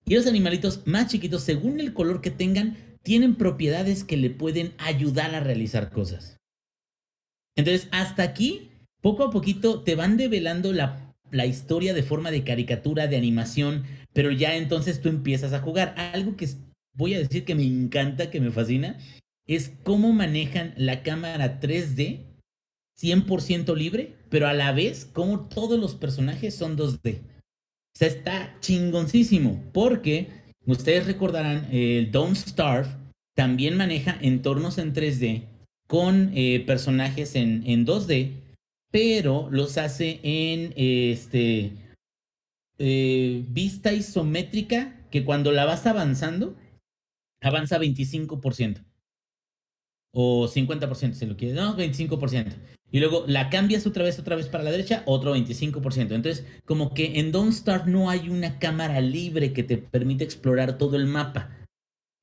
y 0.05 0.15
los 0.15 0.27
animalitos 0.27 0.85
más 0.85 1.07
chiquitos, 1.07 1.43
según 1.43 1.79
el 1.79 1.93
color 1.93 2.21
que 2.21 2.31
tengan, 2.31 2.77
tienen 3.03 3.35
propiedades 3.35 4.03
que 4.03 4.17
le 4.17 4.29
pueden 4.29 4.73
ayudar 4.77 5.35
a 5.35 5.39
realizar 5.39 5.91
cosas. 5.91 6.37
Entonces, 7.55 7.87
hasta 7.91 8.23
aquí, 8.23 8.71
poco 9.01 9.23
a 9.23 9.31
poquito 9.31 9.83
te 9.83 9.95
van 9.95 10.17
develando 10.17 10.73
la, 10.73 11.15
la 11.31 11.45
historia 11.45 11.93
de 11.93 12.03
forma 12.03 12.31
de 12.31 12.43
caricatura, 12.43 13.07
de 13.07 13.17
animación, 13.17 13.85
pero 14.13 14.31
ya 14.31 14.55
entonces 14.55 15.01
tú 15.01 15.09
empiezas 15.09 15.53
a 15.53 15.59
jugar. 15.59 15.95
Algo 15.97 16.35
que 16.35 16.49
voy 16.95 17.13
a 17.13 17.19
decir 17.19 17.45
que 17.45 17.55
me 17.55 17.65
encanta, 17.65 18.29
que 18.29 18.41
me 18.41 18.51
fascina, 18.51 18.97
es 19.47 19.73
cómo 19.83 20.11
manejan 20.11 20.73
la 20.77 21.03
cámara 21.03 21.59
3D 21.59 22.25
100% 22.99 23.75
libre, 23.75 24.15
pero 24.29 24.47
a 24.47 24.53
la 24.53 24.71
vez 24.71 25.05
cómo 25.05 25.47
todos 25.47 25.79
los 25.79 25.95
personajes 25.95 26.55
son 26.55 26.77
2D. 26.77 27.21
O 27.95 27.97
sea, 27.97 28.09
está 28.09 28.57
chingoncísimo 28.59 29.63
porque 29.71 30.27
ustedes 30.65 31.05
recordarán, 31.05 31.69
el 31.71 32.11
Don't 32.11 32.35
Starve 32.35 32.89
también 33.35 33.77
maneja 33.77 34.17
entornos 34.21 34.77
en 34.79 34.93
3D 34.93 35.43
con 35.87 36.31
eh, 36.33 36.63
personajes 36.65 37.35
en, 37.35 37.63
en, 37.65 37.85
2D, 37.85 38.33
pero 38.91 39.49
los 39.49 39.77
hace 39.77 40.19
en 40.23 40.73
este 40.75 41.71
eh, 42.79 43.45
vista 43.47 43.93
isométrica 43.93 45.07
que 45.09 45.23
cuando 45.23 45.53
la 45.53 45.63
vas 45.63 45.85
avanzando, 45.85 46.57
avanza 47.41 47.79
25% 47.79 48.83
o 50.11 50.47
50% 50.47 51.13
si 51.13 51.25
lo 51.25 51.37
quieres, 51.37 51.55
no, 51.55 51.77
25%. 51.77 52.53
Y 52.91 52.99
luego 52.99 53.25
la 53.27 53.49
cambias 53.49 53.85
otra 53.87 54.03
vez, 54.03 54.19
otra 54.19 54.35
vez 54.35 54.47
para 54.47 54.63
la 54.63 54.71
derecha, 54.71 55.03
otro 55.05 55.35
25%. 55.35 56.13
Entonces, 56.13 56.45
como 56.65 56.93
que 56.93 57.19
en 57.19 57.31
Don't 57.31 57.53
Start 57.53 57.87
no 57.87 58.09
hay 58.09 58.29
una 58.29 58.59
cámara 58.59 59.01
libre 59.01 59.53
que 59.53 59.63
te 59.63 59.77
permite 59.77 60.23
explorar 60.23 60.77
todo 60.77 60.95
el 60.95 61.05
mapa. 61.05 61.49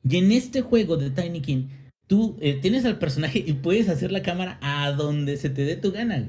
Y 0.09 0.17
en 0.17 0.33
este 0.33 0.63
juego 0.63 0.97
de 0.97 1.11
Tiny 1.11 1.41
King, 1.41 1.69
tú 2.07 2.37
eh, 2.41 2.59
tienes 2.61 2.85
al 2.85 2.99
personaje 2.99 3.43
y 3.45 3.53
puedes 3.55 3.89
hacer 3.89 4.13
la 4.13 4.23
cámara 4.23 4.59
a 4.63 4.93
donde 4.93 5.37
se 5.37 5.51
te 5.51 5.65
dé 5.65 5.77
tu 5.77 5.93
gana. 5.93 6.29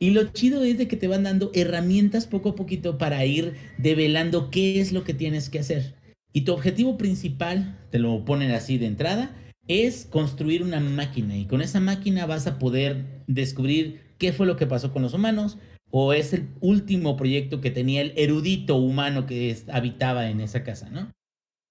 Y 0.00 0.10
lo 0.10 0.24
chido 0.32 0.64
es 0.64 0.78
de 0.78 0.88
que 0.88 0.96
te 0.96 1.06
van 1.06 1.22
dando 1.22 1.52
herramientas 1.54 2.26
poco 2.26 2.50
a 2.50 2.54
poquito 2.56 2.98
para 2.98 3.24
ir 3.24 3.54
develando 3.78 4.50
qué 4.50 4.80
es 4.80 4.92
lo 4.92 5.04
que 5.04 5.14
tienes 5.14 5.48
que 5.48 5.60
hacer. 5.60 5.94
Y 6.32 6.40
tu 6.40 6.52
objetivo 6.52 6.98
principal, 6.98 7.78
te 7.90 7.98
lo 7.98 8.24
ponen 8.24 8.50
así 8.50 8.78
de 8.78 8.86
entrada, 8.86 9.36
es 9.68 10.06
construir 10.06 10.62
una 10.62 10.80
máquina 10.80 11.36
y 11.36 11.46
con 11.46 11.62
esa 11.62 11.80
máquina 11.80 12.26
vas 12.26 12.46
a 12.46 12.58
poder 12.58 13.22
descubrir 13.26 14.00
qué 14.18 14.32
fue 14.32 14.46
lo 14.46 14.56
que 14.56 14.66
pasó 14.66 14.92
con 14.92 15.02
los 15.02 15.14
humanos 15.14 15.58
o 15.90 16.12
es 16.12 16.32
el 16.32 16.48
último 16.60 17.16
proyecto 17.16 17.60
que 17.60 17.70
tenía 17.70 18.00
el 18.00 18.12
erudito 18.16 18.76
humano 18.76 19.26
que 19.26 19.56
habitaba 19.70 20.30
en 20.30 20.40
esa 20.40 20.64
casa, 20.64 20.88
¿no? 20.88 21.12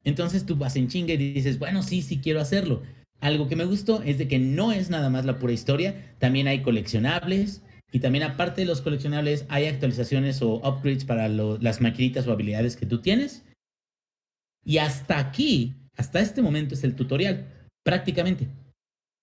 Entonces 0.04 0.46
tú 0.46 0.56
vas 0.56 0.76
en 0.76 0.88
chinga 0.88 1.14
y 1.14 1.18
dices, 1.18 1.60
bueno, 1.60 1.84
sí, 1.84 2.02
sí 2.02 2.20
quiero 2.20 2.40
hacerlo. 2.40 2.84
Algo 3.20 3.48
que 3.48 3.56
me 3.56 3.66
gustó 3.66 4.02
es 4.04 4.18
de 4.18 4.28
que 4.28 4.40
no 4.40 4.72
es 4.72 4.90
nada 4.90 5.10
más 5.10 5.26
la 5.26 5.38
pura 5.38 5.54
historia, 5.54 6.16
también 6.20 6.48
hay 6.48 6.62
coleccionables 6.62 7.62
y 7.92 8.00
también 8.00 8.24
aparte 8.24 8.62
de 8.62 8.68
los 8.68 8.82
coleccionables 8.82 9.46
hay 9.50 9.66
actualizaciones 9.66 10.42
o 10.42 10.56
upgrades 10.56 11.06
para 11.06 11.28
las 11.28 11.82
maquinitas 11.82 12.26
o 12.28 12.32
habilidades 12.32 12.76
que 12.76 12.86
tú 12.86 13.02
tienes. 13.02 13.44
Y 14.64 14.78
hasta 14.78 15.20
aquí, 15.20 15.74
hasta 15.98 16.20
este 16.20 16.42
momento 16.42 16.74
es 16.74 16.84
el 16.84 16.96
tutorial 16.96 17.48
prácticamente. 17.84 18.48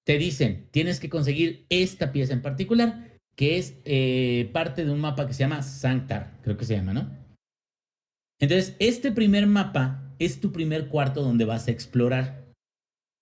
Te 0.06 0.18
dicen, 0.18 0.66
tienes 0.70 1.00
que 1.00 1.08
conseguir 1.08 1.66
esta 1.68 2.12
pieza 2.12 2.32
en 2.32 2.42
particular, 2.42 3.18
que 3.36 3.58
es 3.58 3.76
eh, 3.84 4.48
parte 4.52 4.84
de 4.84 4.90
un 4.90 5.00
mapa 5.00 5.26
que 5.26 5.34
se 5.34 5.40
llama 5.40 5.62
Sanctar, 5.62 6.38
creo 6.42 6.56
que 6.56 6.64
se 6.64 6.76
llama, 6.76 6.94
¿no? 6.94 7.10
Entonces, 8.40 8.74
este 8.78 9.12
primer 9.12 9.46
mapa 9.46 10.14
es 10.18 10.40
tu 10.40 10.52
primer 10.52 10.88
cuarto 10.88 11.22
donde 11.22 11.44
vas 11.44 11.68
a 11.68 11.70
explorar. 11.70 12.48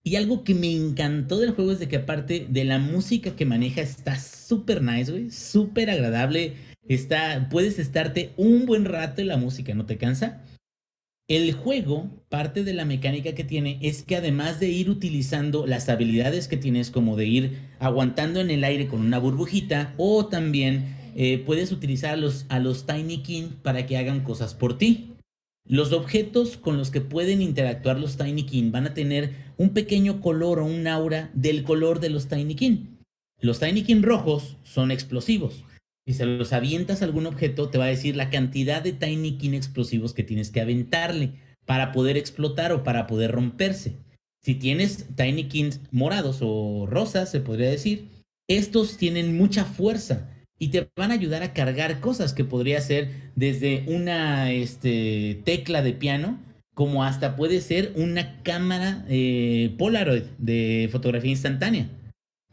Y 0.05 0.16
algo 0.16 0.45
que 0.45 0.55
me 0.55 0.70
encantó 0.70 1.39
del 1.39 1.51
juego 1.51 1.72
es 1.72 1.80
de 1.80 1.89
que 1.89 1.97
aparte 1.97 2.47
de 2.49 2.64
la 2.64 2.78
música 2.78 3.34
que 3.34 3.45
maneja 3.45 3.80
está 3.80 4.18
súper 4.18 4.80
nice, 4.82 5.11
güey, 5.11 5.30
súper 5.30 5.91
agradable. 5.91 6.55
Está, 6.87 7.49
puedes 7.51 7.80
estarte 7.80 8.32
un 8.37 8.66
buen 8.66 8.84
rato 8.84 9.20
y 9.20 9.24
la 9.24 9.37
música 9.37 9.74
no 9.74 9.87
te 9.87 9.99
cansa. 9.99 10.45
El 11.29 11.53
juego, 11.55 12.09
parte 12.29 12.62
de 12.62 12.72
la 12.72 12.85
mecánica 12.85 13.35
que 13.35 13.43
tiene 13.43 13.81
es 13.83 14.05
que 14.05 14.14
además 14.14 14.61
de 14.61 14.68
ir 14.68 14.89
utilizando 14.89 15.66
las 15.66 15.89
habilidades 15.89 16.47
que 16.47 16.57
tienes, 16.57 16.93
como 16.93 17.16
de 17.16 17.27
ir 17.27 17.59
aguantando 17.81 18.41
en 18.41 18.49
el 18.49 18.62
aire 18.62 18.87
con 18.87 19.01
una 19.01 19.18
burbujita, 19.18 19.93
o 19.97 20.27
también 20.27 20.95
eh, 21.16 21.43
puedes 21.45 21.72
utilizar 21.72 22.12
a 22.12 22.16
los, 22.16 22.47
a 22.49 22.61
los 22.61 22.87
Tiny 22.87 23.24
King 23.24 23.49
para 23.61 23.87
que 23.87 23.97
hagan 23.97 24.20
cosas 24.20 24.55
por 24.55 24.79
ti. 24.79 25.14
Los 25.68 25.93
objetos 25.93 26.57
con 26.57 26.79
los 26.79 26.93
que 26.93 27.01
pueden 27.01 27.43
interactuar 27.43 27.99
los 27.99 28.16
Tiny 28.16 28.45
King 28.45 28.70
van 28.70 28.87
a 28.87 28.95
tener 28.95 29.33
un 29.57 29.70
pequeño 29.70 30.20
color 30.20 30.61
o 30.61 30.64
un 30.64 30.87
aura 30.87 31.33
del 31.35 31.64
color 31.64 31.99
de 31.99 32.11
los 32.11 32.29
Tiny 32.29 32.55
King. 32.55 32.99
Los 33.41 33.59
Tiny 33.59 33.83
King 33.83 34.03
rojos 34.03 34.59
son 34.62 34.93
explosivos. 34.93 35.64
Si 36.07 36.15
se 36.15 36.25
los 36.25 36.53
avientas 36.53 37.03
a 37.03 37.05
algún 37.05 37.27
objeto, 37.27 37.69
te 37.69 37.79
va 37.79 37.87
a 37.87 37.89
decir 37.89 38.15
la 38.15 38.31
cantidad 38.31 38.81
de 38.81 38.93
Tiny 38.93 39.39
King 39.39 39.55
explosivos 39.55 40.15
que 40.15 40.23
tienes 40.23 40.51
que 40.51 40.61
aventarle 40.61 41.33
para 41.65 41.91
poder 41.91 42.17
explotar 42.17 42.71
o 42.73 42.85
para 42.85 43.09
poder 43.09 43.33
romperse. 43.33 43.97
Si 44.41 44.55
tienes 44.55 45.07
Tiny 45.17 45.49
Kings 45.49 45.81
morados 45.91 46.39
o 46.41 46.87
rosas, 46.87 47.31
se 47.31 47.41
podría 47.41 47.69
decir, 47.69 48.09
estos 48.49 48.97
tienen 48.97 49.37
mucha 49.37 49.65
fuerza 49.65 50.31
y 50.59 50.69
te 50.69 50.89
van 50.97 51.11
a 51.11 51.15
ayudar 51.15 51.43
a 51.43 51.53
cargar 51.53 51.99
cosas 52.01 52.33
que 52.33 52.45
podría 52.45 52.81
ser 52.81 53.33
desde 53.35 53.85
una 53.89 54.53
este, 54.53 55.43
tecla 55.45 55.83
de 55.83 55.93
piano 55.93 56.39
como 56.77 57.05
hasta 57.05 57.37
puede 57.37 57.63
ser 57.63 57.93
una 57.97 58.43
cámara 58.43 59.05
eh, 59.09 59.75
Polaroid 59.79 60.25
de 60.39 60.89
fotografía 60.93 61.31
instantánea. 61.31 61.89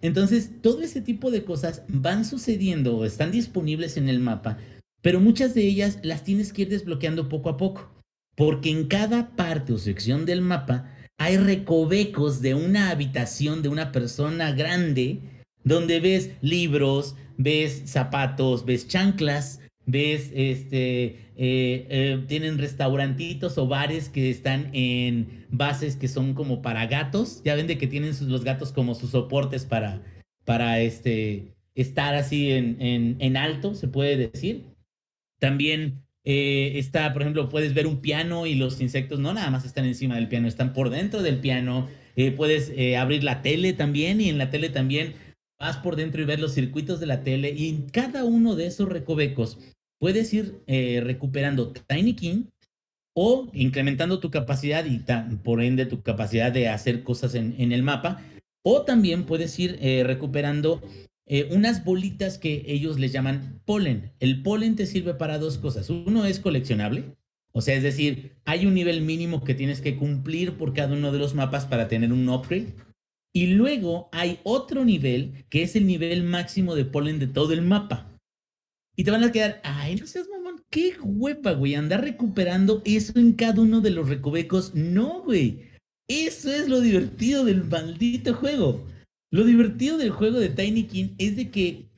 Entonces, 0.04 0.52
todo 0.62 0.82
ese 0.82 1.02
tipo 1.02 1.32
de 1.32 1.46
cosas 1.46 1.84
van 1.88 2.26
sucediendo 2.26 2.98
o 2.98 3.06
están 3.06 3.32
disponibles 3.32 3.96
en 3.96 4.10
el 4.10 4.20
mapa, 4.20 4.58
pero 5.02 5.22
muchas 5.22 5.54
de 5.54 5.64
ellas 5.64 6.00
las 6.04 6.26
tienes 6.26 6.52
que 6.52 6.64
ir 6.64 6.70
desbloqueando 6.70 7.30
poco 7.30 7.50
a 7.50 7.56
poco, 7.56 7.90
porque 8.36 8.70
en 8.70 8.88
cada 8.88 9.34
parte 9.38 9.72
o 9.72 9.78
sección 9.78 10.26
del 10.26 10.42
mapa 10.42 10.94
hay 11.18 11.38
recovecos 11.38 12.42
de 12.42 12.54
una 12.54 12.90
habitación 12.90 13.62
de 13.62 13.70
una 13.70 13.94
persona 13.94 14.52
grande 14.52 15.22
donde 15.64 16.02
ves 16.02 16.32
libros, 16.42 17.16
ves 17.38 17.84
zapatos, 17.86 18.66
ves 18.66 18.90
chanclas, 18.90 19.62
ves, 19.86 20.32
este, 20.34 21.06
eh, 21.36 21.88
eh, 21.90 22.24
tienen 22.28 22.58
restaurantitos 22.58 23.58
o 23.58 23.68
bares 23.68 24.10
que 24.10 24.30
están 24.30 24.70
en 24.74 25.46
bases 25.50 25.96
que 25.96 26.08
son 26.08 26.34
como 26.34 26.62
para 26.62 26.86
gatos. 26.88 27.42
Ya 27.44 27.56
ven 27.56 27.68
de 27.68 27.78
que 27.78 27.88
tienen 27.88 28.14
los 28.30 28.44
gatos 28.44 28.72
como 28.72 28.96
sus 28.96 29.12
soportes 29.12 29.66
para, 29.66 30.02
para 30.46 30.80
este, 30.82 31.56
estar 31.76 32.16
así 32.16 32.52
en, 32.52 32.82
en, 32.82 33.18
en 33.20 33.38
alto, 33.38 33.76
se 33.76 33.88
puede 33.88 34.18
decir. 34.18 34.66
También 35.40 36.04
eh, 36.24 36.74
está, 36.76 37.12
por 37.12 37.22
ejemplo, 37.22 37.50
puedes 37.50 37.74
ver 37.74 37.88
un 37.88 38.00
piano 38.00 38.46
y 38.46 38.56
los 38.56 38.80
insectos 38.80 39.20
no 39.20 39.34
nada 39.34 39.50
más 39.50 39.66
están 39.66 39.86
encima 39.86 40.16
del 40.16 40.30
piano, 40.30 40.48
están 40.48 40.74
por 40.74 40.90
dentro 40.90 41.22
del 41.22 41.40
piano. 41.40 41.90
puedes 42.38 42.72
abrir 42.98 43.24
la 43.24 43.42
tele 43.42 43.74
también 43.74 44.22
y 44.22 44.30
en 44.30 44.38
la 44.38 44.50
tele 44.50 44.70
también 44.70 45.16
vas 45.60 45.78
por 45.78 45.96
dentro 45.96 46.22
y 46.22 46.26
ver 46.26 46.40
los 46.40 46.54
circuitos 46.54 47.00
de 47.00 47.08
la 47.08 47.24
tele 47.24 47.54
y 47.56 47.70
en 47.70 47.90
cada 47.90 48.24
uno 48.26 48.56
de 48.56 48.68
esos 48.68 48.90
recovecos 48.90 49.58
puedes 50.04 50.34
ir 50.34 50.60
eh, 50.68 51.00
recuperando 51.02 51.72
Tiny 51.72 52.14
King 52.14 52.44
o 53.16 53.50
incrementando 53.54 54.20
tu 54.20 54.32
capacidad 54.32 54.84
y 54.84 55.00
por 55.38 55.62
ende 55.62 55.86
tu 55.86 56.02
capacidad 56.02 56.52
de 56.52 56.68
hacer 56.68 57.04
cosas 57.04 57.36
en, 57.36 57.56
en 57.58 57.72
el 57.72 57.84
mapa. 57.84 58.22
O 58.66 58.82
también 58.82 59.24
puedes 59.24 59.58
ir 59.60 59.78
eh, 59.80 60.04
recuperando 60.06 60.82
eh, 61.26 61.48
unas 61.52 61.86
bolitas 61.86 62.38
que 62.38 62.66
ellos 62.68 63.00
les 63.00 63.14
llaman 63.14 63.62
polen. 63.64 64.12
El 64.20 64.42
polen 64.42 64.76
te 64.76 64.88
sirve 64.88 65.14
para 65.14 65.40
dos 65.40 65.58
cosas. 65.58 65.90
Uno 65.90 66.26
es 66.26 66.42
coleccionable. 66.42 67.06
O 67.54 67.62
sea, 67.62 67.76
es 67.76 67.84
decir, 67.84 68.34
hay 68.44 68.66
un 68.66 68.74
nivel 68.74 69.04
mínimo 69.04 69.46
que 69.46 69.56
tienes 69.56 69.80
que 69.80 69.96
cumplir 69.96 70.58
por 70.58 70.74
cada 70.74 70.96
uno 70.96 71.14
de 71.14 71.20
los 71.20 71.34
mapas 71.34 71.66
para 71.66 71.88
tener 71.88 72.12
un 72.12 72.28
upgrade. 72.28 72.74
Y 73.34 73.54
luego 73.54 74.10
hay 74.12 74.42
otro 74.44 74.84
nivel 74.84 75.46
que 75.48 75.64
es 75.64 75.78
el 75.78 75.88
nivel 75.88 76.24
máximo 76.24 76.76
de 76.76 76.84
polen 76.84 77.20
de 77.20 77.28
todo 77.28 77.54
el 77.54 77.62
mapa. 77.62 78.13
Y 78.96 79.04
te 79.04 79.12
van 79.12 79.24
a 79.24 79.32
quedar, 79.32 79.60
ay, 79.64 79.96
no 79.96 80.06
seas 80.06 80.28
mamón, 80.30 80.64
qué 80.70 80.94
huepa, 81.02 81.54
güey, 81.54 81.76
andar 81.76 82.02
recuperando 82.02 82.82
eso 82.86 83.14
en 83.16 83.34
cada 83.34 83.62
uno 83.62 83.82
de 83.82 83.92
los 83.92 84.08
recovecos. 84.08 84.76
No, 84.76 85.22
güey. 85.24 85.72
Eso 86.08 86.52
es 86.52 86.68
lo 86.68 86.82
divertido 86.82 87.46
del 87.46 87.64
maldito 87.64 88.34
juego. 88.34 88.86
Lo 89.32 89.46
divertido 89.46 89.98
del 89.98 90.12
juego 90.12 90.40
de 90.40 90.50
Tiny 90.50 90.84
King 90.84 91.16
es 91.18 91.36
de 91.36 91.50
que 91.50 91.90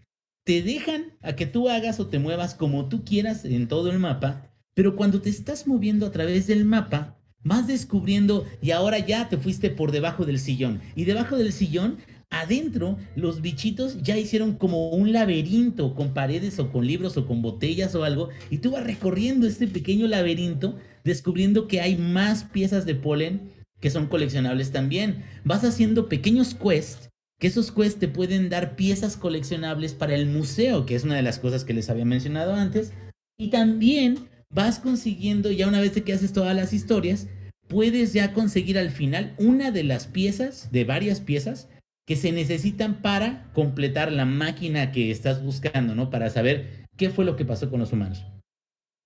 te 0.45 0.61
dejan 0.61 1.13
a 1.21 1.35
que 1.35 1.47
tú 1.47 1.69
hagas 1.69 1.99
o 1.99 2.07
te 2.07 2.19
muevas 2.19 2.55
como 2.55 2.87
tú 2.87 3.03
quieras 3.03 3.43
en 3.43 3.67
todo 3.67 3.91
el 3.91 3.99
mapa, 3.99 4.53
pero 4.73 4.95
cuando 4.95 5.21
te 5.21 5.29
estás 5.29 5.67
moviendo 5.67 6.05
a 6.05 6.11
través 6.11 6.47
del 6.47 6.65
mapa, 6.65 7.17
vas 7.43 7.67
descubriendo 7.67 8.45
y 8.61 8.71
ahora 8.71 8.99
ya 8.99 9.27
te 9.27 9.37
fuiste 9.37 9.69
por 9.69 9.91
debajo 9.91 10.25
del 10.25 10.39
sillón. 10.39 10.81
Y 10.95 11.05
debajo 11.05 11.35
del 11.35 11.51
sillón, 11.51 11.97
adentro, 12.29 12.97
los 13.15 13.41
bichitos 13.41 14.01
ya 14.01 14.17
hicieron 14.17 14.53
como 14.53 14.89
un 14.89 15.13
laberinto 15.13 15.95
con 15.95 16.13
paredes 16.13 16.59
o 16.59 16.71
con 16.71 16.85
libros 16.85 17.17
o 17.17 17.25
con 17.25 17.41
botellas 17.41 17.95
o 17.95 18.03
algo. 18.03 18.29
Y 18.49 18.59
tú 18.59 18.71
vas 18.71 18.83
recorriendo 18.83 19.47
este 19.47 19.67
pequeño 19.67 20.07
laberinto, 20.07 20.77
descubriendo 21.03 21.67
que 21.67 21.81
hay 21.81 21.97
más 21.97 22.43
piezas 22.43 22.85
de 22.85 22.95
polen 22.95 23.53
que 23.79 23.89
son 23.89 24.07
coleccionables 24.07 24.71
también. 24.71 25.23
Vas 25.43 25.63
haciendo 25.63 26.09
pequeños 26.09 26.55
quests. 26.55 27.09
Que 27.37 27.47
esos 27.47 27.71
quests 27.71 27.99
te 27.99 28.07
pueden 28.07 28.49
dar 28.49 28.75
piezas 28.75 29.17
coleccionables 29.17 29.93
para 29.93 30.15
el 30.15 30.25
museo, 30.25 30.85
que 30.85 30.95
es 30.95 31.03
una 31.03 31.15
de 31.15 31.21
las 31.21 31.37
cosas 31.37 31.65
que 31.65 31.73
les 31.73 31.89
había 31.89 32.05
mencionado 32.05 32.53
antes. 32.53 32.93
Y 33.37 33.49
también 33.49 34.29
vas 34.49 34.79
consiguiendo, 34.79 35.51
ya 35.51 35.67
una 35.67 35.81
vez 35.81 35.91
que 36.01 36.13
haces 36.13 36.31
todas 36.31 36.55
las 36.55 36.71
historias, 36.71 37.27
puedes 37.67 38.13
ya 38.13 38.33
conseguir 38.33 38.77
al 38.77 38.89
final 38.89 39.35
una 39.37 39.71
de 39.71 39.83
las 39.83 40.07
piezas, 40.07 40.71
de 40.71 40.85
varias 40.85 41.19
piezas, 41.19 41.67
que 42.05 42.15
se 42.15 42.31
necesitan 42.31 43.01
para 43.01 43.51
completar 43.53 44.11
la 44.11 44.25
máquina 44.25 44.91
que 44.91 45.11
estás 45.11 45.43
buscando, 45.43 45.95
¿no? 45.95 46.09
Para 46.09 46.29
saber 46.29 46.85
qué 46.97 47.09
fue 47.09 47.25
lo 47.25 47.35
que 47.35 47.45
pasó 47.45 47.69
con 47.69 47.79
los 47.79 47.91
humanos. 47.91 48.25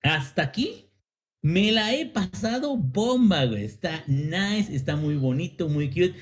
Hasta 0.04 0.44
aquí 0.44 0.86
me 1.42 1.72
la 1.72 1.94
he 1.94 2.06
pasado 2.06 2.76
bomba, 2.76 3.46
güey. 3.46 3.64
Está 3.64 4.04
nice, 4.08 4.76
está 4.76 4.96
muy 4.98 5.16
bonito, 5.16 5.70
muy 5.70 5.90
cute. 5.90 6.16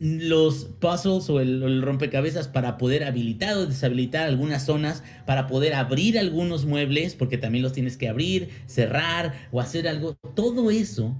Los 0.00 0.66
puzzles 0.80 1.28
o 1.28 1.40
el, 1.40 1.62
el, 1.62 1.82
rompecabezas 1.82 2.46
para 2.46 2.78
poder 2.78 3.02
habilitar 3.02 3.56
o 3.56 3.66
deshabilitar 3.66 4.28
algunas 4.28 4.64
zonas, 4.64 5.02
para 5.26 5.48
poder 5.48 5.74
abrir 5.74 6.18
algunos 6.18 6.66
muebles, 6.66 7.16
porque 7.16 7.36
también 7.36 7.64
los 7.64 7.72
tienes 7.72 7.96
que 7.96 8.08
abrir, 8.08 8.50
cerrar 8.66 9.48
o 9.50 9.60
hacer 9.60 9.88
algo. 9.88 10.14
Todo 10.36 10.70
eso 10.70 11.16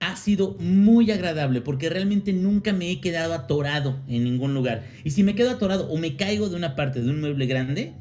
ha 0.00 0.16
sido 0.16 0.56
muy 0.58 1.10
agradable 1.10 1.60
porque 1.60 1.88
realmente 1.88 2.32
nunca 2.32 2.72
me 2.72 2.90
he 2.90 3.00
quedado 3.00 3.34
atorado 3.34 4.00
en 4.08 4.24
ningún 4.24 4.54
lugar. 4.54 4.84
Y 5.04 5.10
si 5.10 5.22
me 5.22 5.34
quedo 5.34 5.50
atorado 5.50 5.88
o 5.88 5.96
me 5.96 6.16
caigo 6.16 6.48
de 6.48 6.56
una 6.56 6.76
parte 6.76 7.00
de 7.00 7.10
un 7.10 7.20
mueble 7.20 7.46
grande, 7.46 7.94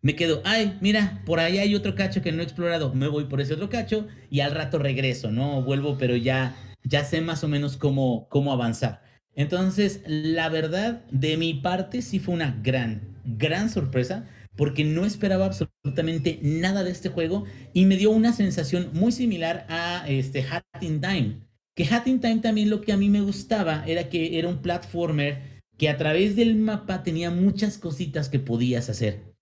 me 0.00 0.16
quedo, 0.16 0.42
ay, 0.44 0.76
mira, 0.80 1.22
por 1.24 1.38
ahí 1.38 1.58
hay 1.58 1.74
otro 1.74 1.94
cacho 1.94 2.22
que 2.22 2.32
no 2.32 2.40
he 2.40 2.44
explorado, 2.44 2.92
me 2.92 3.06
voy 3.06 3.24
por 3.24 3.40
ese 3.40 3.54
otro 3.54 3.70
cacho 3.70 4.08
y 4.30 4.40
al 4.40 4.52
rato 4.52 4.78
regreso, 4.78 5.30
¿no? 5.30 5.62
Vuelvo, 5.62 5.96
pero 5.96 6.16
ya, 6.16 6.56
ya 6.82 7.04
sé 7.04 7.20
más 7.20 7.44
o 7.44 7.48
menos 7.48 7.76
cómo, 7.76 8.26
cómo 8.28 8.52
avanzar. 8.52 9.02
Entonces, 9.34 10.00
la 10.06 10.48
verdad, 10.48 11.04
de 11.10 11.36
mi 11.36 11.54
parte 11.54 12.02
sí 12.02 12.18
fue 12.18 12.34
una 12.34 12.58
gran, 12.62 13.16
gran 13.24 13.70
sorpresa 13.70 14.26
porque 14.56 14.84
no 14.84 15.04
esperaba 15.04 15.46
absolutamente 15.46 16.38
nada 16.42 16.84
de 16.84 16.90
este 16.90 17.08
juego 17.08 17.44
y 17.72 17.86
me 17.86 17.96
dio 17.96 18.10
una 18.10 18.32
sensación 18.32 18.90
muy 18.92 19.12
similar 19.12 19.66
a 19.68 20.04
este 20.08 20.42
Hat 20.42 20.64
in 20.80 21.00
Time. 21.00 21.40
Que 21.74 21.84
Hat 21.84 22.06
in 22.06 22.20
Time 22.20 22.40
también 22.40 22.70
lo 22.70 22.80
que 22.82 22.92
a 22.92 22.96
mí 22.96 23.08
me 23.08 23.22
gustaba 23.22 23.84
era 23.86 24.08
que 24.08 24.38
era 24.38 24.48
un 24.48 24.60
platformer 24.60 25.62
que 25.78 25.88
a 25.88 25.96
través 25.96 26.36
del 26.36 26.56
mapa 26.56 27.02
tenía 27.02 27.30
muchas 27.30 27.78
cositas 27.78 28.28
que 28.28 28.38
podías 28.38 28.90
hacer. 28.90 29.34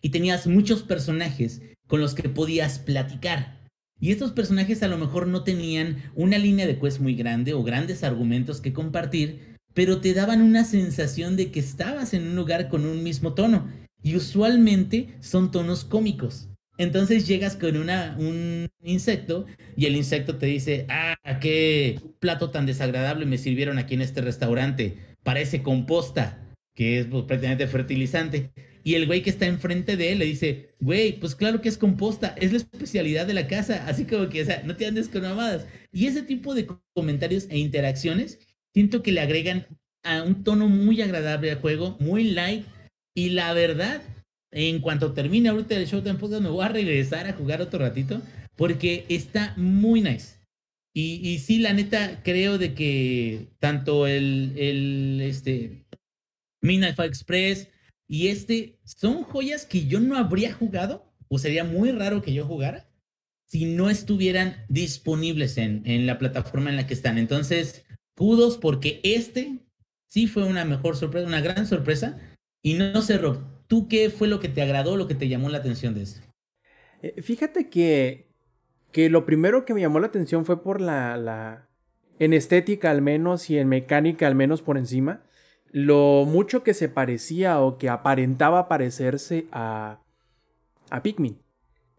Y 0.00 0.10
tenías 0.10 0.46
muchos 0.46 0.82
personajes 0.82 1.62
con 1.86 2.00
los 2.00 2.14
que 2.14 2.28
podías 2.28 2.78
platicar. 2.78 3.68
Y 4.00 4.10
estos 4.10 4.32
personajes 4.32 4.82
a 4.82 4.88
lo 4.88 4.98
mejor 4.98 5.26
no 5.26 5.44
tenían 5.44 6.10
una 6.14 6.38
línea 6.38 6.66
de 6.66 6.78
quest 6.78 7.00
muy 7.00 7.14
grande 7.14 7.54
o 7.54 7.62
grandes 7.62 8.02
argumentos 8.02 8.60
que 8.60 8.72
compartir, 8.72 9.56
pero 9.72 10.00
te 10.00 10.14
daban 10.14 10.42
una 10.42 10.64
sensación 10.64 11.36
de 11.36 11.50
que 11.50 11.60
estabas 11.60 12.14
en 12.14 12.28
un 12.28 12.36
lugar 12.36 12.68
con 12.68 12.86
un 12.86 13.02
mismo 13.02 13.34
tono 13.34 13.66
y 14.04 14.14
usualmente 14.14 15.08
son 15.20 15.50
tonos 15.50 15.84
cómicos. 15.84 16.48
Entonces 16.76 17.26
llegas 17.26 17.56
con 17.56 17.76
un 17.76 18.68
insecto 18.82 19.46
y 19.76 19.86
el 19.86 19.96
insecto 19.96 20.36
te 20.36 20.46
dice, 20.46 20.86
ah, 20.88 21.16
qué 21.40 22.00
plato 22.20 22.50
tan 22.50 22.66
desagradable 22.66 23.26
me 23.26 23.38
sirvieron 23.38 23.78
aquí 23.78 23.94
en 23.94 24.02
este 24.02 24.20
restaurante. 24.20 24.98
Parece 25.22 25.62
composta, 25.62 26.44
que 26.74 26.98
es 27.00 27.06
pues, 27.06 27.24
prácticamente 27.24 27.66
fertilizante. 27.66 28.50
Y 28.82 28.96
el 28.96 29.06
güey 29.06 29.22
que 29.22 29.30
está 29.30 29.46
enfrente 29.46 29.96
de 29.96 30.12
él 30.12 30.18
le 30.18 30.26
dice, 30.26 30.74
güey, 30.80 31.18
pues 31.18 31.34
claro 31.34 31.62
que 31.62 31.70
es 31.70 31.78
composta, 31.78 32.34
es 32.38 32.50
la 32.50 32.58
especialidad 32.58 33.26
de 33.26 33.34
la 33.34 33.46
casa. 33.46 33.86
Así 33.86 34.04
como 34.04 34.28
que, 34.28 34.42
o 34.42 34.44
sea, 34.44 34.62
no 34.64 34.76
te 34.76 34.86
andes 34.86 35.08
con 35.08 35.22
mamadas. 35.22 35.66
Y 35.92 36.06
ese 36.06 36.22
tipo 36.22 36.54
de 36.54 36.68
comentarios 36.92 37.46
e 37.48 37.58
interacciones 37.58 38.38
siento 38.74 39.02
que 39.02 39.12
le 39.12 39.20
agregan 39.20 39.66
a 40.02 40.22
un 40.22 40.44
tono 40.44 40.68
muy 40.68 41.00
agradable 41.00 41.52
al 41.52 41.60
juego, 41.60 41.96
muy 42.00 42.24
light. 42.24 42.66
Y 43.14 43.30
la 43.30 43.52
verdad, 43.52 44.02
en 44.50 44.80
cuanto 44.80 45.12
termine 45.12 45.48
ahorita 45.48 45.76
el 45.76 45.86
show 45.86 46.00
de 46.00 46.14
podcast, 46.14 46.42
me 46.42 46.48
voy 46.48 46.64
a 46.64 46.68
regresar 46.68 47.26
a 47.26 47.32
jugar 47.32 47.62
otro 47.62 47.78
ratito 47.78 48.20
porque 48.56 49.04
está 49.08 49.54
muy 49.56 50.00
nice. 50.00 50.38
Y, 50.92 51.28
y 51.28 51.38
sí, 51.38 51.58
la 51.58 51.72
neta, 51.72 52.22
creo 52.22 52.56
de 52.58 52.74
que 52.74 53.48
tanto 53.58 54.06
el, 54.06 54.52
el 54.56 55.20
este, 55.22 55.84
Midnight 56.62 56.98
Express 57.00 57.68
y 58.08 58.28
este 58.28 58.78
son 58.84 59.22
joyas 59.22 59.66
que 59.66 59.86
yo 59.86 59.98
no 59.98 60.16
habría 60.16 60.52
jugado, 60.52 61.12
o 61.28 61.38
sería 61.38 61.64
muy 61.64 61.90
raro 61.90 62.22
que 62.22 62.32
yo 62.32 62.46
jugara, 62.46 62.88
si 63.46 63.64
no 63.64 63.90
estuvieran 63.90 64.64
disponibles 64.68 65.58
en, 65.58 65.82
en 65.84 66.06
la 66.06 66.18
plataforma 66.18 66.70
en 66.70 66.76
la 66.76 66.86
que 66.86 66.94
están. 66.94 67.18
Entonces, 67.18 67.84
kudos 68.16 68.56
porque 68.58 69.00
este 69.02 69.58
sí 70.08 70.26
fue 70.26 70.44
una 70.44 70.64
mejor 70.64 70.96
sorpresa, 70.96 71.26
una 71.26 71.40
gran 71.40 71.66
sorpresa. 71.66 72.18
Y 72.64 72.74
no 72.74 73.02
sé, 73.02 73.18
Rob, 73.18 73.40
¿tú 73.66 73.88
qué 73.88 74.08
fue 74.08 74.26
lo 74.26 74.40
que 74.40 74.48
te 74.48 74.62
agradó, 74.62 74.96
lo 74.96 75.06
que 75.06 75.14
te 75.14 75.28
llamó 75.28 75.50
la 75.50 75.58
atención 75.58 75.92
de 75.92 76.02
esto? 76.02 76.22
Eh, 77.02 77.20
fíjate 77.20 77.68
que, 77.68 78.32
que 78.90 79.10
lo 79.10 79.26
primero 79.26 79.66
que 79.66 79.74
me 79.74 79.82
llamó 79.82 80.00
la 80.00 80.06
atención 80.06 80.46
fue 80.46 80.62
por 80.62 80.80
la, 80.80 81.18
la, 81.18 81.68
en 82.18 82.32
estética 82.32 82.90
al 82.90 83.02
menos 83.02 83.50
y 83.50 83.58
en 83.58 83.68
mecánica 83.68 84.26
al 84.26 84.34
menos 84.34 84.62
por 84.62 84.78
encima, 84.78 85.22
lo 85.72 86.24
mucho 86.26 86.62
que 86.62 86.72
se 86.72 86.88
parecía 86.88 87.60
o 87.60 87.76
que 87.76 87.90
aparentaba 87.90 88.66
parecerse 88.66 89.46
a, 89.52 90.00
a 90.88 91.02
Pikmin. 91.02 91.38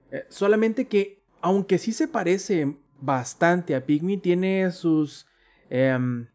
Eh, 0.10 0.26
solamente 0.30 0.88
que, 0.88 1.22
aunque 1.42 1.78
sí 1.78 1.92
se 1.92 2.08
parece 2.08 2.76
bastante 3.00 3.76
a 3.76 3.86
Pikmin, 3.86 4.20
tiene 4.20 4.72
sus 4.72 5.28
em, 5.70 6.26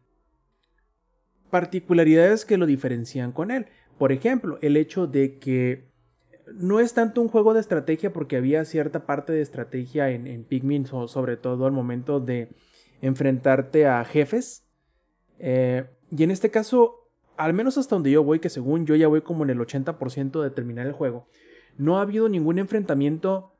particularidades 1.49 2.45
que 2.45 2.57
lo 2.57 2.65
diferencian 2.65 3.33
con 3.33 3.51
él. 3.51 3.67
Por 4.01 4.11
ejemplo, 4.11 4.57
el 4.63 4.77
hecho 4.77 5.05
de 5.05 5.37
que 5.37 5.91
no 6.55 6.79
es 6.79 6.95
tanto 6.95 7.21
un 7.21 7.27
juego 7.27 7.53
de 7.53 7.59
estrategia 7.59 8.11
porque 8.11 8.35
había 8.35 8.65
cierta 8.65 9.05
parte 9.05 9.31
de 9.31 9.41
estrategia 9.41 10.09
en, 10.09 10.25
en 10.25 10.43
Pikmin, 10.43 10.87
sobre 10.87 11.37
todo 11.37 11.67
al 11.67 11.71
momento 11.71 12.19
de 12.19 12.49
enfrentarte 13.03 13.85
a 13.85 14.03
jefes. 14.03 14.65
Eh, 15.37 15.85
y 16.09 16.23
en 16.23 16.31
este 16.31 16.49
caso, 16.49 17.11
al 17.37 17.53
menos 17.53 17.77
hasta 17.77 17.95
donde 17.95 18.09
yo 18.09 18.23
voy, 18.23 18.39
que 18.39 18.49
según 18.49 18.87
yo 18.87 18.95
ya 18.95 19.07
voy 19.07 19.21
como 19.21 19.43
en 19.43 19.51
el 19.51 19.59
80% 19.59 20.41
de 20.41 20.49
terminar 20.49 20.87
el 20.87 20.93
juego, 20.93 21.27
no 21.77 21.99
ha 21.99 22.01
habido 22.01 22.27
ningún 22.27 22.57
enfrentamiento 22.57 23.53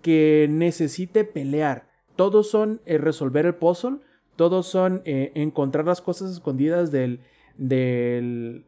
que 0.00 0.46
necesite 0.48 1.24
pelear. 1.24 1.88
Todos 2.14 2.48
son 2.48 2.82
eh, 2.86 2.98
resolver 2.98 3.46
el 3.46 3.56
puzzle 3.56 3.98
todos 4.36 4.68
son 4.68 5.02
eh, 5.06 5.32
encontrar 5.34 5.86
las 5.86 6.02
cosas 6.02 6.30
escondidas 6.30 6.92
del, 6.92 7.20
del, 7.56 8.66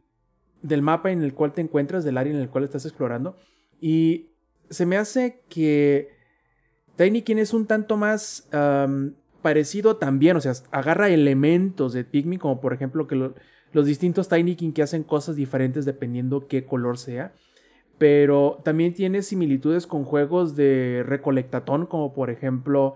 del, 0.61 0.81
mapa 0.81 1.11
en 1.11 1.23
el 1.23 1.33
cual 1.33 1.53
te 1.53 1.61
encuentras, 1.61 2.03
del 2.03 2.17
área 2.17 2.33
en 2.33 2.39
el 2.39 2.49
cual 2.49 2.63
estás 2.63 2.85
explorando. 2.85 3.37
Y 3.79 4.29
se 4.69 4.85
me 4.85 4.97
hace 4.97 5.41
que 5.49 6.09
Tinykin 6.95 7.39
es 7.39 7.53
un 7.53 7.65
tanto 7.65 7.97
más 7.97 8.47
parecido 9.41 9.97
también, 9.97 10.35
o 10.35 10.41
sea, 10.41 10.53
agarra 10.71 11.09
elementos 11.09 11.93
de 11.93 12.03
Pikmin, 12.03 12.39
como 12.39 12.59
por 12.59 12.73
ejemplo 12.73 13.07
que 13.07 13.31
los 13.71 13.85
distintos 13.85 14.27
Tinykin 14.27 14.73
que 14.73 14.81
hacen 14.81 15.03
cosas 15.03 15.35
diferentes 15.35 15.85
dependiendo 15.85 16.47
qué 16.47 16.65
color 16.65 16.97
sea. 16.97 17.33
Pero 17.97 18.61
también 18.63 18.93
tiene 18.93 19.21
similitudes 19.21 19.85
con 19.85 20.05
juegos 20.05 20.55
de 20.55 21.03
recolectatón, 21.05 21.85
como 21.85 22.13
por 22.13 22.29
ejemplo 22.29 22.95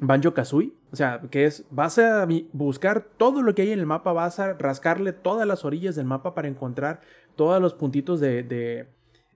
Banjo 0.00 0.34
Kazooie. 0.34 0.72
O 0.92 0.96
sea, 0.96 1.20
que 1.30 1.44
es, 1.44 1.64
vas 1.70 1.98
a 1.98 2.26
buscar 2.52 3.06
todo 3.16 3.42
lo 3.42 3.54
que 3.54 3.62
hay 3.62 3.72
en 3.72 3.80
el 3.80 3.86
mapa, 3.86 4.12
vas 4.12 4.38
a 4.38 4.54
rascarle 4.54 5.12
todas 5.12 5.46
las 5.46 5.64
orillas 5.64 5.96
del 5.96 6.06
mapa 6.06 6.34
para 6.34 6.48
encontrar 6.48 7.00
todos 7.36 7.60
los 7.60 7.74
puntitos 7.74 8.20
de, 8.20 8.42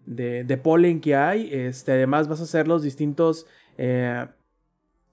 de, 0.06 0.44
de, 0.44 0.56
polen 0.56 1.00
que 1.00 1.16
hay. 1.16 1.48
Este, 1.52 1.92
además 1.92 2.28
vas 2.28 2.40
a 2.40 2.44
hacer 2.44 2.68
los 2.68 2.82
distintos 2.82 3.46
eh, 3.76 4.26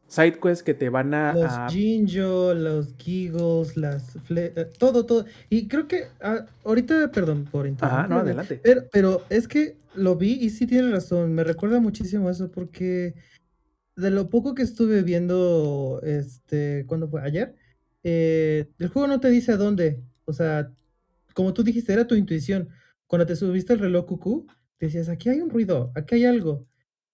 sidequests 0.08 0.64
que 0.64 0.74
te 0.74 0.90
van 0.90 1.14
a... 1.14 1.34
Los 1.34 1.74
Jinjo, 1.74 2.54
los 2.54 2.94
Giggles, 2.98 3.76
las... 3.76 4.18
Eh, 4.30 4.70
todo, 4.78 5.06
todo. 5.06 5.26
Y 5.50 5.68
creo 5.68 5.88
que 5.88 6.04
ah, 6.22 6.46
ahorita, 6.64 7.12
perdón 7.12 7.46
por 7.46 7.66
interrumpir. 7.66 8.10
no, 8.10 8.18
adelante. 8.18 8.60
Pero, 8.64 8.84
pero 8.92 9.22
es 9.30 9.48
que 9.48 9.78
lo 9.96 10.16
vi 10.16 10.34
y 10.34 10.50
sí 10.50 10.68
tiene 10.68 10.92
razón. 10.92 11.34
Me 11.34 11.44
recuerda 11.44 11.80
muchísimo 11.80 12.30
eso 12.30 12.52
porque 12.52 13.16
de 13.96 14.12
lo 14.12 14.30
poco 14.30 14.56
que 14.56 14.64
estuve 14.64 15.04
viendo, 15.04 16.02
este, 16.04 16.86
¿cuándo 16.88 17.08
fue? 17.10 17.22
Ayer, 17.22 17.56
eh, 18.04 18.70
el 18.80 18.90
juego 18.90 19.08
no 19.08 19.20
te 19.20 19.30
dice 19.30 19.52
a 19.54 19.58
dónde. 19.58 20.04
O 20.26 20.34
sea, 20.34 20.72
como 21.34 21.54
tú 21.54 21.64
dijiste, 21.64 21.94
era 21.94 22.08
tu 22.08 22.16
intuición. 22.16 22.70
Cuando 23.08 23.26
te 23.26 23.36
subiste 23.36 23.74
el 23.74 23.80
reloj 23.80 24.06
cucú, 24.06 24.48
decías, 24.80 25.10
aquí 25.10 25.30
hay 25.30 25.42
un 25.42 25.50
ruido, 25.50 25.92
aquí 25.96 26.16
hay 26.16 26.26
algo. 26.26 26.68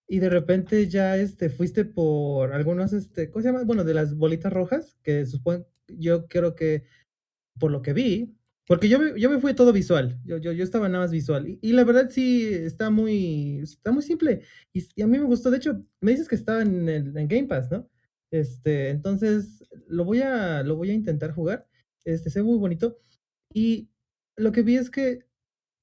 Y 0.08 0.20
de 0.20 0.30
repente 0.30 0.88
ya 0.90 1.18
este, 1.18 1.50
fuiste 1.50 1.86
por 1.86 2.54
algunos, 2.54 2.94
este, 2.94 3.30
¿cómo 3.32 3.44
se 3.44 3.50
llama? 3.50 3.64
Bueno, 3.64 3.84
de 3.84 3.94
las 3.94 4.16
bolitas 4.16 4.52
rojas, 4.52 4.98
que 5.04 5.26
supongo, 5.26 5.68
yo 5.88 6.28
creo 6.28 6.56
que, 6.56 6.86
por 7.60 7.72
lo 7.72 7.82
que 7.82 7.94
vi, 7.94 8.36
porque 8.72 8.88
yo 8.88 9.18
yo 9.18 9.30
me 9.30 9.42
fui 9.42 9.54
todo 9.54 9.74
visual, 9.74 10.18
yo, 10.24 10.38
yo, 10.38 10.54
yo 10.54 10.64
estaba 10.64 10.88
nada 10.88 11.04
más 11.04 11.12
visual. 11.12 11.60
Y, 11.62 11.74
la 11.74 11.84
verdad 11.84 12.08
sí, 12.10 12.48
está 12.54 12.90
muy, 12.90 13.60
está 13.60 13.92
muy 13.92 14.02
simple. 14.02 14.44
Y, 14.72 15.02
a 15.02 15.08
mí 15.08 15.20
me 15.20 15.26
gustó, 15.26 15.52
de 15.52 15.58
hecho, 15.58 15.84
me 16.00 16.12
dices 16.12 16.30
que 16.30 16.36
estaba 16.36 16.62
en, 16.62 16.88
el, 16.88 17.18
en 17.18 17.28
Game 17.28 17.50
Pass, 17.50 17.70
¿no? 17.70 17.90
Este, 18.32 18.88
entonces, 18.88 19.62
lo 19.88 20.06
voy 20.06 20.22
a, 20.22 20.64
lo 20.64 20.78
voy 20.78 20.90
a 20.90 20.94
intentar 20.94 21.34
jugar. 21.34 21.68
Este, 22.06 22.30
se 22.30 22.40
ve 22.40 22.46
muy 22.46 22.60
bonito. 22.60 22.98
Y 23.54 23.90
lo 24.38 24.54
que 24.54 24.62
vi 24.62 24.78
es 24.78 24.90
que 24.90 25.26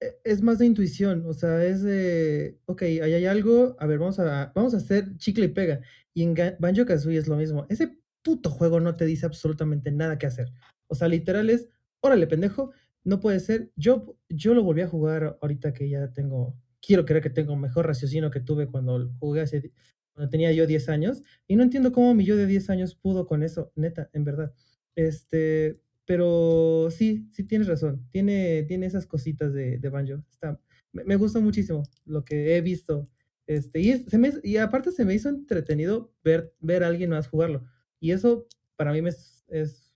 e, 0.01 0.21
es 0.25 0.41
más 0.41 0.59
de 0.59 0.65
intuición, 0.65 1.27
o 1.27 1.35
sea, 1.35 1.63
es 1.67 1.83
de, 1.83 2.59
ok, 2.65 2.81
ahí 2.85 3.01
hay 3.01 3.27
algo, 3.27 3.77
a 3.81 3.87
ver, 3.87 3.99
vamos 3.99 4.19
a, 4.19 4.51
vamos 4.55 4.73
a 4.73 4.79
hacer 4.79 5.15
chicle 5.19 5.45
y 5.45 5.49
pega. 5.49 5.83
Y 6.15 6.23
en 6.23 6.35
Banjo 6.59 6.87
Kazooie 6.87 7.19
es 7.19 7.29
lo 7.29 7.37
mismo. 7.37 7.67
Ese 7.69 7.99
puto 8.23 8.49
juego 8.49 8.81
no 8.81 8.97
te 8.97 9.05
dice 9.05 9.27
absolutamente 9.27 9.91
nada 9.91 10.17
que 10.17 10.27
hacer. 10.27 10.55
O 10.87 10.95
sea, 10.95 11.09
literal 11.09 11.51
es 11.51 11.69
órale, 12.01 12.27
pendejo, 12.27 12.73
no 13.05 13.21
puede 13.21 13.41
ser. 13.41 13.71
Yo, 13.77 14.17
yo 14.29 14.55
lo 14.55 14.63
volví 14.63 14.83
a 14.83 14.89
jugar 14.89 15.39
ahorita 15.41 15.73
que 15.73 15.89
ya 15.89 16.13
tengo, 16.13 16.57
quiero 16.81 17.05
creer 17.05 17.23
que 17.23 17.31
tengo 17.31 17.57
mejor 17.57 17.87
raciocinio 17.87 18.31
que 18.31 18.41
tuve 18.41 18.69
cuando 18.69 19.11
jugué 19.19 19.43
hace, 19.43 19.73
cuando 20.13 20.31
tenía 20.31 20.53
yo 20.53 20.67
10 20.67 20.89
años, 20.89 21.23
y 21.47 21.57
no 21.57 21.63
entiendo 21.63 21.93
cómo 21.93 22.15
mi 22.15 22.25
yo 22.25 22.37
de 22.37 22.47
10 22.47 22.71
años 22.71 22.95
pudo 22.95 23.27
con 23.27 23.43
eso, 23.43 23.73
neta, 23.77 24.11
en 24.13 24.25
verdad. 24.25 24.53
Este, 24.95 25.81
pero 26.05 26.89
sí, 26.91 27.29
sí 27.33 27.45
tienes 27.45 27.69
razón, 27.69 28.09
tiene, 28.11 28.65
tiene 28.65 28.87
esas 28.87 29.07
cositas 29.07 29.53
de, 29.53 29.79
de 29.79 29.89
Banjo. 29.89 30.25
Está, 30.31 30.61
me, 30.93 31.17
gusta 31.17 31.41
muchísimo 31.41 31.83
lo 32.05 32.25
que 32.25 32.57
he 32.57 32.61
visto. 32.61 33.09
Este, 33.47 33.81
y, 33.81 33.93
se 34.05 34.19
me, 34.19 34.33
y 34.43 34.57
aparte 34.57 34.91
se 34.91 35.05
me 35.05 35.15
hizo 35.15 35.29
entretenido 35.29 36.13
ver, 36.25 36.55
ver 36.61 36.85
a 36.85 36.89
alguien 36.89 37.11
más 37.11 37.29
jugarlo. 37.29 37.65
Y 38.01 38.13
eso 38.13 38.47
para 38.77 38.93
mí 38.93 39.07
es, 39.07 39.45
es, 39.49 39.93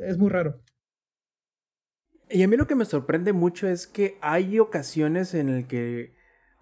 es 0.00 0.18
muy 0.18 0.30
raro. 0.30 0.62
Y 2.30 2.42
a 2.42 2.48
mí 2.48 2.56
lo 2.56 2.66
que 2.66 2.76
me 2.76 2.84
sorprende 2.84 3.32
mucho 3.32 3.66
es 3.66 3.86
que 3.86 4.16
hay 4.20 4.60
ocasiones 4.60 5.34
en 5.34 5.48
el 5.48 5.66
que 5.66 6.14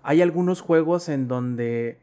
hay 0.03 0.23
algunos 0.23 0.63
juegos 0.63 1.09
en 1.09 1.29
donde 1.29 2.01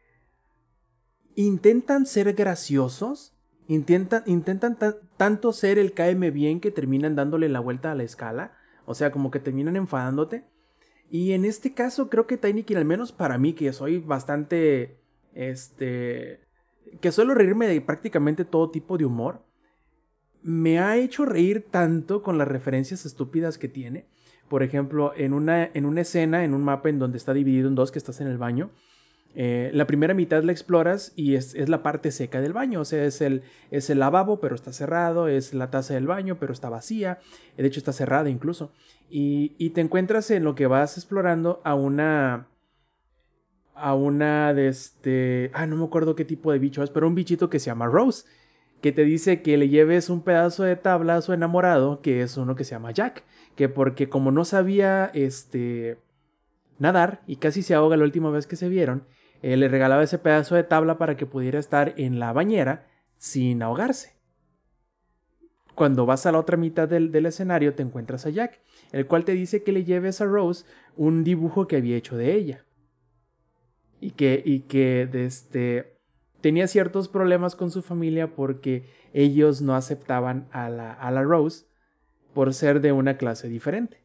intentan 1.35 2.05
ser 2.05 2.33
graciosos, 2.33 3.35
intentan, 3.67 4.23
intentan 4.27 4.77
tanto 5.17 5.51
ser 5.51 5.79
el 5.79 5.93
KM 5.93 6.31
bien 6.31 6.59
que 6.59 6.71
terminan 6.71 7.15
dándole 7.15 7.49
la 7.49 7.59
vuelta 7.59 7.91
a 7.91 7.95
la 7.95 8.03
escala, 8.03 8.55
o 8.85 8.93
sea, 8.93 9.11
como 9.11 9.31
que 9.31 9.39
terminan 9.39 9.75
enfadándote. 9.75 10.45
Y 11.09 11.31
en 11.33 11.45
este 11.45 11.73
caso 11.73 12.09
creo 12.09 12.27
que 12.27 12.37
Tiny 12.37 12.63
King, 12.63 12.77
al 12.77 12.85
menos 12.85 13.11
para 13.11 13.37
mí, 13.37 13.53
que 13.53 13.73
soy 13.73 13.99
bastante, 13.99 14.99
este, 15.33 16.41
que 17.01 17.11
suelo 17.11 17.33
reírme 17.33 17.67
de 17.67 17.81
prácticamente 17.81 18.45
todo 18.45 18.69
tipo 18.69 18.97
de 18.97 19.05
humor, 19.05 19.44
me 20.45 20.77
ha 20.77 20.95
hecho 20.95 21.25
reír 21.25 21.65
tanto 21.71 22.21
con 22.21 22.37
las 22.37 22.47
referencias 22.47 23.03
estúpidas 23.07 23.57
que 23.57 23.67
tiene. 23.67 24.05
Por 24.47 24.61
ejemplo, 24.61 25.11
en 25.17 25.33
una, 25.33 25.71
en 25.73 25.87
una 25.87 26.01
escena, 26.01 26.43
en 26.43 26.53
un 26.53 26.63
mapa 26.63 26.89
en 26.89 26.99
donde 26.99 27.17
está 27.17 27.33
dividido 27.33 27.67
en 27.67 27.73
dos, 27.73 27.91
que 27.91 27.97
estás 27.97 28.21
en 28.21 28.27
el 28.27 28.37
baño, 28.37 28.69
eh, 29.33 29.71
la 29.73 29.87
primera 29.87 30.13
mitad 30.13 30.43
la 30.43 30.51
exploras 30.51 31.13
y 31.15 31.33
es, 31.33 31.55
la 31.67 31.81
parte 31.81 32.11
seca 32.11 32.41
del 32.41 32.53
baño, 32.53 32.81
o 32.81 32.85
sea, 32.85 33.05
es 33.05 33.21
el, 33.21 33.41
es 33.71 33.89
el 33.89 33.97
lavabo, 33.97 34.39
pero 34.39 34.53
está 34.53 34.71
cerrado, 34.71 35.27
es 35.27 35.55
la 35.55 35.71
taza 35.71 35.95
del 35.95 36.05
baño, 36.05 36.37
pero 36.39 36.53
está 36.53 36.69
vacía, 36.69 37.17
de 37.57 37.65
hecho 37.65 37.79
está 37.79 37.91
cerrada 37.91 38.29
incluso, 38.29 38.71
y, 39.09 39.55
y 39.57 39.71
te 39.71 39.81
encuentras 39.81 40.29
en 40.29 40.43
lo 40.43 40.53
que 40.53 40.67
vas 40.67 40.95
explorando 40.97 41.59
a 41.63 41.73
una... 41.73 42.49
A 43.77 43.93
una 43.93 44.53
de 44.53 44.69
este... 44.69 45.51
Ah, 45.53 45.65
no 45.65 45.75
me 45.75 45.83
acuerdo 45.83 46.15
qué 46.15 46.23
tipo 46.23 46.49
de 46.49 46.59
bicho 46.59 46.81
es, 46.81 46.89
pero 46.91 47.09
un 47.09 47.15
bichito 47.15 47.49
que 47.49 47.59
se 47.59 47.65
llama 47.65 47.87
Rose 47.87 48.25
que 48.85 48.91
te 48.91 49.03
dice 49.03 49.41
que 49.41 49.57
le 49.57 49.67
lleves 49.67 50.11
un 50.11 50.21
pedazo 50.21 50.61
de 50.61 50.75
tabla 50.75 51.15
a 51.15 51.21
su 51.23 51.33
enamorado, 51.33 52.01
que 52.01 52.21
es 52.21 52.37
uno 52.37 52.53
que 52.53 52.63
se 52.63 52.75
llama 52.75 52.91
Jack, 52.91 53.23
que 53.55 53.67
porque 53.67 54.09
como 54.09 54.29
no 54.29 54.45
sabía 54.45 55.09
este 55.15 55.97
nadar 56.77 57.23
y 57.25 57.37
casi 57.37 57.63
se 57.63 57.73
ahoga 57.73 57.97
la 57.97 58.03
última 58.03 58.29
vez 58.29 58.45
que 58.45 58.55
se 58.55 58.69
vieron, 58.69 59.07
eh, 59.41 59.57
le 59.57 59.69
regalaba 59.69 60.03
ese 60.03 60.19
pedazo 60.19 60.53
de 60.53 60.61
tabla 60.61 60.99
para 60.99 61.17
que 61.17 61.25
pudiera 61.25 61.57
estar 61.57 61.95
en 61.97 62.19
la 62.19 62.31
bañera 62.31 62.85
sin 63.17 63.63
ahogarse. 63.63 64.19
cuando 65.73 66.05
vas 66.05 66.27
a 66.27 66.31
la 66.31 66.37
otra 66.37 66.55
mitad 66.55 66.87
del, 66.87 67.11
del, 67.11 67.25
escenario 67.25 67.73
te 67.73 67.81
encuentras 67.81 68.27
a 68.27 68.29
Jack, 68.29 68.61
el 68.91 69.07
cual 69.07 69.25
te 69.25 69.31
dice 69.31 69.63
que 69.63 69.71
le 69.71 69.83
lleves 69.83 70.21
a 70.21 70.25
Rose 70.25 70.63
un 70.95 71.23
dibujo 71.23 71.67
que 71.67 71.77
había 71.77 71.97
hecho 71.97 72.17
de 72.17 72.33
ella. 72.35 72.65
Y 73.99 74.11
que, 74.11 74.43
y 74.45 74.59
que 74.59 75.09
este, 75.11 75.94
tenía 76.45 76.67
ciertos 76.67 77.07
problemas 77.07 77.55
con 77.55 77.71
su 77.71 77.81
familia 77.81 78.35
porque 78.35 78.87
ellos 79.13 79.63
no 79.63 79.73
aceptaban 79.73 80.47
a 80.51 80.69
la, 80.69 80.93
a 80.93 81.09
la 81.09 81.23
Rose 81.23 81.65
por 82.35 82.53
ser 82.53 82.81
de 82.81 82.91
una 82.91 83.17
clase 83.17 83.49
diferente. 83.49 84.03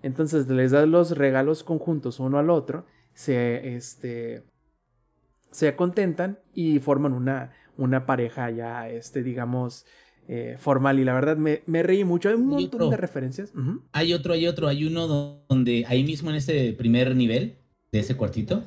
Entonces 0.00 0.46
les 0.46 0.70
das 0.70 0.86
los 0.86 1.10
regalos 1.18 1.64
conjuntos 1.64 2.20
uno 2.20 2.38
al 2.38 2.50
otro, 2.50 2.86
se, 3.14 3.74
este, 3.74 4.44
se 5.50 5.74
contentan 5.74 6.38
y 6.54 6.78
forman 6.78 7.14
una, 7.14 7.52
una 7.76 8.06
pareja 8.06 8.48
ya, 8.52 8.88
este, 8.88 9.24
digamos, 9.24 9.86
eh, 10.28 10.54
formal. 10.56 11.00
Y 11.00 11.04
la 11.04 11.14
verdad 11.14 11.36
me, 11.36 11.64
me, 11.66 11.82
reí 11.82 12.04
mucho. 12.04 12.28
Hay 12.28 12.36
un 12.36 12.46
montón 12.46 12.90
de 12.90 12.96
referencias. 12.96 13.52
Uh 13.56 13.58
-huh. 13.58 13.82
Hay 13.90 14.12
otro, 14.12 14.34
hay 14.34 14.46
otro, 14.46 14.68
hay 14.68 14.84
uno 14.84 15.08
donde 15.48 15.84
ahí 15.88 16.04
mismo 16.04 16.30
en 16.30 16.36
ese 16.36 16.72
primer 16.78 17.16
nivel 17.16 17.56
de 17.90 17.98
ese 17.98 18.16
cuartito. 18.16 18.62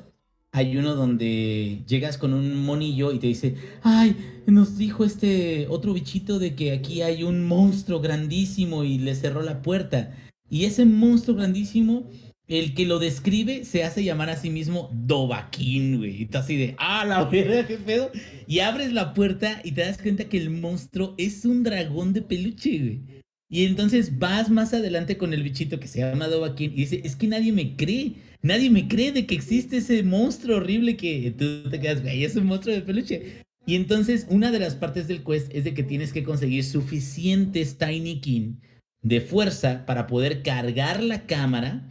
Hay 0.56 0.76
uno 0.76 0.94
donde 0.94 1.80
llegas 1.88 2.16
con 2.16 2.32
un 2.32 2.64
monillo 2.64 3.10
y 3.10 3.18
te 3.18 3.26
dice, 3.26 3.56
ay, 3.82 4.14
nos 4.46 4.78
dijo 4.78 5.04
este 5.04 5.66
otro 5.68 5.92
bichito 5.94 6.38
de 6.38 6.54
que 6.54 6.70
aquí 6.70 7.02
hay 7.02 7.24
un 7.24 7.44
monstruo 7.44 8.00
grandísimo 8.00 8.84
y 8.84 8.98
le 8.98 9.16
cerró 9.16 9.42
la 9.42 9.62
puerta. 9.62 10.14
Y 10.48 10.66
ese 10.66 10.84
monstruo 10.84 11.36
grandísimo, 11.36 12.08
el 12.46 12.72
que 12.74 12.86
lo 12.86 13.00
describe, 13.00 13.64
se 13.64 13.82
hace 13.82 14.04
llamar 14.04 14.30
a 14.30 14.36
sí 14.36 14.48
mismo 14.48 14.90
Dovaquín, 14.92 15.98
güey. 15.98 16.22
Y 16.22 16.26
tú 16.26 16.38
así 16.38 16.56
de, 16.56 16.76
ah, 16.78 17.04
la 17.04 17.24
verdad, 17.30 17.66
qué 17.66 17.76
pedo. 17.76 18.12
Y 18.46 18.60
abres 18.60 18.92
la 18.92 19.12
puerta 19.12 19.60
y 19.64 19.72
te 19.72 19.80
das 19.80 19.98
cuenta 19.98 20.26
que 20.26 20.36
el 20.36 20.50
monstruo 20.50 21.16
es 21.18 21.44
un 21.44 21.64
dragón 21.64 22.12
de 22.12 22.22
peluche, 22.22 22.78
güey. 22.78 23.23
Y 23.54 23.66
entonces 23.66 24.18
vas 24.18 24.50
más 24.50 24.74
adelante 24.74 25.16
con 25.16 25.32
el 25.32 25.44
bichito 25.44 25.78
que 25.78 25.86
se 25.86 26.00
llama 26.00 26.26
Dovaquín 26.26 26.72
y 26.72 26.78
dice, 26.78 27.02
es 27.04 27.14
que 27.14 27.28
nadie 27.28 27.52
me 27.52 27.76
cree. 27.76 28.14
Nadie 28.42 28.68
me 28.68 28.88
cree 28.88 29.12
de 29.12 29.26
que 29.26 29.36
existe 29.36 29.76
ese 29.76 30.02
monstruo 30.02 30.56
horrible 30.56 30.96
que 30.96 31.32
tú 31.38 31.70
te 31.70 31.78
quedas, 31.78 32.02
güey, 32.02 32.24
es 32.24 32.34
un 32.34 32.46
monstruo 32.46 32.74
de 32.74 32.82
peluche. 32.82 33.44
Y 33.64 33.76
entonces 33.76 34.26
una 34.28 34.50
de 34.50 34.58
las 34.58 34.74
partes 34.74 35.06
del 35.06 35.22
quest 35.22 35.54
es 35.54 35.62
de 35.62 35.72
que 35.72 35.84
tienes 35.84 36.12
que 36.12 36.24
conseguir 36.24 36.64
suficientes 36.64 37.78
Tiny 37.78 38.18
King 38.20 38.54
de 39.02 39.20
fuerza 39.20 39.86
para 39.86 40.08
poder 40.08 40.42
cargar 40.42 41.00
la 41.00 41.24
cámara, 41.24 41.88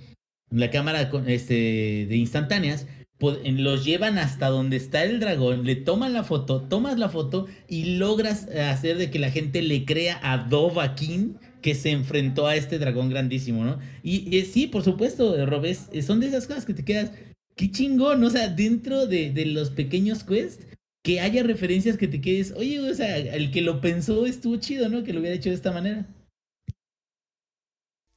la 0.52 0.70
cámara 0.70 1.10
este, 1.28 2.08
de 2.10 2.18
instantáneas, 2.18 2.88
los 3.22 3.86
llevan 3.86 4.18
hasta 4.18 4.50
donde 4.50 4.76
está 4.76 5.06
el 5.06 5.22
dragón, 5.22 5.66
le 5.66 5.78
toman 5.78 6.12
la 6.12 6.26
foto, 6.26 6.64
tomas 6.64 7.00
la 7.00 7.08
foto 7.08 7.48
y 7.70 7.96
logras 7.96 8.50
hacer 8.50 8.98
de 8.98 9.10
que 9.10 9.20
la 9.20 9.32
gente 9.32 9.62
le 9.62 9.86
crea 9.86 10.20
a 10.24 10.40
Dovahkiin 10.40 11.38
que 11.64 11.74
se 11.74 11.92
enfrentó 11.92 12.46
a 12.46 12.56
este 12.56 12.78
dragón 12.78 13.10
grandísimo, 13.10 13.64
¿no? 13.64 13.80
Y, 14.04 14.42
sí, 14.42 14.68
por 14.68 14.84
supuesto, 14.84 15.44
Robes, 15.48 15.90
son 16.06 16.20
de 16.20 16.28
esas 16.28 16.46
cosas 16.46 16.66
que 16.66 16.74
te 16.74 16.84
quedas, 16.84 17.12
qué 17.56 17.72
chingón, 17.72 18.24
o 18.24 18.30
sea, 18.30 18.50
dentro 18.50 19.08
de, 19.08 19.32
los 19.48 19.72
pequeños 19.72 20.24
quests, 20.26 20.68
que 21.04 21.22
haya 21.22 21.42
referencias 21.42 21.98
que 21.98 22.08
te 22.08 22.22
quedes, 22.22 22.52
oye, 22.52 22.80
o 22.80 22.94
sea, 22.94 23.18
el 23.18 23.50
que 23.50 23.62
lo 23.62 23.82
pensó 23.82 24.26
estuvo 24.26 24.58
chido, 24.58 24.90
¿no? 24.90 25.04
Que 25.04 25.14
lo 25.14 25.22
hubiera 25.22 25.36
hecho 25.36 25.50
de 25.50 25.56
esta 25.56 25.72
manera. 25.72 26.06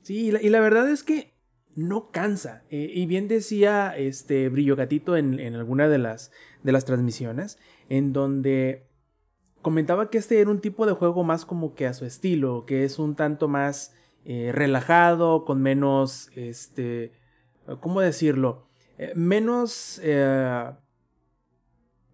Sí, 0.02 0.26
y 0.26 0.30
la, 0.32 0.42
y 0.42 0.50
la 0.50 0.60
verdad 0.60 0.88
es 0.90 1.02
que 1.02 1.32
no 1.74 2.10
cansa. 2.10 2.64
Eh, 2.70 2.90
y 2.94 3.06
bien 3.06 3.28
decía 3.28 3.94
este 3.96 4.48
Brillo 4.48 4.76
Gatito 4.76 5.16
en, 5.16 5.38
en 5.38 5.54
alguna 5.54 5.88
de 5.88 5.98
las, 5.98 6.32
de 6.62 6.72
las 6.72 6.84
transmisiones, 6.84 7.58
en 7.88 8.12
donde 8.12 8.85
comentaba 9.62 10.10
que 10.10 10.18
este 10.18 10.40
era 10.40 10.50
un 10.50 10.60
tipo 10.60 10.86
de 10.86 10.92
juego 10.92 11.24
más 11.24 11.44
como 11.44 11.74
que 11.74 11.86
a 11.86 11.94
su 11.94 12.04
estilo, 12.04 12.64
que 12.66 12.84
es 12.84 12.98
un 12.98 13.16
tanto 13.16 13.48
más 13.48 13.94
eh, 14.24 14.50
relajado, 14.52 15.44
con 15.44 15.62
menos, 15.62 16.30
este, 16.34 17.12
¿cómo 17.80 18.00
decirlo? 18.00 18.66
Eh, 18.98 19.12
menos, 19.14 20.00
eh, 20.02 20.72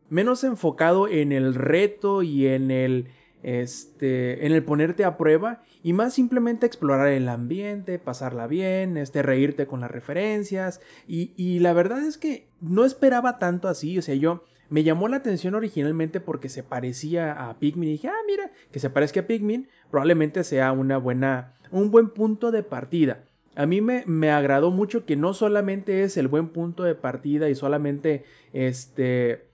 menos 0.09 0.45
enfocado 0.45 1.09
en 1.09 1.33
el 1.33 1.55
reto 1.55 2.23
y 2.23 2.49
en 2.49 2.71
el, 2.71 3.09
este, 3.43 4.47
en 4.47 4.53
el 4.53 4.65
ponerte 4.65 5.05
a 5.05 5.17
prueba 5.17 5.63
y 5.83 5.93
más 5.93 6.15
simplemente 6.15 6.67
explorar 6.67 7.09
el 7.09 7.29
ambiente, 7.29 7.99
pasarla 7.99 8.47
bien, 8.47 8.97
este, 8.97 9.23
reírte 9.23 9.67
con 9.67 9.81
las 9.81 9.91
referencias 9.91 10.81
y, 11.07 11.33
y 11.37 11.61
la 11.61 11.73
verdad 11.73 12.05
es 12.05 12.19
que 12.19 12.47
no 12.61 12.85
esperaba 12.85 13.39
tanto 13.39 13.69
así, 13.69 13.99
o 13.99 14.03
sea, 14.03 14.15
yo 14.15 14.45
me 14.73 14.85
llamó 14.85 15.07
la 15.07 15.19
atención 15.19 15.55
originalmente 15.55 16.19
porque 16.19 16.49
se 16.49 16.63
parecía 16.63 17.33
a 17.33 17.59
Pikmin 17.59 17.91
y 17.91 17.93
dije, 17.93 18.09
ah, 18.09 18.23
mira, 18.27 18.53
que 18.71 18.81
se 18.81 18.89
parezca 18.89 19.21
a 19.21 19.27
Pikmin 19.27 19.69
probablemente 19.91 20.43
sea 20.45 20.73
una 20.73 20.97
buena, 20.97 21.59
un 21.71 21.91
buen 21.91 22.09
punto 22.09 22.51
de 22.51 22.63
partida. 22.63 23.27
A 23.55 23.67
mí 23.67 23.83
me, 23.83 24.03
me, 24.07 24.31
agradó 24.31 24.71
mucho 24.71 25.05
que 25.05 25.15
no 25.15 25.35
solamente 25.35 26.05
es 26.05 26.17
el 26.17 26.27
buen 26.27 26.49
punto 26.49 26.85
de 26.85 26.95
partida 26.95 27.51
y 27.51 27.55
solamente 27.55 28.25
este 28.55 29.51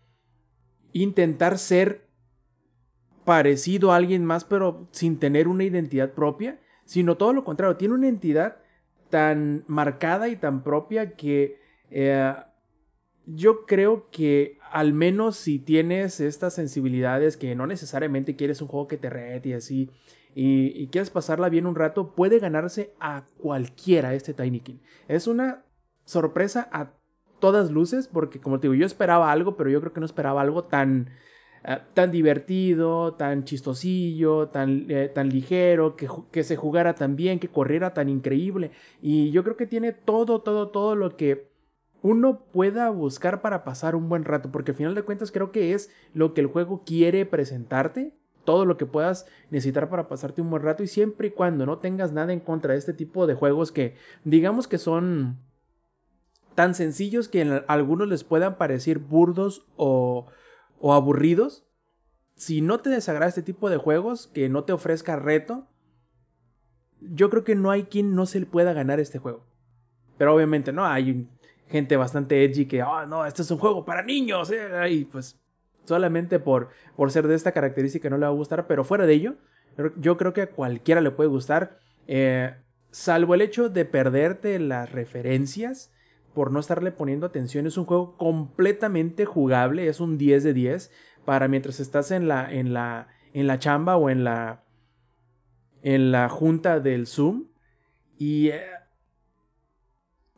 intentar 0.93 1.59
ser 1.59 2.07
parecido 3.25 3.91
a 3.91 3.97
alguien 3.97 4.25
más 4.25 4.45
pero 4.45 4.87
sin 4.93 5.19
tener 5.19 5.49
una 5.49 5.65
identidad 5.65 6.13
propia, 6.13 6.61
sino 6.85 7.17
todo 7.17 7.33
lo 7.33 7.43
contrario, 7.43 7.77
tiene 7.77 7.95
una 7.95 8.07
identidad 8.07 8.59
tan 9.11 9.65
marcada 9.67 10.29
y 10.29 10.37
tan 10.37 10.63
propia 10.63 11.17
que 11.17 11.59
eh, 11.91 12.35
yo 13.27 13.67
creo 13.67 14.09
que 14.11 14.58
al 14.73 14.93
menos 14.93 15.37
si 15.37 15.59
tienes 15.59 16.21
estas 16.21 16.55
sensibilidades 16.55 17.37
que 17.37 17.55
no 17.55 17.67
necesariamente 17.67 18.37
quieres 18.37 18.63
un 18.63 18.69
juego 18.69 18.89
que 18.89 18.97
te 18.97 19.11
rete 19.11 19.51
y 19.51 19.53
así 19.55 19.91
y, 20.35 20.73
y, 20.81 20.89
quieres 20.89 21.11
pasarla 21.11 21.49
bien 21.49 21.67
un 21.67 21.75
rato, 21.75 22.15
puede 22.15 22.39
ganarse 22.39 22.95
a 23.01 23.25
cualquiera 23.39 24.15
este 24.15 24.35
Tiny 24.35 24.61
King. 24.61 24.77
Es 25.09 25.27
una 25.27 25.65
sorpresa 26.05 26.69
a 26.71 26.93
todas 27.41 27.71
luces 27.71 28.09
porque 28.09 28.41
como 28.41 28.61
te 28.61 28.69
digo, 28.69 28.75
yo 28.75 28.87
esperaba 28.87 29.33
algo, 29.33 29.57
pero 29.57 29.71
yo 29.71 29.81
creo 29.81 29.93
que 29.93 30.01
no 30.01 30.07
esperaba 30.07 30.41
algo 30.43 30.65
tan, 30.65 31.11
uh, 31.65 31.79
tan 31.95 32.11
divertido, 32.11 33.15
tan 33.15 33.45
chistosillo, 33.45 34.49
tan, 34.49 34.87
eh, 34.91 35.11
tan 35.13 35.29
ligero, 35.29 35.97
que, 35.97 36.09
que 36.31 36.45
se 36.45 36.57
jugara 36.57 36.95
tan 36.95 37.17
bien, 37.17 37.41
que 37.41 37.49
corriera 37.49 37.95
tan 37.95 38.09
increíble. 38.09 38.71
Y 39.03 39.31
yo 39.31 39.43
creo 39.45 39.57
que 39.57 39.67
tiene 39.67 39.93
todo, 39.93 40.41
todo, 40.41 40.69
todo 40.69 40.95
lo 40.95 41.17
que 41.17 41.49
uno 42.03 42.45
pueda 42.53 42.91
buscar 42.91 43.41
para 43.41 43.65
pasar 43.65 43.97
un 43.97 44.09
buen 44.09 44.25
rato, 44.25 44.51
porque 44.51 44.73
al 44.73 44.77
final 44.77 44.95
de 44.95 45.03
cuentas 45.03 45.33
creo 45.33 45.51
que 45.51 45.75
es 45.75 45.91
lo 46.15 46.35
que 46.35 46.41
el 46.41 46.47
juego 46.47 46.83
quiere 46.85 47.27
presentarte, 47.27 48.15
todo 48.45 48.65
lo 48.65 48.77
que 48.77 48.87
puedas 48.87 49.27
necesitar 49.51 49.91
para 49.91 50.09
pasarte 50.09 50.41
un 50.41 50.51
buen 50.51 50.63
rato 50.63 50.83
y 50.83 50.87
siempre 50.87 51.29
y 51.29 51.31
cuando 51.33 51.67
no 51.67 51.79
tengas 51.79 52.13
nada 52.13 52.33
en 52.33 52.41
contra 52.41 52.73
de 52.73 52.79
este 52.79 52.95
tipo 52.95 53.27
de 53.27 53.35
juegos 53.35 53.73
que 53.73 53.97
digamos 54.25 54.67
que 54.67 54.79
son 54.79 55.37
tan 56.55 56.75
sencillos 56.75 57.29
que 57.29 57.43
a 57.43 57.65
algunos 57.69 58.09
les 58.09 58.25
puedan 58.25 58.57
parecer 58.57 59.01
burdos 59.01 59.67
o, 59.77 60.27
o 60.81 60.95
aburridos, 60.95 61.67
si 62.37 62.61
no 62.63 62.81
te 62.81 62.89
desagrada 62.91 63.29
este 63.29 63.43
tipo 63.43 63.69
de 63.69 63.77
juegos 63.77 64.29
que 64.29 64.49
no 64.49 64.65
te 64.65 64.73
ofrezca 64.73 65.17
reto, 65.17 65.67
yo 67.01 67.31
creo 67.31 67.45
que 67.45 67.55
no 67.55 67.71
hay 67.71 67.85
quien 67.85 68.15
no 68.15 68.27
se 68.27 68.41
le 68.41 68.47
pueda 68.47 68.73
ganar 68.73 68.99
este 68.99 69.19
juego. 69.19 69.45
Pero 70.17 70.35
obviamente 70.35 70.73
no, 70.73 70.85
hay 70.85 71.29
gente 71.69 71.97
bastante 71.97 72.45
edgy 72.45 72.67
que, 72.67 72.83
oh, 72.83 73.07
no, 73.07 73.25
este 73.27 73.43
es 73.43 73.51
un 73.51 73.59
juego 73.59 73.85
para 73.85 74.03
niños. 74.03 74.51
Eh", 74.51 74.91
y 74.91 75.05
pues 75.05 75.39
solamente 75.85 76.39
por, 76.39 76.69
por 76.97 77.11
ser 77.11 77.27
de 77.27 77.35
esta 77.35 77.53
característica 77.53 78.11
no 78.11 78.19
le 78.19 78.27
va 78.27 78.33
a 78.33 78.35
gustar, 78.35 78.67
pero 78.67 78.85
fuera 78.85 79.07
de 79.07 79.15
ello, 79.15 79.35
yo 79.97 80.17
creo 80.17 80.33
que 80.33 80.43
a 80.43 80.51
cualquiera 80.51 81.01
le 81.01 81.11
puede 81.11 81.31
gustar, 81.31 81.79
eh, 82.07 82.55
salvo 82.91 83.35
el 83.35 83.43
hecho 83.43 83.69
de 83.69 83.85
perderte 83.85 84.59
las 84.59 84.91
referencias 84.91 85.93
por 86.35 86.53
no 86.53 86.61
estarle 86.61 86.93
poniendo 86.93 87.27
atención. 87.27 87.67
Es 87.67 87.77
un 87.77 87.85
juego 87.85 88.17
completamente 88.17 89.25
jugable, 89.25 89.89
es 89.89 90.01
un 90.01 90.19
10 90.19 90.45
de 90.45 90.53
10 90.53 90.91
para 91.25 91.49
mientras 91.49 91.81
estás 91.81 92.11
en 92.11 92.29
la, 92.29 92.51
en 92.53 92.73
la, 92.73 93.09
en 93.33 93.47
la 93.47 93.59
chamba 93.59 93.97
o 93.97 94.11
en 94.11 94.25
la, 94.25 94.63
en 95.83 96.13
la 96.13 96.29
junta 96.29 96.81
del 96.81 97.07
Zoom. 97.07 97.47
Y 98.17 98.49
eh, 98.49 98.63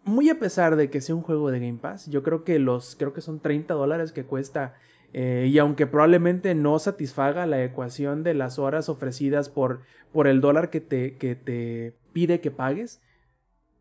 muy 0.05 0.29
a 0.31 0.39
pesar 0.39 0.77
de 0.77 0.91
que 0.91 1.01
sea 1.01 1.15
un 1.15 1.23
juego 1.23 1.51
de 1.51 1.61
Game 1.61 1.79
Pass, 1.79 2.09
yo 2.11 2.23
creo 2.23 2.45
que 2.45 2.59
los, 2.59 2.97
creo 2.97 3.13
que 3.13 3.21
son 3.21 3.41
30 3.41 3.75
dólares 3.75 4.13
que 4.13 4.25
cuesta. 4.25 4.75
Eh, 5.13 5.49
y 5.51 5.59
aunque 5.59 5.87
probablemente 5.87 6.55
no 6.55 6.79
satisfaga 6.79 7.47
la 7.47 7.63
ecuación 7.65 8.23
de 8.23 8.35
las 8.35 8.59
horas 8.59 8.89
ofrecidas 8.89 9.49
por, 9.49 9.83
por 10.13 10.27
el 10.29 10.41
dólar 10.41 10.71
que 10.71 10.81
te, 10.81 11.17
que 11.17 11.35
te 11.35 11.97
pide 12.13 12.41
que 12.41 12.51
pagues, 12.51 13.01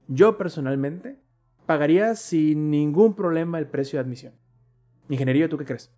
yo 0.08 0.38
personalmente 0.38 1.20
pagaría 1.66 2.16
sin 2.16 2.72
ningún 2.72 3.16
problema 3.16 3.60
el 3.60 3.68
precio 3.68 3.98
de 3.98 4.06
admisión. 4.06 4.34
Ingeniería, 5.08 5.50
¿tú 5.50 5.58
qué 5.58 5.66
crees? 5.66 5.91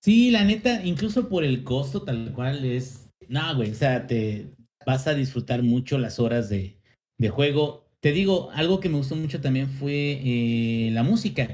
Sí, 0.00 0.30
la 0.30 0.44
neta, 0.44 0.84
incluso 0.84 1.28
por 1.28 1.44
el 1.44 1.64
costo 1.64 2.02
tal 2.02 2.32
cual 2.34 2.64
es... 2.64 3.10
No, 3.28 3.56
güey, 3.56 3.70
o 3.70 3.74
sea, 3.74 4.06
te, 4.06 4.54
vas 4.86 5.06
a 5.06 5.14
disfrutar 5.14 5.62
mucho 5.62 5.98
las 5.98 6.18
horas 6.18 6.48
de, 6.48 6.78
de 7.18 7.28
juego. 7.30 7.84
Te 8.00 8.12
digo, 8.12 8.50
algo 8.52 8.80
que 8.80 8.88
me 8.88 8.96
gustó 8.98 9.16
mucho 9.16 9.40
también 9.40 9.68
fue 9.68 10.20
eh, 10.24 10.90
la 10.92 11.02
música. 11.02 11.48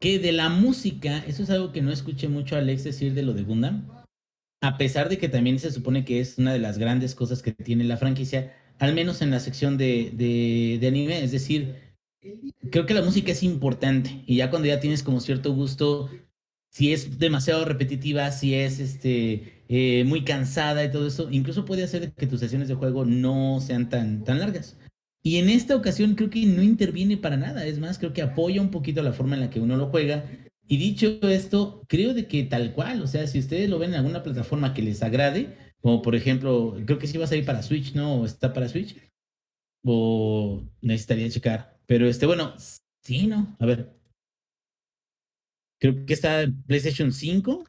Que 0.00 0.18
de 0.18 0.32
la 0.32 0.48
música, 0.48 1.24
eso 1.28 1.44
es 1.44 1.50
algo 1.50 1.70
que 1.72 1.80
no 1.82 1.92
escuché 1.92 2.28
mucho 2.28 2.56
a 2.56 2.58
Alex 2.58 2.84
decir 2.84 3.14
de 3.14 3.22
lo 3.22 3.34
de 3.34 3.44
Gundam. 3.44 3.88
a 4.62 4.78
pesar 4.78 5.08
de 5.08 5.18
que 5.18 5.28
también 5.28 5.58
se 5.58 5.72
supone 5.72 6.04
que 6.04 6.20
es 6.20 6.38
una 6.38 6.52
de 6.52 6.60
las 6.60 6.78
grandes 6.78 7.14
cosas 7.14 7.42
que 7.42 7.52
tiene 7.52 7.84
la 7.84 7.96
franquicia, 7.96 8.54
al 8.78 8.94
menos 8.94 9.20
en 9.20 9.30
la 9.30 9.40
sección 9.40 9.76
de, 9.76 10.12
de, 10.14 10.78
de 10.80 10.86
anime, 10.86 11.22
es 11.22 11.32
decir, 11.32 11.76
creo 12.70 12.86
que 12.86 12.94
la 12.94 13.02
música 13.02 13.32
es 13.32 13.42
importante 13.42 14.22
y 14.26 14.36
ya 14.36 14.50
cuando 14.50 14.68
ya 14.68 14.80
tienes 14.80 15.02
como 15.02 15.20
cierto 15.20 15.52
gusto, 15.52 16.10
si 16.70 16.92
es 16.92 17.18
demasiado 17.18 17.64
repetitiva, 17.64 18.30
si 18.30 18.54
es 18.54 18.78
este 18.78 19.61
eh, 19.74 20.04
muy 20.04 20.22
cansada 20.22 20.84
y 20.84 20.90
todo 20.90 21.06
eso, 21.06 21.30
incluso 21.30 21.64
puede 21.64 21.82
hacer 21.82 22.12
que 22.12 22.26
tus 22.26 22.40
sesiones 22.40 22.68
de 22.68 22.74
juego 22.74 23.06
no 23.06 23.58
sean 23.62 23.88
tan, 23.88 24.22
tan 24.22 24.38
largas. 24.38 24.76
Y 25.22 25.38
en 25.38 25.48
esta 25.48 25.74
ocasión 25.74 26.14
creo 26.14 26.28
que 26.28 26.44
no 26.44 26.62
interviene 26.62 27.16
para 27.16 27.38
nada, 27.38 27.64
es 27.64 27.78
más, 27.78 27.98
creo 27.98 28.12
que 28.12 28.20
apoya 28.20 28.60
un 28.60 28.70
poquito 28.70 29.02
la 29.02 29.14
forma 29.14 29.34
en 29.34 29.40
la 29.40 29.48
que 29.48 29.60
uno 29.60 29.78
lo 29.78 29.86
juega. 29.86 30.26
Y 30.68 30.76
dicho 30.76 31.18
esto, 31.22 31.86
creo 31.88 32.12
de 32.12 32.26
que 32.26 32.42
tal 32.42 32.74
cual, 32.74 33.00
o 33.00 33.06
sea, 33.06 33.26
si 33.26 33.38
ustedes 33.38 33.70
lo 33.70 33.78
ven 33.78 33.94
en 33.94 33.96
alguna 33.96 34.22
plataforma 34.22 34.74
que 34.74 34.82
les 34.82 35.02
agrade, 35.02 35.56
como 35.80 36.02
por 36.02 36.16
ejemplo, 36.16 36.76
creo 36.84 36.98
que 36.98 37.06
sí 37.06 37.16
va 37.16 37.24
a 37.24 37.28
salir 37.28 37.46
para 37.46 37.62
Switch, 37.62 37.94
¿no? 37.94 38.16
¿O 38.16 38.26
está 38.26 38.52
para 38.52 38.68
Switch? 38.68 38.94
O 39.82 40.68
necesitaría 40.82 41.30
checar. 41.30 41.80
Pero 41.86 42.06
este, 42.06 42.26
bueno, 42.26 42.54
sí, 43.00 43.26
¿no? 43.26 43.56
A 43.58 43.64
ver. 43.64 43.90
Creo 45.80 46.04
que 46.04 46.12
está 46.12 46.46
PlayStation 46.66 47.10
5. 47.10 47.64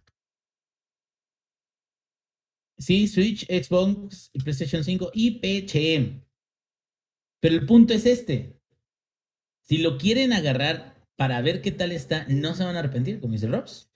Sí, 2.78 3.08
Switch, 3.08 3.46
Xbox, 3.46 4.32
PlayStation 4.44 4.84
5 4.84 5.12
y 5.14 5.40
PC. 5.40 6.22
Pero 7.40 7.56
el 7.56 7.66
punto 7.66 7.94
es 7.94 8.06
este. 8.06 8.60
Si 9.64 9.78
lo 9.78 9.98
quieren 9.98 10.34
agarrar 10.34 11.06
para 11.16 11.42
ver 11.42 11.62
qué 11.62 11.72
tal 11.72 11.92
está, 11.92 12.26
no 12.28 12.56
se 12.56 12.64
van 12.64 12.76
a 12.76 12.80
arrepentir, 12.80 13.20
como 13.20 13.34
dice 13.34 13.48
Robs. 13.48 13.90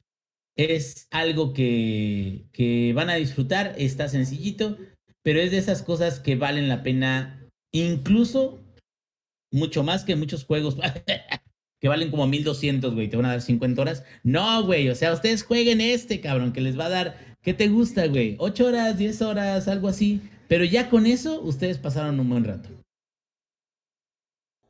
Es 0.55 1.07
algo 1.11 1.53
que, 1.53 2.47
que 2.51 2.93
van 2.93 3.09
a 3.09 3.15
disfrutar, 3.15 3.75
está 3.77 4.07
sencillito, 4.07 4.77
pero 5.23 5.39
es 5.39 5.51
de 5.51 5.57
esas 5.57 5.83
cosas 5.83 6.19
que 6.19 6.35
valen 6.35 6.69
la 6.69 6.83
pena, 6.83 7.47
incluso 7.71 8.63
mucho 9.51 9.83
más 9.83 10.03
que 10.03 10.15
muchos 10.15 10.45
juegos 10.45 10.77
que 11.79 11.87
valen 11.87 12.09
como 12.09 12.27
1200, 12.27 12.93
güey, 12.93 13.07
te 13.07 13.17
van 13.17 13.27
a 13.27 13.31
dar 13.31 13.41
50 13.41 13.81
horas. 13.81 14.03
No, 14.23 14.63
güey, 14.63 14.89
o 14.89 14.95
sea, 14.95 15.13
ustedes 15.13 15.43
jueguen 15.43 15.81
este, 15.81 16.21
cabrón, 16.21 16.53
que 16.53 16.61
les 16.61 16.77
va 16.77 16.85
a 16.85 16.89
dar, 16.89 17.36
¿qué 17.41 17.53
te 17.53 17.67
gusta, 17.67 18.07
güey? 18.07 18.35
8 18.39 18.65
horas, 18.65 18.97
10 18.97 19.21
horas, 19.21 19.67
algo 19.67 19.87
así. 19.87 20.21
Pero 20.47 20.63
ya 20.63 20.89
con 20.89 21.05
eso, 21.05 21.41
ustedes 21.41 21.77
pasaron 21.77 22.19
un 22.19 22.29
buen 22.29 22.43
rato. 22.43 22.69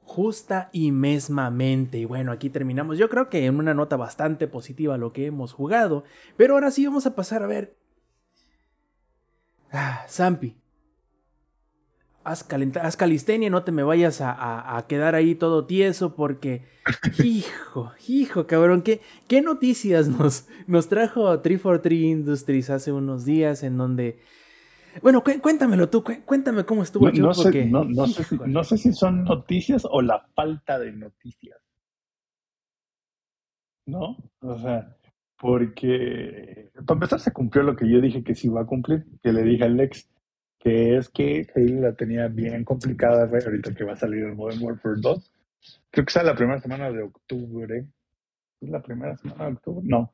Justa 0.02 0.69
y 0.72 0.91
mesmamente. 0.91 1.99
Y 1.99 2.06
bueno, 2.06 2.31
aquí 2.31 2.49
terminamos. 2.49 2.98
Yo 2.98 3.10
creo 3.10 3.30
que 3.30 3.45
en 3.45 3.60
una 3.60 3.73
nota 3.73 3.98
bastante 3.98 4.48
positiva 4.48 4.98
lo 4.98 5.14
que 5.14 5.27
hemos 5.27 5.53
jugado. 5.53 6.03
Pero 6.38 6.56
ahora 6.56 6.72
sí 6.72 6.85
vamos 6.85 7.06
a 7.06 7.15
pasar 7.15 7.44
a 7.44 7.48
ver. 7.48 7.77
Ah, 9.72 10.06
Zampi, 10.10 10.56
haz, 12.28 12.48
haz 12.82 12.98
calistenia, 12.98 13.49
no 13.49 13.64
te 13.64 13.72
me 13.72 13.84
vayas 13.84 14.22
a, 14.22 14.78
a, 14.78 14.88
quedar 14.88 15.16
ahí 15.16 15.36
todo 15.36 15.66
tieso 15.66 16.16
porque, 16.16 16.64
hijo, 17.24 17.91
hijo, 18.08 18.45
cabrón, 18.48 18.82
¿qué, 18.82 19.02
qué 19.28 19.41
noticias 19.41 20.10
nos, 20.10 20.48
nos 20.68 20.90
trajo 20.90 21.40
343 21.40 22.02
Industries 22.02 22.70
hace 22.70 22.91
unos 22.91 23.26
días 23.26 23.64
en 23.64 23.78
donde... 23.78 24.20
Bueno, 25.02 25.24
cuéntamelo 25.24 25.90
tú, 25.90 26.04
cuéntame 26.26 26.66
cómo 26.66 26.82
estuvo. 26.82 27.12
No, 27.12 27.28
no, 27.28 27.34
sé, 27.36 27.66
no, 27.66 27.84
no, 27.84 28.08
sé 28.08 28.24
si, 28.24 28.36
no 28.48 28.64
sé 28.64 28.78
si 28.80 28.94
son 28.94 29.26
noticias 29.26 29.84
o 29.90 30.02
la 30.02 30.26
falta 30.34 30.80
de 30.80 30.91
noticias. 30.91 31.60
¿No? 33.86 34.18
O 34.40 34.60
sea, 34.60 34.98
porque 35.40 36.72
para 36.84 36.95
empezar 36.95 37.20
se 37.20 37.32
cumplió 37.32 37.64
lo 37.64 37.76
que 37.76 37.88
yo 37.88 38.02
dije 38.02 38.24
que 38.24 38.34
sí 38.34 38.48
iba 38.48 38.62
a 38.62 38.66
cumplir, 38.66 39.06
que 39.22 39.32
le 39.32 39.44
dije 39.44 39.66
al 39.66 39.78
Lex, 39.78 40.10
que 40.68 40.98
es 40.98 41.07
que 41.07 41.48
Halo 41.56 41.81
la 41.81 41.94
tenía 41.94 42.27
bien 42.27 42.65
complicada, 42.65 43.23
ahorita 43.23 43.73
que 43.73 43.85
va 43.85 43.94
a 43.94 43.95
salir 43.95 44.26
el 44.26 44.35
Modern 44.35 44.61
Warfare 44.61 44.95
2. 44.99 45.31
Creo 45.89 46.06
que 46.06 46.11
sale 46.11 46.27
la 46.27 46.35
primera 46.35 46.60
semana 46.60 46.91
de 46.91 47.03
octubre. 47.03 47.88
¿Es 48.60 48.69
la 48.69 48.81
primera 48.81 49.15
semana 49.15 49.45
de 49.45 49.53
octubre? 49.53 49.81
No. 49.88 50.14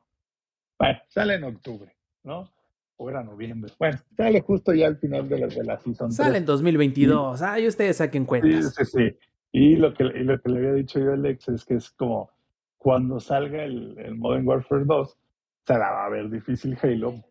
Bueno, 0.78 0.98
sale 1.08 1.34
en 1.34 1.44
octubre, 1.44 1.92
¿no? 2.22 2.48
O 2.96 3.10
era 3.10 3.24
noviembre. 3.24 3.72
Bueno, 3.80 3.98
sale 4.16 4.42
justo 4.42 4.72
ya 4.72 4.86
al 4.86 4.96
final 4.96 5.28
de 5.28 5.40
la, 5.40 5.46
de 5.48 5.64
la 5.64 5.76
season 5.80 6.12
Sale 6.12 6.38
en 6.38 6.46
2022. 6.46 7.42
Ah, 7.42 7.58
y 7.58 7.66
ustedes 7.66 7.96
saquen 7.96 8.24
cuentas. 8.24 8.76
Sí, 8.76 8.84
sí, 8.84 8.98
sí. 8.98 9.18
Y 9.50 9.74
lo 9.74 9.92
que, 9.92 10.04
y 10.04 10.22
lo 10.22 10.40
que 10.40 10.50
le 10.50 10.58
había 10.58 10.74
dicho 10.74 11.00
yo 11.00 11.10
a 11.10 11.14
Alex 11.14 11.48
es 11.48 11.64
que 11.64 11.74
es 11.74 11.90
como 11.90 12.30
cuando 12.78 13.18
salga 13.18 13.64
el, 13.64 13.98
el 13.98 14.14
Modern 14.14 14.46
Warfare 14.46 14.84
2, 14.84 15.18
se 15.66 15.72
la 15.72 15.90
va 15.90 16.06
a 16.06 16.10
ver 16.10 16.30
difícil 16.30 16.78
Halo 16.80 17.24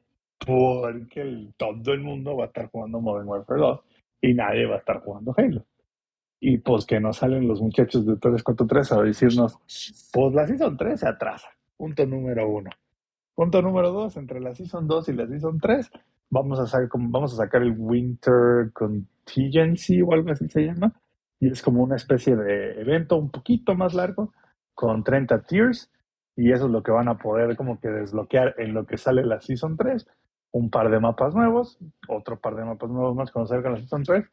porque 0.45 1.21
el, 1.21 1.53
todo 1.57 1.93
el 1.93 2.01
mundo 2.01 2.37
va 2.37 2.45
a 2.45 2.47
estar 2.47 2.69
jugando 2.69 2.99
Modern 2.99 3.27
Warfare 3.27 3.59
2 3.59 3.79
y 4.21 4.33
nadie 4.33 4.65
va 4.65 4.75
a 4.75 4.79
estar 4.79 4.99
jugando 5.01 5.33
Halo. 5.37 5.65
Y 6.39 6.57
pues 6.57 6.85
que 6.85 6.99
no 6.99 7.13
salen 7.13 7.47
los 7.47 7.61
muchachos 7.61 8.05
de 8.05 8.17
343 8.17 8.91
a 8.91 9.01
decirnos, 9.01 9.57
pues 10.11 10.33
la 10.33 10.45
Season 10.45 10.75
3 10.75 10.99
se 10.99 11.07
atrasa. 11.07 11.47
Punto 11.77 12.05
número 12.05 12.49
uno. 12.49 12.69
Punto 13.35 13.61
número 13.61 13.91
dos, 13.91 14.15
entre 14.17 14.39
la 14.39 14.53
Season 14.53 14.87
2 14.87 15.09
y 15.09 15.13
la 15.13 15.25
Season 15.25 15.57
3, 15.59 15.89
vamos 16.29 16.59
a, 16.59 16.67
sacar, 16.67 16.89
vamos 16.93 17.33
a 17.33 17.37
sacar 17.37 17.63
el 17.63 17.73
Winter 17.75 18.71
Contingency 18.73 20.01
o 20.01 20.13
algo 20.13 20.31
así 20.31 20.47
se 20.49 20.65
llama. 20.65 20.93
Y 21.39 21.49
es 21.49 21.61
como 21.61 21.81
una 21.81 21.95
especie 21.95 22.35
de 22.35 22.79
evento 22.79 23.17
un 23.17 23.31
poquito 23.31 23.73
más 23.73 23.95
largo, 23.95 24.33
con 24.75 25.03
30 25.03 25.41
tiers. 25.43 25.89
Y 26.35 26.51
eso 26.51 26.65
es 26.65 26.71
lo 26.71 26.83
que 26.83 26.91
van 26.91 27.07
a 27.07 27.17
poder 27.17 27.55
como 27.55 27.79
que 27.79 27.87
desbloquear 27.87 28.55
en 28.57 28.73
lo 28.73 28.85
que 28.85 28.97
sale 28.97 29.25
la 29.25 29.41
Season 29.41 29.77
3 29.77 30.05
un 30.53 30.69
par 30.69 30.89
de 30.91 30.99
mapas 30.99 31.33
nuevos, 31.33 31.79
otro 32.07 32.39
par 32.39 32.55
de 32.55 32.63
mapas 32.63 32.89
nuevos 32.89 33.15
más 33.15 33.31
cuando 33.31 33.47
salga 33.47 33.71
la 33.71 33.77
Season 33.77 34.03
3. 34.03 34.23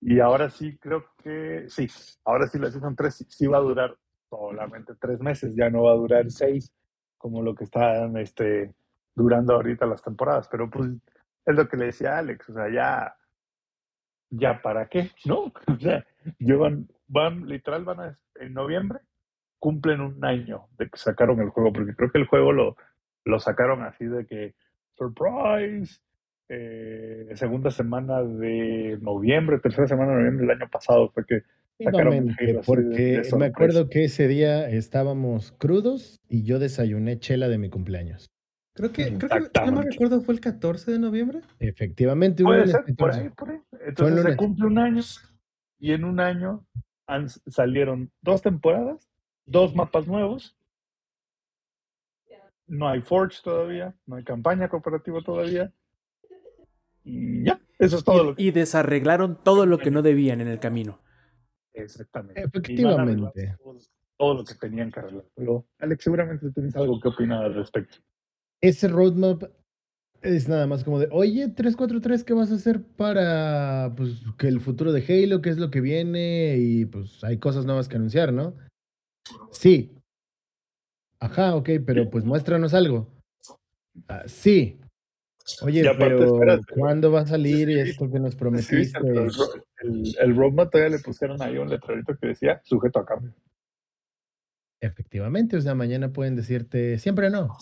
Y 0.00 0.20
ahora 0.20 0.48
sí, 0.48 0.76
creo 0.78 1.04
que 1.22 1.66
sí, 1.68 1.86
ahora 2.24 2.46
sí 2.48 2.58
la 2.58 2.70
Season 2.70 2.96
3 2.96 3.26
sí, 3.28 3.46
va 3.46 3.58
a 3.58 3.60
durar 3.60 3.94
solamente 4.30 4.94
tres 4.98 5.20
meses, 5.20 5.54
ya 5.54 5.68
no 5.68 5.84
va 5.84 5.92
a 5.92 5.96
durar 5.96 6.30
seis, 6.30 6.72
como 7.18 7.42
lo 7.42 7.54
que 7.54 7.64
están 7.64 8.16
este, 8.16 8.74
durando 9.14 9.54
ahorita 9.54 9.86
las 9.86 10.02
temporadas. 10.02 10.48
Pero 10.48 10.70
pues 10.70 10.88
es 11.44 11.54
lo 11.54 11.68
que 11.68 11.76
le 11.76 11.86
decía 11.86 12.18
Alex, 12.18 12.48
o 12.48 12.54
sea, 12.54 12.70
ya, 12.70 13.14
ya 14.30 14.62
para 14.62 14.88
qué, 14.88 15.10
¿no? 15.26 15.52
O 15.68 15.78
sea, 15.78 16.06
llevan, 16.38 16.88
van, 17.06 17.46
literal, 17.46 17.84
van 17.84 18.00
a, 18.00 18.18
en 18.36 18.54
noviembre, 18.54 19.00
cumplen 19.58 20.00
un 20.00 20.24
año 20.24 20.68
de 20.78 20.88
que 20.88 20.98
sacaron 20.98 21.38
el 21.40 21.50
juego, 21.50 21.70
porque 21.70 21.94
creo 21.94 22.10
que 22.10 22.18
el 22.18 22.26
juego 22.26 22.52
lo, 22.52 22.76
lo 23.24 23.38
sacaron 23.40 23.82
así 23.82 24.06
de 24.06 24.26
que 24.26 24.54
surprise, 24.96 26.00
eh, 26.48 27.28
segunda 27.34 27.70
semana 27.70 28.22
de 28.22 28.98
noviembre, 29.00 29.58
tercera 29.58 29.86
semana 29.86 30.12
de 30.12 30.18
noviembre 30.18 30.46
del 30.46 30.56
año 30.62 30.70
pasado 30.70 31.10
fue 31.10 31.24
que 31.26 31.42
sacaron 31.82 32.34
porque 32.64 33.22
me 33.36 33.46
acuerdo 33.46 33.88
que 33.88 34.04
ese 34.04 34.28
día 34.28 34.68
estábamos 34.68 35.52
crudos 35.52 36.20
y 36.28 36.44
yo 36.44 36.58
desayuné 36.58 37.18
chela 37.18 37.48
de 37.48 37.58
mi 37.58 37.68
cumpleaños. 37.68 38.30
Creo 38.74 38.92
que, 38.92 39.16
creo 39.16 39.50
que 39.50 39.60
no 39.64 39.72
me 39.72 39.82
recuerdo, 39.82 40.20
fue 40.20 40.34
el 40.34 40.40
14 40.40 40.92
de 40.92 40.98
noviembre. 40.98 41.40
Efectivamente. 41.58 42.42
Puede 42.42 42.66
ser, 42.66 42.84
por 42.96 43.10
ahí, 43.10 43.30
por 43.30 43.50
ahí. 43.50 43.60
Entonces 43.86 44.22
se 44.22 44.36
cumple 44.36 44.66
un 44.66 44.78
año 44.78 45.02
y 45.78 45.92
en 45.92 46.04
un 46.04 46.20
año 46.20 46.66
salieron 47.46 48.10
dos 48.20 48.42
temporadas, 48.42 49.08
dos 49.46 49.74
mapas 49.74 50.06
nuevos 50.06 50.55
no 52.66 52.88
hay 52.88 53.00
Forge 53.00 53.38
todavía, 53.42 53.94
no 54.06 54.16
hay 54.16 54.24
campaña 54.24 54.68
cooperativa 54.68 55.20
todavía. 55.22 55.72
Y 57.04 57.44
ya, 57.44 57.60
eso 57.78 57.98
es 57.98 58.04
todo 58.04 58.22
y, 58.22 58.26
lo 58.26 58.34
que... 58.34 58.42
Y 58.42 58.50
desarreglaron 58.50 59.38
todo 59.42 59.66
lo 59.66 59.78
que 59.78 59.90
no 59.90 60.02
debían 60.02 60.40
en 60.40 60.48
el 60.48 60.58
camino. 60.58 61.00
Exactamente. 61.72 62.42
Efectivamente. 62.42 63.56
Todo, 64.18 64.34
lo 64.34 64.44
que 64.44 64.54
tenían 64.54 64.90
que 64.90 65.00
arreglar. 65.00 65.24
Pero, 65.34 65.66
Alex, 65.78 66.04
seguramente 66.04 66.50
tienes 66.50 66.74
algo 66.74 66.98
que 67.00 67.08
opinar 67.08 67.44
al 67.44 67.54
respecto. 67.54 67.98
Ese 68.60 68.88
roadmap 68.88 69.44
es 70.22 70.48
nada 70.48 70.66
más 70.66 70.82
como 70.82 70.98
de, 70.98 71.08
oye, 71.12 71.48
343, 71.48 72.24
¿qué 72.24 72.32
vas 72.32 72.50
a 72.50 72.54
hacer 72.54 72.82
para 72.82 73.92
pues, 73.94 74.22
que 74.38 74.48
el 74.48 74.60
futuro 74.60 74.92
de 74.92 75.04
Halo, 75.06 75.42
qué 75.42 75.50
es 75.50 75.58
lo 75.58 75.70
que 75.70 75.82
viene? 75.82 76.56
Y 76.58 76.86
pues 76.86 77.22
hay 77.22 77.38
cosas 77.38 77.66
nuevas 77.66 77.88
que 77.88 77.96
anunciar, 77.96 78.32
¿no? 78.32 78.54
Sí, 79.50 79.95
Ajá, 81.20 81.54
ok, 81.54 81.70
pero 81.86 82.10
pues 82.10 82.24
muéstranos 82.24 82.74
algo. 82.74 83.08
Ah, 84.08 84.24
sí. 84.26 84.78
Oye, 85.62 85.88
pero 85.96 86.40
¿cuándo 86.74 87.12
va 87.12 87.20
a 87.20 87.26
salir 87.26 87.70
esto 87.70 88.10
que 88.10 88.18
nos 88.18 88.34
prometiste? 88.34 88.98
el, 88.98 89.30
el, 90.20 90.36
roadmap 90.36 90.70
todavía 90.70 90.96
le 90.96 91.02
pusieron 91.02 91.40
ahí 91.40 91.56
un 91.56 91.68
letrerito 91.68 92.16
que 92.16 92.28
decía 92.28 92.60
sujeto 92.64 92.98
a 92.98 93.06
cambio. 93.06 93.32
Efectivamente, 94.80 95.56
o 95.56 95.60
sea, 95.60 95.74
mañana 95.74 96.12
pueden 96.12 96.34
decirte 96.36 96.98
siempre 96.98 97.30
no. 97.30 97.56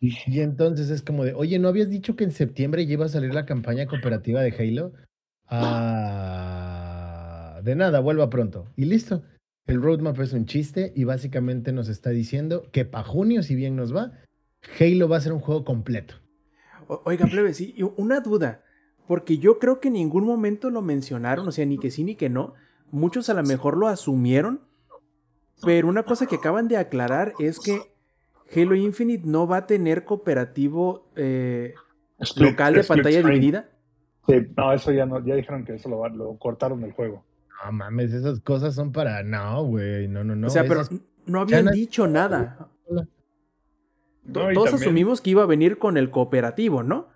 Y 0.00 0.40
entonces 0.40 0.90
es 0.90 1.02
como 1.02 1.24
de, 1.24 1.32
oye, 1.32 1.58
¿no 1.58 1.68
habías 1.68 1.88
dicho 1.88 2.16
que 2.16 2.24
en 2.24 2.32
septiembre 2.32 2.84
ya 2.86 2.92
iba 2.94 3.06
a 3.06 3.08
salir 3.10 3.32
la 3.34 3.46
campaña 3.46 3.86
cooperativa 3.86 4.42
de 4.42 4.50
Halo? 4.50 4.92
Ah, 5.48 6.80
de 7.62 7.76
nada, 7.76 8.00
vuelva 8.00 8.28
pronto. 8.28 8.70
Y 8.76 8.84
listo. 8.84 9.22
El 9.66 9.82
roadmap 9.82 10.18
es 10.20 10.32
un 10.32 10.46
chiste 10.46 10.92
y 10.94 11.04
básicamente 11.04 11.72
nos 11.72 11.88
está 11.88 12.10
diciendo 12.10 12.68
que 12.72 12.84
para 12.84 13.04
junio, 13.04 13.42
si 13.42 13.54
bien 13.54 13.74
nos 13.76 13.94
va, 13.94 14.12
Halo 14.80 15.08
va 15.08 15.16
a 15.16 15.20
ser 15.20 15.32
un 15.32 15.40
juego 15.40 15.64
completo. 15.64 16.14
O- 16.88 17.02
Oigan, 17.04 17.28
plebe, 17.30 17.52
sí, 17.52 17.74
una 17.96 18.20
duda. 18.20 18.62
Porque 19.08 19.38
yo 19.38 19.58
creo 19.58 19.80
que 19.80 19.88
en 19.88 19.94
ningún 19.94 20.24
momento 20.24 20.70
lo 20.70 20.82
mencionaron, 20.82 21.46
o 21.48 21.52
sea, 21.52 21.64
ni 21.66 21.78
que 21.78 21.90
sí 21.90 22.04
ni 22.04 22.14
que 22.16 22.28
no. 22.28 22.54
Muchos 22.90 23.28
a 23.28 23.34
lo 23.34 23.42
mejor 23.42 23.76
lo 23.76 23.88
asumieron. 23.88 24.60
Pero 25.64 25.88
una 25.88 26.02
cosa 26.02 26.26
que 26.26 26.36
acaban 26.36 26.68
de 26.68 26.76
aclarar 26.76 27.32
es 27.38 27.58
que 27.60 27.80
Halo 28.54 28.74
Infinite 28.74 29.26
no 29.26 29.46
va 29.46 29.58
a 29.58 29.66
tener 29.66 30.04
cooperativo 30.04 31.08
eh, 31.16 31.74
Split- 32.20 32.50
local 32.50 32.74
de 32.74 32.84
pantalla 32.84 33.22
dividida. 33.22 33.70
Sí, 34.28 34.34
no, 34.56 34.72
eso 34.72 34.92
ya 34.92 35.06
no, 35.06 35.24
ya 35.24 35.34
dijeron 35.36 35.64
que 35.64 35.74
eso 35.74 35.88
lo, 35.88 35.98
va- 35.98 36.08
lo 36.08 36.36
cortaron 36.36 36.80
del 36.80 36.92
juego. 36.92 37.24
No 37.64 37.72
mames, 37.72 38.12
esas 38.12 38.40
cosas 38.40 38.74
son 38.74 38.92
para. 38.92 39.22
No, 39.22 39.64
güey, 39.64 40.08
no, 40.08 40.22
no, 40.24 40.36
no. 40.36 40.46
o 40.46 40.50
sea, 40.50 40.64
pero 40.64 40.82
no 41.26 41.40
habían 41.40 41.66
dicho 41.66 42.06
nada. 42.06 42.68
No, 42.88 43.02
Todos 44.32 44.54
también- 44.70 44.74
asumimos 44.74 45.20
que 45.20 45.30
iba 45.30 45.42
a 45.42 45.46
venir 45.46 45.78
con 45.78 45.96
el 45.96 46.10
cooperativo, 46.10 46.82
¿no? 46.82 47.08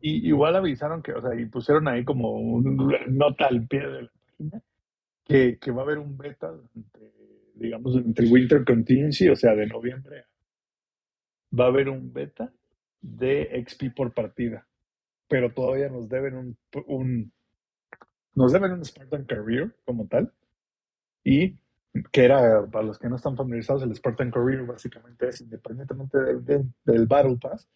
Y 0.00 0.26
igual 0.28 0.56
avisaron 0.56 1.02
que, 1.02 1.12
o 1.12 1.20
sea, 1.20 1.34
y 1.38 1.46
pusieron 1.46 1.86
ahí 1.88 2.04
como 2.04 2.32
un 2.32 2.76
nota 3.08 3.46
al 3.46 3.66
pie 3.66 3.80
de 3.80 4.02
la 4.02 4.10
página 4.38 4.62
que, 5.24 5.58
que 5.60 5.70
va 5.70 5.82
a 5.82 5.84
haber 5.84 5.98
un 5.98 6.16
beta, 6.16 6.52
entre, 6.74 7.12
digamos, 7.54 7.94
entre 7.96 8.26
Winter 8.28 8.64
Contingency, 8.64 9.28
o 9.28 9.36
sea, 9.36 9.54
de 9.54 9.66
noviembre. 9.66 10.24
Va 11.58 11.64
a 11.64 11.68
haber 11.68 11.88
un 11.88 12.12
beta 12.12 12.52
de 13.00 13.64
XP 13.68 13.94
por 13.94 14.12
partida, 14.12 14.66
pero 15.28 15.52
todavía 15.52 15.88
nos 15.88 16.08
deben 16.08 16.34
un, 16.36 16.56
un 16.86 17.32
nos 18.34 18.52
deben 18.52 18.72
un 18.72 18.84
Spartan 18.84 19.24
Career 19.24 19.74
como 19.84 20.06
tal, 20.06 20.32
y 21.24 21.56
que 22.10 22.24
era, 22.24 22.64
para 22.66 22.84
los 22.86 22.98
que 22.98 23.08
no 23.08 23.16
están 23.16 23.36
familiarizados, 23.36 23.82
el 23.82 23.94
Spartan 23.94 24.30
Career 24.30 24.62
básicamente 24.64 25.28
es 25.28 25.40
independientemente 25.40 26.18
del, 26.18 26.44
del- 26.44 26.72
del 26.84 27.06
Battle 27.06 27.36
Pass, 27.40 27.68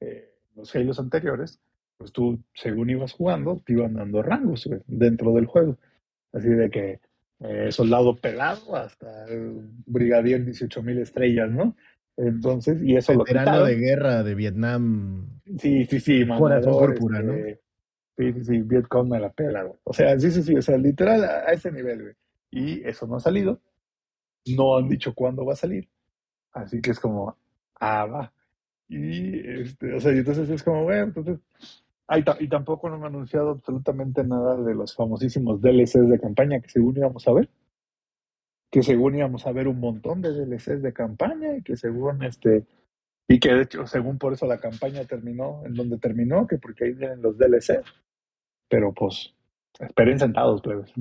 eh, 0.00 0.34
los 0.56 0.74
Halos 0.74 0.98
anteriores, 0.98 1.60
pues 1.98 2.12
tú, 2.12 2.38
según 2.54 2.90
ibas 2.90 3.12
jugando, 3.12 3.60
te 3.64 3.72
iban 3.74 3.94
dando 3.94 4.22
rangos 4.22 4.68
dentro 4.86 5.32
del 5.34 5.46
juego. 5.46 5.76
Así 6.32 6.48
de 6.48 6.70
que 6.70 7.00
eh, 7.40 7.70
soldado 7.72 8.16
pelado 8.16 8.76
hasta 8.76 9.24
el 9.26 9.68
brigadier 9.86 10.44
18.000 10.44 10.98
estrellas, 11.00 11.50
¿no? 11.50 11.76
Entonces, 12.16 12.82
y 12.82 12.96
eso 12.96 13.12
lo 13.14 13.20
veterano 13.20 13.50
quitaron. 13.50 13.68
de 13.68 13.76
guerra 13.76 14.22
de 14.24 14.34
Vietnam. 14.34 15.26
Sí, 15.58 15.84
sí, 15.86 16.00
sí, 16.00 16.26
Corazón 16.26 16.72
púrpura, 16.78 17.22
¿no? 17.22 17.32
Sí, 18.18 18.32
sí, 18.32 18.44
sí, 18.44 18.62
Vietcong 18.62 19.08
me 19.08 19.20
la 19.20 19.30
pela, 19.30 19.62
güey. 19.62 19.78
O 19.84 19.92
sea, 19.92 20.18
sí, 20.18 20.32
sí, 20.32 20.42
sí, 20.42 20.56
o 20.56 20.62
sea, 20.62 20.76
literal 20.76 21.22
a, 21.24 21.52
ese 21.52 21.70
nivel, 21.70 22.02
güey. 22.02 22.14
Y 22.50 22.84
eso 22.86 23.06
no 23.06 23.16
ha 23.16 23.20
salido. 23.20 23.60
No 24.56 24.76
han 24.76 24.88
dicho 24.88 25.14
cuándo 25.14 25.44
va 25.46 25.52
a 25.52 25.56
salir. 25.56 25.88
Así 26.52 26.80
que 26.80 26.90
es 26.92 27.00
como, 27.00 27.36
ah, 27.80 28.06
va. 28.06 28.32
Y, 28.88 29.38
este, 29.60 29.94
o 29.94 30.00
sea, 30.00 30.12
y 30.14 30.18
entonces 30.18 30.50
es 30.50 30.62
como, 30.64 30.84
bueno, 30.84 31.04
entonces. 31.04 31.38
ta- 32.24 32.36
y 32.40 32.48
tampoco 32.48 32.88
no 32.90 32.96
han 32.96 33.04
anunciado 33.04 33.50
absolutamente 33.50 34.24
nada 34.24 34.56
de 34.62 34.74
los 34.74 34.96
famosísimos 34.96 35.60
DLCs 35.60 36.08
de 36.08 36.20
campaña 36.20 36.60
que 36.60 36.70
según 36.70 36.96
íbamos 36.96 37.28
a 37.28 37.32
ver. 37.32 37.48
Que 38.70 38.82
según 38.82 39.16
íbamos 39.16 39.46
a 39.46 39.52
ver 39.52 39.68
un 39.68 39.78
montón 39.80 40.22
de 40.22 40.32
DLCs 40.32 40.82
de 40.82 40.92
campaña 40.92 41.56
y 41.56 41.62
que 41.62 41.76
según 41.76 42.22
este. 42.24 42.66
Y 43.28 43.40
que 43.40 43.52
de 43.54 43.62
hecho, 43.62 43.86
según 43.86 44.18
por 44.18 44.32
eso 44.32 44.46
la 44.46 44.58
campaña 44.60 45.04
terminó 45.04 45.64
en 45.66 45.74
donde 45.74 45.98
terminó, 45.98 46.46
que 46.46 46.58
porque 46.58 46.86
ahí 46.86 46.92
vienen 46.94 47.22
los 47.22 47.38
DLC. 47.38 47.82
Pero 48.68 48.92
pues, 48.92 49.34
esperen 49.80 50.18
sentados, 50.18 50.60
plebes. 50.60 50.92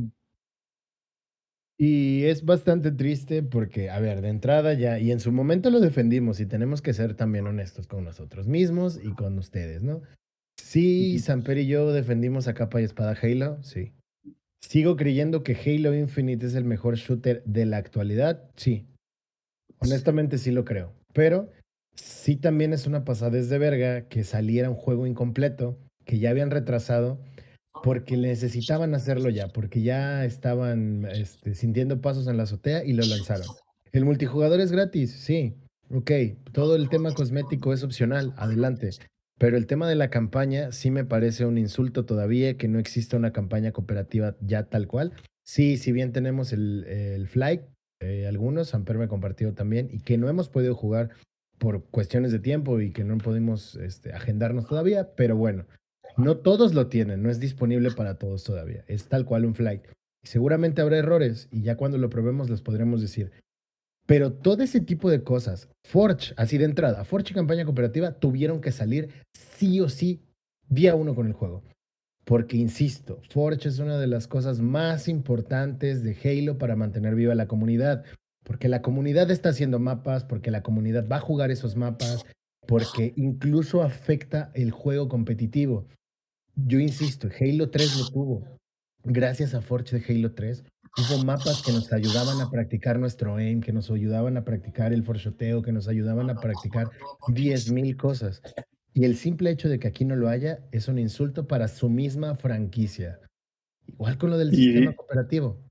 Y 1.79 2.25
es 2.25 2.43
bastante 2.43 2.91
triste 2.91 3.43
porque, 3.43 3.91
a 3.91 3.99
ver, 3.99 4.21
de 4.21 4.29
entrada 4.29 4.73
ya, 4.73 4.99
y 4.99 5.11
en 5.11 5.19
su 5.19 5.31
momento 5.31 5.69
lo 5.69 5.79
defendimos 5.79 6.39
y 6.39 6.47
tenemos 6.47 6.81
que 6.81 6.93
ser 6.93 7.13
también 7.13 7.45
honestos 7.45 7.87
con 7.87 8.03
nosotros 8.03 8.47
mismos 8.47 8.99
y 9.01 9.13
con 9.13 9.37
ustedes, 9.37 9.83
¿no? 9.83 10.01
Sí, 10.59 11.19
Samper 11.19 11.59
y 11.59 11.67
yo 11.67 11.93
defendimos 11.93 12.47
a 12.47 12.55
capa 12.55 12.81
y 12.81 12.83
espada 12.83 13.15
Halo, 13.21 13.61
sí. 13.61 13.93
Sigo 14.59 14.95
creyendo 14.95 15.43
que 15.43 15.55
Halo 15.55 15.93
Infinite 15.93 16.47
es 16.47 16.55
el 16.55 16.65
mejor 16.65 16.95
shooter 16.95 17.43
de 17.45 17.67
la 17.67 17.77
actualidad, 17.77 18.49
sí. 18.55 18.87
Honestamente 19.77 20.39
sí 20.39 20.49
lo 20.49 20.65
creo. 20.65 20.93
Pero 21.13 21.51
sí 21.93 22.35
también 22.35 22.73
es 22.73 22.87
una 22.87 23.05
pasadez 23.05 23.49
de 23.49 23.59
verga 23.59 24.07
que 24.07 24.23
saliera 24.23 24.69
un 24.69 24.75
juego 24.75 25.05
incompleto, 25.05 25.77
que 26.05 26.17
ya 26.17 26.31
habían 26.31 26.49
retrasado, 26.49 27.19
porque 27.83 28.17
necesitaban 28.17 28.93
hacerlo 28.93 29.29
ya, 29.29 29.47
porque 29.47 29.81
ya 29.81 30.25
estaban 30.25 31.05
este, 31.05 31.55
sintiendo 31.55 32.01
pasos 32.01 32.27
en 32.27 32.37
la 32.37 32.43
azotea 32.43 32.83
y 32.83 32.93
lo 32.93 33.05
lanzaron. 33.05 33.47
El 33.91 34.05
multijugador 34.05 34.59
es 34.59 34.71
gratis, 34.71 35.11
sí. 35.11 35.55
Ok, 35.89 36.11
todo 36.51 36.75
el 36.75 36.89
tema 36.89 37.13
cosmético 37.13 37.73
es 37.73 37.83
opcional, 37.83 38.33
adelante. 38.37 38.89
Pero 39.39 39.55
el 39.55 39.67
tema 39.67 39.87
de 39.87 39.95
la 39.95 40.09
campaña 40.09 40.71
sí 40.71 40.91
me 40.91 41.05
parece 41.05 41.45
un 41.45 41.57
insulto 41.57 42.05
todavía 42.05 42.57
que 42.57 42.67
no 42.67 42.79
exista 42.79 43.17
una 43.17 43.31
campaña 43.31 43.71
cooperativa 43.71 44.35
ya 44.41 44.63
tal 44.63 44.87
cual. 44.87 45.13
Sí, 45.45 45.77
si 45.77 45.91
bien 45.91 46.11
tenemos 46.11 46.51
el, 46.51 46.83
el 46.85 47.27
Flight, 47.27 47.61
eh, 48.01 48.27
algunos, 48.27 48.73
Amper 48.73 48.97
me 48.97 49.07
compartió 49.07 49.53
también, 49.53 49.89
y 49.91 49.99
que 49.99 50.17
no 50.17 50.27
hemos 50.27 50.49
podido 50.49 50.75
jugar 50.75 51.09
por 51.57 51.85
cuestiones 51.85 52.31
de 52.31 52.39
tiempo 52.39 52.79
y 52.81 52.91
que 52.91 53.03
no 53.03 53.17
pudimos 53.17 53.75
este, 53.75 54.13
agendarnos 54.13 54.67
todavía, 54.67 55.15
pero 55.15 55.35
bueno, 55.35 55.65
no 56.17 56.37
todos 56.37 56.73
lo 56.73 56.87
tienen, 56.87 57.23
no 57.23 57.29
es 57.29 57.39
disponible 57.39 57.91
para 57.91 58.17
todos 58.17 58.43
todavía, 58.43 58.83
es 58.87 59.05
tal 59.05 59.25
cual 59.25 59.45
un 59.45 59.55
Flight. 59.55 59.83
Seguramente 60.23 60.81
habrá 60.81 60.97
errores 60.97 61.47
y 61.51 61.61
ya 61.61 61.77
cuando 61.77 61.97
lo 61.97 62.09
probemos 62.09 62.49
les 62.49 62.61
podremos 62.61 63.01
decir. 63.01 63.31
Pero 64.07 64.33
todo 64.33 64.63
ese 64.63 64.79
tipo 64.79 65.09
de 65.09 65.21
cosas, 65.21 65.69
Forge, 65.85 66.33
así 66.37 66.57
de 66.57 66.65
entrada, 66.65 67.03
Forge 67.03 67.31
y 67.31 67.35
campaña 67.35 67.65
cooperativa 67.65 68.13
tuvieron 68.13 68.61
que 68.61 68.71
salir 68.71 69.09
sí 69.33 69.81
o 69.81 69.89
sí 69.89 70.21
día 70.69 70.95
uno 70.95 71.13
con 71.13 71.27
el 71.27 71.33
juego. 71.33 71.63
Porque, 72.23 72.57
insisto, 72.57 73.21
Forge 73.29 73.69
es 73.69 73.79
una 73.79 73.97
de 73.97 74.07
las 74.07 74.27
cosas 74.27 74.59
más 74.59 75.07
importantes 75.07 76.03
de 76.03 76.17
Halo 76.23 76.57
para 76.57 76.75
mantener 76.75 77.15
viva 77.15 77.35
la 77.35 77.47
comunidad. 77.47 78.03
Porque 78.43 78.69
la 78.69 78.81
comunidad 78.81 79.29
está 79.29 79.49
haciendo 79.49 79.79
mapas, 79.79 80.23
porque 80.23 80.51
la 80.51 80.63
comunidad 80.63 81.07
va 81.09 81.17
a 81.17 81.21
jugar 81.21 81.51
esos 81.51 81.75
mapas, 81.75 82.25
porque 82.65 83.13
incluso 83.17 83.83
afecta 83.83 84.51
el 84.53 84.71
juego 84.71 85.09
competitivo. 85.09 85.85
Yo 86.65 86.79
insisto, 86.79 87.27
Halo 87.39 87.69
3 87.69 87.99
lo 87.99 88.09
tuvo. 88.09 88.57
Gracias 89.03 89.53
a 89.53 89.61
Forge 89.61 89.99
de 89.99 90.03
Halo 90.13 90.33
3, 90.33 90.63
hubo 90.97 91.23
mapas 91.23 91.61
que 91.63 91.71
nos 91.71 91.93
ayudaban 91.93 92.41
a 92.41 92.49
practicar 92.49 92.99
nuestro 92.99 93.35
aim, 93.35 93.61
que 93.61 93.71
nos 93.71 93.89
ayudaban 93.91 94.35
a 94.37 94.43
practicar 94.43 94.91
el 94.91 95.03
forchoteo, 95.03 95.61
que 95.61 95.71
nos 95.71 95.87
ayudaban 95.87 96.29
a 96.29 96.35
practicar 96.41 96.87
10.000 97.27 97.95
cosas. 97.95 98.41
Y 98.93 99.05
el 99.05 99.15
simple 99.15 99.51
hecho 99.51 99.69
de 99.69 99.79
que 99.79 99.87
aquí 99.87 100.03
no 100.03 100.15
lo 100.15 100.27
haya 100.27 100.59
es 100.71 100.87
un 100.87 100.97
insulto 100.97 101.47
para 101.47 101.67
su 101.67 101.89
misma 101.89 102.35
franquicia. 102.35 103.19
Igual 103.85 104.17
con 104.17 104.31
lo 104.31 104.37
del 104.37 104.53
Y- 104.53 104.57
sistema 104.57 104.93
cooperativo. 104.95 105.61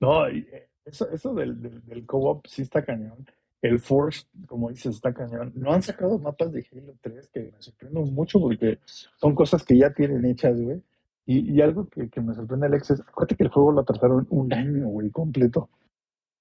No, 0.00 0.26
eh, 0.28 0.68
eso, 0.86 1.10
eso 1.10 1.34
del, 1.34 1.60
del, 1.60 1.84
del 1.84 2.06
co-op 2.06 2.46
sí 2.46 2.62
está 2.62 2.82
cañón. 2.84 3.26
El 3.62 3.78
Force, 3.78 4.26
como 4.46 4.70
dices, 4.70 4.94
está 4.96 5.12
cañón. 5.12 5.52
No 5.54 5.72
han 5.72 5.82
sacado 5.82 6.18
mapas 6.18 6.50
de 6.52 6.66
Halo 6.72 6.94
3 7.02 7.28
que 7.28 7.52
me 7.52 7.60
sorprenden 7.62 8.14
mucho 8.14 8.40
porque 8.40 8.78
son 9.16 9.34
cosas 9.34 9.64
que 9.64 9.76
ya 9.76 9.92
tienen 9.92 10.24
hechas, 10.24 10.58
güey. 10.60 10.82
Y, 11.26 11.52
y 11.52 11.60
algo 11.60 11.86
que, 11.88 12.08
que 12.08 12.20
me 12.22 12.34
sorprende, 12.34 12.66
Alex, 12.66 12.90
es, 12.92 13.00
acuérdate 13.00 13.36
que 13.36 13.42
el 13.44 13.50
juego 13.50 13.72
lo 13.72 13.80
atrasaron 13.82 14.26
un 14.30 14.52
año, 14.52 14.88
güey, 14.88 15.10
completo. 15.10 15.68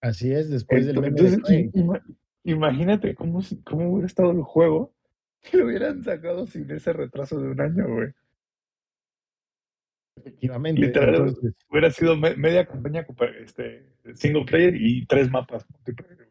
Así 0.02 0.32
es, 0.32 0.50
después 0.50 0.86
del 0.88 0.96
de 1.02 1.08
Entonces, 1.08 1.40
i- 1.50 1.70
ima- 1.78 2.02
imagínate 2.46 3.14
cómo, 3.16 3.42
cómo 3.66 3.90
hubiera 3.92 4.08
estado 4.08 4.32
el 4.32 4.42
juego 4.42 4.94
si 5.42 5.58
lo 5.58 5.66
hubieran 5.66 6.02
sacado 6.04 6.48
sin 6.48 6.72
ese 6.72 6.94
retraso 6.94 7.40
de 7.40 7.50
un 7.50 7.60
año, 7.62 7.86
güey. 7.88 8.10
Efectivamente. 10.18 10.82
Literal, 10.82 11.16
Entonces, 11.16 11.54
hubiera 11.70 11.92
sido 11.92 12.16
me- 12.18 12.36
media 12.36 12.66
campaña 12.66 13.06
este, 13.44 13.86
single 14.16 14.46
player 14.46 14.76
y 14.76 15.06
tres 15.06 15.30
mapas 15.30 15.66
multiplayer. 15.70 16.29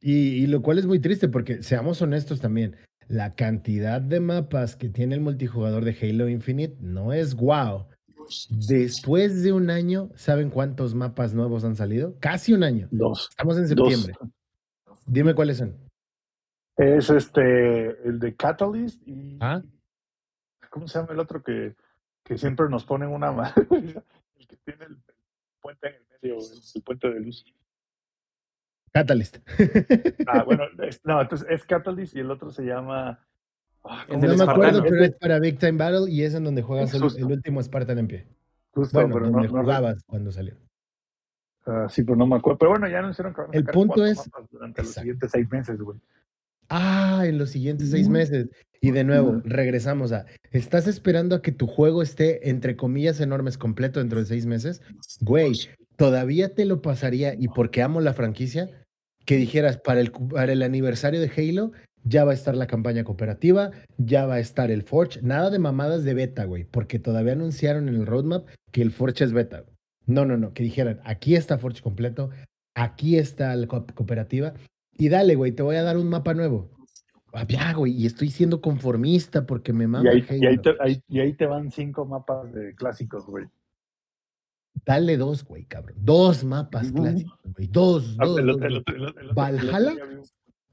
Y, 0.00 0.42
y 0.42 0.46
lo 0.46 0.62
cual 0.62 0.78
es 0.78 0.86
muy 0.86 1.00
triste 1.00 1.28
porque, 1.28 1.62
seamos 1.62 2.00
honestos 2.02 2.40
también, 2.40 2.76
la 3.08 3.32
cantidad 3.32 4.00
de 4.00 4.20
mapas 4.20 4.76
que 4.76 4.88
tiene 4.88 5.14
el 5.14 5.20
multijugador 5.20 5.84
de 5.84 5.96
Halo 6.00 6.28
Infinite 6.28 6.76
no 6.80 7.12
es 7.12 7.34
wow. 7.34 7.86
Después 8.50 9.42
de 9.42 9.52
un 9.52 9.70
año, 9.70 10.10
¿saben 10.14 10.50
cuántos 10.50 10.94
mapas 10.94 11.34
nuevos 11.34 11.64
han 11.64 11.76
salido? 11.76 12.16
Casi 12.20 12.52
un 12.52 12.62
año. 12.64 12.88
Dos. 12.90 13.28
Estamos 13.30 13.56
en 13.58 13.74
Dos. 13.74 13.92
septiembre. 13.92 14.14
Dime 15.06 15.34
cuáles 15.34 15.58
son. 15.58 15.76
Es 16.76 17.10
este, 17.10 17.90
el 18.08 18.18
de 18.18 18.34
Catalyst 18.34 19.06
y. 19.06 19.36
Ah. 19.40 19.60
¿Cómo 20.70 20.88
se 20.88 20.98
llama 20.98 21.12
el 21.12 21.20
otro 21.20 21.42
que, 21.42 21.74
que 22.24 22.38
siempre 22.38 22.66
nos 22.70 22.84
ponen 22.84 23.10
una 23.10 23.30
madre? 23.32 23.66
el 23.70 24.46
que 24.46 24.56
tiene 24.64 24.86
el, 24.86 24.96
puente 25.60 25.88
en 25.88 25.94
el 25.94 26.06
medio, 26.22 26.38
el, 26.38 26.60
el 26.74 26.82
puente 26.82 27.10
de 27.10 27.20
luz. 27.20 27.44
Catalyst. 28.92 29.38
Ah, 30.26 30.42
bueno, 30.46 30.64
es- 30.86 31.00
no, 31.04 31.20
entonces 31.20 31.46
es 31.50 31.64
Catalyst 31.64 32.14
y 32.16 32.20
el 32.20 32.30
otro 32.30 32.50
se 32.50 32.62
llama. 32.62 33.24
ah, 33.84 34.02
El 34.08 34.14
¿cómo 34.16 34.20
del 34.28 34.36
no 34.38 34.46
me 34.46 34.52
acuerdo, 34.52 34.82
pero 34.82 35.04
Es 35.04 35.12
para 35.16 35.38
Big 35.38 35.58
Time 35.58 35.78
Battle 35.78 36.10
y 36.10 36.22
es 36.22 36.34
en 36.34 36.44
donde 36.44 36.62
juegas 36.62 36.92
el, 36.94 37.02
último 37.24 37.62
Spartan 37.62 37.98
en 37.98 38.08
pie. 38.08 38.26
justo, 38.72 38.98
Bueno, 38.98 39.14
pero 39.14 39.26
donde 39.30 39.48
no, 39.48 39.54
no- 39.54 39.62
jugabas 39.62 40.02
cuando 40.04 40.30
salió. 40.30 40.56
ah, 41.66 41.86
sí, 41.90 42.02
pero 42.02 42.16
no 42.16 42.26
me 42.26 42.36
acuerdo. 42.36 42.58
Pero 42.58 42.70
bueno, 42.72 42.88
ya 42.88 42.98
anunciaron 42.98 43.34
que 43.34 43.40
van 43.40 43.50
a 43.50 43.56
El 43.56 43.64
punto 43.64 44.04
es- 44.04 44.30
durante 44.50 44.82
los 44.82 44.92
siguientes 44.92 45.30
seis 45.30 45.50
meses, 45.50 45.80
güey. 45.80 45.98
Ah, 46.68 47.22
en 47.26 47.38
los 47.38 47.50
siguientes 47.50 47.90
seis 47.90 48.08
meses. 48.08 48.48
Y 48.80 48.90
de 48.92 49.04
nuevo, 49.04 49.40
regresamos 49.44 50.10
a, 50.12 50.24
¿estás 50.50 50.86
esperando 50.88 51.36
a 51.36 51.42
que 51.42 51.52
tu 51.52 51.66
juego 51.68 52.02
esté, 52.02 52.48
entre 52.50 52.76
comillas, 52.76 53.20
enormes, 53.20 53.56
completo 53.58 54.00
dentro 54.00 54.18
de 54.18 54.24
seis 54.26 54.44
meses? 54.46 54.80
Güey, 55.20 55.52
todavía 55.96 56.54
te 56.54 56.64
lo 56.64 56.82
pasaría, 56.82 57.34
y 57.34 57.46
porque 57.48 57.82
amo 57.82 58.00
la 58.00 58.12
franquicia, 58.14 58.81
que 59.24 59.36
dijeras, 59.36 59.78
para 59.78 60.00
el, 60.00 60.12
para 60.12 60.52
el 60.52 60.62
aniversario 60.62 61.20
de 61.20 61.30
Halo, 61.36 61.72
ya 62.04 62.24
va 62.24 62.32
a 62.32 62.34
estar 62.34 62.56
la 62.56 62.66
campaña 62.66 63.04
cooperativa, 63.04 63.70
ya 63.96 64.26
va 64.26 64.34
a 64.34 64.40
estar 64.40 64.70
el 64.70 64.82
Forge, 64.82 65.20
nada 65.22 65.50
de 65.50 65.58
mamadas 65.58 66.04
de 66.04 66.14
beta, 66.14 66.44
güey, 66.44 66.64
porque 66.64 66.98
todavía 66.98 67.32
anunciaron 67.32 67.88
en 67.88 67.94
el 67.94 68.06
roadmap 68.06 68.48
que 68.72 68.82
el 68.82 68.90
Forge 68.90 69.24
es 69.24 69.32
beta. 69.32 69.64
No, 70.06 70.24
no, 70.24 70.36
no, 70.36 70.52
que 70.52 70.64
dijeran, 70.64 71.00
aquí 71.04 71.36
está 71.36 71.58
Forge 71.58 71.80
completo, 71.80 72.30
aquí 72.74 73.18
está 73.18 73.54
la 73.54 73.66
cooperativa, 73.68 74.54
y 74.92 75.08
dale, 75.08 75.36
güey, 75.36 75.52
te 75.52 75.62
voy 75.62 75.76
a 75.76 75.82
dar 75.82 75.96
un 75.96 76.08
mapa 76.08 76.34
nuevo. 76.34 76.70
Ah, 77.32 77.46
ya, 77.48 77.72
güey, 77.72 77.92
y 77.92 78.04
estoy 78.04 78.28
siendo 78.28 78.60
conformista 78.60 79.46
porque 79.46 79.72
me 79.72 79.86
mama. 79.86 80.04
Y 80.12 80.16
ahí, 80.16 80.26
y 80.38 80.46
ahí, 80.46 80.58
te, 80.58 80.74
y 81.08 81.20
ahí 81.20 81.32
te 81.32 81.46
van 81.46 81.70
cinco 81.70 82.04
mapas 82.04 82.52
de 82.52 82.74
clásicos, 82.74 83.26
güey. 83.26 83.46
Dale 84.84 85.16
dos, 85.16 85.44
güey, 85.44 85.64
cabrón. 85.64 85.96
Dos 86.00 86.44
mapas 86.44 86.90
clásicos, 86.92 87.38
güey. 87.44 87.68
Dos, 87.68 88.16
dos. 88.16 88.40
Valhalla 89.34 89.94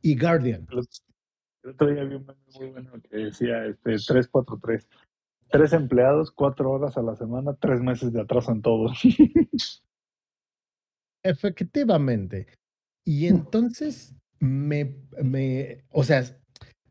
y 0.01 0.17
Guardian. 0.17 0.67
El 1.63 1.69
otro 1.71 1.91
día 1.91 2.03
vi 2.05 2.15
un 2.15 2.25
meme 2.25 2.39
muy 2.55 2.69
bueno 2.71 2.91
que 3.01 3.17
decía 3.17 3.65
este, 3.65 3.91
343. 3.91 4.87
Tres 5.51 5.73
empleados, 5.73 6.31
cuatro 6.31 6.71
horas 6.71 6.97
a 6.97 7.01
la 7.01 7.15
semana, 7.15 7.55
tres 7.55 7.81
meses 7.81 8.13
de 8.13 8.21
atraso 8.21 8.51
en 8.51 8.61
todo. 8.61 8.91
Efectivamente. 11.23 12.47
Y 13.03 13.27
entonces 13.27 14.15
me, 14.39 14.95
me, 15.21 15.83
o 15.89 16.03
sea, 16.03 16.23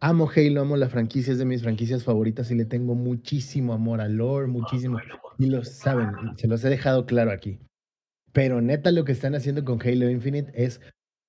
amo 0.01 0.31
Halo, 0.35 0.61
amo 0.61 0.77
la 0.77 0.89
franquicia, 0.89 1.33
es 1.33 1.39
de 1.39 1.45
mis 1.45 1.63
franquicias 1.63 2.05
favoritas 2.05 2.51
y 2.51 2.55
le 2.55 2.65
tengo 2.65 2.95
muchísimo 2.95 3.73
amor 3.73 4.01
a 4.01 4.09
lore, 4.09 4.47
muchísimo. 4.47 4.99
Y 5.39 5.47
lo 5.47 5.65
saben, 5.65 6.11
se 6.37 6.49
los 6.49 6.65
he 6.65 6.69
dejado 6.69 7.07
claro 7.07 7.31
aquí. 7.31 7.59
Pero 8.33 8.61
neta 8.61 8.93
lo 8.93 9.05
que 9.05 9.13
están 9.13 9.35
haciendo 9.35 9.65
con 9.65 9.81
Halo 9.81 10.11
Infinite 10.11 10.53
es 10.55 10.81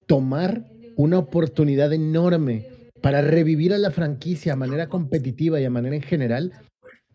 tomar 0.06 0.66
una 0.96 1.18
oportunidad 1.18 1.94
enorme 1.94 2.68
para 3.02 3.22
revivir 3.22 3.74
a 3.74 3.78
la 3.78 3.92
franquicia 3.92 4.54
a 4.54 4.58
manera 4.58 4.88
competitiva 4.90 5.60
y 5.60 5.66
a 5.66 5.70
manera 5.70 5.96
en 5.96 6.02
general 6.02 6.54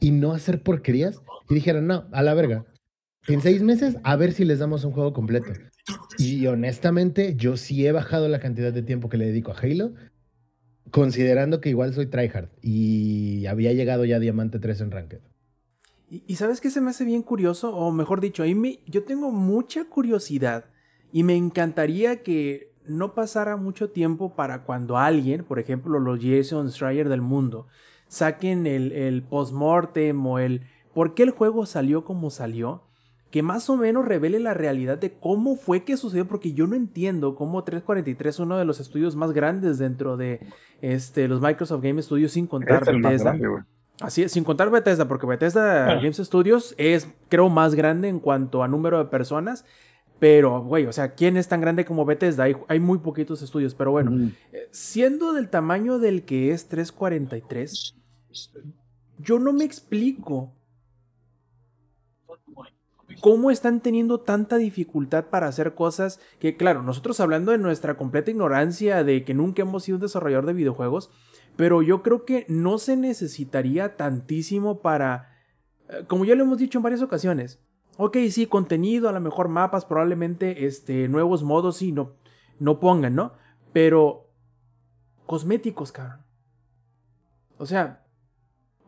y 0.01 0.10
no 0.10 0.32
hacer 0.32 0.62
porquerías. 0.62 1.20
Y 1.48 1.55
dijeron, 1.55 1.86
no, 1.86 2.09
a 2.12 2.22
la 2.22 2.35
verga. 2.35 2.64
En 3.26 3.40
seis 3.40 3.62
meses, 3.62 3.97
a 4.02 4.16
ver 4.16 4.32
si 4.32 4.44
les 4.44 4.59
damos 4.59 4.85
un 4.85 4.93
juego 4.93 5.12
completo. 5.12 5.52
Y 6.18 6.47
honestamente, 6.47 7.35
yo 7.36 7.56
sí 7.56 7.86
he 7.86 7.93
bajado 7.93 8.28
la 8.28 8.39
cantidad 8.39 8.72
de 8.72 8.82
tiempo 8.82 9.09
que 9.09 9.18
le 9.18 9.26
dedico 9.26 9.52
a 9.52 9.59
Halo, 9.59 9.94
considerando 10.90 11.61
que 11.61 11.70
igual 11.70 11.93
soy 11.94 12.06
tryhard 12.06 12.48
y 12.62 13.47
había 13.47 13.73
llegado 13.73 14.05
ya 14.05 14.16
a 14.16 14.20
Diamante 14.20 14.59
3 14.59 14.81
en 14.82 14.90
Ranked. 14.90 15.20
Y, 16.11 16.36
sabes 16.36 16.61
qué 16.61 16.70
se 16.70 16.81
me 16.81 16.90
hace 16.90 17.05
bien 17.05 17.23
curioso, 17.23 17.74
o 17.74 17.90
mejor 17.90 18.20
dicho, 18.20 18.43
ahí 18.43 18.55
me, 18.55 18.78
yo 18.86 19.05
tengo 19.05 19.32
mucha 19.32 19.86
curiosidad 19.86 20.66
y 21.12 21.23
me 21.24 21.35
encantaría 21.35 22.23
que 22.23 22.73
no 22.86 23.15
pasara 23.15 23.56
mucho 23.56 23.90
tiempo 23.90 24.36
para 24.36 24.62
cuando 24.65 24.98
alguien, 24.98 25.44
por 25.44 25.59
ejemplo 25.59 25.98
los 25.98 26.20
Jason 26.23 26.70
Schreier 26.70 27.09
del 27.09 27.23
mundo, 27.23 27.66
saquen 28.06 28.66
el, 28.66 28.93
el 28.93 29.23
post-mortem 29.23 30.24
o 30.27 30.39
el 30.39 30.62
por 30.93 31.15
qué 31.15 31.24
el 31.24 31.31
juego 31.31 31.66
salió 31.66 32.05
como 32.05 32.31
salió, 32.31 32.85
que 33.35 33.43
más 33.43 33.69
o 33.69 33.77
menos 33.77 34.05
revele 34.05 34.39
la 34.39 34.55
realidad 34.55 34.97
de 34.97 35.19
cómo 35.19 35.56
fue 35.56 35.82
que 35.82 35.97
sucedió, 35.97 36.28
porque 36.28 36.52
yo 36.52 36.69
no 36.69 36.77
entiendo 36.77 37.35
cómo 37.35 37.65
343 37.65 38.32
es 38.32 38.39
uno 38.39 38.56
de 38.56 38.65
los 38.65 38.78
estudios 38.78 39.16
más 39.16 39.32
grandes 39.32 39.78
dentro 39.78 40.16
de 40.16 40.39
este, 40.93 41.28
los 41.28 41.40
Microsoft 41.40 41.82
Game 41.82 42.01
Studios 42.02 42.32
sin 42.32 42.47
contar 42.47 42.85
Bethesda. 42.85 43.36
Así 44.01 44.23
es, 44.23 44.32
sin 44.32 44.44
contar 44.44 44.70
Bethesda, 44.70 45.09
porque 45.09 45.27
Bethesda 45.27 45.89
ah. 45.89 45.94
Games 45.97 46.16
Studios 46.19 46.74
es, 46.77 47.09
creo, 47.28 47.48
más 47.48 47.74
grande 47.74 48.09
en 48.09 48.20
cuanto 48.20 48.62
a 48.62 48.69
número 48.69 48.98
de 48.98 49.06
personas, 49.06 49.65
pero, 50.19 50.62
güey, 50.62 50.86
o 50.86 50.93
sea, 50.93 51.15
¿quién 51.15 51.36
es 51.36 51.48
tan 51.48 51.61
grande 51.61 51.85
como 51.85 52.05
Bethesda? 52.05 52.44
Hay, 52.44 52.56
hay 52.69 52.81
muy 52.81 52.98
poquitos 52.98 53.40
estudios, 53.40 53.74
pero 53.74 53.93
bueno, 53.93 54.31
eh, 54.52 54.69
siendo 54.73 55.32
del 55.32 55.48
tamaño 55.48 55.98
del 55.98 56.24
que 56.24 56.51
es 56.51 56.69
343, 56.69 57.97
yo 59.19 59.39
no 59.39 59.52
me 59.52 59.65
explico 59.65 60.52
cómo 63.20 63.51
están 63.51 63.81
teniendo 63.81 64.20
tanta 64.20 64.57
dificultad 64.57 65.27
para 65.27 65.47
hacer 65.49 65.74
cosas 65.74 66.20
que, 66.39 66.57
claro, 66.57 66.82
nosotros 66.82 67.20
hablando 67.20 67.53
de 67.53 67.59
nuestra 67.59 67.97
completa 67.97 68.31
ignorancia 68.31 69.05
de 69.05 69.24
que 69.24 69.35
nunca 69.35 69.62
hemos 69.62 69.85
sido 69.85 69.97
un 69.97 70.03
desarrollador 70.03 70.47
de 70.47 70.53
videojuegos, 70.53 71.11
pero 71.57 71.82
yo 71.82 72.03
creo 72.03 72.24
que 72.24 72.47
no 72.49 72.78
se 72.78 72.97
necesitaría 72.97 73.97
tantísimo 73.97 74.81
para, 74.81 75.32
eh, 75.89 76.05
como 76.07 76.24
ya 76.24 76.35
lo 76.35 76.45
hemos 76.45 76.59
dicho 76.59 76.78
en 76.78 76.82
varias 76.82 77.03
ocasiones, 77.03 77.61
Ok, 77.97 78.16
sí, 78.31 78.47
contenido, 78.47 79.09
a 79.09 79.12
lo 79.12 79.20
mejor 79.20 79.49
mapas, 79.49 79.85
probablemente 79.85 80.66
este, 80.66 81.07
nuevos 81.09 81.45
modos, 81.45 81.77
sí, 81.77 81.93
no, 81.93 82.15
no 82.59 82.81
pongan, 82.81 83.15
¿no? 83.15 83.32
Pero 83.73 84.31
cosméticos, 85.27 85.93
cabrón. 85.93 86.24
O 87.57 87.66
sea, 87.66 88.05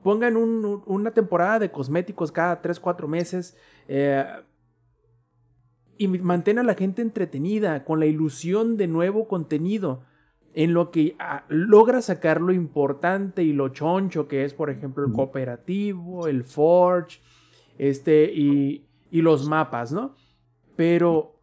pongan 0.02 0.36
una 0.36 1.12
temporada 1.12 1.60
de 1.60 1.70
cosméticos 1.70 2.32
cada 2.32 2.60
3, 2.60 2.80
4 2.80 3.06
meses. 3.06 3.56
Eh, 3.88 4.24
y 5.98 6.08
mantengan 6.08 6.64
a 6.64 6.68
la 6.68 6.74
gente 6.74 7.02
entretenida 7.02 7.84
con 7.84 8.00
la 8.00 8.06
ilusión 8.06 8.76
de 8.76 8.86
nuevo 8.86 9.28
contenido 9.28 10.02
en 10.52 10.72
lo 10.72 10.90
que 10.90 11.16
ah, 11.18 11.44
logra 11.48 12.02
sacar 12.02 12.40
lo 12.40 12.52
importante 12.52 13.42
y 13.42 13.52
lo 13.52 13.68
choncho 13.68 14.28
que 14.28 14.44
es, 14.44 14.54
por 14.54 14.70
ejemplo, 14.70 15.06
el 15.06 15.12
cooperativo, 15.12 16.28
el 16.28 16.44
Forge, 16.44 17.20
este, 17.78 18.32
y, 18.32 18.86
y 19.10 19.22
los 19.22 19.46
mapas, 19.46 19.92
¿no? 19.92 20.14
Pero, 20.76 21.40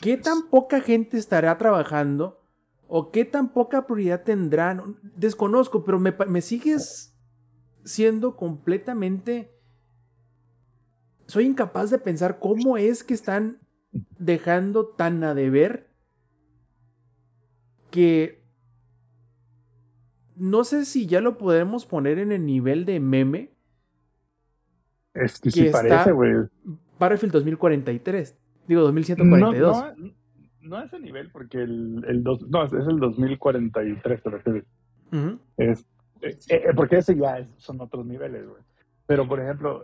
¿qué 0.00 0.16
tan 0.16 0.48
poca 0.48 0.80
gente 0.80 1.16
estará 1.16 1.58
trabajando? 1.58 2.40
¿O 2.88 3.10
qué 3.10 3.24
tan 3.24 3.52
poca 3.52 3.86
prioridad 3.86 4.22
tendrán? 4.22 4.96
Desconozco, 5.16 5.84
pero 5.84 5.98
me, 5.98 6.40
sigues 6.40 7.16
siendo 7.84 8.36
completamente... 8.36 9.50
Soy 11.32 11.46
incapaz 11.46 11.88
de 11.88 11.96
pensar 11.96 12.38
cómo 12.38 12.76
es 12.76 13.02
que 13.02 13.14
están 13.14 13.56
dejando 14.18 14.86
tan 14.86 15.24
a 15.24 15.32
deber 15.32 15.88
que 17.90 18.44
no 20.36 20.62
sé 20.64 20.84
si 20.84 21.06
ya 21.06 21.22
lo 21.22 21.38
podemos 21.38 21.86
poner 21.86 22.18
en 22.18 22.32
el 22.32 22.44
nivel 22.44 22.84
de 22.84 23.00
meme, 23.00 23.54
es 25.14 25.40
que, 25.40 25.50
sí 25.50 25.70
parece, 25.72 26.12
güey. 26.12 26.34
Battlefield 26.98 27.32
2043. 27.32 28.38
Digo, 28.68 28.82
2142. 28.82 29.74
No, 29.74 29.94
no, 29.96 30.14
no 30.60 30.76
a 30.76 30.84
ese 30.84 31.00
nivel, 31.00 31.30
porque 31.30 31.62
el, 31.62 32.04
el 32.08 32.22
dos, 32.22 32.46
no, 32.46 32.62
es 32.62 32.74
el 32.74 33.00
2043, 33.00 34.22
te 34.22 34.28
refieres. 34.28 34.64
es, 35.56 35.80
eh, 36.20 36.36
eh, 36.50 36.72
porque 36.76 36.98
ese 36.98 37.16
ya 37.16 37.48
son 37.56 37.80
otros 37.80 38.04
niveles, 38.04 38.46
güey. 38.46 38.62
Pero, 39.06 39.26
por 39.26 39.40
ejemplo, 39.40 39.82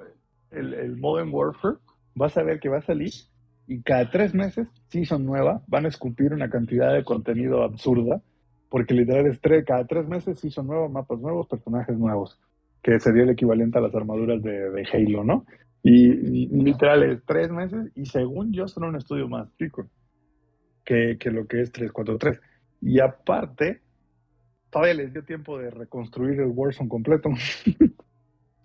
el, 0.50 0.74
el, 0.74 0.96
Modern 0.96 1.30
Warfare, 1.32 1.76
vas 2.14 2.36
a 2.36 2.42
ver 2.42 2.60
que 2.60 2.68
va 2.68 2.78
a 2.78 2.82
salir 2.82 3.12
y 3.66 3.82
cada 3.82 4.10
tres 4.10 4.34
meses, 4.34 4.66
son 5.04 5.26
nueva, 5.26 5.62
van 5.66 5.84
a 5.84 5.88
escupir 5.88 6.32
una 6.32 6.48
cantidad 6.48 6.94
de 6.94 7.04
contenido 7.04 7.62
absurda, 7.62 8.22
porque 8.70 8.94
literal 8.94 9.26
es 9.26 9.40
tres, 9.40 9.64
cada 9.64 9.86
tres 9.86 10.08
meses 10.08 10.40
son 10.52 10.66
nuevos, 10.66 10.90
mapas 10.90 11.18
nuevos, 11.20 11.46
personajes 11.46 11.96
nuevos 11.98 12.38
que 12.82 12.98
sería 13.00 13.24
el 13.24 13.30
equivalente 13.30 13.78
a 13.78 13.82
las 13.82 13.94
armaduras 13.94 14.42
de, 14.42 14.86
Halo, 14.92 15.24
¿no? 15.24 15.46
Y, 15.82 16.46
literal 16.48 17.02
es 17.02 17.24
tres 17.24 17.50
meses 17.50 17.90
y 17.94 18.06
según 18.06 18.52
yo 18.52 18.66
son 18.68 18.84
un 18.84 18.96
estudio 18.96 19.28
más 19.28 19.48
chico 19.56 19.88
que, 20.84 21.18
lo 21.24 21.46
que 21.46 21.60
es 21.60 21.72
343. 21.72 22.40
Y 22.80 23.00
aparte, 23.00 23.82
todavía 24.70 24.94
les 24.94 25.12
dio 25.12 25.22
tiempo 25.22 25.58
de 25.58 25.70
reconstruir 25.70 26.40
el 26.40 26.48
Warzone 26.48 26.88
completo. 26.88 27.30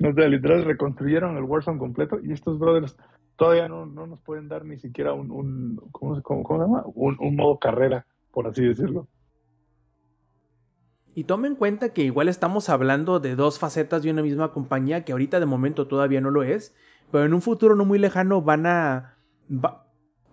o 0.09 0.13
sea, 0.13 0.27
literal 0.27 0.65
reconstruyeron 0.65 1.37
el 1.37 1.43
Warzone 1.43 1.79
completo 1.79 2.19
y 2.21 2.31
estos 2.31 2.59
brothers 2.59 2.97
todavía 3.35 3.67
no, 3.67 3.85
nos 3.85 4.19
pueden 4.21 4.47
dar 4.47 4.65
ni 4.65 4.77
siquiera 4.77 5.13
un, 5.13 5.31
un 5.31 5.77
¿cómo, 5.91 6.15
se 6.15 6.21
llama? 6.57 6.83
un 6.93 7.35
modo 7.35 7.57
carrera, 7.59 8.05
por 8.31 8.47
así 8.47 8.63
decirlo. 8.63 9.07
Y 11.15 11.25
tome 11.25 11.47
en 11.47 11.55
cuenta 11.55 11.89
que 11.89 12.03
igual 12.03 12.27
estamos 12.27 12.69
hablando 12.69 13.19
de 13.19 13.35
dos 13.35 13.59
facetas 13.59 14.01
de 14.01 14.09
una 14.09 14.23
misma 14.23 14.51
compañía 14.51 15.05
que 15.05 15.11
ahorita 15.11 15.39
de 15.39 15.45
momento 15.45 15.87
todavía 15.87 16.21
no 16.21 16.31
lo 16.31 16.41
es, 16.41 16.73
pero 17.11 17.25
en 17.25 17.33
un 17.33 17.41
futuro 17.41 17.75
no 17.75 17.85
muy 17.85 17.99
lejano 17.99 18.41
van 18.41 18.65
a... 18.65 19.17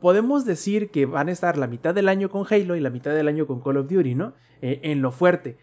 podemos 0.01 0.47
decir 0.47 0.91
que 0.91 1.05
van 1.05 1.29
a 1.29 1.33
estar 1.33 1.59
la 1.59 1.67
mitad 1.67 1.95
del 1.95 2.09
año 2.09 2.31
con 2.31 2.47
Halo 2.49 2.77
y 2.77 2.81
la 2.81 2.89
mitad 2.89 3.15
del 3.15 3.29
año 3.29 3.47
con 3.47 3.61
Call 3.61 3.77
of 3.77 3.91
Duty, 3.91 4.15
¿no? 4.15 4.33
Eh, 4.63 4.81
en 4.85 5.03
lo 5.03 5.11
fuerte. 5.11 5.59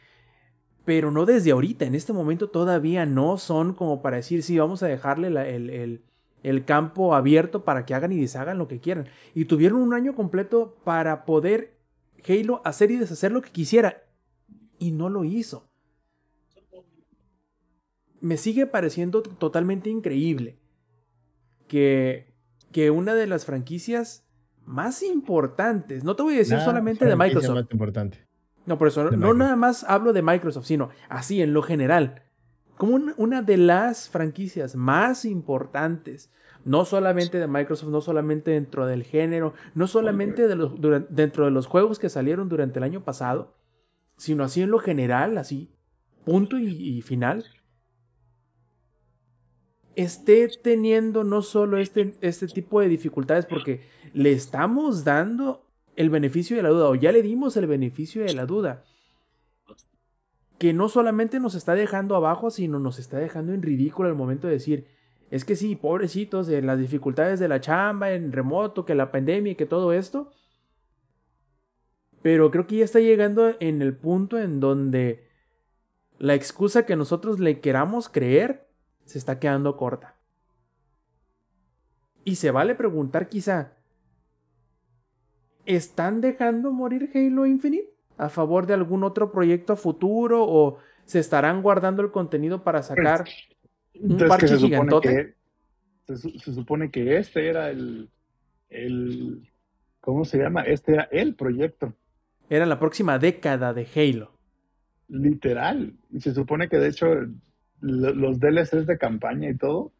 Pero 0.87 1.11
no 1.11 1.25
desde 1.25 1.51
ahorita, 1.51 1.83
en 1.83 1.95
este 1.95 2.13
momento 2.13 2.49
todavía 2.49 3.05
no 3.05 3.37
son 3.37 3.73
como 3.73 4.01
para 4.01 4.15
decir, 4.15 4.41
sí, 4.41 4.57
vamos 4.57 4.81
a 4.83 4.87
dejarle 4.87 5.27
el, 5.27 5.69
el, 5.69 6.01
el 6.43 6.63
campo 6.63 7.13
abierto 7.13 7.65
para 7.65 7.85
que 7.85 7.93
hagan 7.93 8.13
y 8.13 8.21
deshagan 8.21 8.57
lo 8.57 8.69
que 8.69 8.79
quieran. 8.79 9.09
Y 9.35 9.43
tuvieron 9.43 9.81
un 9.81 9.93
año 9.93 10.15
completo 10.15 10.77
para 10.85 11.25
poder 11.25 11.77
Halo 12.25 12.61
hacer 12.63 12.89
y 12.91 12.95
deshacer 12.95 13.33
lo 13.33 13.41
que 13.41 13.49
quisiera 13.49 14.05
y 14.79 14.91
no 14.91 15.09
lo 15.09 15.25
hizo. 15.25 15.69
Me 18.21 18.37
sigue 18.37 18.65
pareciendo 18.65 19.21
totalmente 19.21 19.89
increíble 19.89 20.57
que, 21.67 22.33
que 22.71 22.91
una 22.91 23.13
de 23.13 23.27
las 23.27 23.43
franquicias 23.43 24.25
más 24.63 25.03
importantes, 25.03 26.05
no 26.05 26.15
te 26.15 26.23
voy 26.23 26.35
a 26.35 26.37
decir 26.37 26.55
La 26.55 26.63
solamente 26.63 27.03
de 27.05 27.17
Microsoft, 27.17 27.73
importante. 27.73 28.26
No, 28.67 28.77
por 28.77 28.89
eso, 28.89 29.09
no 29.11 29.33
nada 29.33 29.55
más 29.55 29.85
hablo 29.85 30.11
de 30.11 30.21
Microsoft, 30.21 30.65
sino 30.65 30.89
así 31.07 31.41
en 31.41 31.53
lo 31.53 31.63
general. 31.63 32.23
Como 32.75 32.95
una, 32.95 33.13
una 33.17 33.41
de 33.41 33.57
las 33.57 34.09
franquicias 34.09 34.75
más 34.75 35.23
importantes, 35.23 36.31
no 36.65 36.83
solamente 36.83 37.39
de 37.39 37.47
Microsoft, 37.47 37.89
no 37.89 38.01
solamente 38.01 38.51
dentro 38.51 38.85
del 38.85 39.03
género, 39.03 39.53
no 39.73 39.87
solamente 39.87 40.49
de 40.49 40.55
los, 40.55 40.73
dentro 41.09 41.45
de 41.45 41.51
los 41.51 41.65
juegos 41.65 41.97
que 41.97 42.09
salieron 42.09 42.49
durante 42.49 42.79
el 42.79 42.83
año 42.83 43.05
pasado, 43.05 43.55
sino 44.17 44.43
así 44.43 44.61
en 44.61 44.69
lo 44.69 44.79
general, 44.79 45.37
así, 45.37 45.71
punto 46.25 46.59
y, 46.59 46.67
y 46.67 47.01
final, 47.01 47.45
esté 49.95 50.49
teniendo 50.61 51.23
no 51.23 51.41
solo 51.41 51.77
este, 51.77 52.15
este 52.19 52.47
tipo 52.47 52.81
de 52.81 52.89
dificultades, 52.89 53.45
porque 53.45 53.87
le 54.13 54.33
estamos 54.33 55.05
dando 55.05 55.66
el 55.97 56.09
beneficio 56.09 56.55
de 56.55 56.63
la 56.63 56.69
duda, 56.69 56.87
o 56.89 56.95
ya 56.95 57.11
le 57.11 57.21
dimos 57.21 57.57
el 57.57 57.67
beneficio 57.67 58.23
de 58.23 58.33
la 58.33 58.45
duda, 58.45 58.85
que 60.57 60.71
no 60.71 60.89
solamente 60.89 61.39
nos 61.39 61.55
está 61.55 61.73
dejando 61.75 62.15
abajo, 62.15 62.49
sino 62.51 62.79
nos 62.79 62.99
está 62.99 63.17
dejando 63.17 63.53
en 63.53 63.61
ridículo 63.61 64.07
al 64.07 64.15
momento 64.15 64.47
de 64.47 64.53
decir, 64.53 64.87
es 65.29 65.43
que 65.43 65.55
sí, 65.55 65.75
pobrecitos, 65.75 66.47
en 66.49 66.67
las 66.67 66.79
dificultades 66.79 67.39
de 67.39 67.47
la 67.47 67.59
chamba, 67.59 68.11
en 68.11 68.31
remoto, 68.31 68.85
que 68.85 68.95
la 68.95 69.11
pandemia 69.11 69.53
y 69.53 69.55
que 69.55 69.65
todo 69.65 69.91
esto, 69.91 70.31
pero 72.21 72.51
creo 72.51 72.67
que 72.67 72.77
ya 72.77 72.85
está 72.85 72.99
llegando 72.99 73.55
en 73.59 73.81
el 73.81 73.95
punto 73.95 74.39
en 74.39 74.59
donde 74.59 75.27
la 76.19 76.35
excusa 76.35 76.85
que 76.85 76.95
nosotros 76.95 77.39
le 77.39 77.59
queramos 77.59 78.07
creer 78.07 78.67
se 79.05 79.17
está 79.17 79.39
quedando 79.39 79.77
corta. 79.77 80.15
Y 82.23 82.35
se 82.35 82.51
vale 82.51 82.75
preguntar 82.75 83.29
quizá, 83.29 83.76
¿están 85.67 86.21
dejando 86.21 86.71
morir 86.71 87.11
Halo 87.13 87.45
Infinite 87.45 87.89
a 88.17 88.29
favor 88.29 88.65
de 88.65 88.73
algún 88.73 89.03
otro 89.03 89.31
proyecto 89.31 89.75
futuro 89.75 90.43
o 90.43 90.79
se 91.05 91.19
estarán 91.19 91.61
guardando 91.61 92.01
el 92.01 92.09
contenido 92.11 92.63
para 92.63 92.81
sacar 92.81 93.25
un 93.93 94.01
Entonces, 94.11 94.27
parche 94.29 94.45
que 94.45 94.47
se 94.47 94.55
supone 94.55 94.69
gigantote? 94.71 95.09
que 95.09 95.35
se, 96.07 96.17
su- 96.17 96.39
se 96.39 96.53
supone 96.53 96.89
que 96.89 97.17
este 97.17 97.47
era 97.47 97.69
el, 97.69 98.09
el 98.69 99.47
¿cómo 100.01 100.25
se 100.25 100.37
llama? 100.39 100.61
Este 100.63 100.93
era 100.93 101.03
el 101.11 101.35
proyecto, 101.35 101.93
Era 102.49 102.65
la 102.65 102.79
próxima 102.79 103.19
década 103.19 103.73
de 103.73 103.85
Halo. 103.95 104.31
literal. 105.09 105.93
Y 106.11 106.21
se 106.21 106.33
supone 106.33 106.69
que 106.69 106.77
de 106.77 106.87
hecho 106.89 107.07
lo- 107.81 108.13
los 108.13 108.39
DLCs 108.39 108.87
de 108.87 108.97
campaña 108.97 109.49
y 109.49 109.57
todo, 109.57 109.91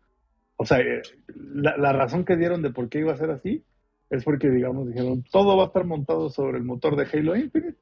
o 0.58 0.66
sea, 0.66 0.80
eh, 0.80 1.02
la, 1.36 1.78
la 1.78 1.94
razón 1.94 2.26
que 2.26 2.36
dieron 2.38 2.62
de 2.62 2.72
por 2.72 2.90
qué 2.90 3.00
iba 3.00 3.14
a 3.14 3.18
ser 3.18 3.30
así 3.32 3.64
es 4.10 4.24
porque, 4.24 4.50
digamos, 4.50 4.88
dijeron, 4.88 5.24
todo 5.32 5.58
va 5.58 5.64
a 5.64 5.68
estar 5.68 5.86
montado 5.86 6.30
sobre 6.30 6.58
el 6.58 6.64
motor 6.64 6.96
de 6.96 7.06
Halo 7.12 7.36
Infinite 7.36 7.78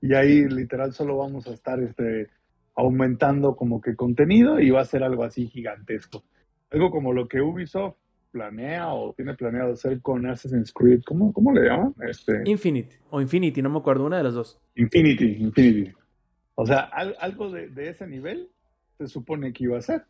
y 0.00 0.14
ahí 0.14 0.48
literal 0.48 0.92
solo 0.92 1.16
vamos 1.18 1.46
a 1.46 1.52
estar 1.52 1.80
este, 1.82 2.28
aumentando 2.74 3.56
como 3.56 3.80
que 3.80 3.94
contenido 3.96 4.60
y 4.60 4.70
va 4.70 4.80
a 4.80 4.84
ser 4.84 5.02
algo 5.02 5.24
así 5.24 5.46
gigantesco. 5.48 6.24
Algo 6.70 6.90
como 6.90 7.12
lo 7.12 7.28
que 7.28 7.40
Ubisoft 7.40 7.96
planea 8.30 8.92
o 8.92 9.14
tiene 9.14 9.34
planeado 9.34 9.72
hacer 9.72 10.00
con 10.02 10.26
Assassin's 10.26 10.72
Creed, 10.72 11.00
¿cómo, 11.06 11.32
cómo 11.32 11.52
le 11.52 11.62
llaman? 11.68 11.94
Este, 12.08 12.42
Infinite 12.44 13.00
o 13.10 13.20
Infinity, 13.20 13.62
no 13.62 13.70
me 13.70 13.78
acuerdo, 13.78 14.04
una 14.04 14.18
de 14.18 14.24
las 14.24 14.34
dos. 14.34 14.60
Infinity, 14.74 15.36
Infinity. 15.40 15.92
O 16.54 16.66
sea, 16.66 16.80
al- 16.80 17.16
algo 17.20 17.50
de, 17.50 17.68
de 17.70 17.88
ese 17.90 18.06
nivel 18.06 18.50
se 18.98 19.06
supone 19.06 19.52
que 19.52 19.64
iba 19.64 19.78
a 19.78 19.82
ser. 19.82 20.02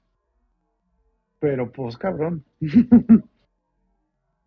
Pero 1.38 1.70
pues 1.70 1.96
cabrón. 1.96 2.44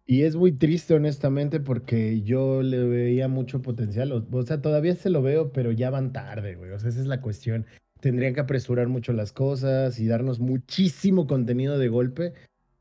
Y 0.05 0.23
es 0.23 0.35
muy 0.35 0.51
triste, 0.51 0.93
honestamente, 0.93 1.59
porque 1.59 2.21
yo 2.21 2.63
le 2.63 2.83
veía 2.83 3.27
mucho 3.27 3.61
potencial. 3.61 4.11
O, 4.11 4.41
sea, 4.43 4.61
todavía 4.61 4.95
se 4.95 5.09
lo 5.09 5.21
veo, 5.21 5.51
pero 5.51 5.71
ya 5.71 5.89
van 5.89 6.11
tarde, 6.11 6.55
güey. 6.55 6.71
O 6.71 6.79
sea, 6.79 6.89
esa 6.89 6.99
es 6.99 7.07
la 7.07 7.21
cuestión. 7.21 7.65
Tendrían 7.99 8.33
que 8.33 8.41
apresurar 8.41 8.87
mucho 8.87 9.13
las 9.13 9.31
cosas 9.31 9.99
y 9.99 10.07
darnos 10.07 10.39
muchísimo 10.39 11.27
contenido 11.27 11.77
de 11.77 11.87
golpe. 11.87 12.33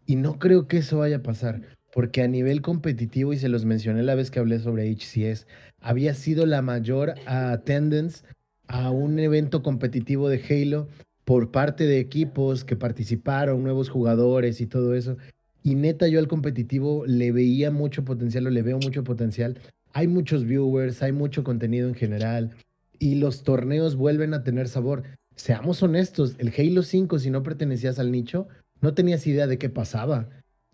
Y 0.07 0.17
no 0.17 0.39
creo 0.39 0.67
que 0.67 0.79
eso 0.79 0.99
vaya 0.99 1.19
a 1.19 1.23
pasar, 1.23 1.63
porque 1.93 2.23
a 2.23 2.29
nivel 2.29 2.63
competitivo, 2.63 3.33
y 3.33 3.39
se 3.39 3.49
los 3.49 3.65
mencioné 3.65 4.03
la 4.03 4.17
vez 4.17 4.31
que 4.31 4.41
hablé 4.41 4.59
sobre 4.59 4.91
HCS, 4.91 5.47
había 5.81 6.15
sido 6.15 6.47
la 6.47 6.63
mayor 6.63 7.15
attendance 7.27 8.25
a 8.67 8.91
un 8.91 9.19
evento 9.19 9.63
competitivo 9.63 10.29
de 10.29 10.43
Halo 10.49 10.89
por 11.25 11.53
parte 11.53 11.87
de 11.87 12.01
equipos 12.01 12.65
que 12.65 12.77
participaron, 12.77 13.63
nuevos 13.63 13.89
jugadores 13.89 14.61
y 14.61 14.67
todo 14.67 14.95
eso. 14.95 15.17
Y 15.63 15.75
neta, 15.75 16.09
yo 16.09 16.19
al 16.19 16.29
competitivo 16.29 17.05
le 17.07 17.33
veía 17.33 17.71
mucho 17.71 18.05
potencial 18.05 18.47
o 18.47 18.51
le 18.51 18.63
veo 18.63 18.79
mucho 18.79 19.05
potencial. 19.05 19.59
Hay 19.93 20.09
muchos 20.09 20.45
viewers, 20.45 21.03
hay 21.03 21.13
mucho 21.13 21.45
contenido 21.45 21.89
en 21.89 21.95
general 21.95 22.55
y 22.99 23.17
los 23.17 23.43
torneos 23.43 23.97
vuelven 23.97 24.35
a 24.35 24.43
tener 24.45 24.69
sabor. 24.69 25.03
Seamos 25.37 25.83
honestos, 25.83 26.37
el 26.39 26.53
Halo 26.57 26.83
5, 26.83 27.19
si 27.19 27.31
no 27.31 27.43
pertenecías 27.43 27.99
al 27.99 28.11
nicho, 28.13 28.49
no 28.81 28.95
tenías 28.95 29.27
idea 29.27 29.47
de 29.47 29.59
qué 29.59 29.69
pasaba. 29.69 30.29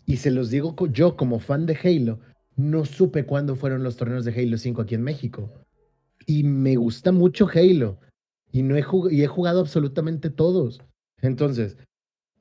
Y 0.05 0.17
se 0.17 0.31
los 0.31 0.49
digo 0.49 0.75
yo 0.91 1.15
como 1.17 1.39
fan 1.39 1.65
de 1.65 1.77
Halo, 1.83 2.19
no 2.55 2.85
supe 2.85 3.25
cuándo 3.25 3.55
fueron 3.55 3.83
los 3.83 3.97
torneos 3.97 4.23
de 4.25 4.33
Halo 4.33 4.57
5 4.57 4.81
aquí 4.81 4.95
en 4.95 5.03
México. 5.03 5.51
Y 6.25 6.43
me 6.43 6.75
gusta 6.75 7.11
mucho 7.11 7.47
Halo. 7.53 7.99
Y, 8.51 8.61
no 8.63 8.75
he, 8.77 8.83
jug- 8.83 9.11
y 9.11 9.23
he 9.23 9.27
jugado 9.27 9.59
absolutamente 9.59 10.29
todos. 10.29 10.81
Entonces, 11.21 11.77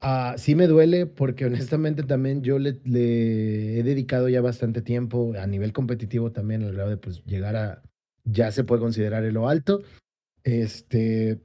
Ah, 0.01 0.35
sí 0.37 0.55
me 0.55 0.67
duele 0.67 1.07
porque 1.07 1.47
honestamente 1.47 2.03
también 2.03 2.43
yo 2.43 2.59
le, 2.59 2.79
he 2.85 3.83
dedicado 3.83 4.29
ya 4.29 4.41
bastante 4.41 4.83
tiempo 4.83 5.33
a 5.39 5.47
nivel 5.47 5.73
competitivo 5.73 6.33
también 6.33 6.63
al 6.63 6.75
grado 6.75 6.91
de 6.91 6.97
pues 6.99 7.25
llegar 7.25 7.57
a, 7.57 7.83
ya 8.25 8.53
se 8.53 8.65
puede 8.65 8.83
considerar 8.83 9.25
en 9.25 9.35
lo 9.35 9.49
alto. 9.49 9.83
Este, 10.45 11.41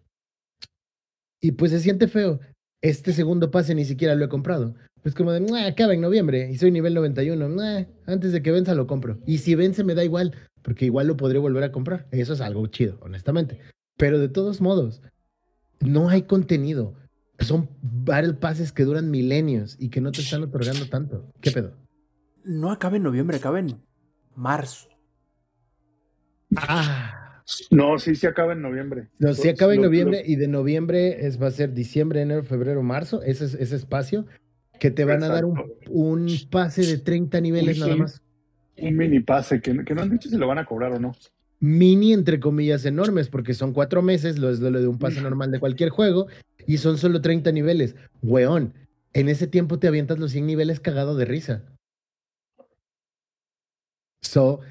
y 1.41 1.53
pues 1.53 1.71
se 1.71 1.79
siente 1.79 2.07
feo. 2.07 2.39
Este 2.81 3.13
segundo 3.13 3.51
pase 3.51 3.73
ni 3.75 3.85
siquiera 3.85 4.15
lo 4.15 4.25
he 4.25 4.29
comprado. 4.29 4.75
Pues 5.01 5.15
como 5.15 5.31
de, 5.31 5.39
"Mua, 5.39 5.65
acaba 5.65 5.93
en 5.93 6.01
noviembre 6.01 6.51
y 6.51 6.57
soy 6.57 6.71
nivel 6.71 6.93
91. 6.93 7.49
Mua, 7.49 7.87
antes 8.05 8.31
de 8.31 8.41
que 8.43 8.51
venza 8.51 8.75
lo 8.75 8.85
compro. 8.85 9.19
Y 9.25 9.39
si 9.39 9.55
vence 9.55 9.83
me 9.83 9.95
da 9.95 10.03
igual, 10.03 10.35
porque 10.61 10.85
igual 10.85 11.07
lo 11.07 11.17
podré 11.17 11.39
volver 11.39 11.63
a 11.63 11.71
comprar. 11.71 12.07
Eso 12.11 12.33
es 12.33 12.41
algo 12.41 12.67
chido, 12.67 12.99
honestamente. 13.01 13.59
Pero 13.97 14.19
de 14.19 14.29
todos 14.29 14.61
modos, 14.61 15.01
no 15.79 16.09
hay 16.09 16.23
contenido. 16.23 16.93
Son 17.41 17.69
battle 17.81 18.33
passes 18.35 18.71
que 18.71 18.83
duran 18.83 19.09
milenios 19.09 19.75
y 19.79 19.89
que 19.89 20.01
no 20.01 20.11
te 20.11 20.21
están 20.21 20.43
otorgando 20.43 20.87
tanto. 20.87 21.31
¿Qué 21.41 21.51
pedo? 21.51 21.75
No 22.43 22.71
acaba 22.71 22.97
en 22.97 23.03
noviembre, 23.03 23.37
acaba 23.37 23.59
en 23.59 23.81
marzo. 24.35 24.87
Ah, 26.55 27.43
No, 27.71 27.97
sí, 27.97 28.15
sí 28.15 28.27
acaba 28.27 28.53
en 28.53 28.61
noviembre. 28.61 29.09
no, 29.19 29.33
sí 29.33 29.49
acaba 29.49 29.73
en 29.73 29.81
Lo- 29.81 29.87
noviembre 29.87 30.23
y 30.25 30.35
de 30.35 30.47
noviembre 30.47 31.25
es, 31.25 31.41
va 31.41 31.47
a 31.47 31.51
ser 31.51 31.73
diciembre, 31.73 32.21
enero, 32.21 32.43
febrero, 32.43 32.83
marzo. 32.83 33.21
Ese, 33.23 33.45
es- 33.45 33.53
ese 33.55 33.75
espacio 33.75 34.25
que 34.79 34.91
te 34.91 35.05
van 35.05 35.23
a 35.23 35.27
dar 35.27 35.45
un, 35.45 35.59
un 35.89 36.27
pase 36.49 36.85
de 36.85 36.97
30 36.97 37.41
niveles 37.41 37.77
Un- 37.77 37.83
nada 37.83 37.95
más. 37.97 38.21
Un 38.77 38.95
mini 38.95 39.19
pase 39.19 39.61
que, 39.61 39.83
que 39.83 39.93
no 39.95 40.01
han 40.01 40.09
dicho 40.09 40.29
si 40.29 40.37
lo 40.37 40.47
van 40.47 40.57
a 40.59 40.65
cobrar 40.65 40.91
o 40.93 40.99
no. 40.99 41.13
Mini, 41.61 42.11
entre 42.11 42.39
comillas, 42.39 42.85
enormes, 42.85 43.29
porque 43.29 43.53
son 43.53 43.71
cuatro 43.71 44.01
meses, 44.01 44.39
lo 44.39 44.49
es 44.49 44.59
lo 44.59 44.71
de 44.71 44.87
un 44.87 44.97
pase 44.97 45.21
normal 45.21 45.51
de 45.51 45.59
cualquier 45.59 45.89
juego, 45.89 46.27
y 46.65 46.77
son 46.77 46.97
solo 46.97 47.21
30 47.21 47.51
niveles. 47.51 47.95
Weón, 48.23 48.73
en 49.13 49.29
ese 49.29 49.45
tiempo 49.45 49.77
te 49.77 49.87
avientas 49.87 50.17
los 50.17 50.31
100 50.31 50.47
niveles 50.47 50.79
cagado 50.79 51.15
de 51.15 51.25
risa. 51.25 51.63
So, 54.23 54.61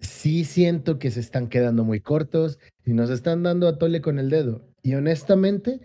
sí 0.00 0.44
siento 0.44 0.98
que 0.98 1.10
se 1.10 1.20
están 1.20 1.48
quedando 1.48 1.84
muy 1.84 2.00
cortos 2.00 2.58
y 2.84 2.94
nos 2.94 3.10
están 3.10 3.42
dando 3.42 3.68
a 3.68 3.76
tole 3.76 4.00
con 4.00 4.18
el 4.18 4.30
dedo. 4.30 4.66
Y 4.82 4.94
honestamente, 4.94 5.80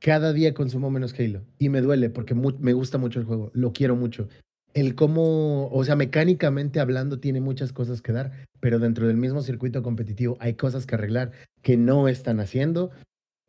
cada 0.00 0.32
día 0.32 0.52
consumo 0.52 0.90
menos 0.90 1.14
Halo. 1.18 1.44
Y 1.58 1.68
me 1.68 1.80
duele 1.80 2.10
porque 2.10 2.34
me 2.34 2.72
gusta 2.72 2.98
mucho 2.98 3.20
el 3.20 3.26
juego, 3.26 3.52
lo 3.54 3.72
quiero 3.72 3.94
mucho. 3.94 4.28
El 4.74 4.94
cómo, 4.94 5.68
o 5.72 5.84
sea, 5.84 5.96
mecánicamente 5.96 6.78
hablando, 6.80 7.18
tiene 7.18 7.40
muchas 7.40 7.72
cosas 7.72 8.02
que 8.02 8.12
dar, 8.12 8.46
pero 8.60 8.78
dentro 8.78 9.06
del 9.08 9.16
mismo 9.16 9.42
circuito 9.42 9.82
competitivo 9.82 10.36
hay 10.40 10.54
cosas 10.54 10.86
que 10.86 10.94
arreglar 10.94 11.32
que 11.62 11.76
no 11.76 12.06
están 12.08 12.38
haciendo. 12.40 12.90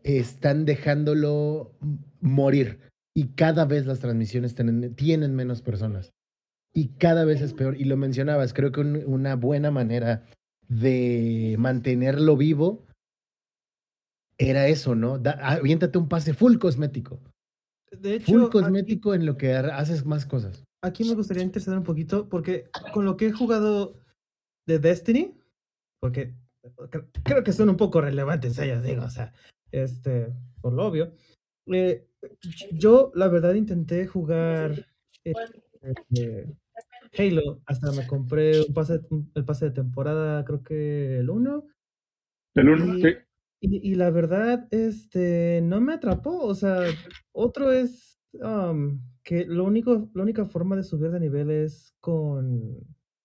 Están 0.04 0.66
dejándolo 0.66 1.74
morir. 2.22 2.80
Y 3.14 3.28
cada 3.36 3.66
vez 3.66 3.86
las 3.86 4.00
transmisiones 4.00 4.56
tienen, 4.56 4.96
tienen 4.96 5.36
menos 5.36 5.62
personas. 5.62 6.12
Y 6.74 6.88
cada 6.98 7.26
vez 7.26 7.42
es 7.42 7.54
peor. 7.54 7.76
Y 7.80 7.84
lo 7.84 7.98
mencionabas, 7.98 8.54
creo 8.54 8.72
que 8.72 8.80
un- 8.82 9.04
una 9.06 9.36
buena 9.36 9.70
manera 9.70 10.26
de 10.68 11.56
mantenerlo 11.60 12.38
vivo 12.38 12.86
era 14.38 14.68
eso, 14.68 14.96
¿no? 14.96 15.20
Da- 15.20 15.38
aviéntate 15.42 15.98
un 15.98 16.08
pase 16.08 16.34
full 16.34 16.58
cosmético. 16.58 17.20
De 17.92 18.16
hecho, 18.16 18.26
Full 18.32 18.42
aquí- 18.44 18.52
cosmético 18.52 19.14
en 19.14 19.26
lo 19.26 19.38
que 19.38 19.54
ha- 19.54 19.78
haces 19.78 20.06
más 20.06 20.26
cosas. 20.26 20.64
Aquí 20.82 21.04
me 21.04 21.16
gustaría 21.16 21.44
interceder 21.44 21.78
un 21.78 21.84
poquito 21.86 22.28
porque 22.30 22.70
con 22.94 23.06
lo 23.06 23.18
que 23.18 23.28
he 23.28 23.32
jugado 23.32 24.00
de 24.68 24.80
Destiny, 24.80 25.38
porque 26.00 26.34
cre- 26.78 27.08
creo 27.24 27.44
que 27.44 27.54
son 27.54 27.70
un 27.70 27.78
poco 27.78 28.02
relevantes 28.02 28.58
ellas, 28.60 28.84
digo, 28.84 29.04
o 29.04 29.10
sea, 29.10 29.34
este, 29.72 30.34
por 30.62 30.74
lo 30.74 30.86
obvio. 30.88 31.14
Eh, 31.68 32.08
yo, 32.72 33.12
la 33.16 33.28
verdad, 33.28 33.54
intenté 33.54 34.08
jugar 34.08 34.88
eh, 35.24 35.34
eh, 36.16 36.54
Halo, 37.18 37.62
hasta 37.66 37.92
me 37.92 38.08
compré 38.08 38.62
un 38.62 38.74
pase, 38.74 39.02
el 39.36 39.46
pase 39.46 39.66
de 39.66 39.72
temporada, 39.72 40.44
creo 40.46 40.64
que 40.64 41.20
el 41.20 41.30
1, 41.30 41.68
El 42.56 42.70
uno, 42.70 42.98
y, 42.98 43.02
sí. 43.02 43.10
y, 43.62 43.92
y 43.92 43.96
la 43.96 44.10
verdad, 44.12 44.68
este, 44.72 45.62
no 45.64 45.82
me 45.82 45.94
atrapó, 45.94 46.46
o 46.46 46.56
sea, 46.56 46.80
otro 47.34 47.72
es 47.72 48.18
um, 48.34 49.02
que 49.24 49.46
lo 49.46 49.64
único, 49.66 50.10
la 50.14 50.24
única 50.24 50.46
forma 50.46 50.76
de 50.76 50.84
subir 50.84 51.12
de 51.12 51.20
nivel 51.20 51.52
es 51.52 51.94
con, 52.00 52.78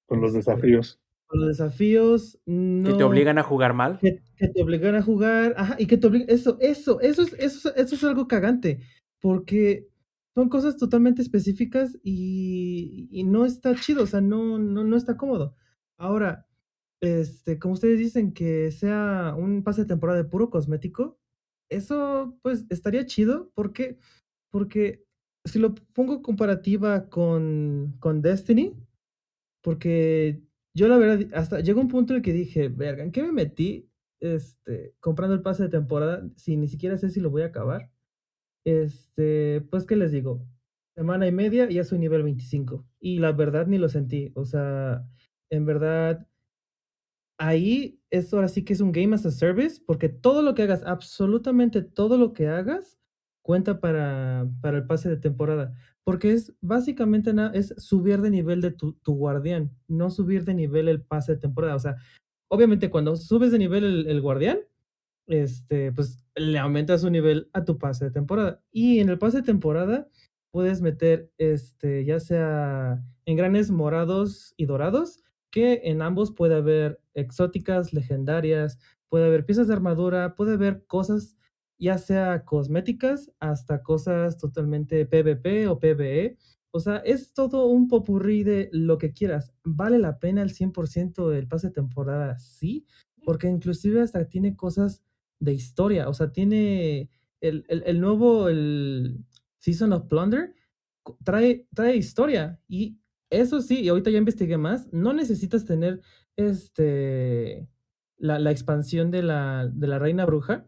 Con 0.06 0.20
los 0.20 0.34
este, 0.34 0.38
desafíos. 0.52 1.00
con 1.26 1.40
los 1.40 1.48
desafíos, 1.48 2.38
Que 2.44 2.94
te 2.96 3.04
obligan 3.04 3.38
a 3.38 3.42
jugar 3.42 3.74
mal. 3.74 3.98
que, 4.00 4.22
que 4.36 4.48
te 4.48 4.62
obligan 4.62 4.94
a 4.94 5.02
jugar, 5.02 5.54
ajá, 5.56 5.76
y 5.78 5.86
que 5.86 5.96
te 5.96 6.06
obligan, 6.06 6.28
eso, 6.30 6.58
eso, 6.60 7.00
eso 7.00 7.22
es, 7.22 7.32
eso, 7.34 7.70
es- 7.70 7.76
eso 7.76 7.94
es 7.94 8.04
algo 8.04 8.28
cagante, 8.28 8.80
porque 9.20 9.88
son 10.34 10.48
cosas 10.50 10.76
totalmente 10.76 11.22
específicas 11.22 11.96
y, 12.02 13.08
y 13.10 13.24
no 13.24 13.46
está 13.46 13.74
chido, 13.74 14.02
o 14.04 14.06
sea, 14.06 14.20
no, 14.20 14.58
no, 14.58 14.84
no 14.84 14.96
está 14.96 15.16
cómodo. 15.16 15.54
Ahora, 15.98 16.46
este, 17.00 17.58
como 17.58 17.74
ustedes 17.74 17.98
dicen, 17.98 18.32
que 18.34 18.70
sea 18.70 19.34
un 19.36 19.62
pase 19.64 19.82
de 19.82 19.88
temporada 19.88 20.22
de 20.22 20.28
puro 20.28 20.50
cosmético, 20.50 21.18
eso 21.70 22.38
pues 22.42 22.66
estaría 22.70 23.06
chido, 23.06 23.50
¿por 23.54 23.72
qué? 23.72 23.98
Porque 24.50 25.05
si 25.46 25.58
lo 25.58 25.74
pongo 25.74 26.22
comparativa 26.22 27.08
con, 27.08 27.96
con 28.00 28.22
Destiny, 28.22 28.74
porque 29.62 30.42
yo 30.74 30.88
la 30.88 30.98
verdad, 30.98 31.26
hasta 31.34 31.60
llegó 31.60 31.80
un 31.80 31.88
punto 31.88 32.12
en 32.12 32.18
el 32.18 32.22
que 32.22 32.32
dije, 32.32 32.68
verga, 32.68 33.02
¿en 33.02 33.12
qué 33.12 33.22
me 33.22 33.32
metí? 33.32 33.90
Este, 34.20 34.94
comprando 35.00 35.34
el 35.34 35.42
pase 35.42 35.64
de 35.64 35.68
temporada, 35.68 36.28
si 36.36 36.56
ni 36.56 36.68
siquiera 36.68 36.96
sé 36.96 37.10
si 37.10 37.20
lo 37.20 37.30
voy 37.30 37.42
a 37.42 37.46
acabar. 37.46 37.90
Este, 38.64 39.62
pues, 39.70 39.86
¿qué 39.86 39.96
les 39.96 40.12
digo? 40.12 40.46
Semana 40.96 41.26
y 41.26 41.32
media 41.32 41.68
ya 41.70 41.84
soy 41.84 41.98
nivel 41.98 42.22
25. 42.22 42.84
Y 43.00 43.18
la 43.18 43.32
verdad 43.32 43.66
ni 43.66 43.78
lo 43.78 43.88
sentí. 43.88 44.32
O 44.34 44.44
sea, 44.44 45.06
en 45.50 45.66
verdad, 45.66 46.26
ahí 47.38 48.00
es 48.10 48.32
ahora 48.32 48.48
sí 48.48 48.64
que 48.64 48.72
es 48.72 48.80
un 48.80 48.92
game 48.92 49.14
as 49.14 49.26
a 49.26 49.30
service, 49.30 49.80
porque 49.86 50.08
todo 50.08 50.42
lo 50.42 50.54
que 50.54 50.62
hagas, 50.62 50.82
absolutamente 50.84 51.82
todo 51.82 52.18
lo 52.18 52.32
que 52.32 52.48
hagas, 52.48 52.98
cuenta 53.46 53.80
para, 53.80 54.46
para 54.60 54.78
el 54.78 54.86
pase 54.86 55.08
de 55.08 55.16
temporada. 55.16 55.72
Porque 56.04 56.32
es 56.32 56.52
básicamente 56.60 57.32
na- 57.32 57.52
es 57.54 57.72
subir 57.78 58.20
de 58.20 58.30
nivel 58.30 58.60
de 58.60 58.72
tu, 58.72 58.94
tu 59.04 59.14
guardián, 59.14 59.70
no 59.88 60.10
subir 60.10 60.44
de 60.44 60.54
nivel 60.54 60.88
el 60.88 61.00
pase 61.00 61.32
de 61.32 61.38
temporada. 61.38 61.76
O 61.76 61.78
sea, 61.78 61.96
obviamente 62.50 62.90
cuando 62.90 63.14
subes 63.16 63.52
de 63.52 63.58
nivel 63.58 63.84
el, 63.84 64.06
el 64.08 64.20
guardián, 64.20 64.58
este, 65.28 65.92
pues 65.92 66.18
le 66.34 66.58
aumentas 66.58 67.00
su 67.02 67.10
nivel 67.10 67.48
a 67.52 67.64
tu 67.64 67.78
pase 67.78 68.06
de 68.06 68.10
temporada. 68.10 68.60
Y 68.72 68.98
en 69.00 69.08
el 69.08 69.18
pase 69.18 69.38
de 69.38 69.42
temporada 69.44 70.08
puedes 70.52 70.80
meter, 70.82 71.30
este, 71.38 72.04
ya 72.04 72.18
sea 72.18 73.02
engranes 73.26 73.70
morados 73.70 74.54
y 74.56 74.66
dorados, 74.66 75.20
que 75.52 75.82
en 75.84 76.02
ambos 76.02 76.32
puede 76.32 76.56
haber 76.56 77.00
exóticas, 77.14 77.92
legendarias, 77.92 78.78
puede 79.08 79.26
haber 79.26 79.44
piezas 79.46 79.68
de 79.68 79.74
armadura, 79.74 80.34
puede 80.34 80.54
haber 80.54 80.84
cosas, 80.86 81.35
ya 81.78 81.98
sea 81.98 82.44
cosméticas, 82.44 83.30
hasta 83.40 83.82
cosas 83.82 84.38
totalmente 84.38 85.06
PvP 85.06 85.68
o 85.68 85.78
PvE. 85.78 86.38
O 86.70 86.80
sea, 86.80 86.98
es 86.98 87.32
todo 87.32 87.66
un 87.66 87.88
popurrí 87.88 88.44
de 88.44 88.68
lo 88.72 88.98
que 88.98 89.12
quieras. 89.12 89.52
¿Vale 89.64 89.98
la 89.98 90.18
pena 90.18 90.42
el 90.42 90.50
100% 90.50 91.32
el 91.32 91.48
pase 91.48 91.68
de 91.68 91.74
temporada? 91.74 92.38
Sí, 92.38 92.86
porque 93.24 93.48
inclusive 93.48 94.02
hasta 94.02 94.28
tiene 94.28 94.56
cosas 94.56 95.02
de 95.40 95.52
historia, 95.52 96.08
o 96.08 96.14
sea, 96.14 96.32
tiene 96.32 97.10
el, 97.40 97.64
el, 97.68 97.82
el 97.86 98.00
nuevo, 98.00 98.48
el 98.48 99.24
Season 99.58 99.92
of 99.92 100.06
Plunder, 100.08 100.54
trae, 101.24 101.66
trae 101.74 101.96
historia 101.96 102.60
y 102.68 102.98
eso 103.30 103.60
sí, 103.60 103.80
y 103.80 103.88
ahorita 103.88 104.10
ya 104.10 104.18
investigué 104.18 104.56
más, 104.56 104.86
no 104.92 105.12
necesitas 105.12 105.64
tener 105.64 106.00
este, 106.36 107.68
la, 108.18 108.38
la 108.38 108.50
expansión 108.50 109.10
de 109.10 109.22
la, 109.22 109.68
de 109.72 109.86
la 109.88 109.98
Reina 109.98 110.24
Bruja. 110.24 110.66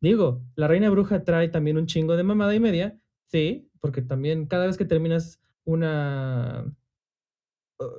Digo, 0.00 0.44
la 0.54 0.68
Reina 0.68 0.90
Bruja 0.90 1.24
trae 1.24 1.48
también 1.48 1.76
un 1.76 1.86
chingo 1.86 2.16
de 2.16 2.22
mamada 2.22 2.54
y 2.54 2.60
media, 2.60 2.98
sí, 3.26 3.68
porque 3.80 4.02
también 4.02 4.46
cada 4.46 4.66
vez 4.66 4.76
que 4.76 4.84
terminas 4.84 5.40
una, 5.64 6.72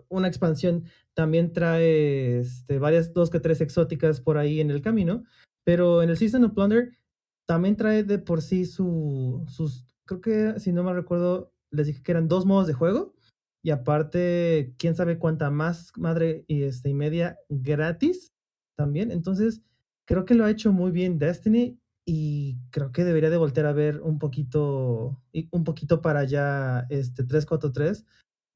una 0.08 0.28
expansión 0.28 0.86
también 1.14 1.52
trae 1.52 2.40
este, 2.40 2.80
varias, 2.80 3.14
dos 3.14 3.30
que 3.30 3.40
tres 3.40 3.60
exóticas 3.62 4.22
por 4.22 4.38
ahí 4.38 4.62
en 4.62 4.72
el 4.72 4.82
camino, 4.82 5.24
pero 5.66 6.02
en 6.02 6.10
el 6.10 6.18
Season 6.18 6.46
of 6.46 6.54
Plunder 6.54 6.98
también 7.46 7.76
trae 7.76 8.04
de 8.04 8.20
por 8.20 8.42
sí 8.42 8.66
su, 8.66 9.44
sus, 9.48 9.86
creo 10.06 10.22
que 10.22 10.60
si 10.60 10.72
no 10.72 10.84
me 10.84 10.94
recuerdo, 10.94 11.52
les 11.72 11.88
dije 11.88 12.02
que 12.02 12.12
eran 12.12 12.28
dos 12.28 12.46
modos 12.46 12.68
de 12.68 12.74
juego 12.74 13.14
y 13.62 13.72
aparte, 13.72 14.74
quién 14.78 14.96
sabe 14.96 15.20
cuánta 15.20 15.50
más 15.50 15.92
madre 15.98 16.46
y, 16.48 16.64
este, 16.64 16.90
y 16.90 16.94
media 16.94 17.38
gratis 17.50 18.32
también. 18.78 19.12
Entonces, 19.12 19.62
creo 20.06 20.24
que 20.24 20.34
lo 20.34 20.46
ha 20.46 20.52
hecho 20.52 20.72
muy 20.72 20.92
bien 20.92 21.20
Destiny 21.20 21.78
y 22.12 22.58
creo 22.72 22.92
que 22.92 23.04
debería 23.04 23.30
de 23.30 23.38
voltear 23.38 23.68
a 23.68 23.72
ver 23.72 24.02
un 24.02 24.18
poquito, 24.18 25.22
un 25.52 25.64
poquito 25.64 26.02
para 26.02 26.22
allá 26.22 26.88
este 26.90 27.24
343 27.24 28.04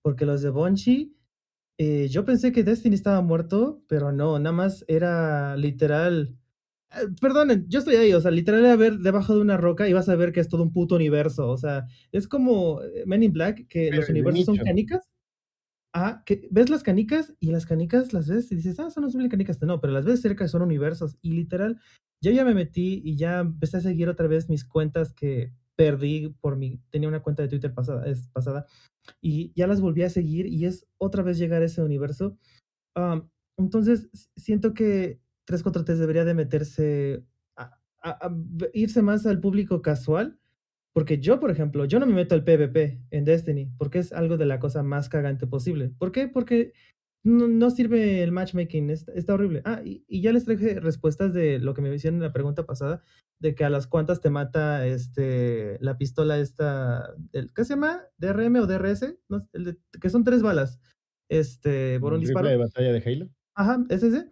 porque 0.02 0.26
los 0.26 0.42
de 0.42 0.50
Bungie, 0.50 1.14
eh, 1.78 2.08
yo 2.10 2.26
pensé 2.26 2.52
que 2.52 2.64
Destiny 2.64 2.96
estaba 2.96 3.22
muerto, 3.22 3.84
pero 3.88 4.12
no, 4.12 4.40
nada 4.40 4.56
más 4.56 4.84
era 4.88 5.56
literal. 5.56 6.36
eh, 6.96 7.06
Perdonen, 7.22 7.68
yo 7.70 7.78
estoy 7.78 7.96
ahí, 7.98 8.12
o 8.14 8.22
sea, 8.22 8.32
literal 8.32 8.66
a 8.66 8.76
ver 8.76 8.98
debajo 8.98 9.36
de 9.36 9.42
una 9.42 9.58
roca 9.58 9.88
y 9.88 9.94
vas 9.94 10.10
a 10.10 10.16
ver 10.16 10.32
que 10.32 10.40
es 10.40 10.50
todo 10.50 10.64
un 10.64 10.74
puto 10.74 10.96
universo, 10.96 11.48
o 11.48 11.58
sea, 11.58 11.86
es 12.12 12.28
como 12.28 12.82
eh, 12.82 13.04
Men 13.06 13.22
in 13.22 13.34
Black, 13.34 13.68
que 13.68 13.90
Pero 13.92 13.98
los 13.98 14.10
universos 14.10 14.46
son 14.46 14.58
canicas. 14.58 15.08
Ah, 15.96 16.24
que 16.26 16.48
ves 16.50 16.72
las 16.72 16.82
canicas 16.82 17.36
y 17.40 17.52
las 17.52 17.68
canicas 17.68 18.14
las 18.14 18.28
ves 18.28 18.52
y 18.52 18.56
dices, 18.56 18.80
ah, 18.80 18.90
son 18.90 19.12
son 19.12 19.30
canicas, 19.30 19.62
no, 19.62 19.80
pero 19.80 19.94
las 19.94 20.06
ves 20.06 20.22
cerca 20.22 20.48
son 20.48 20.64
universos. 20.64 21.18
Y 21.22 21.34
literal, 21.34 21.80
yo 22.24 22.32
ya 22.32 22.46
me 22.46 22.54
metí 22.54 23.02
y 23.04 23.18
ya 23.18 23.40
empecé 23.40 23.78
a 23.78 23.82
seguir 23.82 24.08
otra 24.08 24.28
vez 24.28 24.48
mis 24.48 24.64
cuentas 24.64 25.12
que 25.12 25.52
perdí 25.76 26.30
por 26.40 26.56
mi, 26.56 26.80
tenía 26.90 27.10
una 27.10 27.22
cuenta 27.22 27.44
de 27.44 27.50
Twitter 27.50 27.74
pasada, 27.74 28.06
es 28.06 28.28
pasada, 28.30 28.66
y 29.22 29.52
ya 29.56 29.68
las 29.68 29.82
volví 29.82 30.04
a 30.04 30.10
seguir 30.10 30.46
y 30.46 30.66
es 30.66 30.88
otra 30.98 31.22
vez 31.22 31.38
llegar 31.38 31.62
a 31.62 31.66
ese 31.66 31.84
universo. 31.84 32.38
Entonces, 33.58 34.08
siento 34.38 34.74
que 34.74 35.20
343 35.46 36.00
debería 36.00 36.24
de 36.24 36.34
meterse, 36.34 37.26
a, 37.58 37.78
irse 38.74 39.02
más 39.02 39.26
al 39.26 39.42
público 39.42 39.82
casual, 39.82 40.40
porque 40.94 41.20
yo, 41.20 41.42
por 41.42 41.52
ejemplo, 41.52 41.84
yo 41.84 42.00
no 42.00 42.06
me 42.06 42.14
meto 42.14 42.36
al 42.36 42.46
PvP 42.46 43.02
en 43.12 43.26
Destiny, 43.26 43.70
porque 43.78 44.00
es 44.00 44.14
algo 44.14 44.38
de 44.38 44.46
la 44.46 44.60
cosa 44.60 44.82
más 44.82 45.10
cagante 45.10 45.46
posible. 45.46 45.92
¿Por 45.98 46.14
qué? 46.14 46.30
Porque 46.30 46.72
no, 47.24 47.48
no 47.48 47.70
sirve 47.70 48.22
el 48.24 48.32
matchmaking, 48.32 48.90
está, 48.90 49.14
está 49.14 49.34
horrible. 49.34 49.62
Ah, 49.66 49.82
y, 49.84 50.04
y 50.08 50.22
ya 50.22 50.32
les 50.34 50.46
traje 50.46 50.80
respuestas 50.80 51.34
de 51.34 51.60
lo 51.60 51.74
que 51.74 51.82
me 51.82 51.94
hicieron 51.94 52.18
en 52.18 52.24
la 52.24 52.34
pregunta 52.34 52.66
pasada, 52.66 53.02
de 53.40 53.56
que 53.56 53.64
a 53.66 53.70
las 53.70 53.88
cuantas 53.88 54.22
te 54.22 54.30
mata 54.30 54.86
este, 54.88 55.78
la 55.82 55.98
pistola 55.98 56.38
esta, 56.40 57.14
del, 57.32 57.54
¿qué 57.54 57.64
se 57.66 57.74
llama? 57.76 58.02
¿DRM 58.18 58.58
o 58.58 58.68
DRS? 58.68 59.16
No, 59.30 59.40
el 59.54 59.64
de- 59.66 59.78
que 60.02 60.10
son 60.10 60.24
tres 60.24 60.42
balas 60.42 60.80
este, 61.30 62.00
por 62.00 62.14
un 62.14 62.20
¿El 62.20 62.26
disparo. 62.28 62.48
de 62.50 62.58
batalla 62.58 62.92
de 62.94 63.04
Halo? 63.06 63.30
Ajá, 63.56 63.84
es 63.90 64.04
ese. 64.04 64.30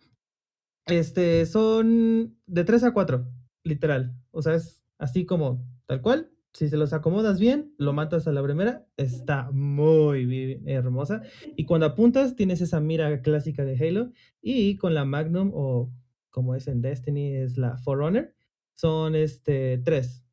Este, 0.88 1.46
son 1.46 2.38
de 2.48 2.64
3 2.64 2.84
a 2.84 2.94
4, 2.94 3.28
literal. 3.64 4.16
O 4.32 4.42
sea, 4.42 4.56
es 4.56 4.84
así 4.98 5.26
como 5.26 5.66
tal 5.86 6.02
cual. 6.02 6.32
Si 6.54 6.68
se 6.68 6.78
los 6.78 6.92
acomodas 6.92 7.40
bien, 7.40 7.74
lo 7.78 7.94
matas 7.94 8.28
a 8.28 8.34
la 8.34 8.44
primera, 8.44 8.86
está 8.98 9.50
muy 9.52 10.62
hermosa. 10.66 11.22
Y 11.56 11.66
cuando 11.66 11.86
apuntas, 11.86 12.36
tienes 12.36 12.60
esa 12.62 12.82
mira 12.82 13.22
clásica 13.22 13.64
de 13.64 13.78
Halo. 13.78 14.12
Y 14.42 14.78
con 14.78 14.94
la 14.94 15.06
Magnum, 15.06 15.52
o 15.54 15.92
como 16.30 16.56
es 16.56 16.68
en 16.68 16.82
Destiny, 16.82 17.36
es 17.36 17.58
la 17.58 17.78
Forerunner, 17.78 18.36
son 18.76 19.16
este, 19.16 19.78
tres, 19.78 20.26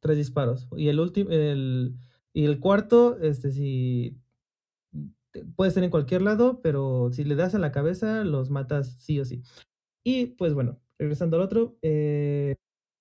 tres 0.00 0.16
disparos. 0.16 0.68
Y 0.76 0.88
el 0.88 1.00
último, 1.00 1.30
el, 1.30 1.96
y 2.32 2.44
el 2.44 2.60
cuarto, 2.60 3.18
este, 3.20 3.50
si 3.50 4.16
puede 5.56 5.70
ser 5.70 5.84
en 5.84 5.90
cualquier 5.90 6.22
lado, 6.22 6.60
pero 6.62 7.10
si 7.12 7.24
le 7.24 7.34
das 7.34 7.54
a 7.54 7.58
la 7.58 7.72
cabeza, 7.72 8.24
los 8.24 8.50
matas 8.50 8.96
sí 9.00 9.18
o 9.20 9.24
sí. 9.24 9.42
Y 10.04 10.26
pues 10.26 10.54
bueno, 10.54 10.80
regresando 10.98 11.36
al 11.36 11.42
otro, 11.42 11.78
eh, 11.82 12.56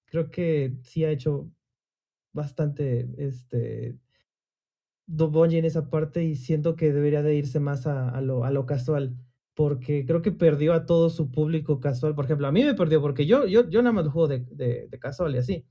creo 0.06 0.32
que 0.32 0.78
sí 0.84 1.04
ha 1.06 1.12
hecho 1.12 1.52
bastante 2.34 3.08
este 3.18 3.98
Do- 5.08 5.30
Bungie 5.30 5.60
en 5.60 5.66
esa 5.66 5.90
parte 5.90 6.24
y 6.24 6.36
siento 6.36 6.76
que 6.76 6.94
debería 6.94 7.22
de 7.24 7.36
irse 7.36 7.60
más 7.60 7.88
a, 7.88 8.10
a 8.10 8.22
lo, 8.22 8.46
a 8.46 8.52
lo 8.52 8.66
casual. 8.66 9.18
Porque 9.56 10.06
creo 10.06 10.22
que 10.22 10.32
perdió 10.32 10.74
a 10.74 10.86
todo 10.86 11.10
su 11.10 11.30
público 11.32 11.80
casual. 11.80 12.16
Por 12.16 12.26
ejemplo, 12.26 12.48
a 12.48 12.52
mí 12.52 12.64
me 12.64 12.74
perdió 12.74 13.02
porque 13.02 13.26
yo, 13.28 13.46
yo, 13.46 13.70
yo 13.70 13.82
nada 13.84 13.94
más 13.94 14.08
juego 14.08 14.28
de, 14.28 14.40
de, 14.52 14.88
de 14.90 15.00
casual 15.00 15.36
y 15.36 15.38
así. 15.40 15.66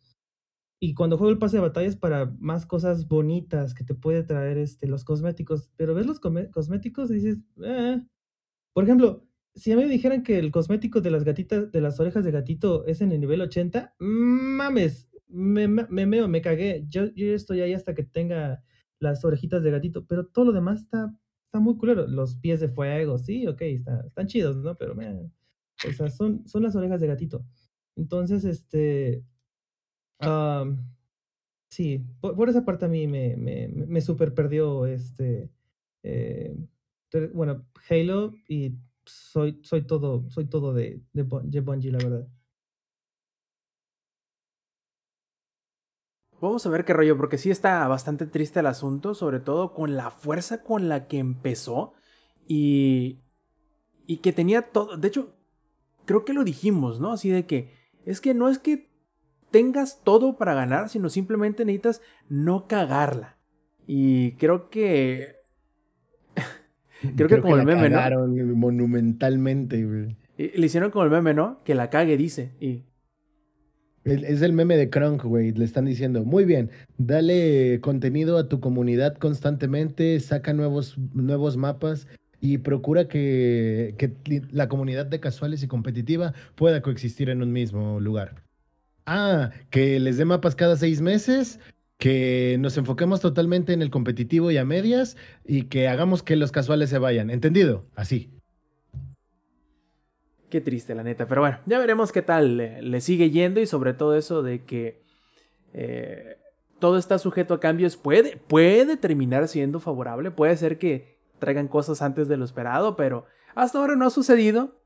Y 0.81 0.95
cuando 0.95 1.19
juego 1.19 1.33
el 1.33 1.39
pase 1.39 1.59
de 1.59 1.63
batalla 1.63 1.89
es 1.89 1.97
para 1.97 2.27
más 2.41 2.67
cosas 2.67 3.09
bonitas 3.09 3.75
que 3.75 3.85
te 3.85 3.95
puede 3.95 4.25
traer 4.25 4.59
este, 4.59 4.89
los 4.89 5.05
cosméticos. 5.05 5.71
Pero 5.77 5.95
ves 5.95 6.07
los 6.07 6.21
cosméticos 6.21 7.11
y 7.11 7.15
dices, 7.17 7.39
"Eh". 7.65 8.03
por 8.75 8.85
ejemplo, 8.85 9.27
si 9.55 9.73
a 9.73 9.77
mí 9.77 9.83
me 9.85 9.89
dijeran 9.91 10.23
que 10.23 10.39
el 10.39 10.51
cosmético 10.51 11.01
de 11.01 11.11
las 11.11 11.25
gatitas, 11.25 11.71
de 11.73 11.81
las 11.81 12.01
orejas 12.01 12.25
de 12.25 12.31
gatito 12.33 12.87
es 12.87 13.01
en 13.03 13.13
el 13.13 13.21
nivel 13.21 13.43
80, 13.43 13.95
mames, 13.99 15.09
me, 15.33 15.69
me, 15.69 15.87
me 15.89 16.07
meo, 16.07 16.29
me 16.29 16.43
cagué. 16.43 16.85
Yo, 16.89 17.07
yo 17.15 17.35
estoy 17.35 17.61
ahí 17.61 17.73
hasta 17.73 17.95
que 17.95 18.05
tenga 18.05 18.63
las 18.99 19.25
orejitas 19.25 19.63
de 19.63 19.71
gatito, 19.71 20.07
pero 20.07 20.27
todo 20.27 20.47
lo 20.47 20.53
demás 20.53 20.83
está, 20.83 21.15
está 21.47 21.61
muy 21.61 21.77
culero. 21.77 22.07
Los 22.07 22.37
pies 22.37 22.61
de 22.61 22.69
fuego, 22.69 23.19
sí, 23.19 23.47
ok, 23.47 23.63
está, 23.63 24.05
están 24.07 24.27
chidos, 24.27 24.57
¿no? 24.57 24.77
Pero, 24.77 24.95
man, 24.95 25.33
o 25.89 25.93
sea, 25.93 26.09
son, 26.11 26.47
son 26.47 26.63
las 26.63 26.77
orejas 26.77 27.01
de 27.01 27.09
gatito. 27.09 27.45
Entonces, 27.97 28.45
este, 28.45 29.25
am, 30.21 30.79
sí, 31.71 32.05
por, 32.21 32.49
esa 32.49 32.65
parte 32.65 32.85
a 32.87 32.89
mí 32.89 33.07
me, 33.07 33.37
me, 33.37 33.69
me 33.69 34.01
super 34.01 34.35
perdió, 34.35 34.87
este, 34.87 35.51
eh, 36.03 36.57
bueno, 37.35 37.67
Halo 37.91 38.35
y 38.49 38.75
soy, 39.05 39.61
soy 39.63 39.83
todo, 39.87 40.29
soy 40.31 40.47
todo 40.47 40.73
de, 40.73 41.03
de, 41.13 41.27
de 41.45 41.61
Bungie, 41.61 41.93
la 41.93 41.99
verdad. 41.99 42.29
Vamos 46.43 46.67
a 46.67 46.71
ver 46.71 46.85
qué 46.85 46.93
rollo, 46.93 47.17
porque 47.17 47.39
sí 47.39 47.53
está 47.53 47.87
bastante 47.87 48.27
triste 48.27 48.59
el 48.59 48.67
asunto, 48.67 49.15
sobre 49.15 49.39
todo 49.39 49.73
con 49.73 49.97
la 49.97 50.11
fuerza 50.11 50.65
con 50.65 50.89
la 50.89 51.07
que 51.07 51.19
empezó 51.19 51.93
y, 52.49 53.21
y 54.09 54.17
que 54.17 54.33
tenía 54.33 54.63
todo. 54.63 54.97
De 54.97 55.07
hecho, 55.07 55.37
creo 56.05 56.25
que 56.25 56.33
lo 56.33 56.43
dijimos, 56.43 56.99
¿no? 56.99 57.13
Así 57.13 57.31
de 57.31 57.47
que 57.47 57.73
es 58.05 58.21
que 58.21 58.35
no 58.35 58.49
es 58.49 58.59
que 58.59 58.91
tengas 59.53 60.03
todo 60.03 60.37
para 60.37 60.53
ganar, 60.53 60.89
sino 60.89 61.11
simplemente 61.11 61.65
necesitas 61.65 62.03
no 62.29 62.67
cagarla. 62.67 63.39
Y 63.87 64.33
creo 64.33 64.69
que. 64.69 65.37
creo, 67.17 67.29
que 67.29 67.41
como 67.41 67.55
el 67.55 67.65
la 67.65 67.77
meme, 67.77 67.89
¿no? 67.89 68.57
monumentalmente, 68.57 69.85
güey. 69.85 70.17
Y 70.37 70.59
Le 70.59 70.67
hicieron 70.67 70.91
como 70.91 71.05
el 71.05 71.11
meme, 71.13 71.35
¿no? 71.35 71.63
Que 71.63 71.77
la 71.77 71.89
cague, 71.89 72.17
dice. 72.17 72.57
Y 72.59 72.87
Es 74.05 74.43
el 74.43 74.53
meme 74.53 74.77
de 74.77 74.91
Krunk, 74.91 75.23
güey. 75.23 75.53
Le 75.53 75.65
están 75.65 75.85
diciendo, 75.85 76.25
muy 76.25 76.45
bien, 76.45 76.71
dale 76.99 77.81
contenido 77.81 78.37
a 78.37 78.49
tu 78.49 78.59
comunidad 78.61 79.17
constantemente, 79.17 80.19
saca 80.19 80.53
nuevos, 80.53 80.97
nuevos 81.15 81.57
mapas 81.57 82.09
y 82.41 82.59
procura 82.59 83.07
que, 83.07 83.95
que 83.99 84.43
la 84.51 84.69
comunidad 84.69 85.07
de 85.07 85.21
casuales 85.21 85.63
y 85.63 85.69
competitiva 85.69 86.35
pueda 86.57 86.83
coexistir 86.83 87.31
en 87.31 87.43
un 87.43 87.53
mismo 87.53 88.01
lugar. 88.01 88.43
Ah, 89.07 89.51
que 89.71 90.01
les 90.01 90.17
dé 90.17 90.25
mapas 90.25 90.57
cada 90.57 90.77
seis 90.77 91.01
meses, 91.01 91.61
que 91.99 92.57
nos 92.59 92.77
enfoquemos 92.77 93.21
totalmente 93.21 93.73
en 93.73 93.83
el 93.83 93.91
competitivo 93.91 94.51
y 94.51 94.57
a 94.57 94.65
medias 94.65 95.17
y 95.45 95.65
que 95.65 95.87
hagamos 95.87 96.25
que 96.25 96.35
los 96.35 96.51
casuales 96.51 96.91
se 96.91 96.99
vayan. 96.99 97.31
¿Entendido? 97.31 97.87
Así. 97.95 98.31
Qué 100.53 100.61
triste, 100.61 100.95
la 100.95 101.03
neta. 101.03 101.27
Pero 101.27 101.41
bueno, 101.41 101.61
ya 101.65 101.79
veremos 101.79 102.13
qué 102.13 102.21
tal 102.21 102.59
le, 102.59 103.01
sigue 103.01 103.31
yendo 103.31 103.59
y 103.59 103.67
sobre 103.67 103.95
todo 103.95 104.15
eso 104.15 104.43
de 104.43 104.63
que 104.67 105.01
eh, 105.73 106.37
todo 106.79 106.99
está 106.99 107.19
sujeto 107.19 107.55
a 107.55 107.59
cambios. 107.59 107.97
Puede, 107.97 108.37
puede 108.37 108.99
terminar 108.99 109.49
siendo 109.49 109.81
favorable. 109.81 110.31
Puede 110.31 110.55
ser 110.59 110.77
que 110.77 111.17
traigan 111.39 111.69
cosas 111.69 112.03
antes 112.03 112.29
de 112.29 112.37
lo 112.37 112.45
esperado, 112.45 112.97
pero 112.97 113.25
hasta 113.55 113.79
ahora 113.79 113.97
no 113.97 114.05
ha 114.05 114.11
sucedido. 114.11 114.77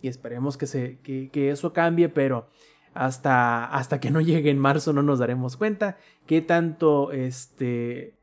Y 0.00 0.06
esperemos 0.06 0.56
que, 0.56 1.00
que 1.32 1.50
eso 1.50 1.72
cambie, 1.72 2.08
pero 2.08 2.46
hasta, 2.94 3.64
hasta 3.64 3.98
que 3.98 4.12
no 4.12 4.20
llegue 4.20 4.50
en 4.50 4.60
marzo 4.60 4.92
no 4.92 5.02
nos 5.02 5.18
daremos 5.18 5.56
cuenta 5.56 5.96
qué 6.26 6.40
tanto 6.40 7.10
este, 7.10 8.14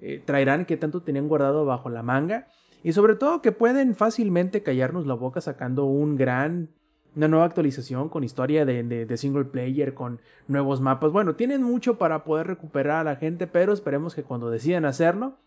eh, 0.00 0.22
traerán, 0.24 0.66
qué 0.66 0.76
tanto 0.76 1.02
tenían 1.02 1.26
guardado 1.26 1.64
bajo 1.64 1.90
la 1.90 2.04
manga. 2.04 2.46
Y 2.84 2.92
sobre 2.92 3.16
todo 3.16 3.40
que 3.40 3.50
pueden 3.50 3.96
fácilmente 3.96 4.62
callarnos 4.62 5.06
la 5.06 5.14
boca 5.14 5.40
sacando 5.40 5.86
un 5.86 6.16
gran, 6.16 6.68
una 7.16 7.28
nueva 7.28 7.46
actualización 7.46 8.10
con 8.10 8.24
historia 8.24 8.66
de, 8.66 8.82
de, 8.82 9.16
single 9.16 9.46
player, 9.46 9.94
con 9.94 10.20
nuevos 10.48 10.82
mapas. 10.82 11.10
Bueno, 11.10 11.34
tienen 11.34 11.62
mucho 11.62 11.96
para 11.96 12.24
poder 12.24 12.46
recuperar 12.46 12.98
a 12.98 13.04
la 13.04 13.16
gente, 13.16 13.46
pero 13.46 13.72
esperemos 13.72 14.14
que 14.14 14.22
cuando 14.22 14.50
decidan 14.50 14.84
hacerlo 14.84 15.38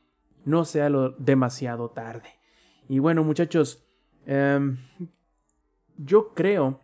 no 0.45 0.65
sea 0.65 0.89
lo 0.89 1.11
demasiado 1.11 1.91
tarde. 1.91 2.27
Y 2.89 2.97
bueno, 2.97 3.23
muchachos, 3.23 3.85
eh, 4.25 4.75
yo 5.97 6.33
creo 6.33 6.79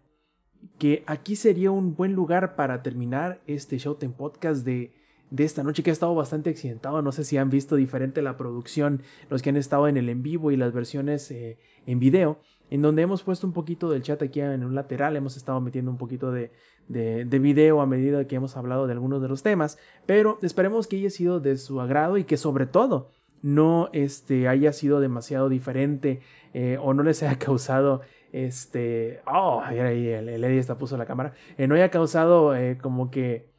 que 0.78 1.04
aquí 1.08 1.36
sería 1.36 1.72
un 1.72 1.96
buen 1.96 2.14
lugar 2.14 2.56
para 2.56 2.84
terminar 2.84 3.42
este 3.48 3.80
Showtime 3.80 4.14
Podcast 4.14 4.64
de, 4.64 4.94
de 5.34 5.46
esta 5.46 5.64
noche 5.64 5.82
que 5.82 5.90
ha 5.90 5.94
estado 5.94 6.14
bastante 6.14 6.52
accidentado. 6.52 7.02
No 7.02 7.12
sé 7.12 7.24
si 7.24 7.38
han 7.38 7.50
visto 7.50 7.76
diferente 7.76 8.22
la 8.22 8.38
producción, 8.38 9.02
los 9.32 9.42
que 9.42 9.50
han 9.50 9.58
estado 9.58 9.88
en 9.88 9.98
el 9.98 10.08
en 10.10 10.22
vivo 10.22 10.52
y 10.52 10.58
las 10.58 10.74
versiones 10.74 11.32
eh, 11.32 11.58
en 11.88 11.98
video, 11.98 12.40
en 12.70 12.84
donde 12.84 13.02
hemos 13.02 13.24
puesto 13.24 13.48
un 13.48 13.54
poquito 13.54 13.90
del 13.90 14.04
chat 14.04 14.22
aquí 14.22 14.42
en 14.42 14.64
un 14.64 14.76
lateral, 14.76 15.16
hemos 15.16 15.36
estado 15.36 15.60
metiendo 15.60 15.90
un 15.90 15.98
poquito 15.98 16.32
de, 16.32 16.52
de, 16.88 17.26
de 17.26 17.40
video 17.40 17.82
a 17.82 17.88
medida 17.88 18.28
que 18.28 18.36
hemos 18.36 18.56
hablado 18.56 18.86
de 18.86 18.94
algunos 18.94 19.24
de 19.24 19.28
los 19.28 19.42
temas, 19.42 19.80
pero 20.06 20.38
esperemos 20.44 20.86
que 20.86 20.98
haya 20.98 21.10
sido 21.10 21.40
de 21.40 21.58
su 21.58 21.82
agrado 21.82 22.18
y 22.18 22.26
que 22.26 22.38
sobre 22.38 22.68
todo 22.68 23.10
no 23.42 23.90
este, 23.92 24.48
haya 24.48 24.72
sido 24.72 25.00
demasiado 25.00 25.50
diferente 25.50 26.22
eh, 26.54 26.78
o 26.80 26.94
no 26.94 27.02
les 27.02 27.24
haya 27.24 27.40
causado 27.40 28.02
este 28.32 29.22
oh 29.28 29.62
ahí 29.64 30.08
el, 30.08 30.30
el 30.30 30.44
Eddie 30.44 30.58
está 30.58 30.76
puso 30.76 30.98
la 30.98 31.06
cámara 31.06 31.34
eh, 31.56 31.68
no 31.68 31.76
haya 31.76 31.92
causado 31.92 32.56
como 32.82 33.12
que 33.12 33.53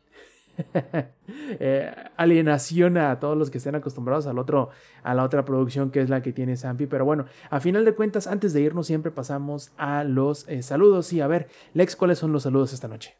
eh, 1.60 1.94
alienación 2.16 2.96
a 2.98 3.18
todos 3.18 3.36
los 3.36 3.50
que 3.50 3.58
estén 3.58 3.74
acostumbrados 3.74 4.26
al 4.26 4.38
otro, 4.38 4.70
a 5.02 5.14
la 5.14 5.24
otra 5.24 5.44
producción 5.44 5.90
que 5.90 6.00
es 6.00 6.08
la 6.08 6.22
que 6.22 6.32
tiene 6.32 6.56
Zampi. 6.56 6.86
Pero 6.86 7.04
bueno, 7.04 7.26
a 7.50 7.60
final 7.60 7.84
de 7.84 7.94
cuentas, 7.94 8.26
antes 8.26 8.52
de 8.52 8.60
irnos, 8.60 8.86
siempre 8.86 9.10
pasamos 9.10 9.72
a 9.76 10.04
los 10.04 10.48
eh, 10.48 10.62
saludos. 10.62 11.12
Y 11.12 11.20
a 11.20 11.26
ver, 11.26 11.48
Lex, 11.74 11.96
¿cuáles 11.96 12.18
son 12.18 12.32
los 12.32 12.44
saludos 12.44 12.72
esta 12.72 12.88
noche? 12.88 13.14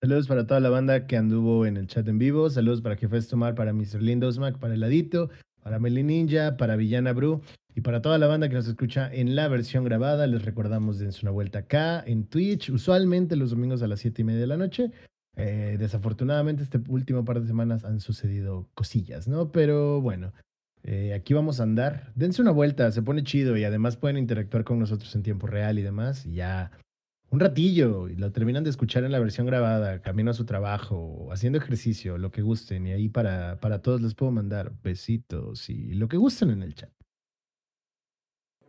Saludos 0.00 0.26
para 0.26 0.46
toda 0.46 0.58
la 0.58 0.68
banda 0.68 1.06
que 1.06 1.16
anduvo 1.16 1.64
en 1.64 1.76
el 1.76 1.86
chat 1.86 2.08
en 2.08 2.18
vivo. 2.18 2.50
Saludos 2.50 2.82
para 2.82 2.96
Jefes 2.96 3.28
Tomar, 3.28 3.54
para 3.54 3.72
Mr. 3.72 4.02
Lindosmack, 4.02 4.58
para 4.58 4.74
Heladito, 4.74 5.30
para 5.62 5.78
Meli 5.78 6.02
Ninja, 6.02 6.56
para 6.56 6.74
Villana 6.74 7.12
Bru 7.12 7.40
y 7.74 7.82
para 7.82 8.02
toda 8.02 8.18
la 8.18 8.26
banda 8.26 8.48
que 8.48 8.56
nos 8.56 8.66
escucha 8.66 9.08
en 9.12 9.36
la 9.36 9.46
versión 9.46 9.84
grabada. 9.84 10.26
Les 10.26 10.44
recordamos 10.44 10.98
dense 10.98 11.20
una 11.22 11.30
vuelta 11.30 11.60
acá 11.60 12.02
en 12.04 12.26
Twitch, 12.26 12.70
usualmente 12.70 13.36
los 13.36 13.50
domingos 13.50 13.80
a 13.82 13.86
las 13.86 14.00
7 14.00 14.22
y 14.22 14.24
media 14.24 14.40
de 14.40 14.46
la 14.48 14.56
noche. 14.56 14.90
Eh, 15.36 15.76
desafortunadamente, 15.78 16.62
este 16.62 16.80
último 16.88 17.24
par 17.24 17.40
de 17.40 17.46
semanas 17.46 17.84
han 17.84 18.00
sucedido 18.00 18.68
cosillas, 18.74 19.28
¿no? 19.28 19.50
Pero 19.50 20.00
bueno, 20.00 20.32
eh, 20.82 21.14
aquí 21.14 21.34
vamos 21.34 21.60
a 21.60 21.62
andar. 21.62 22.12
Dense 22.14 22.42
una 22.42 22.50
vuelta, 22.50 22.90
se 22.92 23.02
pone 23.02 23.22
chido 23.24 23.56
y 23.56 23.64
además 23.64 23.96
pueden 23.96 24.18
interactuar 24.18 24.64
con 24.64 24.78
nosotros 24.78 25.14
en 25.14 25.22
tiempo 25.22 25.46
real 25.46 25.78
y 25.78 25.82
demás. 25.82 26.26
Y 26.26 26.34
ya 26.34 26.70
un 27.30 27.40
ratillo 27.40 28.08
y 28.08 28.16
lo 28.16 28.30
terminan 28.30 28.62
de 28.62 28.70
escuchar 28.70 29.04
en 29.04 29.12
la 29.12 29.18
versión 29.18 29.46
grabada, 29.46 30.02
camino 30.02 30.30
a 30.30 30.34
su 30.34 30.44
trabajo, 30.44 31.28
haciendo 31.32 31.58
ejercicio, 31.58 32.18
lo 32.18 32.30
que 32.30 32.42
gusten. 32.42 32.86
Y 32.86 32.92
ahí 32.92 33.08
para, 33.08 33.58
para 33.60 33.80
todos 33.80 34.02
les 34.02 34.14
puedo 34.14 34.32
mandar 34.32 34.72
besitos 34.82 35.70
y 35.70 35.94
lo 35.94 36.08
que 36.08 36.18
gusten 36.18 36.50
en 36.50 36.62
el 36.62 36.74
chat. 36.74 36.90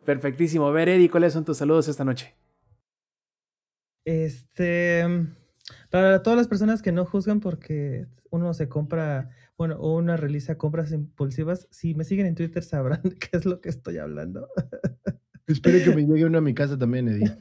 Perfectísimo. 0.06 0.68
A 0.68 0.72
ver, 0.72 0.90
Eddie, 0.90 1.10
¿cuáles 1.10 1.34
son 1.34 1.46
tus 1.46 1.58
saludos 1.58 1.88
esta 1.88 2.06
noche? 2.06 2.36
Este, 4.06 5.06
para 5.94 6.24
todas 6.24 6.38
las 6.38 6.48
personas 6.48 6.82
que 6.82 6.92
no 6.92 7.06
juzgan 7.06 7.40
porque 7.40 8.08
uno 8.32 8.56
se 8.56 8.68
compra, 8.68 9.30
bueno, 9.60 9.76
o 9.76 9.96
una 9.96 10.18
realiza 10.18 10.58
compras 10.58 10.92
impulsivas, 10.92 11.68
si 11.70 11.94
me 11.94 12.04
siguen 12.04 12.26
en 12.26 12.34
Twitter 12.34 12.64
sabrán 12.64 13.04
qué 13.20 13.30
es 13.38 13.46
lo 13.46 13.62
que 13.62 13.70
estoy 13.70 14.00
hablando. 14.00 14.50
Espero 15.46 15.84
que 15.84 15.96
me 15.96 16.02
llegue 16.08 16.26
uno 16.26 16.40
a 16.40 16.42
mi 16.42 16.56
casa 16.56 16.80
también, 16.80 17.10
Eddie. 17.10 17.38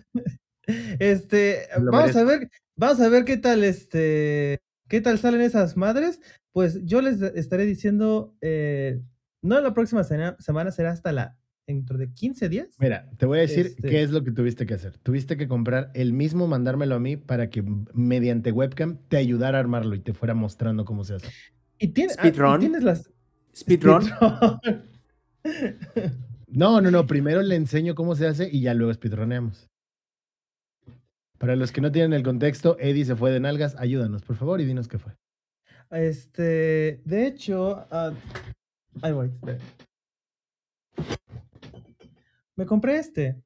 Este, 0.99 1.67
Lo 1.81 1.93
vamos 1.93 2.15
a 2.15 2.25
ver, 2.25 2.51
vamos 2.77 3.01
a 3.01 3.09
ver 3.09 3.25
qué 3.25 3.39
tal, 3.39 3.65
este, 3.65 4.59
qué 4.87 5.01
tal 5.01 5.19
salen 5.19 5.41
esas 5.41 5.79
madres. 5.79 6.21
Pues 6.53 6.85
yo 6.85 7.01
les 7.01 7.23
estaré 7.23 7.65
diciendo, 7.65 8.37
eh, 8.43 9.01
no 9.41 9.63
la 9.63 9.73
próxima 9.73 10.05
semana, 10.05 10.71
será 10.73 10.91
hasta 10.91 11.11
la, 11.11 11.39
dentro 11.73 11.99
de 11.99 12.13
15 12.13 12.49
días. 12.49 12.69
Mira, 12.79 13.09
te 13.19 13.27
voy 13.27 13.39
a 13.39 13.43
decir 13.43 13.67
Este- 13.67 13.89
qué 13.89 14.03
es 14.03 14.11
lo 14.11 14.23
que 14.25 14.31
tuviste 14.31 14.67
que 14.67 14.75
hacer. 14.75 14.97
Tuviste 14.99 15.37
que 15.37 15.49
comprar 15.49 15.91
el 15.95 16.13
mismo, 16.13 16.47
mandármelo 16.47 16.95
a 16.95 17.01
mí 17.01 17.17
para 17.17 17.51
que 17.51 17.65
mediante 17.95 18.53
webcam 18.53 18.99
te 19.09 19.17
ayudara 19.17 19.59
a 19.59 19.61
armarlo 19.61 19.95
y 19.95 20.01
te 20.01 20.13
fuera 20.13 20.35
mostrando 20.35 20.85
cómo 20.85 21.05
se 21.05 21.15
hace. 21.15 21.29
Y, 21.79 21.89
tiene- 21.89 22.13
ah, 22.19 22.27
y 22.27 22.31
Speedrun. 22.31 22.61
tienes 22.61 22.83
las... 22.83 23.11
Speedrun. 23.57 24.03
Speedrun. 24.03 24.61
No, 26.49 26.81
no, 26.81 26.91
no. 26.91 27.07
Primero 27.07 27.43
le 27.43 27.57
enseño 27.57 27.95
cómo 27.95 28.15
se 28.15 28.27
hace 28.27 28.49
y 28.51 28.61
ya 28.61 28.75
luego 28.75 28.93
speedroneamos. 28.93 29.69
Para 31.39 31.57
los 31.57 31.73
que 31.73 31.81
no 31.81 31.91
tienen 31.91 32.13
el 32.13 32.23
contexto, 32.23 32.77
Eddie 32.79 33.05
se 33.05 33.17
fue 33.17 33.33
de 33.33 33.41
nalgas. 33.41 33.75
Ayúdanos, 33.79 34.23
por 34.23 34.37
favor, 34.37 34.61
y 34.61 34.65
dinos 34.65 34.87
qué 34.87 34.99
fue. 34.99 35.13
Este, 35.91 37.01
de 37.05 37.27
hecho, 37.27 37.87
ah, 37.91 38.13
ahí 39.03 39.13
voy, 39.13 39.27
espera. 39.29 39.59
Me 42.63 42.67
compré 42.67 42.97
este. 42.97 43.43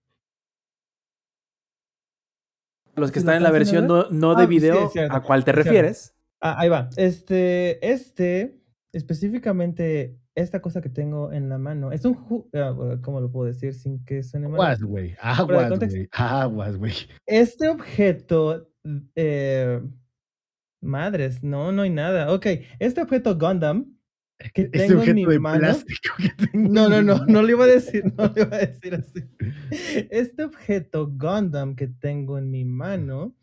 Los 2.96 3.10
que 3.10 3.20
¿Sí 3.20 3.24
lo 3.24 3.30
están 3.30 3.36
en 3.38 3.44
la 3.44 3.50
versión 3.50 3.88
ver? 3.88 3.90
no, 3.90 4.10
no 4.10 4.34
de 4.34 4.42
Ah, 4.42 4.46
sí, 4.46 4.50
video, 4.50 4.86
es 4.86 4.92
cierto, 4.92 5.16
¿a 5.16 5.22
cuál 5.22 5.42
te 5.42 5.52
refieres? 5.52 6.14
Ah, 6.38 6.56
ahí 6.58 6.68
va. 6.68 6.90
Este, 6.98 7.78
este, 7.90 8.60
específicamente 8.92 10.18
esta 10.34 10.60
cosa 10.60 10.82
que 10.82 10.90
tengo 10.90 11.32
en 11.32 11.48
la 11.48 11.56
mano. 11.56 11.92
Es 11.92 12.04
un, 12.04 12.46
ah, 12.52 12.98
¿cómo 13.00 13.22
lo 13.22 13.32
puedo 13.32 13.46
decir 13.46 13.72
sin 13.72 14.04
que 14.04 14.22
suene 14.22 14.48
mal? 14.48 14.60
Aguas, 14.60 14.82
güey. 14.82 15.08
de 15.12 15.16
Aguas, 15.22 15.78
güey. 15.78 16.08
Aguas, 16.12 16.76
güey. 16.76 16.92
Este 17.24 17.70
objeto, 17.70 18.68
eh, 19.14 19.80
madres, 20.82 21.42
no, 21.42 21.72
no 21.72 21.80
hay 21.80 21.90
nada. 21.90 22.34
Ok, 22.34 22.48
este 22.78 23.00
objeto 23.00 23.38
Gundam 23.38 23.95
que 24.54 24.62
Este 24.62 24.78
tengo 24.78 24.92
en 24.94 24.98
objeto 24.98 25.14
mi 25.14 25.24
de 25.26 25.38
mano. 25.38 25.58
plástico 25.60 26.14
que 26.18 26.46
tengo 26.46 26.68
No, 26.68 26.88
no, 26.88 26.96
en 26.98 27.06
no, 27.06 27.24
no 27.26 27.42
le 27.42 27.52
iba 27.52 27.64
a 27.64 27.68
decir, 27.68 28.04
no 28.16 28.32
le 28.34 28.42
iba 28.42 28.56
a 28.56 28.60
decir 28.60 28.94
así. 28.94 29.24
Este 30.10 30.44
objeto 30.44 31.06
Gundam 31.08 31.74
que 31.74 31.88
tengo 31.88 32.38
en 32.38 32.50
mi 32.50 32.64
mano 32.64 33.34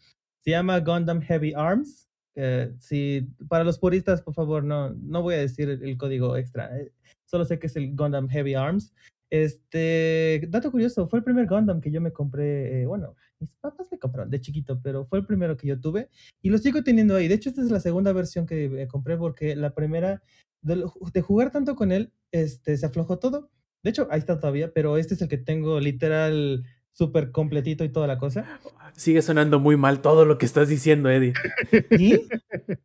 se 0.43 0.51
llama 0.51 0.79
Gundam 0.79 1.21
Heavy 1.21 1.53
Arms. 1.55 2.07
Eh, 2.35 2.73
sí, 2.79 3.27
para 3.47 3.63
los 3.63 3.77
puristas, 3.79 4.21
por 4.21 4.33
favor, 4.33 4.63
no, 4.63 4.89
no 4.89 5.21
voy 5.21 5.35
a 5.35 5.39
decir 5.39 5.69
el, 5.69 5.83
el 5.83 5.97
código 5.97 6.35
extra. 6.37 6.77
eh, 6.79 6.91
solo 7.25 7.45
sé 7.45 7.59
que 7.59 7.67
es 7.67 7.75
el 7.75 7.95
Gundam 7.95 8.27
Heavy 8.29 8.53
Arms. 8.55 8.93
Este, 9.29 10.45
dato 10.49 10.69
curioso, 10.71 11.07
fue 11.07 11.17
el 11.19 11.25
primer 11.25 11.47
Gundam 11.47 11.81
que 11.81 11.89
yo 11.89 11.99
me 12.01 12.11
compré, 12.13 12.81
eh, 12.81 12.85
bueno, 12.85 13.15
mis 13.39 13.49
papás 13.55 13.87
me 13.91 13.97
compraron 13.97 14.29
de 14.29 14.39
chiquito, 14.39 14.79
pero 14.81 15.05
fue 15.05 15.17
el 15.19 15.25
primero 15.25 15.57
que 15.57 15.67
yo 15.67 15.79
tuve 15.79 16.09
y 16.41 16.49
lo 16.51 16.57
sigo 16.59 16.83
teniendo 16.83 17.15
ahí. 17.15 17.27
De 17.27 17.33
hecho, 17.35 17.49
esta 17.49 17.61
es 17.63 17.71
la 17.71 17.79
segunda 17.79 18.13
versión 18.13 18.45
que 18.45 18.65
eh, 18.65 18.87
compré 18.87 19.17
porque 19.17 19.55
la 19.55 19.73
primera, 19.73 20.21
de, 20.63 21.21
jugar 21.21 21.51
tanto 21.51 21.75
con 21.75 21.91
él, 21.91 22.11
este, 22.31 22.77
se 22.77 22.85
aflojó 22.85 23.19
todo. 23.19 23.49
De 23.83 23.89
hecho, 23.89 24.07
ahí 24.09 24.19
está 24.19 24.39
todavía, 24.39 24.71
pero 24.73 24.97
este 24.97 25.13
es 25.13 25.21
el 25.21 25.27
que 25.27 25.37
tengo 25.37 25.79
literal 25.79 26.63
súper 26.93 27.31
completito 27.31 27.83
y 27.83 27.89
toda 27.89 28.07
la 28.07 28.17
cosa. 28.17 28.59
Sigue 28.95 29.21
sonando 29.21 29.59
muy 29.59 29.77
mal 29.77 30.01
todo 30.01 30.25
lo 30.25 30.37
que 30.37 30.45
estás 30.45 30.69
diciendo, 30.69 31.09
Eddie. 31.09 31.33
¿Sí? 31.97 32.27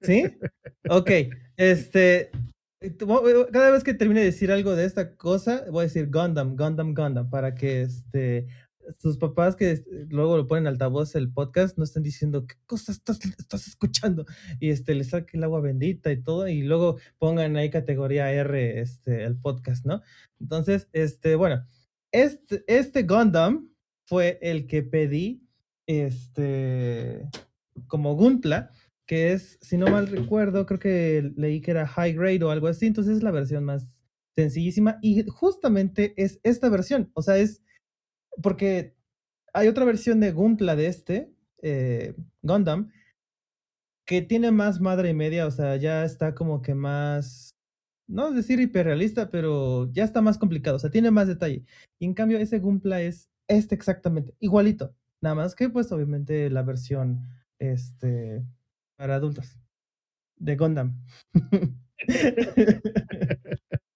¿Sí? 0.03 0.25
Ok, 0.89 1.11
este... 1.57 2.31
Cada 3.53 3.73
vez 3.73 3.83
que 3.83 3.93
termine 3.93 4.21
de 4.21 4.27
decir 4.27 4.53
algo 4.53 4.77
de 4.77 4.85
esta 4.85 5.17
cosa, 5.17 5.65
voy 5.69 5.81
a 5.81 5.89
decir 5.89 6.09
Gundam, 6.13 6.57
Gundam, 6.57 6.95
Gundam, 6.95 7.29
para 7.29 7.57
que 7.57 7.83
este, 7.83 8.47
sus 9.01 9.19
papás 9.19 9.57
que 9.57 9.73
es- 9.73 9.85
luego 10.09 10.37
lo 10.37 10.47
ponen 10.47 10.67
altavoz 10.67 11.15
el 11.15 11.33
podcast 11.33 11.77
no 11.79 11.85
estén 11.85 12.03
diciendo 12.03 12.47
qué 12.47 12.55
cosa 12.67 12.93
estás, 12.93 13.19
estás 13.39 13.67
escuchando 13.69 14.25
y 14.61 14.71
este, 14.71 14.95
le 14.95 15.05
saque 15.05 15.37
el 15.37 15.45
agua 15.45 15.61
bendita 15.61 16.11
y 16.13 16.23
todo 16.23 16.49
y 16.49 16.63
luego 16.63 16.99
pongan 17.19 17.57
ahí 17.57 17.71
categoría 17.71 18.33
R 18.33 18.81
este, 18.81 19.25
el 19.25 19.37
podcast, 19.37 19.85
¿no? 19.87 20.03
Entonces, 20.41 20.89
este, 20.93 21.35
bueno, 21.35 21.65
este, 22.13 22.65
este 22.67 23.03
Gundam 23.03 23.71
fue 24.07 24.39
el 24.43 24.67
que 24.67 24.83
pedí 24.83 25.43
este, 25.87 27.29
como 27.87 28.15
Guntla 28.15 28.71
que 29.07 29.33
es, 29.33 29.59
si 29.63 29.79
no 29.79 29.87
mal 29.87 30.07
recuerdo, 30.07 30.67
creo 30.67 30.79
que 30.79 31.33
leí 31.35 31.63
que 31.63 31.71
era 31.71 31.87
high 31.87 32.13
grade 32.13 32.45
o 32.45 32.51
algo 32.51 32.67
así, 32.69 32.87
entonces 32.87 33.17
es 33.17 33.23
la 33.23 33.31
versión 33.31 33.65
más 33.65 34.03
sencillísima 34.37 34.99
y 35.01 35.25
justamente 35.27 36.13
es 36.23 36.39
esta 36.43 36.69
versión, 36.69 37.11
o 37.15 37.23
sea, 37.23 37.39
es 37.39 37.63
porque 38.43 38.95
hay 39.53 39.69
otra 39.69 39.85
versión 39.85 40.21
de 40.21 40.33
Guntla 40.33 40.77
de 40.77 40.87
este, 40.87 41.33
eh, 41.63 42.15
Gundam, 42.43 42.91
que 44.07 44.23
tiene 44.23 44.51
más 44.51 44.81
madre 44.81 45.11
y 45.11 45.15
media, 45.15 45.47
o 45.47 45.51
sea, 45.51 45.77
ya 45.77 46.05
está 46.05 46.35
como 46.35 46.63
que 46.63 46.75
más, 46.75 47.51
no 48.09 48.31
decir 48.33 48.61
hiperrealista, 48.61 49.31
pero 49.31 49.91
ya 49.93 50.05
está 50.05 50.23
más 50.23 50.39
complicado, 50.39 50.77
o 50.77 50.79
sea, 50.79 50.91
tiene 50.91 51.11
más 51.11 51.29
detalle. 51.29 51.65
Y 51.99 52.07
en 52.07 52.15
cambio, 52.15 52.39
ese 52.39 52.59
Gumpla 52.59 53.03
es 53.03 53.29
este 53.49 53.75
exactamente, 53.75 54.35
igualito, 54.41 54.95
nada 55.21 55.35
más 55.35 55.55
que 55.55 55.69
pues 55.69 55.93
obviamente 55.93 56.51
la 56.51 56.63
versión, 56.63 57.27
este, 57.59 58.45
para 58.97 59.17
adultos. 59.17 59.59
De 60.37 60.57
Gundam. 60.57 61.05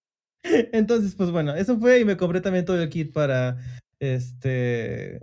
Entonces, 0.44 1.14
pues 1.14 1.30
bueno, 1.30 1.54
eso 1.54 1.78
fue 1.78 2.00
y 2.00 2.04
me 2.04 2.16
compré 2.16 2.40
también 2.40 2.64
todo 2.64 2.80
el 2.80 2.88
kit 2.88 3.12
para 3.12 3.58
este 4.02 5.20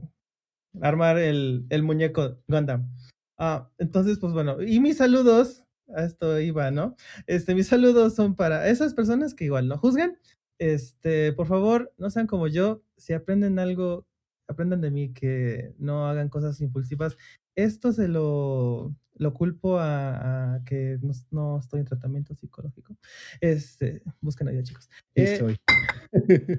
armar 0.82 1.18
el, 1.18 1.66
el 1.70 1.84
muñeco 1.84 2.40
Gundam. 2.48 2.90
Ah, 3.38 3.70
entonces, 3.78 4.20
pues 4.20 4.34
bueno, 4.34 4.62
y 4.62 4.80
mis 4.80 4.98
saludos, 4.98 5.66
a 5.96 6.04
esto 6.06 6.40
iba, 6.40 6.72
¿no? 6.72 6.96
Este, 7.28 7.56
mis 7.56 7.68
saludos 7.68 8.16
son 8.16 8.36
para 8.36 8.68
esas 8.70 8.94
personas 8.94 9.34
que 9.34 9.46
igual 9.46 9.68
no 9.68 9.78
juzgan. 9.78 10.18
Este, 10.60 11.34
por 11.34 11.48
favor, 11.48 11.94
no 11.98 12.10
sean 12.10 12.28
como 12.28 12.48
yo. 12.48 12.84
Si 12.98 13.14
aprenden 13.14 13.60
algo, 13.60 14.06
aprendan 14.48 14.82
de 14.82 14.92
mí 14.92 15.14
que 15.14 15.74
no 15.78 16.08
hagan 16.08 16.30
cosas 16.30 16.62
impulsivas. 16.62 17.18
Esto 17.56 17.92
se 17.92 18.08
lo, 18.08 18.96
lo 19.16 19.34
culpo 19.34 19.80
a, 19.80 20.56
a 20.56 20.64
que 20.66 21.00
no, 21.02 21.14
no 21.32 21.60
estoy 21.60 21.80
en 21.80 21.86
tratamiento 21.86 22.36
psicológico. 22.36 22.98
Este, 23.42 24.04
busquen 24.22 24.50
ayuda, 24.50 24.64
chicos. 24.64 24.90
Sí 25.16 25.22
Eh, 25.24 25.38
soy. 25.38 25.58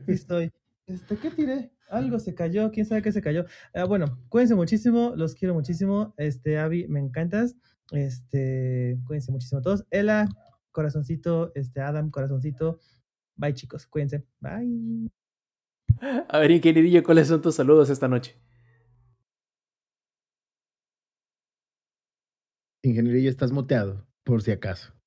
Sí 0.07 0.13
estoy. 0.13 0.51
Este, 0.91 1.17
¿qué 1.17 1.31
tiré? 1.31 1.71
Algo 1.89 2.19
se 2.19 2.35
cayó, 2.35 2.71
quién 2.73 2.85
sabe 2.85 3.03
qué 3.03 3.13
se 3.13 3.23
cayó. 3.23 3.45
Ah, 3.75 3.85
bueno, 3.85 4.19
cuídense 4.29 4.55
muchísimo, 4.55 5.13
los 5.17 5.35
quiero 5.35 5.55
muchísimo. 5.55 6.15
Este, 6.17 6.59
Avi, 6.59 6.89
me 6.89 6.99
encantas. 7.01 7.57
Este, 7.93 8.99
cuídense 9.07 9.31
muchísimo 9.31 9.63
todos. 9.63 9.85
Ela, 9.91 10.29
corazoncito, 10.73 11.53
este, 11.55 11.81
Adam, 11.81 12.11
corazoncito. 12.11 12.81
Bye, 13.37 13.55
chicos, 13.55 13.87
cuídense. 13.87 14.25
Bye. 14.41 15.11
A 16.29 16.39
ver, 16.39 16.51
ingenierillo, 16.51 17.03
¿cuáles 17.05 17.29
son 17.29 17.41
tus 17.41 17.55
saludos 17.55 17.91
esta 17.91 18.09
noche? 18.09 18.37
Ingeniería, 22.83 23.31
estás 23.31 23.53
moteado, 23.53 24.07
por 24.25 24.43
si 24.43 24.51
acaso. 24.51 25.00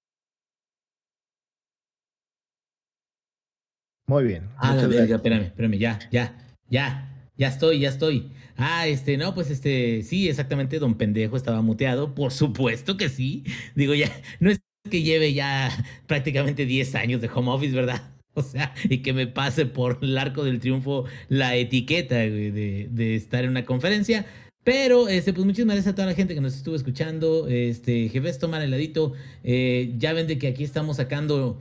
Muy 4.14 4.26
bien. 4.26 4.44
Ah, 4.58 4.76
la 4.76 4.86
verga, 4.86 5.16
espérame, 5.16 5.46
espérame, 5.46 5.80
ya, 5.80 5.98
ya, 6.12 6.38
ya, 6.70 7.10
ya 7.36 7.48
estoy, 7.48 7.80
ya 7.80 7.90
estoy. 7.90 8.30
Ah, 8.56 8.86
este, 8.86 9.18
no, 9.18 9.34
pues 9.34 9.50
este, 9.50 10.04
sí, 10.04 10.30
exactamente, 10.30 10.78
don 10.78 11.00
pendejo 11.00 11.36
estaba 11.36 11.64
muteado, 11.64 12.14
por 12.14 12.32
supuesto 12.32 12.96
que 12.96 13.10
sí. 13.10 13.44
Digo, 13.74 13.96
ya, 13.96 14.12
no 14.40 14.52
es 14.52 14.62
que 14.88 15.02
lleve 15.02 15.34
ya 15.34 15.72
prácticamente 16.06 16.68
10 16.68 16.94
años 16.94 17.22
de 17.22 17.30
home 17.34 17.50
office, 17.50 17.76
¿verdad? 17.76 18.04
O 18.36 18.42
sea, 18.42 18.74
y 18.86 19.04
que 19.04 19.14
me 19.14 19.28
pase 19.28 19.68
por 19.68 20.00
el 20.02 20.18
arco 20.18 20.44
del 20.44 20.60
triunfo 20.60 21.06
la 21.30 21.56
etiqueta 21.56 22.16
güey, 22.16 22.50
de, 22.50 22.88
de 22.90 23.16
estar 23.16 23.44
en 23.44 23.52
una 23.52 23.64
conferencia. 23.64 24.26
Pero, 24.64 25.08
este, 25.08 25.34
pues 25.34 25.46
muchísimas 25.46 25.76
gracias 25.76 25.92
a 25.94 25.96
toda 25.96 26.08
la 26.08 26.16
gente 26.16 26.34
que 26.34 26.42
nos 26.42 26.56
estuvo 26.56 26.76
escuchando. 26.76 27.48
Este, 27.48 28.10
jefes, 28.10 28.40
toman 28.40 28.64
heladito. 28.64 29.14
Eh, 29.44 29.94
ya 29.98 30.14
ven 30.14 30.26
de 30.26 30.40
que 30.40 30.48
aquí 30.48 30.64
estamos 30.64 30.98
sacando 30.98 31.60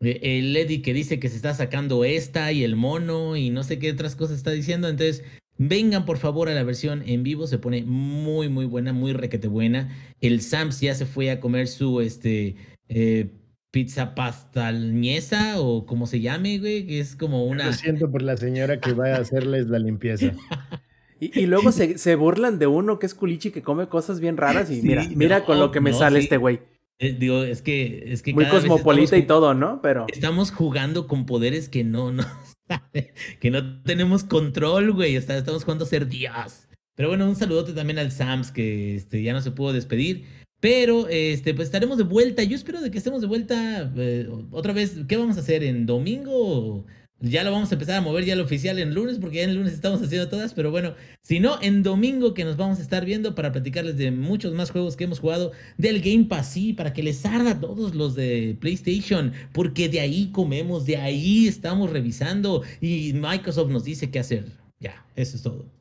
el 0.00 0.56
Eddie 0.56 0.82
que 0.82 0.94
dice 0.94 1.20
que 1.20 1.28
se 1.28 1.36
está 1.36 1.54
sacando 1.54 2.04
esta 2.04 2.52
y 2.52 2.64
el 2.64 2.74
mono 2.74 3.36
y 3.36 3.50
no 3.50 3.62
sé 3.62 3.78
qué 3.78 3.92
otras 3.92 4.16
cosas 4.16 4.38
está 4.38 4.50
diciendo. 4.50 4.88
Entonces, 4.88 5.22
vengan 5.58 6.06
por 6.06 6.16
favor 6.16 6.48
a 6.48 6.54
la 6.54 6.62
versión 6.64 7.02
en 7.06 7.22
vivo. 7.22 7.46
Se 7.46 7.58
pone 7.58 7.82
muy, 7.82 8.48
muy 8.48 8.64
buena, 8.64 8.92
muy 8.92 9.12
requete 9.12 9.48
buena. 9.48 9.94
El 10.20 10.40
Sams 10.40 10.80
ya 10.80 10.94
se 10.94 11.04
fue 11.04 11.30
a 11.30 11.38
comer 11.38 11.68
su 11.68 12.00
este 12.00 12.56
eh, 12.88 13.28
pizza 13.70 14.14
pastañesa 14.14 15.60
o 15.60 15.84
como 15.84 16.06
se 16.06 16.20
llame, 16.20 16.58
güey, 16.58 16.86
que 16.86 17.00
es 17.00 17.14
como 17.14 17.44
una. 17.44 17.66
Lo 17.66 17.72
siento 17.74 18.10
por 18.10 18.22
la 18.22 18.36
señora 18.38 18.80
que 18.80 18.94
va 18.94 19.14
a 19.14 19.18
hacerles 19.18 19.68
la 19.68 19.78
limpieza. 19.78 20.32
Y, 21.22 21.38
y 21.38 21.44
luego 21.44 21.70
se, 21.70 21.98
se 21.98 22.14
burlan 22.14 22.58
de 22.58 22.66
uno 22.66 22.98
que 22.98 23.04
es 23.04 23.12
culichi 23.12 23.50
que 23.50 23.60
come 23.60 23.88
cosas 23.88 24.20
bien 24.20 24.38
raras 24.38 24.70
y 24.70 24.76
Sí, 24.80 24.88
mira, 24.88 25.06
mira 25.14 25.38
no, 25.40 25.44
con 25.44 25.60
lo 25.60 25.70
que 25.70 25.80
me 25.80 25.90
no, 25.90 25.98
sale 25.98 26.18
sí. 26.20 26.24
este 26.24 26.38
güey. 26.38 26.60
Eh, 27.02 27.16
digo, 27.18 27.42
es 27.42 27.62
que, 27.62 28.12
es 28.12 28.22
que 28.22 28.34
Muy 28.34 28.44
cada 28.44 28.56
vez 28.56 28.66
cosmopolita 28.66 29.16
y 29.16 29.22
todo, 29.22 29.54
¿no? 29.54 29.80
Pero 29.80 30.06
Estamos 30.12 30.50
jugando 30.52 31.06
con 31.06 31.24
poderes 31.24 31.70
que 31.70 31.82
no, 31.82 32.12
no, 32.12 32.24
que 33.40 33.50
no 33.50 33.82
tenemos 33.82 34.22
control, 34.22 34.92
güey. 34.92 35.16
Estamos 35.16 35.64
jugando 35.64 35.84
a 35.84 35.88
ser 35.88 36.08
Dios. 36.08 36.68
Pero 36.94 37.08
bueno, 37.08 37.26
un 37.26 37.36
saludote 37.36 37.72
también 37.72 37.98
al 37.98 38.12
Sams, 38.12 38.52
que 38.52 38.96
este, 38.96 39.22
ya 39.22 39.32
no 39.32 39.40
se 39.40 39.50
pudo 39.50 39.72
despedir. 39.72 40.26
Pero 40.60 41.08
este, 41.08 41.54
pues 41.54 41.68
estaremos 41.68 41.96
de 41.96 42.04
vuelta. 42.04 42.42
Yo 42.42 42.54
espero 42.54 42.82
de 42.82 42.90
que 42.90 42.98
estemos 42.98 43.22
de 43.22 43.26
vuelta 43.26 43.90
eh, 43.96 44.28
otra 44.50 44.74
vez. 44.74 44.96
¿Qué 45.08 45.16
vamos 45.16 45.38
a 45.38 45.40
hacer? 45.40 45.64
¿En 45.64 45.86
domingo? 45.86 46.84
Ya 47.22 47.44
lo 47.44 47.52
vamos 47.52 47.70
a 47.70 47.74
empezar 47.74 47.96
a 47.96 48.00
mover 48.00 48.24
ya 48.24 48.34
lo 48.34 48.44
oficial 48.44 48.78
en 48.78 48.94
lunes, 48.94 49.18
porque 49.20 49.36
ya 49.36 49.42
en 49.42 49.54
lunes 49.54 49.74
estamos 49.74 50.00
haciendo 50.00 50.28
todas. 50.28 50.54
Pero 50.54 50.70
bueno, 50.70 50.94
si 51.22 51.38
no, 51.38 51.60
en 51.60 51.82
domingo 51.82 52.32
que 52.32 52.44
nos 52.44 52.56
vamos 52.56 52.78
a 52.78 52.82
estar 52.82 53.04
viendo 53.04 53.34
para 53.34 53.52
platicarles 53.52 53.98
de 53.98 54.10
muchos 54.10 54.54
más 54.54 54.70
juegos 54.70 54.96
que 54.96 55.04
hemos 55.04 55.20
jugado 55.20 55.52
del 55.76 56.00
Game 56.00 56.24
Pass, 56.24 56.52
sí, 56.52 56.72
para 56.72 56.94
que 56.94 57.02
les 57.02 57.24
arda 57.26 57.60
todos 57.60 57.94
los 57.94 58.14
de 58.14 58.56
PlayStation, 58.58 59.32
porque 59.52 59.90
de 59.90 60.00
ahí 60.00 60.30
comemos, 60.32 60.86
de 60.86 60.96
ahí 60.96 61.46
estamos 61.46 61.90
revisando 61.90 62.62
y 62.80 63.12
Microsoft 63.12 63.70
nos 63.70 63.84
dice 63.84 64.10
qué 64.10 64.18
hacer. 64.18 64.46
Ya, 64.78 65.04
eso 65.14 65.36
es 65.36 65.42
todo. 65.42 65.79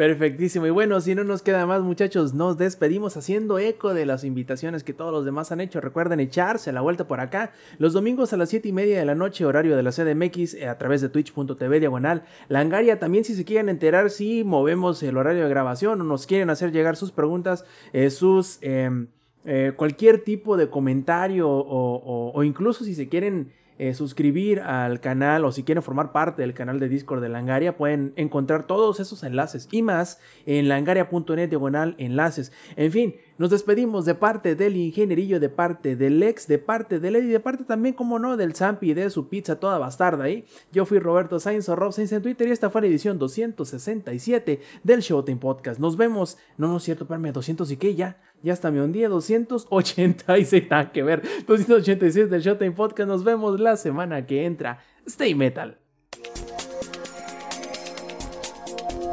Perfectísimo. 0.00 0.66
Y 0.66 0.70
bueno, 0.70 0.98
si 1.02 1.14
no 1.14 1.24
nos 1.24 1.42
queda 1.42 1.66
más, 1.66 1.82
muchachos, 1.82 2.32
nos 2.32 2.56
despedimos 2.56 3.18
haciendo 3.18 3.58
eco 3.58 3.92
de 3.92 4.06
las 4.06 4.24
invitaciones 4.24 4.82
que 4.82 4.94
todos 4.94 5.12
los 5.12 5.26
demás 5.26 5.52
han 5.52 5.60
hecho. 5.60 5.78
Recuerden 5.78 6.20
echarse 6.20 6.72
la 6.72 6.80
vuelta 6.80 7.06
por 7.06 7.20
acá 7.20 7.52
los 7.76 7.92
domingos 7.92 8.32
a 8.32 8.38
las 8.38 8.48
7 8.48 8.66
y 8.66 8.72
media 8.72 8.98
de 8.98 9.04
la 9.04 9.14
noche, 9.14 9.44
horario 9.44 9.76
de 9.76 9.82
la 9.82 9.90
CDMX, 9.90 10.54
eh, 10.54 10.68
a 10.68 10.78
través 10.78 11.02
de 11.02 11.10
twitch.tv 11.10 11.80
diagonal. 11.80 12.22
Langaria, 12.48 12.98
también 12.98 13.26
si 13.26 13.34
se 13.34 13.44
quieren 13.44 13.68
enterar 13.68 14.08
si 14.08 14.42
movemos 14.42 15.02
el 15.02 15.18
horario 15.18 15.42
de 15.42 15.50
grabación 15.50 16.00
o 16.00 16.04
nos 16.04 16.26
quieren 16.26 16.48
hacer 16.48 16.72
llegar 16.72 16.96
sus 16.96 17.12
preguntas, 17.12 17.66
eh, 17.92 18.08
sus. 18.08 18.58
eh, 18.62 19.04
eh, 19.46 19.72
cualquier 19.74 20.22
tipo 20.22 20.58
de 20.58 20.68
comentario 20.68 21.48
o 21.48 22.42
incluso 22.44 22.84
si 22.84 22.94
se 22.94 23.08
quieren 23.08 23.52
eh, 23.80 23.94
suscribir 23.94 24.60
al 24.60 25.00
canal 25.00 25.42
o 25.46 25.52
si 25.52 25.62
quieren 25.62 25.82
formar 25.82 26.12
parte 26.12 26.42
del 26.42 26.52
canal 26.52 26.78
de 26.78 26.90
Discord 26.90 27.22
de 27.22 27.30
Langaria, 27.30 27.78
pueden 27.78 28.12
encontrar 28.16 28.66
todos 28.66 29.00
esos 29.00 29.22
enlaces 29.22 29.68
y 29.72 29.80
más 29.80 30.20
en 30.44 30.68
langaria.net 30.68 31.48
diagonal 31.48 31.94
enlaces. 31.96 32.52
En 32.76 32.92
fin, 32.92 33.14
nos 33.40 33.48
despedimos 33.48 34.04
de 34.04 34.14
parte 34.14 34.54
del 34.54 34.76
ingenierillo, 34.76 35.40
de 35.40 35.48
parte 35.48 35.96
del 35.96 36.22
ex, 36.22 36.46
de 36.46 36.58
parte 36.58 37.00
del 37.00 37.16
Eddie, 37.16 37.32
de 37.32 37.40
parte 37.40 37.64
también, 37.64 37.94
como 37.94 38.18
no, 38.18 38.36
del 38.36 38.54
Zampi 38.54 38.92
de 38.92 39.08
su 39.08 39.30
pizza 39.30 39.58
toda 39.58 39.78
bastarda 39.78 40.24
ahí. 40.24 40.44
Yo 40.72 40.84
fui 40.84 40.98
Roberto 40.98 41.40
Sainz 41.40 41.66
o 41.70 41.74
Rob 41.74 41.90
Sainz 41.90 42.12
en 42.12 42.20
Twitter 42.20 42.48
y 42.48 42.50
esta 42.50 42.68
fue 42.68 42.82
la 42.82 42.88
edición 42.88 43.18
267 43.18 44.60
del 44.84 45.00
Showtime 45.00 45.40
Podcast. 45.40 45.80
Nos 45.80 45.96
vemos, 45.96 46.36
no, 46.58 46.68
no 46.68 46.76
es 46.76 46.82
cierto, 46.82 47.04
espérame, 47.04 47.32
200 47.32 47.70
y 47.70 47.78
qué 47.78 47.94
ya, 47.94 48.20
ya 48.42 48.52
está 48.52 48.70
me 48.70 48.86
día 48.88 49.08
286, 49.08 50.68
nada 50.68 50.92
que 50.92 51.02
ver, 51.02 51.22
286 51.46 52.28
del 52.28 52.42
Showtime 52.42 52.72
Podcast. 52.72 53.08
Nos 53.08 53.24
vemos 53.24 53.58
la 53.58 53.78
semana 53.78 54.26
que 54.26 54.44
entra. 54.44 54.80
Stay 55.06 55.34
Metal. 55.34 55.78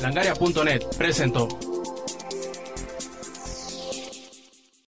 Langaria.net 0.01 0.81
presentó. 0.97 1.47